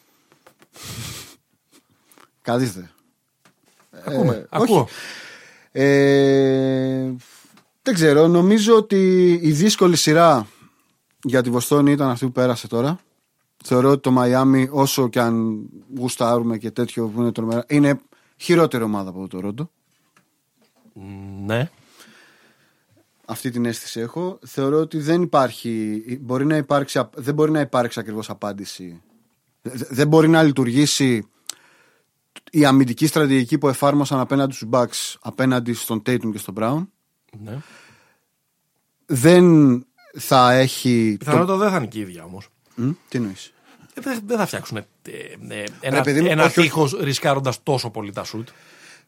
Καθίστε. 2.41 2.91
Ακούμε. 4.05 4.35
Ε, 4.35 4.45
Ακούω. 4.49 4.79
όχι. 4.79 4.91
Ε, 5.71 7.11
δεν 7.81 7.93
ξέρω. 7.93 8.27
Νομίζω 8.27 8.75
ότι 8.75 9.31
η 9.41 9.51
δύσκολη 9.51 9.95
σειρά 9.95 10.47
για 11.23 11.41
τη 11.43 11.49
Βοστόνη 11.49 11.91
ήταν 11.91 12.09
αυτή 12.09 12.25
που 12.25 12.31
πέρασε 12.31 12.67
τώρα. 12.67 12.99
Θεωρώ 13.63 13.89
ότι 13.89 14.01
το 14.01 14.11
Μαϊάμι, 14.11 14.67
όσο 14.71 15.07
και 15.07 15.19
αν 15.19 15.65
γουστάρουμε 15.97 16.57
και 16.57 16.71
τέτοιο 16.71 17.07
που 17.07 17.21
είναι 17.21 17.31
τρομερά, 17.31 17.65
είναι 17.67 17.99
χειρότερη 18.37 18.83
ομάδα 18.83 19.09
από 19.09 19.27
το 19.27 19.39
Ρόντο. 19.39 19.69
Ναι. 21.45 21.69
Αυτή 23.25 23.49
την 23.49 23.65
αίσθηση 23.65 23.99
έχω. 23.99 24.39
Θεωρώ 24.45 24.77
ότι 24.79 24.97
δεν 24.97 25.21
υπάρχει, 25.21 26.03
μπορεί 26.21 26.45
να 26.45 26.55
υπάρξει, 26.57 26.97
απ- 26.99 27.19
δεν 27.19 27.33
μπορεί 27.33 27.51
να 27.51 27.59
υπάρξει 27.59 27.99
ακριβώς 27.99 28.29
απάντηση. 28.29 29.01
Δε- 29.61 29.85
Δεν 29.89 30.07
μπορεί 30.07 30.27
να 30.27 30.43
λειτουργήσει 30.43 31.27
η 32.51 32.65
αμυντική 32.65 33.07
στρατηγική 33.07 33.57
που 33.57 33.67
εφάρμοσαν 33.67 34.19
απέναντι 34.19 34.53
στους 34.53 34.67
Bucks 34.71 35.15
απέναντι 35.21 35.73
στον 35.73 36.01
Tatum 36.05 36.31
και 36.31 36.37
στον 36.37 36.55
Brown. 36.57 36.87
ναι. 37.43 37.57
Δεν 39.05 39.85
θα 40.17 40.51
έχει... 40.51 41.15
Το... 41.19 41.25
Πιθανότατα 41.25 41.57
δεν 41.57 41.69
θα 41.69 41.77
είναι 41.77 41.85
και 41.87 41.97
η 41.97 42.01
ίδια 42.01 42.23
όμως. 42.23 42.47
Μ, 42.75 42.89
τι 43.09 43.17
εννοείς; 43.17 43.53
Δεν 43.93 44.21
δεν 44.25 44.37
θα 44.37 44.45
φτιάξουν 44.45 44.77
ε, 44.77 44.85
ε, 45.49 45.63
ένα, 45.79 46.01
παιδί 46.01 46.21
μου, 46.21 46.27
ένα 46.27 46.43
όχι, 46.45 46.59
όχι. 46.59 46.67
τείχος 46.69 46.93
ρισκάροντας 47.01 47.63
τόσο 47.63 47.89
πολύ 47.89 48.11
τα 48.11 48.23
σουτ. 48.23 48.49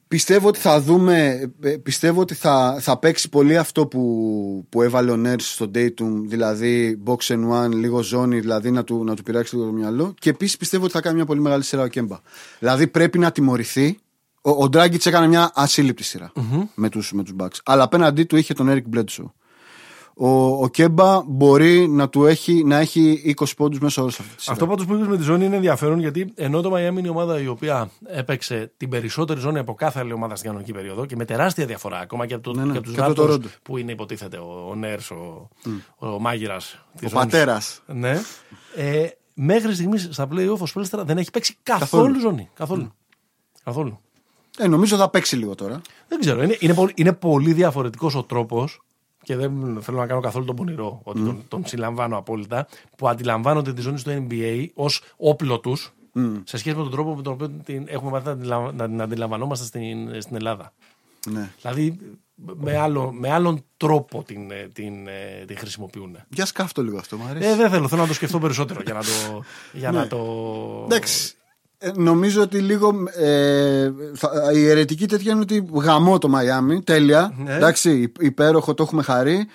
Πιστεύω 0.07 0.47
ότι 0.47 0.59
θα 0.59 0.81
δούμε, 0.81 1.41
ε, 1.61 1.69
πιστεύω 1.69 2.21
ότι 2.21 2.33
θα, 2.33 2.77
θα 2.79 2.97
παίξει 2.97 3.29
πολύ 3.29 3.57
αυτό 3.57 3.87
που, 3.87 4.65
που 4.69 4.81
έβαλε 4.81 5.11
ο 5.11 5.15
Νέρς 5.17 5.53
στο 5.53 5.71
Dayton, 5.75 6.11
δηλαδή 6.25 7.01
box 7.05 7.17
and 7.27 7.49
one, 7.49 7.71
λίγο 7.71 8.01
ζώνη, 8.01 8.39
δηλαδή 8.39 8.71
να 8.71 8.83
του, 8.83 9.03
να 9.03 9.15
του 9.15 9.23
πειράξει 9.23 9.55
λίγο 9.55 9.67
το 9.67 9.73
μυαλό. 9.73 10.13
Και 10.19 10.29
επίσης 10.29 10.57
πιστεύω 10.57 10.83
ότι 10.83 10.93
θα 10.93 11.01
κάνει 11.01 11.15
μια 11.15 11.25
πολύ 11.25 11.39
μεγάλη 11.39 11.63
σειρά 11.63 11.83
ο 11.83 11.87
Κέμπα. 11.87 12.19
Δηλαδή 12.59 12.87
πρέπει 12.87 13.19
να 13.19 13.31
τιμωρηθεί. 13.31 13.97
Ο, 14.41 14.63
ο 14.63 14.69
Ντράγκητς 14.69 15.05
έκανε 15.05 15.27
μια 15.27 15.51
ασύλληπτη 15.53 16.03
σειρά 16.03 16.31
με, 16.75 16.89
τους, 16.89 17.13
με 17.13 17.23
τους 17.23 17.33
Bucks. 17.39 17.57
Αλλά 17.63 17.83
απέναντί 17.83 18.23
του 18.23 18.35
είχε 18.35 18.53
τον 18.53 18.67
Eric 18.69 18.97
Bledsoe. 18.97 19.31
Ο, 20.15 20.27
ο 20.63 20.67
Κέμπα 20.67 21.21
μπορεί 21.27 21.87
να, 21.87 22.09
του 22.09 22.25
έχει, 22.25 22.63
να 22.63 22.77
έχει 22.77 23.35
20 23.39 23.45
πόντους 23.57 23.79
μέσα 23.79 24.01
όρος 24.01 24.19
αυτή 24.19 24.35
τη 24.35 24.41
σειρά. 24.41 24.53
Αυτό 24.53 24.67
πάντω 24.67 24.85
που 24.85 24.93
είπε 24.93 25.07
με 25.07 25.17
τη 25.17 25.23
ζώνη 25.23 25.45
είναι 25.45 25.55
ενδιαφέρον 25.55 25.99
γιατί 25.99 26.31
ενώ 26.35 26.61
το 26.61 26.73
Miami 26.73 26.97
είναι 26.97 27.07
η 27.07 27.09
ομάδα 27.09 27.41
η 27.41 27.47
οποία 27.47 27.89
έπαιξε 28.05 28.71
την 28.77 28.89
περισσότερη 28.89 29.39
ζώνη 29.39 29.59
από 29.59 29.73
κάθε 29.73 29.99
άλλη 29.99 30.13
ομάδα 30.13 30.35
στην 30.35 30.47
κανονική 30.47 30.71
περίοδο 30.73 31.05
και 31.05 31.15
με 31.15 31.25
τεράστια 31.25 31.65
διαφορά 31.65 31.99
ακόμα 31.99 32.25
και 32.25 32.33
από, 32.33 32.43
το, 32.43 32.53
Ναι, 32.53 32.65
ναι, 32.65 32.71
και 32.71 32.77
από 32.77 32.85
τους 32.87 32.95
και 32.95 33.01
από 33.01 33.13
το 33.13 33.23
Raptors, 33.23 33.35
Toronto. 33.35 33.47
που 33.63 33.77
είναι 33.77 33.91
υποτίθεται 33.91 34.37
ο, 34.37 34.67
ο 34.69 34.75
Νέρς, 34.75 35.11
ο, 35.11 35.49
ο 35.97 36.19
μάγειρας. 36.19 36.85
Ο 37.05 37.09
πατέρας. 37.09 37.81
Ναι. 37.85 38.21
Ε, 38.75 39.07
μέχρι 39.33 39.73
στιγμής 39.73 40.07
στα 40.11 40.27
playoff 40.31 40.57
ο 40.59 40.65
Σπέλστρα 40.65 41.03
δεν 41.03 41.17
έχει 41.17 41.31
παίξει 41.31 41.57
καθόλου, 41.63 42.03
Καθόλου. 42.03 42.19
ζώνη. 42.19 42.49
Καθόλου. 42.53 42.93
Καθόλου. 43.63 43.99
Ε, 44.57 44.67
νομίζω 44.67 44.97
θα 44.97 45.09
παίξει 45.09 45.35
λίγο 45.35 45.55
τώρα. 45.55 45.81
Δεν 46.07 46.19
ξέρω. 46.19 46.43
Είναι, 46.43 46.57
είναι, 46.59 46.73
πολύ, 46.73 46.91
είναι 46.95 47.13
πολύ 47.13 47.53
διαφορετικός 47.53 48.15
ο 48.15 48.23
τρόπος 48.23 48.81
και 49.23 49.35
δεν 49.35 49.77
θέλω 49.81 49.97
να 49.97 50.05
κάνω 50.07 50.21
καθόλου 50.21 50.45
τον 50.45 50.55
πονηρό, 50.55 50.99
ότι 51.03 51.21
τον, 51.23 51.43
τον 51.47 51.65
συλλαμβάνω 51.65 52.17
απόλυτα, 52.17 52.67
που 52.97 53.07
αντιλαμβάνονται 53.07 53.73
τη 53.73 53.81
ζώνη 53.81 54.01
του 54.01 54.27
NBA 54.29 54.67
ως 54.73 55.01
όπλο 55.17 55.59
τους 55.59 55.93
σε 56.43 56.57
σχέση 56.57 56.75
με 56.75 56.81
τον 56.81 56.91
τρόπο 56.91 57.15
με 57.15 57.21
τον 57.21 57.33
οποίο 57.33 57.49
την 57.63 57.85
έχουμε 57.87 58.11
μάθει 58.11 58.25
να 58.27 58.35
την, 58.35 58.47
να 58.77 58.87
την 58.87 59.01
αντιλαμβανόμαστε 59.01 59.65
στην, 59.65 60.21
στην 60.21 60.35
Ελλάδα. 60.35 60.73
Ναι. 61.31 61.51
Δηλαδή 61.61 61.99
με, 62.35 62.77
άλλο, 62.77 63.11
με 63.11 63.31
άλλον 63.31 63.63
τρόπο 63.77 64.23
την, 64.23 64.51
ε, 64.51 64.69
την, 64.73 65.07
ε, 65.07 65.45
την 65.47 65.57
χρησιμοποιούν. 65.57 66.17
Για 66.29 66.45
σκάφτο 66.45 66.83
λίγο 66.83 66.97
αυτό, 66.97 67.17
μου 67.17 67.25
αρέσει. 67.25 67.47
Ε, 67.47 67.55
δεν 67.55 67.69
θέλω, 67.69 67.87
θέλω 67.87 68.01
να 68.01 68.07
το 68.07 68.13
σκεφτώ 68.13 68.39
περισσότερο 68.39 68.81
για 68.85 68.93
να 68.93 68.99
το. 69.01 69.43
Για 69.73 69.91
να 69.91 70.01
Ναι. 70.01 70.07
το... 70.07 70.81
Εντάξει. 70.83 71.35
Ε, 71.85 71.91
νομίζω 71.95 72.41
ότι 72.41 72.59
λίγο 72.59 73.03
ε, 73.15 73.91
θα- 74.15 74.51
η 74.53 74.67
αιρετική 74.67 75.07
τέτοια 75.07 75.31
είναι 75.31 75.41
ότι 75.41 75.67
γαμώ 75.73 76.17
το 76.17 76.27
Μαϊάμι, 76.29 76.81
τέλεια. 76.83 77.33
Ναι. 77.37 77.55
Εντάξει, 77.55 77.99
υ- 78.01 78.21
υπέροχο, 78.21 78.73
το 78.73 78.83
έχουμε 78.83 79.03
χαρεί. 79.03 79.47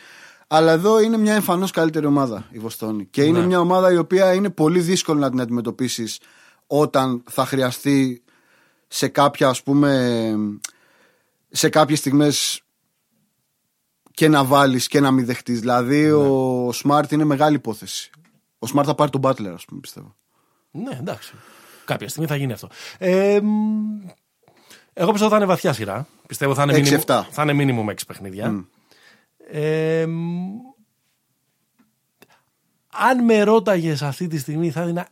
Αλλά 0.46 0.72
εδώ 0.72 1.00
είναι 1.00 1.16
μια 1.16 1.34
εμφανώς 1.34 1.70
καλύτερη 1.70 2.06
ομάδα 2.06 2.46
η 2.50 2.58
Βοστόνη. 2.58 3.06
Και 3.06 3.22
είναι 3.24 3.38
Ναι. 3.38 3.46
μια 3.46 3.60
ομάδα 3.60 3.92
η 3.92 3.96
οποία 3.96 4.32
είναι 4.32 4.50
πολύ 4.50 4.80
δύσκολο 4.80 5.20
να 5.20 5.30
την 5.30 5.40
αντιμετωπίσεις 5.40 6.20
όταν 6.66 7.22
θα 7.30 7.46
χρειαστεί 7.46 8.22
σε 8.88 9.08
κάποια 9.08 9.48
ας 9.48 9.62
πούμε 9.62 10.34
σε 11.50 11.68
κάποιες 11.68 11.98
στιγμές 11.98 12.62
και 14.12 14.28
να 14.28 14.44
βάλεις 14.44 14.86
και 14.88 15.00
να 15.00 15.10
μην 15.10 15.24
δεχτείς. 15.26 15.60
Δηλαδή 15.60 16.02
Ναι. 16.02 16.12
ο 16.12 16.68
Smart 16.84 17.10
είναι 17.12 17.24
μεγάλη 17.24 17.56
υπόθεση. 17.56 18.10
Ο 18.58 18.66
Smart 18.74 18.84
θα 18.84 18.94
πάρει 18.94 19.10
τον 19.10 19.20
Butler 19.24 19.52
ας 19.54 19.64
πούμε 19.64 19.80
πιστεύω. 19.80 20.14
Ναι, 20.70 20.96
εντάξει. 21.00 21.34
Κάποια 21.88 22.08
στιγμή 22.08 22.28
θα 22.28 22.36
γίνει 22.36 22.52
αυτό. 22.52 22.68
Ε, 22.98 23.40
μ, 23.42 24.08
εγώ 24.92 25.10
πιστεύω 25.10 25.30
θα 25.30 25.36
είναι 25.36 25.46
βαθιά 25.46 25.72
σειρά. 25.72 26.06
Πιστεύω 26.26 26.54
θα 26.54 26.62
είναι, 26.62 26.72
Έξι, 26.74 26.92
minimum, 26.92 26.96
εφτά. 26.96 27.28
θα 27.30 27.42
είναι 27.42 27.64
minimum 27.86 27.90
6 27.90 27.94
παιχνίδια. 28.06 28.64
Ε, 29.50 30.06
μ, 30.06 30.56
αν 32.92 33.24
με 33.24 33.42
ρώταγες 33.42 34.02
αυτή 34.02 34.26
τη 34.26 34.38
στιγμή 34.38 34.70
θα 34.70 34.80
έδινα 34.80 35.08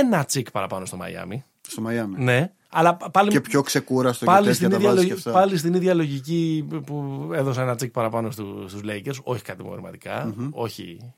ένα 0.00 0.24
τσικ 0.24 0.50
παραπάνω 0.50 0.84
στο 0.84 0.96
Μαϊάμι. 0.96 1.44
Στο 1.68 1.80
Μαϊάμι. 1.80 2.14
Ναι, 2.24 2.52
αλλά 2.68 2.96
πάλι, 2.96 3.30
Και 3.30 3.40
πιο 3.40 3.62
ξεκούραστο 3.62 4.24
πάλι, 4.24 4.46
και 4.46 4.52
στην 4.52 4.70
τέτοια 4.70 4.86
τα 4.86 4.92
ίδια, 4.92 4.94
βάζεις 4.94 5.10
λογι- 5.10 5.22
και 5.22 5.28
αυτά. 5.28 5.40
πάλι 5.40 5.56
στην 5.58 5.74
ίδια 5.74 5.94
λογική 5.94 6.66
που 6.86 7.28
έδωσα 7.34 7.62
ένα 7.62 7.74
τσικ 7.74 7.90
παραπάνω 7.92 8.30
στου, 8.30 8.64
στους 8.68 8.80
Lakers. 8.84 9.22
Όχι 9.22 9.42
κατηγορηματικά, 9.42 10.34
όχι, 10.50 11.12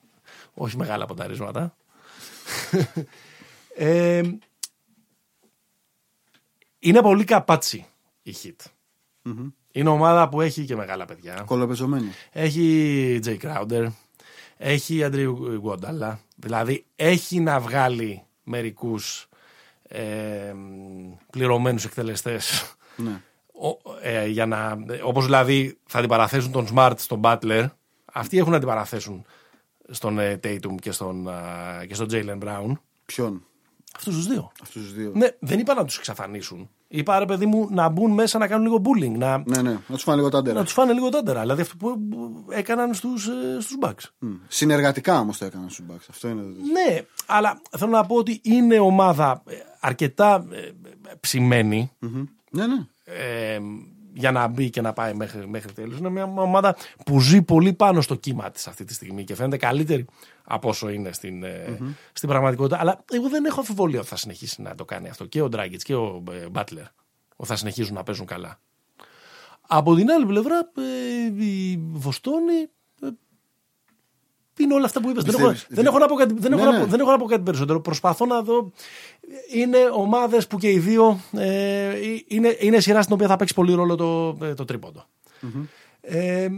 όχι 0.54 0.76
μεγάλα 0.76 1.06
πονταρίσματα. 1.06 1.76
ε, 3.76 4.20
είναι 6.88 7.00
πολύ 7.02 7.24
καπάτσι 7.24 7.86
η 8.22 8.34
Hit. 8.42 8.64
Είναι 9.72 9.88
ομάδα 9.88 10.28
που 10.28 10.40
έχει 10.40 10.64
και 10.64 10.76
μεγάλα 10.76 11.04
παιδιά. 11.04 11.42
Κολοπεζωμένη. 11.46 12.08
Έχει 12.32 13.20
Jay 13.24 13.36
Crowder, 13.42 13.86
έχει 14.56 15.04
Αντρίου 15.04 15.58
Γκουαντάλα. 15.60 16.20
Δηλαδή 16.36 16.84
έχει 16.96 17.40
να 17.40 17.60
βγάλει 17.60 18.22
μερικούς 18.44 19.28
ε, 19.88 20.54
πληρωμένους 21.30 21.84
εκτελεστές 21.84 22.74
Ναι. 22.96 23.20
ο- 23.52 23.94
ε, 24.02 24.26
για 24.26 24.46
να, 24.46 24.78
όπως 25.04 25.24
δηλαδή 25.24 25.78
θα 25.86 25.98
αντιπαραθέσουν 25.98 26.52
τον 26.52 26.66
Smart 26.74 26.92
στον 26.96 27.20
Butler 27.24 27.66
αυτοί 28.12 28.38
έχουν 28.38 28.50
να 28.50 28.56
αντιπαραθέσουν 28.56 29.24
στον 29.90 30.18
ε, 30.18 30.40
Tatum 30.42 30.74
και 30.80 30.90
στον, 30.92 31.28
α, 31.28 31.84
και 31.88 31.94
στον 31.94 32.06
Jalen 32.10 32.38
Brown 32.42 32.72
Ποιον, 33.06 33.46
αυτούς 33.96 34.14
τους 34.14 34.26
δύο 34.26 34.52
αυτούς 34.62 34.82
τους 34.82 34.94
δύο. 34.94 35.12
ναι, 35.14 35.28
δεν 35.38 35.58
είπα 35.58 35.74
να 35.74 35.84
τους 35.84 35.98
εξαφανίσουν 35.98 36.70
είπα 36.88 37.18
ρε 37.18 37.24
παιδί 37.24 37.46
μου 37.46 37.68
να 37.70 37.88
μπουν 37.88 38.10
μέσα 38.10 38.38
να 38.38 38.46
κάνουν 38.46 38.64
λίγο 38.66 38.82
bullying 38.84 39.18
να, 39.18 39.42
Ναι, 39.46 39.62
ναι, 39.62 39.70
να 39.70 39.94
τους 39.94 40.02
φάνε 40.02 40.16
λίγο 40.16 40.28
τάντερα. 40.28 40.58
να 40.58 40.64
τους 40.64 40.72
φάνε 40.72 40.92
λίγο 40.92 41.08
τάντερα 41.08 41.40
δηλαδή 41.40 41.60
αυτό 41.62 41.76
που 41.76 42.08
που 42.08 42.44
έκαναν 42.48 42.94
στους, 42.94 43.26
ε, 43.26 43.60
στους 43.60 43.76
Bucks 43.80 44.10
Μμ. 44.18 44.32
Συνεργατικά 44.48 45.18
όμως 45.20 45.38
το 45.38 45.44
έκαναν 45.44 45.70
στους 45.70 45.84
Bucks. 45.90 46.06
Αυτό 46.10 46.28
είναι. 46.28 46.42
το- 46.42 46.48
Ναι, 46.72 47.00
αλλά 47.26 47.60
θέλω 47.78 47.90
να 47.90 48.04
πω 48.06 48.14
ότι 48.16 48.40
είναι 48.42 48.78
ομάδα 48.78 49.42
ε, 49.48 49.54
αρκετά 49.80 50.46
ε, 50.50 50.56
ε, 50.58 50.72
ψημένη 51.20 51.90
Μμμ. 51.98 52.24
Ναι, 52.50 52.66
ναι. 52.66 52.86
ε, 53.04 53.58
για 54.16 54.30
να 54.32 54.46
μπει 54.46 54.70
και 54.70 54.80
να 54.80 54.92
πάει 54.92 55.14
μέχρι, 55.14 55.48
μέχρι 55.48 55.72
τέλους. 55.72 55.98
Είναι 55.98 56.08
μια 56.08 56.24
ομάδα 56.24 56.76
που 57.04 57.20
ζει 57.20 57.42
πολύ 57.42 57.72
πάνω 57.72 58.00
στο 58.00 58.14
κύμα 58.14 58.50
της 58.50 58.66
αυτή 58.66 58.84
τη 58.84 58.94
στιγμή 58.94 59.24
και 59.24 59.34
φαίνεται 59.34 59.56
καλύτερη 59.56 60.04
από 60.44 60.68
όσο 60.68 60.88
είναι 60.88 61.12
στην, 61.12 61.42
ε, 61.42 61.78
στην 62.12 62.28
πραγματικότητα. 62.28 62.80
Αλλά 62.80 63.04
εγώ 63.10 63.28
δεν 63.28 63.44
έχω 63.44 63.60
αμφιβολία 63.60 63.98
ότι 63.98 64.08
θα 64.08 64.16
συνεχίσει 64.16 64.62
να 64.62 64.74
το 64.74 64.84
κάνει 64.84 65.08
αυτό 65.08 65.24
και 65.24 65.40
ο 65.40 65.48
Ντράγκητς 65.48 65.84
και 65.84 65.94
ο 65.94 66.22
ε, 66.30 66.48
Μπάτλερ. 66.48 66.84
Ότι 67.36 67.48
θα 67.48 67.56
συνεχίζουν 67.56 67.94
να 67.94 68.02
παίζουν 68.02 68.26
καλά. 68.26 68.60
Από 69.68 69.94
την 69.94 70.10
άλλη 70.10 70.26
πλευρά, 70.26 70.70
ε, 71.38 71.44
η 71.44 71.78
Βοστόνη 71.92 72.54
ε, 72.54 72.68
είναι 74.62 74.74
όλα 74.74 74.84
αυτά 74.84 75.00
που 75.00 75.08
είπες; 75.10 75.22
Δεν 75.24 75.34
έχω, 75.34 75.50
Πιστεύεις- 75.50 75.76
δεν, 75.76 75.86
έχω 75.86 75.98
να 75.98 76.06
πω 76.06 76.14
κάτι, 76.14 76.34
δεν, 76.38 76.50
Ναι, 76.50 76.56
έχω 76.62 76.64
να 76.70 76.76
ναι. 76.78 76.84
πω- 76.84 76.90
δεν 76.90 77.00
έχω 77.00 77.10
να 77.10 77.18
πω 77.18 77.24
κάτι 77.24 77.42
περισσότερο. 77.42 77.80
Προσπαθώ 77.80 78.26
να 78.26 78.42
δω. 78.42 78.72
Είναι 79.54 79.78
ομάδες 79.92 80.46
που 80.46 80.58
και 80.58 80.70
οι 80.70 80.78
δύο 80.78 81.20
ε, 81.32 81.92
είναι, 82.26 82.56
είναι 82.60 82.80
σειρά 82.80 83.02
στην 83.02 83.14
οποία 83.14 83.26
θα 83.26 83.36
παίξει 83.36 83.54
πολύ 83.54 83.72
ρόλο 83.74 83.94
το, 83.94 84.36
ε, 84.46 84.54
το 84.54 84.64
τρίποντο. 84.64 85.06
Ε, 86.00 86.48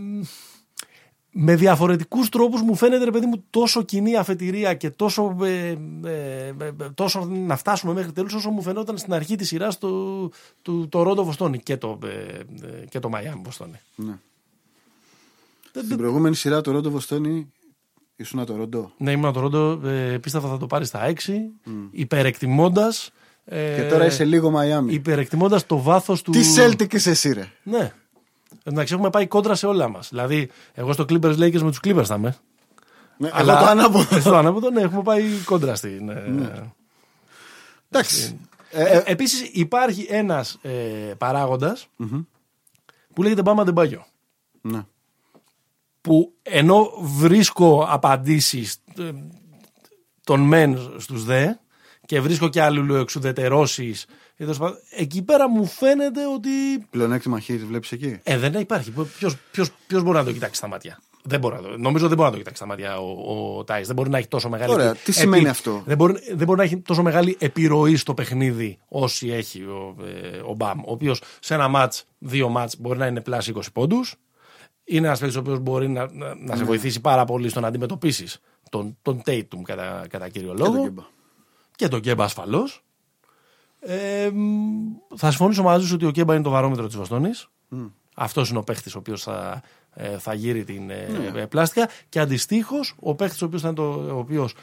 με 1.40 1.54
διαφορετικούς 1.56 2.28
τρόπους 2.28 2.62
μου 2.62 2.74
φαίνεται 2.74 3.04
ρε 3.04 3.10
παιδί 3.10 3.26
μου 3.26 3.44
τόσο 3.50 3.82
κοινή 3.82 4.16
αφετηρία 4.16 4.74
και 4.74 4.90
τόσο, 4.90 5.36
ε, 5.42 5.68
ε, 6.04 6.46
ε, 6.48 6.54
τόσο 6.94 7.24
να 7.24 7.56
φτάσουμε 7.56 7.92
μέχρι 7.92 8.12
τέλους 8.12 8.34
όσο 8.34 8.50
μου 8.50 8.62
φαινόταν 8.62 8.98
στην 8.98 9.12
αρχή 9.12 9.36
της 9.36 9.48
σειράς 9.48 9.78
του, 9.78 10.32
του 10.62 10.88
το 10.88 11.02
Ρόντο 11.02 11.24
Βοστόνη 11.24 11.58
και 11.58 11.76
το, 11.76 11.98
ε, 12.04 12.08
ε, 12.66 12.84
και 12.88 12.98
το 12.98 13.08
Μαϊάμι 13.08 13.40
Βοστόνη. 13.44 13.80
ναι. 13.94 14.18
Δεν- 15.72 15.84
Στην 15.84 15.96
προηγούμενη 15.96 16.34
σειρά 16.34 16.60
το 16.60 16.70
Ρόντο 16.70 16.90
Βοστόνη 16.90 17.52
ήσουν 18.20 18.44
το 18.46 18.56
Ρόντο; 18.56 18.92
Ναι, 18.96 19.10
ήμουν 19.10 19.32
το 19.32 19.40
Ρόντο, 19.40 19.80
ε, 19.88 20.18
πίστευα 20.18 20.48
θα 20.48 20.56
το 20.58 20.66
πάρεις 20.66 20.88
στα 20.88 21.00
6, 21.00 21.12
υπερεκτιμώντας 21.90 23.10
ε, 23.44 23.74
Και 23.76 23.88
τώρα 23.88 24.06
είσαι 24.06 24.24
λίγο 24.24 24.50
Μαϊάμι. 24.50 24.92
υπερεκτιμώντας 24.94 25.66
το 25.66 25.78
βάθος 25.82 26.22
του... 26.22 26.30
Τι 26.30 26.40
Celtic 26.56 26.94
είσαι 26.94 27.10
εσύ, 27.10 27.32
ρε; 27.32 27.50
Ναι. 27.62 27.92
Εντάξει, 28.64 28.94
έχουμε 28.94 29.10
πάει 29.10 29.26
κόντρα 29.26 29.54
σε 29.54 29.66
όλα 29.66 29.88
μας. 29.88 30.08
Δηλαδή, 30.08 30.50
εγώ 30.74 30.92
στο 30.92 31.04
Clippers 31.08 31.38
Lakers 31.38 31.60
με 31.62 31.70
τους 31.70 31.80
Clippers 31.84 32.04
θα 32.04 32.14
είμαι. 32.14 32.36
Ναι, 33.16 33.28
Εγώ 33.34 33.44
το 33.46 33.52
ανάποδο. 33.66 34.16
Εσύ 34.16 34.28
το 34.28 34.36
ανάποδο, 34.36 34.70
ναι, 34.70 34.80
έχουμε 34.80 35.02
πάει 35.02 35.22
κόντρα 35.44 35.74
στην. 35.74 36.08
ε, 36.08 36.72
Εντάξει. 37.90 38.38
Ε, 38.70 38.82
Ε, 38.82 38.96
ε, 38.96 39.02
Επίσης 39.06 39.40
υπάρχει 39.52 40.06
ένας 40.10 40.58
ε, 40.62 40.70
παράγοντας 41.18 41.88
που 43.14 43.22
λέγεται 43.22 43.42
Μπάμα 43.42 43.64
Ντεμπάγιο. 43.64 44.06
ναι. 44.60 44.80
Που 46.00 46.32
ενώ 46.42 46.90
βρίσκω 47.00 47.86
απαντήσεις 47.88 48.76
ε, 48.98 49.10
των 50.24 50.40
μεν 50.40 50.94
στους 50.98 51.24
δε 51.24 51.52
και 52.06 52.20
βρίσκω 52.20 52.48
και 52.48 52.62
αλληλοεξουδετερώσεις 52.62 54.06
ή 54.36 54.44
τέλος 54.44 54.58
πάντων, 54.58 54.76
εκεί 54.96 55.22
πέρα 55.22 55.48
μου 55.48 55.66
φαίνεται 55.66 56.26
ότι 56.26 56.48
Πλεονέκτημα 56.90 57.40
χείρι 57.40 57.64
βλέπεις 57.64 57.92
εκεί; 57.92 58.20
ε, 58.22 58.38
δεν 58.38 58.54
υπάρχει. 58.54 58.90
Ποιος, 59.18 59.36
ποιος, 59.50 59.70
ποιος 59.86 60.02
μπορεί 60.02 60.16
να 60.16 60.24
το 60.24 60.32
κοιτάξει 60.32 60.54
στα 60.54 60.68
μάτια; 60.68 61.00
Δεν 61.22 61.40
μπορεί 61.40 61.54
να 61.54 61.60
το, 61.60 61.78
νομίζω 61.78 62.08
δεν 62.08 62.16
μπορεί 62.16 62.28
να 62.28 62.32
το 62.32 62.38
κοιτάξει 62.38 62.62
στα 62.62 62.66
μάτια 62.66 62.98
ο, 62.98 63.58
ο 63.58 63.64
Τάις. 63.64 63.86
Δεν 63.86 63.96
μπορεί 63.96 64.10
να 64.10 64.18
έχει 64.18 64.28
τόσο 64.28 64.48
μεγάλη 64.48 64.72
Ωραία, 64.72 64.88
επι- 64.88 65.04
τι 65.04 65.12
σημαίνει 65.12 65.48
αυτό; 65.48 65.82
Δεν 65.86 65.96
μπορεί, 65.96 66.14
δεν 66.34 66.46
μπορεί 66.46 66.58
να 66.58 66.64
έχει 66.64 66.76
τόσο 66.76 67.02
μεγάλη 67.02 67.36
επιρροή 67.40 67.96
στο 67.96 68.14
παιχνίδι 68.14 68.78
όσοι 68.88 69.28
έχει 69.28 69.62
ο, 69.62 69.96
ε, 70.04 70.38
ο 70.38 70.54
Μπαμ. 70.54 70.78
Ο 70.80 70.92
οποίος 70.92 71.22
σε 71.40 71.54
ένα 71.54 71.68
μάτς, 71.68 72.04
δύο 72.18 72.48
μάτς 72.48 72.76
μπορεί 72.78 72.98
να 72.98 73.06
είναι 73.06 73.20
πλάσι 73.20 73.52
20 73.56 73.60
πόντους. 73.72 74.14
Είναι 74.88 75.06
ένας 75.06 75.18
παίκτης 75.18 75.36
ο 75.36 75.40
οποίος 75.40 75.58
μπορεί 75.58 75.88
να, 75.88 76.08
να, 76.12 76.26
να 76.26 76.34
Ναι. 76.34 76.56
σε 76.56 76.64
βοηθήσει 76.64 77.00
πάρα 77.00 77.24
πολύ 77.24 77.48
στο 77.48 77.60
να 77.60 77.66
αντιμετωπίσεις 77.68 78.38
τον, 78.70 78.96
τον 79.02 79.22
Tatum 79.26 79.62
κατά, 79.64 80.06
κατά 80.08 80.28
κύριο 80.28 80.54
Και 80.54 80.62
τον 80.62 80.72
λόγο. 80.72 80.82
Κέμπα. 80.84 81.02
Και 81.76 81.88
τον 81.88 82.00
Κέμπα 82.00 82.24
ασφαλώς. 82.24 82.82
Ε, 83.80 84.30
μ, 84.32 85.16
θα 85.16 85.28
συμφωνήσω 85.30 85.62
μαζί 85.62 85.86
σου 85.86 85.92
ότι 85.94 86.04
ο 86.06 86.10
Κέμπα 86.10 86.34
είναι 86.34 86.42
το 86.42 86.50
βαρόμετρο 86.50 86.86
της 86.86 86.96
Βοστόνης. 86.96 87.48
Αυτός 88.14 88.48
είναι 88.50 88.58
ο 88.58 88.62
παίχτη 88.62 88.90
ο 88.94 88.98
οποίος 88.98 89.22
θα, 89.22 89.62
ε, 89.94 90.18
θα 90.18 90.34
γύρει 90.34 90.64
την 90.64 90.90
ε, 90.90 91.06
Ναι. 91.32 91.40
ε, 91.40 91.46
πλάστικα. 91.46 91.88
Και 92.08 92.20
αντιστοίχως, 92.20 92.94
ο 93.00 93.14
παίχτη 93.14 93.44
ο 93.44 93.46
οποίος 93.46 93.62
θα 93.62 93.68
είναι 93.68 93.76
το, 93.76 94.14
ο 94.14 94.18
οποίος 94.18 94.54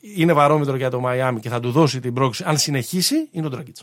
είναι 0.00 0.32
βαρόμετρο 0.32 0.76
για 0.76 0.90
το 0.90 1.00
Μαϊάμι 1.00 1.40
και 1.40 1.48
θα 1.48 1.60
του 1.60 1.70
δώσει 1.70 2.00
την 2.00 2.14
πρόκληση, 2.14 2.44
αν 2.46 2.58
συνεχίσει, 2.58 3.28
είναι 3.30 3.46
ο 3.46 3.48
Ντράγκητ. 3.48 3.76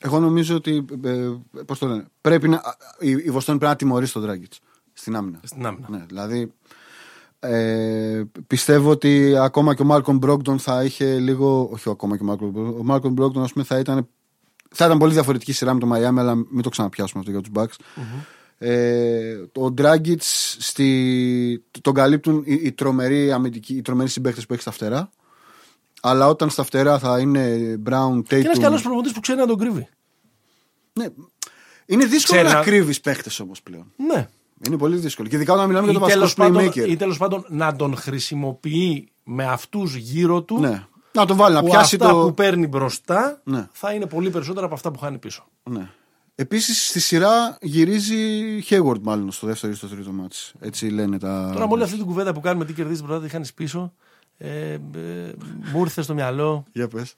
Εγώ 0.00 0.20
νομίζω 0.20 0.54
ότι. 0.56 0.84
Ε, 1.04 1.30
Πώς 1.66 1.78
το 1.78 1.86
λένε. 1.86 2.06
Πρέπει 2.20 2.48
να, 2.48 2.62
η, 2.98 3.10
η 3.10 3.30
Βοστόνη 3.30 3.58
πρέπει 3.58 3.72
να 3.72 3.76
τιμωρήσει 3.78 4.12
τον 4.12 4.22
Ντράγκιτς 4.22 4.52
στην 4.92 5.16
άμυνα. 5.16 5.40
Στην 5.42 5.66
άμυνα. 5.66 5.86
Ναι, 5.90 6.04
δηλαδή. 6.06 6.52
Ε, 7.38 8.22
πιστεύω 8.46 8.90
ότι 8.90 9.36
ακόμα 9.36 9.74
και 9.74 9.82
ο 9.82 9.84
Μάλκολμ 9.84 10.16
Μπρόγκτον 10.16 10.58
θα 10.58 10.84
είχε 10.84 11.18
λίγο. 11.18 11.68
Όχι 11.72 11.90
ακόμα 11.90 12.16
και 12.16 12.22
ο 12.22 12.26
Μάλκολμ 12.26 12.50
Μπρόγκτον. 12.50 12.80
Ο 12.80 12.82
Μάλκολμ 12.82 13.12
Μπρόγκτον, 13.12 13.42
ας 13.42 13.52
πούμε, 13.52 13.64
θα 13.64 13.78
ήταν, 13.78 14.08
θα 14.70 14.84
ήταν 14.84 14.98
πολύ 14.98 15.12
διαφορετική 15.12 15.52
σειρά 15.52 15.74
με 15.74 15.80
το 15.80 15.86
Μαϊάμι, 15.86 16.20
αλλά 16.20 16.34
μην 16.34 16.62
το 16.62 16.68
ξαναπιάσουμε 16.68 17.20
αυτό 17.20 17.32
για 17.32 17.40
τους 17.40 17.50
Bucks. 17.54 17.84
Ε, 18.58 19.36
ο 19.54 19.70
Ντράγκιτς 19.70 20.22
τον 21.80 21.94
καλύπτουν 21.94 22.42
οι, 22.46 22.54
οι 22.54 22.72
τρομεροί, 22.72 23.32
αμυντικοί, 23.32 23.74
οι 23.74 23.82
τρομεροί 23.82 24.08
συμπαίχτε 24.08 24.40
που 24.48 24.52
έχει 24.52 24.62
στα 24.62 24.70
φτερά. 24.70 25.10
Αλλά 26.02 26.28
όταν 26.28 26.50
στα 26.50 26.62
φτερά 26.64 26.98
θα 26.98 27.18
είναι 27.18 27.74
Brown, 27.86 28.22
Και 28.26 28.36
ένας 28.36 28.56
Tatum. 28.56 28.60
καλός 28.60 28.82
προμονητή 28.82 29.12
που 29.14 29.20
ξέρει 29.20 29.38
να 29.38 29.46
τον 29.46 29.58
κρύβει. 29.58 29.88
Ναι. 30.92 31.06
Είναι 31.86 32.04
δύσκολο 32.04 32.40
Ξέρει 32.40 32.52
να 32.54 32.58
να- 32.58 32.64
κρύβεις 32.64 33.00
παίχτε 33.00 33.30
όμως 33.42 33.62
πλέον. 33.62 33.92
Ναι. 33.96 34.28
Είναι 34.66 34.76
πολύ 34.76 34.96
δύσκολο. 34.96 35.28
Και 35.28 35.36
ειδικά 35.36 35.52
όταν 35.52 35.66
μιλάμε 35.66 35.84
για 35.90 35.94
Ή 35.96 35.98
το 35.98 36.00
βασικό 36.00 36.18
τέλος, 36.18 36.34
πάντων, 36.34 36.64
playmaker. 36.86 36.88
ή 36.90 36.96
τέλος 36.96 37.18
πάντων 37.18 37.44
να 37.48 37.76
τον 37.76 37.96
χρησιμοποιεί 37.96 39.08
με 39.24 39.44
αυτούς 39.44 39.94
γύρω 39.94 40.42
του 40.42 40.58
Ναι. 40.60 40.84
Να 41.12 41.26
τον 41.26 41.36
βάλει 41.36 41.54
να 41.54 41.60
που 41.60 41.66
πιάσει 41.66 41.94
αυτά 41.96 42.08
το. 42.10 42.20
που 42.26 42.34
παίρνει 42.34 42.66
μπροστά 42.66 43.40
Ναι. 43.44 43.68
θα 43.72 43.92
είναι 43.92 44.06
πολύ 44.06 44.30
περισσότερα 44.30 44.66
από 44.66 44.74
αυτά 44.74 44.90
που 44.90 44.98
χάνει 44.98 45.18
πίσω. 45.18 45.46
Ναι. 45.62 45.90
Επίσης 46.34 46.88
στη 46.88 47.00
σειρά 47.00 47.58
γυρίζει 47.60 48.16
Hayward 48.68 49.00
μάλλον 49.02 49.32
στο 49.32 49.46
δεύτερο 49.46 49.72
ή 49.72 49.76
στο 49.76 49.86
τρίτο 49.86 50.12
μάτς. 50.12 50.52
Έτσι 50.60 50.86
λένε 50.88 51.18
τα. 51.18 51.50
Τώρα 51.52 51.66
με 51.66 51.72
όλη 51.72 51.82
αυτή 51.82 51.96
την 51.96 52.04
κουβέντα 52.06 52.32
που 52.32 52.40
κάνουμε, 52.40 52.64
τι 52.64 52.72
κερδίζει 52.72 53.02
μπροστά, 53.02 53.22
τι 53.24 53.28
χάνεις 53.30 53.54
πίσω, 53.54 53.92
ε, 54.38 54.48
ε, 54.72 54.78
μου 55.72 55.80
ήρθε 55.80 56.02
στο 56.02 56.14
μυαλό 56.14 56.64
Για 56.72 56.88
πες. 56.88 57.14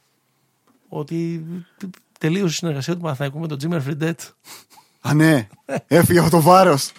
ότι 0.88 1.44
τελείωσε 2.18 2.46
η 2.54 2.56
συνεργασία 2.56 2.94
του 2.94 3.00
Παναθηναϊκού 3.00 3.38
με 3.38 3.46
τον 3.46 3.58
Τζίμερ 3.58 3.80
Φριντέτ. 3.80 4.20
Α, 5.00 5.14
ναι. 5.14 5.48
Έφυγε 5.86 6.18
από 6.18 6.30
το 6.30 6.40
βάρος. 6.40 6.92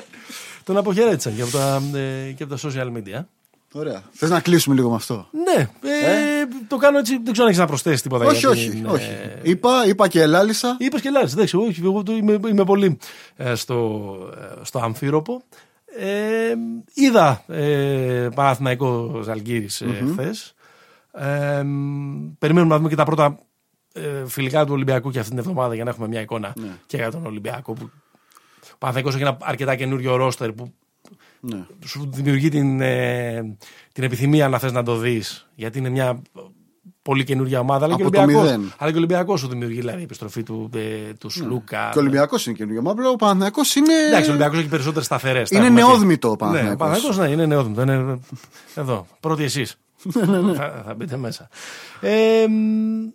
Τον 0.64 0.76
αποχαιρέτησαν 0.76 1.34
και 1.36 1.42
από 1.42 1.50
τα, 1.50 1.82
ε, 1.98 2.32
και 2.32 2.42
από 2.42 2.56
τα 2.56 2.68
social 2.68 2.92
media. 2.96 3.24
Ωραία. 3.72 4.02
Θες 4.10 4.30
να 4.30 4.40
κλείσουμε 4.40 4.74
λίγο 4.74 4.88
με 4.88 4.94
αυτό; 4.94 5.28
Ναι, 5.30 5.60
ε, 5.90 6.46
το 6.68 6.76
κάνω 6.76 6.98
έτσι. 6.98 7.12
Δεν 7.12 7.22
ξέρω 7.24 7.42
αν 7.42 7.46
έχεις 7.48 7.58
να 7.58 7.66
προσθέσεις 7.66 8.02
τίποτα. 8.02 8.24
όχι, 8.26 8.38
για 8.38 8.48
όχι. 8.48 8.68
την, 8.70 8.86
όχι. 8.86 9.04
ε, 9.10 9.40
Είπα, 9.42 9.86
είπα 9.86 10.08
και 10.08 10.20
ελάλησα. 10.22 10.76
Είπες 10.78 11.00
και 11.00 11.10
λάθη. 11.10 11.32
Εντάξει, 11.32 11.56
όχι, 11.56 11.80
εγώ 11.84 12.02
το 12.02 12.12
είμαι, 12.12 12.38
είμαι 12.48 12.64
πολύ 12.64 12.98
ε, 13.36 13.54
στο, 13.54 14.08
ε, 14.60 14.64
στο 14.64 14.78
αμφίροπο. 14.78 15.42
Ε, 15.96 16.54
είδα 16.94 17.44
ε, 17.46 18.28
Παναθηναϊκό 18.34 19.20
Ζαλγκύρης 19.24 19.80
ε, 19.80 20.04
χθες. 20.12 20.54
Ε, 21.12 21.62
περιμένουμε 22.38 22.72
να 22.72 22.76
δούμε 22.76 22.88
και 22.88 22.94
τα 22.96 23.04
πρώτα 23.04 23.38
ε, 23.92 24.26
φιλικά 24.26 24.64
του 24.64 24.72
Ολυμπιακού 24.72 25.10
και 25.10 25.18
αυτή 25.18 25.30
την 25.30 25.38
εβδομάδα 25.38 25.74
για 25.74 25.84
να 25.84 25.90
έχουμε 25.90 26.08
μια 26.08 26.20
εικόνα 26.20 26.54
και 26.86 26.96
για 26.96 27.10
τον 27.10 27.26
Ολυμπιακό. 27.26 27.72
Που, 27.72 27.90
ο 28.72 28.76
Παναθηναϊκός 28.78 29.14
έχει 29.20 29.28
ένα 29.28 29.36
αρκετά 29.40 29.76
καινούριο 29.76 30.16
ρόστερ 30.16 30.52
που 30.52 30.72
Ναι. 31.40 31.66
σου 31.84 32.08
δημιουργεί 32.12 32.48
την, 32.48 32.80
ε, 32.80 33.56
την 33.92 34.04
επιθυμία 34.04 34.48
να 34.48 34.58
θες 34.58 34.72
να 34.72 34.82
το 34.82 34.96
δεις 34.96 35.48
γιατί 35.54 35.78
είναι 35.78 35.88
μια 35.88 36.22
πολύ 37.08 37.24
καινούργια 37.24 37.60
ομάδα 37.60 37.84
αλλά, 37.84 37.96
και, 37.96 38.02
ο 38.02 38.06
Από 38.06 38.14
το 38.14 38.20
Ολυμπιακός, 38.22 38.50
μηδέν. 38.50 38.72
αλλά 38.78 38.90
και 38.90 38.96
ο 38.96 38.98
Ολυμπιακός 38.98 39.40
σου 39.40 39.48
δημιουργεί 39.48 39.78
δηλαδή 39.80 40.00
η 40.00 40.02
επιστροφή 40.02 40.42
του, 40.42 40.70
ε, 40.74 41.12
του 41.20 41.30
Σλούκα 41.30 41.88
Και 41.92 41.98
ο 41.98 42.00
Ολυμπιακός 42.00 42.46
είναι 42.46 42.54
καινούργιο. 42.56 42.82
Μα 42.82 42.90
απλά 42.90 43.08
ο 43.08 43.16
Παναθυνακό 43.16 43.60
είναι. 43.76 43.92
Εντάξει, 44.08 44.26
ο 44.28 44.32
Ολυμπιακός 44.32 44.58
έχει 44.58 44.68
περισσότερες 44.68 45.04
σταθερές 45.06 45.48
τα 45.50 45.56
Είναι 45.58 45.66
έχουμε 45.66 45.80
πει. 45.80 45.86
νεόδμητο 45.86 46.28
ο 46.28 46.30
Ναι, 46.30 46.34
ο 46.34 46.38
Παναθηναϊκός. 46.46 46.78
Παναθηναϊκός 46.78 47.18
ναι, 47.18 47.28
είναι 47.32 47.46
νεόδμητο. 47.46 47.82
Είναι... 47.82 48.18
Εδώ, 48.74 49.06
πρώτοι 49.20 49.42
εσείς. 49.42 49.76
Ναι, 50.26 50.54
θα, 50.54 50.82
θα 50.86 50.94
μπείτε 50.94 51.16
μέσα. 51.16 51.48
Ε, 52.00 52.46
μ, 52.48 53.08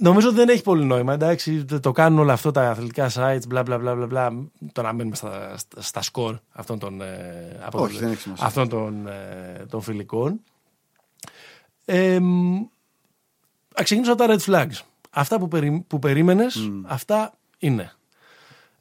νομίζω 0.00 0.28
ότι 0.28 0.36
δεν 0.36 0.48
έχει 0.48 0.62
πολύ 0.62 0.84
νόημα. 0.84 1.12
Εντάξει, 1.12 1.64
το- 1.64 1.80
το 1.80 1.92
κάνουν 1.92 2.18
όλα 2.18 2.32
αυτό 2.32 2.50
τα 2.50 2.70
αθλητικά 2.70 3.10
sites, 3.14 3.46
μπλα 3.48 3.62
μπλα 3.62 3.78
μπλα 3.78 3.94
μπλα. 3.94 4.06
μπλα. 4.06 4.30
Το 4.72 4.82
να 4.82 4.92
μένουμε 4.92 5.16
στα, 5.16 5.54
στα, 5.56 5.82
στα 5.82 6.02
σκορ 6.02 6.36
αυτών 6.52 6.78
των, 6.78 7.00
ε, 7.00 7.06
από 7.66 7.78
Όχι, 7.82 7.92
τον- 7.92 8.00
δεν 8.02 8.10
έχει 8.10 8.20
σημασία. 8.20 8.46
αυτών 8.46 8.68
των, 8.68 9.06
ε, 9.06 9.64
των 9.70 9.80
φιλικών. 9.80 10.40
Ε, 11.84 12.18
μ, 12.20 12.54
Α 12.54 12.75
ξεκινήσω 13.82 14.12
από 14.12 14.26
τα 14.26 14.34
red 14.36 14.40
flags. 14.52 14.80
Αυτά 15.10 15.38
που, 15.38 15.48
περι, 15.48 15.84
που 15.86 15.98
περίμενες, 15.98 16.70
αυτά 16.86 17.32
είναι. 17.58 17.92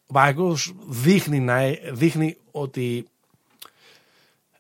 Ο 0.08 0.14
Παναγιώτος 0.14 0.74
δείχνει, 0.88 1.40
να, 1.40 1.58
ε- 1.58 1.80
δείχνει 1.92 2.38
ότι 2.52 3.08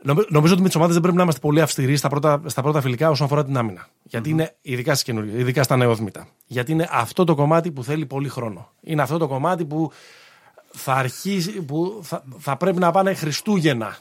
Νομι- 0.01 0.29
Νομίζω 0.31 0.53
ότι 0.53 0.61
με 0.61 0.67
τις 0.67 0.75
ομάδες 0.75 0.93
δεν 0.93 1.01
πρέπει 1.01 1.17
να 1.17 1.23
είμαστε 1.23 1.41
πολύ 1.41 1.61
αυστηροί 1.61 1.95
στα 1.95 2.09
πρώτα, 2.09 2.41
στα 2.45 2.61
πρώτα 2.61 2.81
φιλικά 2.81 3.09
όσον 3.09 3.25
αφορά 3.25 3.45
την 3.45 3.57
άμυνα. 3.57 3.87
Γιατί 4.03 4.29
είναι 4.29 4.55
ειδικά 4.61 4.91
στις 4.91 5.03
καινούργιες, 5.03 5.39
ειδικά 5.39 5.63
στα 5.63 5.75
νεόδμητα. 5.75 6.27
Γιατί 6.45 6.71
είναι 6.71 6.87
αυτό 6.91 7.23
το 7.23 7.35
κομμάτι 7.35 7.71
που 7.71 7.83
θέλει 7.83 8.05
πολύ 8.05 8.29
χρόνο. 8.29 8.71
Είναι 8.81 9.01
αυτό 9.01 9.17
το 9.17 9.27
κομμάτι 9.27 9.65
που 9.65 9.91
θα 10.71 10.93
αρχίσει, 10.93 11.51
που 11.51 11.99
θα, 12.03 12.23
θα 12.37 12.57
πρέπει 12.57 12.79
να 12.79 12.91
πάνε 12.91 13.13
Χριστούγεννα. 13.13 13.97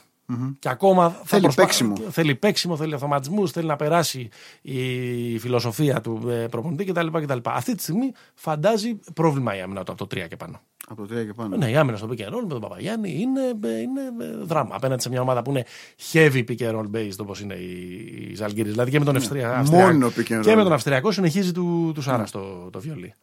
Και 0.59 0.69
ακόμα 0.69 1.09
θα 1.09 1.21
Θέλει 1.25 1.41
προσπα- 1.41 1.63
παίξιμο. 1.63 1.95
Θέλει 2.09 2.35
παίξιμο, 2.35 2.77
θέλει 2.77 2.93
αυτοματισμού, 2.93 3.47
θέλει 3.47 3.67
να 3.67 3.75
περάσει 3.75 4.29
η 4.61 5.37
φιλοσοφία 5.39 6.01
του 6.01 6.29
ε, 6.29 6.47
προπονητή 6.47 6.83
κτλ. 6.85 7.07
κτλ. 7.07 7.37
Αυτή 7.43 7.75
τη 7.75 7.81
στιγμή 7.81 8.11
φαντάζει 8.33 8.99
πρόβλημα 9.13 9.55
η 9.57 9.61
άμυνα 9.61 9.83
του 9.83 9.91
από 9.91 10.07
το 10.07 10.19
3 10.21 10.27
και 10.29 10.35
πάνω. 10.35 10.61
Από 10.87 11.07
το 11.07 11.15
3 11.19 11.25
και 11.25 11.33
πάνω. 11.33 11.55
Ναι, 11.57 11.69
η 11.69 11.75
άμυνα 11.75 11.97
στο 11.97 12.07
pick 12.11 12.19
and 12.19 12.27
roll 12.33 12.41
με 12.41 12.47
τον 12.47 12.61
Παπαγιάννη 12.61 13.11
είναι, 13.21 13.41
είναι 13.81 14.01
δράμα. 14.43 14.75
Απέναντι 14.75 15.01
σε 15.01 15.09
μια 15.09 15.21
ομάδα 15.21 15.41
που 15.41 15.49
είναι 15.49 15.65
heavy 16.11 16.43
pick 16.47 16.57
and 16.57 16.75
roll 16.79 16.89
based 16.95 17.17
όπως 17.19 17.39
είναι 17.41 17.53
η, 17.53 18.27
η 18.31 18.35
Ζαλγκύρης. 18.35 18.71
Δηλαδή 18.71 18.91
και 18.91 18.99
με 18.99 19.05
τον 19.05 19.15
Αυστριακό. 19.15 19.71
Ναι, 19.71 19.83
μόνο 19.83 20.07
pick 20.15 20.31
and 20.31 20.37
roll. 20.37 20.41
Και 20.43 20.55
με 20.55 20.63
τον 20.63 20.73
Αυστριακό 20.73 21.11
συνεχίζει 21.11 21.51
του, 21.51 21.91
του 21.95 22.01
Σάρα 22.01 22.23
το, 22.31 22.69
το 22.71 22.79
βιολί. 22.79 23.13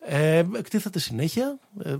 Ε, 0.00 0.42
εκτίθεται 0.56 0.98
συνέχεια. 0.98 1.58
Ε, 1.84 1.96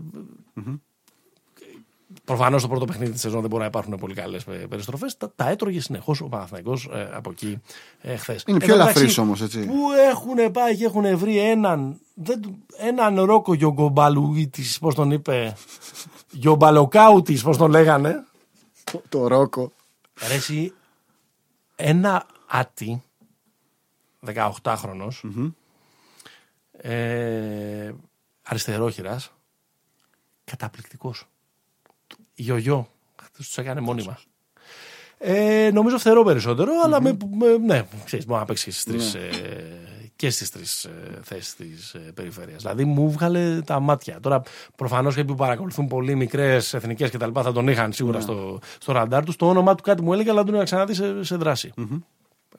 Προφανώς 2.27 2.62
το 2.62 2.68
πρώτο 2.68 2.85
παιχνίδι 2.85 3.12
της 3.12 3.20
σεζόν 3.20 3.41
δεν 3.41 3.51
μπορεί 3.51 3.62
να 3.62 3.68
υπάρχουν 3.68 3.97
πολύ 3.97 4.14
καλές 4.14 4.45
περιστροφές. 4.45 5.16
Τα, 5.16 5.33
τα 5.37 5.49
έτρωγε 5.49 5.81
συνεχώς 5.81 6.20
ο 6.20 6.29
Παναθηναϊκός 6.29 6.89
ε, 6.93 7.11
από 7.12 7.31
εκεί 7.31 7.61
ε, 8.01 8.16
χθες. 8.16 8.45
Είναι 8.47 8.59
πιο 8.59 8.74
ελαφρύς 8.74 9.18
όμως, 9.18 9.41
έτσι. 9.41 9.66
Πού 9.66 9.91
έχουν 10.11 10.53
πάει 10.53 10.77
και 10.77 10.85
έχουν 10.85 11.18
βρει 11.18 11.39
έναν, 11.39 12.01
δεν, 12.14 12.41
του- 12.41 12.59
έναν 12.77 13.20
ρόκο 13.20 13.55
Γιογκομπαλουίτη, 13.55 14.62
πώς 14.81 14.95
τον 14.95 15.11
είπε. 15.11 15.57
Γιομπαλοκάουτη, 16.31 17.35
πώς 17.43 17.57
τον 17.57 17.70
λέγανε. 17.70 18.24
Το, 18.85 19.03
το 19.09 19.27
ρόκο. 19.27 19.72
Ρε 20.29 20.35
εσύ, 20.35 20.72
ένα 21.77 22.27
άτι 22.47 23.03
18χρονος 24.35 25.20
ε, 26.72 27.93
αριστερόχειρας 28.43 29.31
καταπληκτικός 30.45 31.27
Γιογιό 32.37 32.89
τους 33.37 33.59
έκανε 33.59 33.80
μόνιμα. 33.80 34.18
Ε, 35.18 35.70
νομίζω 35.72 35.99
φθερό 35.99 36.22
περισσότερο 36.24 36.72
αλλά 36.84 37.03
με, 37.03 37.16
με- 37.39 37.57
ναι, 37.66 37.87
ξέρεις, 38.05 38.26
μπορεί 38.26 38.41
να 38.41 38.47
παίξει 38.47 38.70
στις 38.70 38.84
τρεις, 38.84 39.14
ε, 39.14 39.30
και 40.16 40.30
στις 40.30 40.51
τρεις 40.51 40.84
ε, 40.84 40.91
θέσεις 41.22 41.55
της 41.55 41.95
ε, 41.95 41.99
περιφέρειας. 41.99 42.62
Δηλαδή 42.62 42.84
μου 42.84 43.11
βγάλε 43.11 43.61
τα 43.61 43.80
μάτια. 43.80 44.20
Τώρα 44.20 44.43
προφανώς 44.76 45.14
κάποιοι 45.14 45.30
που 45.30 45.34
παρακολουθούν 45.39 45.87
πολύ 45.87 46.14
μικρές 46.14 46.74
εθνικές 46.74 47.11
και 47.11 47.18
τα 47.18 47.26
λοιπά 47.26 47.43
θα 47.43 47.53
τον 47.53 47.68
είχαν 47.68 47.93
σίγουρα 47.93 48.20
στο, 48.20 48.59
στο 48.80 48.93
ραντάρ 48.93 49.24
τους. 49.24 49.37
Το 49.37 49.49
όνομά 49.49 49.74
του 49.74 49.82
κάτι 49.82 50.03
μου 50.03 50.12
έλεγε 50.12 50.30
αλλά 50.30 50.39
δεν 50.39 50.47
τον 50.47 50.55
είχα 50.55 50.64
ξαναδεί 50.64 50.95
σε, 50.95 51.24
σε 51.24 51.37
δράση. 51.37 51.72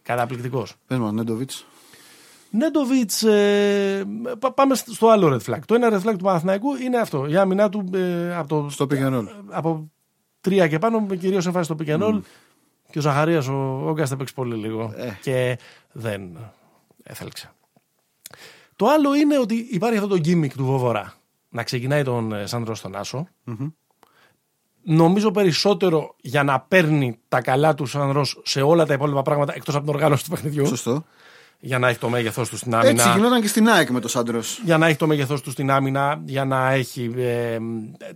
Καταπληκτικός. 0.01 0.73
Πες 0.87 0.97
μας, 0.97 1.11
Νέντοβιτς. 1.11 1.65
Νέντοβιτς, 2.51 3.23
ε, 3.23 4.03
πα- 4.39 4.51
πάμε 4.53 4.75
στο 4.75 5.07
άλλο 5.09 5.27
red 5.35 5.51
flag. 5.53 5.59
Το 5.65 5.75
ένα 5.75 5.89
red 5.91 6.07
flag 6.07 6.15
του 6.17 6.23
Παναθηναϊκού 6.23 6.75
είναι 6.75 6.97
αυτό. 6.97 7.25
Η 7.27 7.37
άμυνά 7.37 7.69
του 7.69 7.89
ε, 7.93 8.35
από, 8.35 8.47
το, 8.47 8.69
Στο 8.69 8.85
pick 8.89 8.97
and 9.07 9.13
roll. 9.19 9.25
από 9.49 9.91
τρία 10.41 10.67
και 10.67 10.79
πάνω, 10.79 11.05
κυρίως 11.19 11.45
εμφάνιση 11.45 11.73
στο 11.73 11.83
pick 11.85 11.99
and 11.99 12.07
roll. 12.07 12.21
Και 12.91 12.97
ο 12.97 13.01
Ζαχαρίας 13.01 13.47
ο 13.47 13.83
Όγκας 13.87 14.09
δεν 14.09 14.17
παίξει 14.17 14.33
πολύ 14.33 14.55
λίγο. 14.55 14.93
Ε. 14.95 15.09
Και 15.21 15.57
δεν 15.91 16.37
έθελξε. 17.03 17.51
Το 18.75 18.87
άλλο 18.87 19.13
είναι 19.15 19.39
ότι 19.39 19.67
υπάρχει 19.71 19.97
αυτό 19.97 20.07
το 20.09 20.21
gimmick 20.25 20.51
του 20.57 20.65
Βόβορα 20.65 21.13
να 21.49 21.63
ξεκινάει 21.63 22.03
τον 22.03 22.33
ε, 22.33 22.45
Σάντρο 22.45 22.75
στον 22.75 22.95
ασο 22.95 23.27
Νομίζω 24.89 25.31
περισσότερο 25.31 26.15
για 26.21 26.43
να 26.43 26.59
παίρνει 26.59 27.19
τα 27.27 27.41
καλά 27.41 27.73
του 27.73 27.85
Σάντρο 27.85 28.25
σε 28.43 28.61
όλα 28.61 28.85
τα 28.85 28.93
υπόλοιπα 28.93 29.21
πράγματα 29.21 29.53
εκτός 29.55 29.75
από 29.75 29.85
την 29.85 29.93
οργάνωση 29.93 30.23
του 30.23 30.29
παιχνιδιού. 30.29 30.65
Σωστό. 30.67 31.03
Για 31.59 31.79
να 31.79 31.87
έχει 31.87 31.99
το 31.99 32.09
μέγεθό 32.09 32.41
του 32.45 32.57
στην 32.57 32.73
άμυνα. 32.75 32.89
Έτσι 32.89 33.09
γινόταν 33.17 33.41
και 33.41 33.47
στην 33.47 33.69
ΑΕΚ 33.69 33.89
με 33.89 33.99
το 33.99 34.07
Σάντρος. 34.07 34.61
για 34.63 34.77
να 34.77 34.87
έχει 34.87 34.97
το 34.97 35.07
μέγεθό 35.07 35.39
του 35.39 35.51
στην 35.51 35.71
άμυνα, 35.71 36.21
για 36.25 36.45
να 36.45 36.71
έχει 36.71 37.11
ε, 37.17 37.57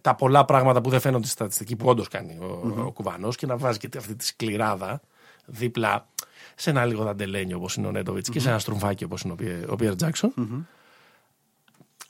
τα 0.02 0.16
πολλά 0.16 0.46
πράγματα 0.46 0.82
που 0.82 0.90
δεν 0.90 1.00
φαίνονται 1.00 1.24
στη 1.24 1.32
στατιστική 1.34 1.76
που 1.76 1.88
όντως 1.88 2.08
κάνει 2.08 2.38
ο, 2.42 2.74
ο 2.86 2.92
Κουβανός 2.92 3.36
και 3.36 3.46
να 3.46 3.58
βάζει 3.58 3.78
και 3.78 3.90
αυτή 3.98 4.16
τη 4.16 4.26
σκληράδα 4.26 5.02
δίπλα 5.46 6.08
σε 6.56 6.70
ένα 6.70 6.86
λίγο 6.86 7.04
δαντελένιο 7.04 7.58
όπως 7.58 7.76
είναι 7.76 7.88
ο 7.88 7.92
νετοβιτ 7.92 8.26
και 8.32 8.40
σε 8.40 8.50
ένα 8.50 8.60
στρουμφάκι 8.60 9.04
όπως 9.04 9.22
είναι 9.22 9.34
ο 9.34 9.36
Πιε- 9.36 9.70
ο 9.72 9.76
Πιέρ 9.76 9.96
Τζάξον. 9.96 10.34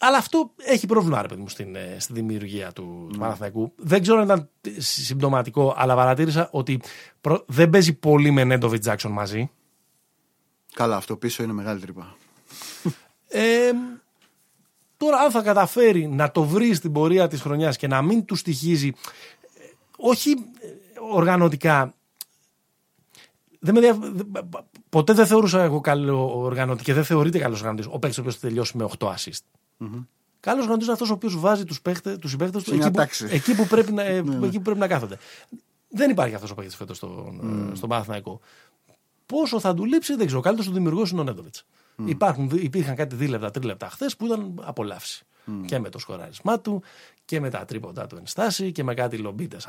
Αλλά 0.04 0.18
αυτό 0.18 0.52
έχει 0.58 0.86
πρόβλημα, 0.86 1.22
ρε 1.22 1.28
παιδί 1.28 1.42
μου, 1.42 1.50
στην, 1.50 1.76
ε, 1.76 1.96
στη 2.00 2.14
δημιουργία 2.14 2.72
του, 2.72 3.08
του 3.12 3.20
Παναθηναϊκού. 3.20 3.72
Δεν 3.76 4.02
ξέρω 4.02 4.18
αν 4.18 4.24
ήταν 4.24 4.50
συμπτωματικό, 4.78 5.74
αλλά 5.78 5.96
παρατήρησα 5.96 6.48
ότι 6.52 6.82
προ- 7.22 7.44
δεν 7.48 7.70
παίζει 7.70 7.94
πολύ 7.94 8.32
με 8.32 8.44
Νέντοβιτς 8.44 8.82
Τζάξον 8.82 9.12
μαζί. 9.12 9.50
Καλά, 10.74 10.96
αυτό 10.96 11.18
πίσω 11.18 11.44
είναι 11.44 11.54
μεγάλη 11.54 11.80
τρύπα. 11.80 12.16
Ε, 13.28 13.72
τώρα, 14.98 15.18
αν 15.18 15.32
θα 15.32 15.42
καταφέρει 15.42 16.08
να 16.08 16.32
το 16.32 16.44
βρει 16.44 16.74
στην 16.74 16.92
πορεία 16.92 17.28
της 17.28 17.42
χρονιάς 17.42 17.78
και 17.78 17.88
να 17.88 18.02
μην 18.02 18.26
του 18.26 18.36
στοιχίζει, 18.36 18.88
ε, 18.88 19.64
όχι 19.98 20.30
ε, 20.32 20.36
οργανωτικά. 21.12 21.94
Δεν 23.60 23.74
με 23.74 23.80
δια... 23.80 23.98
δε- 24.02 24.42
Ποτέ 24.90 25.14
δεν 25.14 25.26
θεωρούσα 25.28 25.62
εγώ 25.62 25.82
καλό 25.82 26.40
οργανωτή 26.42 26.84
και 26.84 26.94
δεν 26.94 27.04
θεωρείται 27.04 27.40
καλός 27.40 27.60
οργανωτής 27.60 27.86
ο 27.90 28.00
παίκτης 28.00 28.18
ο 28.18 28.22
οποίος 28.22 28.36
θα 28.38 28.48
τελειώσει 28.48 28.78
με 28.78 28.88
8 29.00 29.08
assist. 29.08 29.40
Καλός 30.40 30.60
οργανωτής 30.62 30.84
είναι 30.84 30.94
αυτός 30.94 31.10
ο 31.10 31.14
οποίος 31.14 31.40
βάζει 31.40 31.64
τους 31.64 31.82
τους 32.20 32.30
συμπαίχτες 32.32 32.64
του 32.64 32.70
Σε 32.70 32.76
μια 32.76 32.86
εκεί, 32.86 32.94
που, 32.94 33.00
τάξη. 33.00 33.28
εκεί, 33.30 33.56
που 33.56 33.68
πρέπει 33.68 33.92
να, 33.92 34.04
ε, 34.04 34.18
εκεί 34.44 34.58
που 34.58 34.62
πρέπει 34.62 34.80
να 34.80 34.88
κάθονται. 34.88 35.18
Δεν 35.90 36.10
υπάρχει 36.10 36.36
αυτός 36.36 36.52
ο 36.52 36.56
παίκτης 36.56 36.76
φέτος 36.76 36.98
στον, 36.98 37.40
mm. 37.44 37.76
στον 37.76 37.90
Παναθηναϊκό. 37.90 38.40
Πόσο 39.32 39.60
θα 39.60 39.74
του 39.74 39.86
λείψει 39.86 40.16
δεν 40.16 40.26
ξέρω. 40.26 40.40
Ο 40.40 40.44
καλύτερος 40.44 40.70
του 40.72 40.78
δημιουργός 40.78 41.12
είναι 41.12 41.20
ο 41.20 41.24
Νέντοβιτς. 41.24 41.66
Υπάρχουν, 42.06 42.50
υπήρχαν 42.54 42.96
κάτι 42.96 43.16
δίλεπτα, 43.16 43.52
τρίλεπτα 43.52 43.90
χθες 43.90 44.16
που 44.16 44.26
ήταν 44.26 44.62
απολαύση. 44.62 45.26
Και 45.66 45.80
με 45.80 45.90
το 45.90 46.00
σκοράρισμά 46.00 46.60
του 46.60 46.84
και 47.26 47.40
με 47.40 47.50
τα 47.50 47.66
τρίποντά 47.66 48.08
του 48.08 48.16
ενστάση 48.20 48.72
και 48.72 48.84
με 48.84 48.94
κάτι 48.94 49.18
λομπίτες 49.18 49.68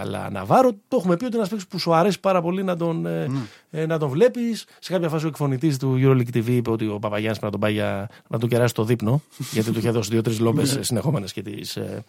αλλά 0.00 0.30
Ναβάρο. 0.30 0.72
Το 0.88 0.96
έχουμε 0.96 1.16
πει 1.16 1.24
ότι 1.24 1.36
είναι 1.36 1.36
ένας 1.36 1.48
παίκτης 1.48 1.66
που 1.66 1.78
σου 1.78 1.94
αρέσει 1.94 2.20
πάρα 2.20 2.40
πολύ 2.40 2.62
να 2.62 2.76
τον, 2.76 3.06
ε, 3.06 3.26
mm. 3.30 3.46
ε, 3.70 3.86
να 3.86 3.98
τον 3.98 4.08
βλέπεις. 4.08 4.64
Σε 4.78 4.92
κάποια 4.92 5.08
φάση 5.08 5.24
ο 5.24 5.28
εκφωνητής 5.28 5.78
του 5.78 5.98
EuroLeague 6.02 6.36
TV 6.36 6.46
είπε 6.46 6.70
ότι 6.70 6.88
ο 6.88 6.98
Παπαγιάννης 6.98 7.38
πρέπει 7.38 7.44
να 7.44 7.50
τον 7.50 7.60
πάει 7.60 7.72
για, 7.72 8.08
να 8.28 8.38
τον 8.38 8.48
κεράσει 8.48 8.74
το 8.74 8.84
δείπνο, 8.84 9.22
γιατί 9.52 9.70
του 9.70 9.78
είχε 9.78 9.90
δώσει 9.90 10.10
δύο-τρεις 10.10 10.40
λόμπες 10.40 10.76
ναι. 10.76 10.82
συνεχόμενες 10.82 11.32
και 11.32 11.42
τις. 11.42 11.76
Ε, 11.76 12.04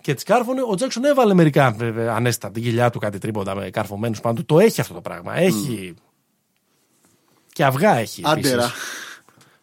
και 0.00 0.14
τις 0.14 0.22
κάρφωνε. 0.22 0.62
Ο 0.68 0.74
Τζάξον 0.74 1.04
έβαλε 1.04 1.34
μερικά 1.34 1.76
ανέστα 2.10 2.50
την 2.50 2.62
κοιλιά 2.62 2.90
του 2.90 2.98
κάτι 2.98 3.18
τρίποντα 3.18 3.54
με 3.54 3.70
καρφωμένους 3.70 4.20
πάνω 4.20 4.34
του. 4.34 4.44
Το 4.44 4.58
έχει 4.58 4.80
αυτό 4.80 4.94
το 4.94 5.00
πράγμα. 5.00 5.36
Έχει. 5.36 5.94
Mm. 5.96 6.11
Και 7.62 7.68
αυγά 7.68 7.96
έχει. 7.96 8.22
Άντερα. 8.24 8.72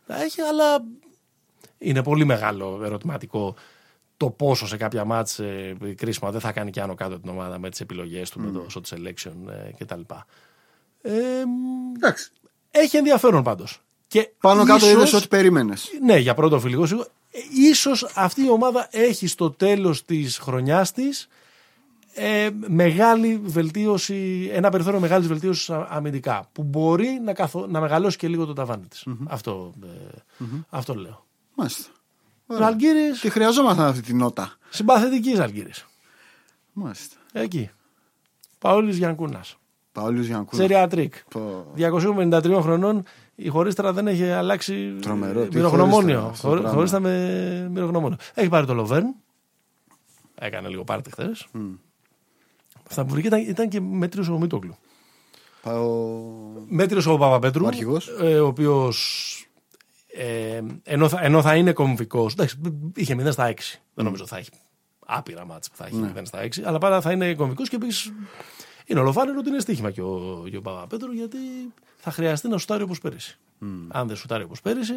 Έχει, 0.07 0.41
αλλά 0.41 0.83
είναι 1.77 2.03
πολύ 2.03 2.25
μεγάλο 2.25 2.81
ερωτηματικό 2.83 3.55
το 4.17 4.29
πόσο 4.29 4.67
σε 4.67 4.77
κάποια 4.77 5.05
μάτς 5.05 5.39
ε, 5.39 5.77
κρίσιμα 5.95 6.31
δεν 6.31 6.39
θα 6.39 6.51
κάνει 6.51 6.71
και 6.71 6.81
άνω 6.81 6.95
κάτω 6.95 7.19
την 7.19 7.29
ομάδα 7.29 7.59
με 7.59 7.69
τις 7.69 7.79
επιλογές 7.79 8.29
του, 8.29 8.39
mm. 8.39 8.43
με 8.43 8.51
το 8.51 8.65
shot 8.73 8.95
selection 8.95 9.33
ε, 9.49 9.71
κτλ. 9.77 10.01
Ε, 11.01 11.13
Εντάξει. 11.95 12.31
Έχει 12.71 12.97
ενδιαφέρον 12.97 13.43
πάντως. 13.43 13.81
Και 14.07 14.29
Πάνω 14.39 14.63
ίσως, 14.63 14.79
κάτω 14.79 14.89
είδες 14.89 15.13
ό,τι 15.13 15.27
περίμενες. 15.27 15.89
Ναι, 16.01 16.17
για 16.17 16.33
πρώτο 16.33 16.59
φιλικό 16.59 16.85
σίγουρα. 16.85 17.07
Ε, 17.31 17.39
ίσως 17.69 18.11
αυτή 18.15 18.43
η 18.43 18.49
ομάδα 18.49 18.87
έχει 18.91 19.27
στο 19.27 19.51
τέλος 19.51 20.05
της 20.05 20.37
χρονιάς 20.37 20.91
της 20.91 21.27
ε, 22.13 22.49
μεγάλη 22.67 23.41
βελτίωση, 23.43 24.49
ένα 24.53 24.69
περιθώριο 24.69 24.99
μεγάλης 24.99 25.27
βελτίωσης 25.27 25.69
αμυντικά 25.69 26.49
που 26.51 26.63
μπορεί 26.63 27.19
να, 27.23 27.33
καθο, 27.33 27.67
να 27.67 27.79
μεγαλώσει 27.79 28.17
και 28.17 28.27
λίγο 28.27 28.45
το 28.45 28.53
ταβάνι 28.53 28.85
της. 28.85 29.05
Mm-hmm. 29.09 29.25
Αυτό, 29.27 29.73
ε, 29.83 29.87
mm-hmm. 30.39 30.63
αυτό 30.69 30.95
λέω. 30.95 31.25
Μάλιστα. 31.55 31.89
Ζαλγκύρη. 32.47 33.11
Και 33.21 33.29
χρειαζόμαστε 33.29 33.83
αυτή 33.83 34.01
την 34.01 34.17
νότα. 34.17 34.57
Συμπαθητική 34.69 35.35
Ζαλγκύρη. 35.35 35.71
Μάλιστα. 36.73 37.15
Εκεί. 37.31 37.69
Παόλης 38.59 38.97
Γιανκούνας. 38.97 39.57
Παόλης 39.91 40.27
Γιανκούνα. 40.27 40.61
Σεριατρίκ. 40.61 41.13
Το... 41.29 41.73
253 41.77 42.59
χρονών 42.61 43.03
η 43.35 43.47
χωρίστρα 43.47 43.93
δεν 43.93 44.07
έχει 44.07 44.29
αλλάξει 44.29 44.95
Τρομερό. 45.01 45.47
μυρογνωμόνιο. 45.53 46.33
Χωρίστα 46.65 46.99
με 46.99 47.69
μυρογνωμόνιο. 47.71 48.17
Έχει 48.33 48.49
πάρει 48.49 48.65
το 48.65 48.73
Λοβέρν. 48.73 49.15
Έκανε 50.35 50.67
λίγο 50.67 50.83
πάρτι 50.83 51.11
χθες. 51.11 51.47
Mm. 51.53 51.77
Αυτά 52.89 53.05
που 53.05 53.13
βρήκε 53.13 53.27
ήταν, 53.27 53.39
ήταν 53.39 53.69
και 53.69 53.81
μέτριος 53.81 54.27
ο 54.27 54.37
Μίτογλου. 54.37 54.75
Πάω... 55.61 56.19
Μέτριος 56.67 57.05
ο 57.05 57.17
Παπαπέτρου. 57.17 57.65
Ο, 57.65 58.25
ε, 58.25 58.39
ο 58.39 58.47
οποίος 58.47 59.33
ε, 60.13 60.61
ενώ, 60.83 61.09
θα, 61.09 61.19
ενώ 61.21 61.41
θα 61.41 61.55
είναι 61.55 61.73
κομβικός. 61.73 62.33
Εντάξει, 62.33 62.59
είχε 62.95 63.15
0 63.19 63.31
στα 63.31 63.53
6. 63.53 63.55
Δεν 63.93 64.05
νομίζω 64.05 64.25
θα 64.25 64.37
έχει 64.37 64.49
άπειρα 65.05 65.45
ματς 65.45 65.69
που 65.69 65.77
θα 65.77 65.85
έχει 65.85 65.95
ναι. 65.95 66.11
0 66.15 66.21
στα 66.23 66.43
6. 66.43 66.61
Αλλά 66.63 66.77
πάντα 66.77 67.01
θα 67.01 67.11
είναι 67.11 67.33
κομβικός 67.33 67.69
και 67.69 67.75
επίσης 67.75 68.13
είναι 68.85 68.99
ολοφάνερο 68.99 69.37
ότι 69.39 69.49
είναι 69.49 69.59
στοίχημα 69.59 69.91
και 69.91 70.01
ο, 70.01 70.45
και 70.49 70.57
ο 70.57 70.61
Παπαπέτρου 70.61 71.11
γιατί 71.11 71.37
θα 71.97 72.11
χρειαστεί 72.11 72.47
να 72.47 72.57
σουτάρει 72.57 72.83
όπως 72.83 72.99
πέρυσι. 72.99 73.37
Mm. 73.61 73.65
Αν 73.87 74.07
δεν 74.07 74.15
σουτάρει 74.15 74.43
όπως 74.43 74.61
πέρυσι, 74.61 74.93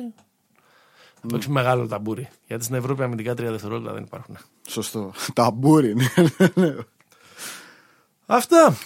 θα 1.20 1.26
παίξει 1.26 1.48
mm. 1.50 1.52
μεγάλο 1.52 1.86
ταμπούρι. 1.86 2.28
Γιατί 2.46 2.64
στην 2.64 2.76
Ευρώπη 2.76 3.02
αμυντικά 3.02 3.34
τρία 3.34 3.50
δευτερόλεπτα 3.50 3.92
δεν 3.92 4.02
υπάρχουν. 4.02 4.36
Σωστό. 4.68 5.12
Ταμπούρι, 5.34 5.94
ναι. 6.54 6.74
Αυτά. 8.34 8.76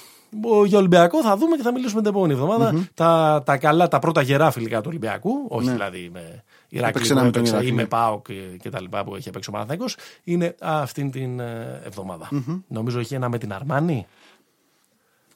Για 0.66 0.78
Ολυμπιακό 0.78 1.22
θα 1.22 1.36
δούμε 1.36 1.56
και 1.56 1.62
θα 1.62 1.72
μιλήσουμε 1.72 2.00
την 2.00 2.10
επόμενη 2.10 2.32
εβδομάδα. 2.32 2.88
Τα, 2.94 3.42
τα 3.46 3.56
καλά, 3.56 3.88
τα 3.88 3.98
πρώτα 3.98 4.22
γερά 4.22 4.50
φιλικά 4.50 4.76
του 4.80 4.86
Ολυμπιακού, 4.88 5.30
όχι 5.48 5.66
ναι. 5.66 5.72
δηλαδή 5.72 6.10
με 6.12 6.44
Ηράκλειο 6.68 7.14
που 7.14 7.24
έπαιξε 7.24 7.64
ή 7.64 7.72
με 7.72 7.84
ΠΑΟΚ 7.84 8.26
και, 8.26 8.56
και 8.60 8.70
τα 8.70 8.80
λοιπά 8.80 9.04
που 9.04 9.14
έχει 9.14 9.30
παίξει 9.30 9.48
ο 9.48 9.52
Παναθηναϊκός, 9.52 9.96
είναι 10.24 10.54
αυτήν 10.60 11.10
την 11.10 11.40
ε, 11.40 11.80
εβδομάδα. 11.84 12.28
Mm-hmm. 12.32 12.62
Νομίζω 12.68 12.98
έχει 12.98 13.14
ένα 13.14 13.28
με 13.28 13.38
την 13.38 13.52
Αρμάνη. 13.52 14.06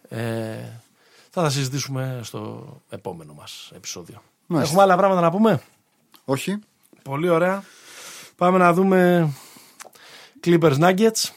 Ε, 0.08 0.56
θα 1.30 1.42
τα 1.42 1.50
συζητήσουμε 1.50 2.20
στο 2.22 2.66
επόμενο 2.88 3.32
μας 3.32 3.70
επεισόδιο. 3.74 4.22
Μάλιστα. 4.46 4.70
Έχουμε 4.70 4.84
άλλα 4.84 4.96
πράγματα 4.96 5.20
να 5.20 5.30
πούμε; 5.30 5.60
Όχι. 6.24 6.58
Πολύ 7.02 7.28
ωραία. 7.28 7.62
Πάμε 8.36 8.58
να 8.58 8.72
δούμε 8.72 9.30
Clippers 10.44 10.78
Nuggets. 10.78 11.30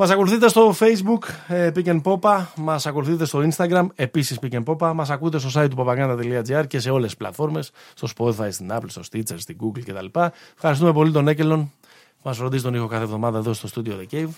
Μας 0.00 0.10
ακολουθείτε 0.10 0.48
στο 0.48 0.74
Facebook 0.78 1.18
ε, 1.48 1.70
Pick 1.74 1.86
and 1.86 2.02
Popa, 2.02 2.44
μας 2.56 2.86
ακολουθείτε 2.86 3.24
στο 3.24 3.48
Instagram 3.50 3.86
επίσης 3.94 4.38
Pick 4.42 4.52
and 4.52 4.64
Popa, 4.64 4.92
μας 4.94 5.10
ακούτε 5.10 5.38
στο 5.38 5.60
site 5.60 5.68
του 5.70 5.76
papaganda.gr 5.78 6.64
και 6.68 6.78
σε 6.78 6.90
όλες 6.90 7.06
τις 7.06 7.16
πλατφόρμες, 7.16 7.70
στο 7.94 8.08
Spotify, 8.16 8.48
στην 8.50 8.70
Apple, 8.72 8.86
στο 8.86 9.02
Stitcher, 9.10 9.34
στην 9.36 9.56
Google 9.60 9.80
κτλ. 9.84 10.20
Ευχαριστούμε 10.54 10.92
πολύ 10.92 11.12
τον 11.12 11.28
Έκελον 11.28 11.72
που 11.90 12.22
μας 12.22 12.36
φροντίζει 12.36 12.62
τον 12.62 12.74
ήχο 12.74 12.86
κάθε 12.86 13.02
εβδομάδα 13.02 13.38
εδώ 13.38 13.52
στο 13.52 13.68
Studio 13.74 13.90
The 13.90 14.14
Cave. 14.14 14.30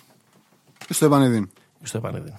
Και 0.86 0.92
στο 0.92 1.04
Επανεδίν. 1.04 1.50
Και 1.80 1.86
στο 1.86 1.98
Επανεδίν. 1.98 2.34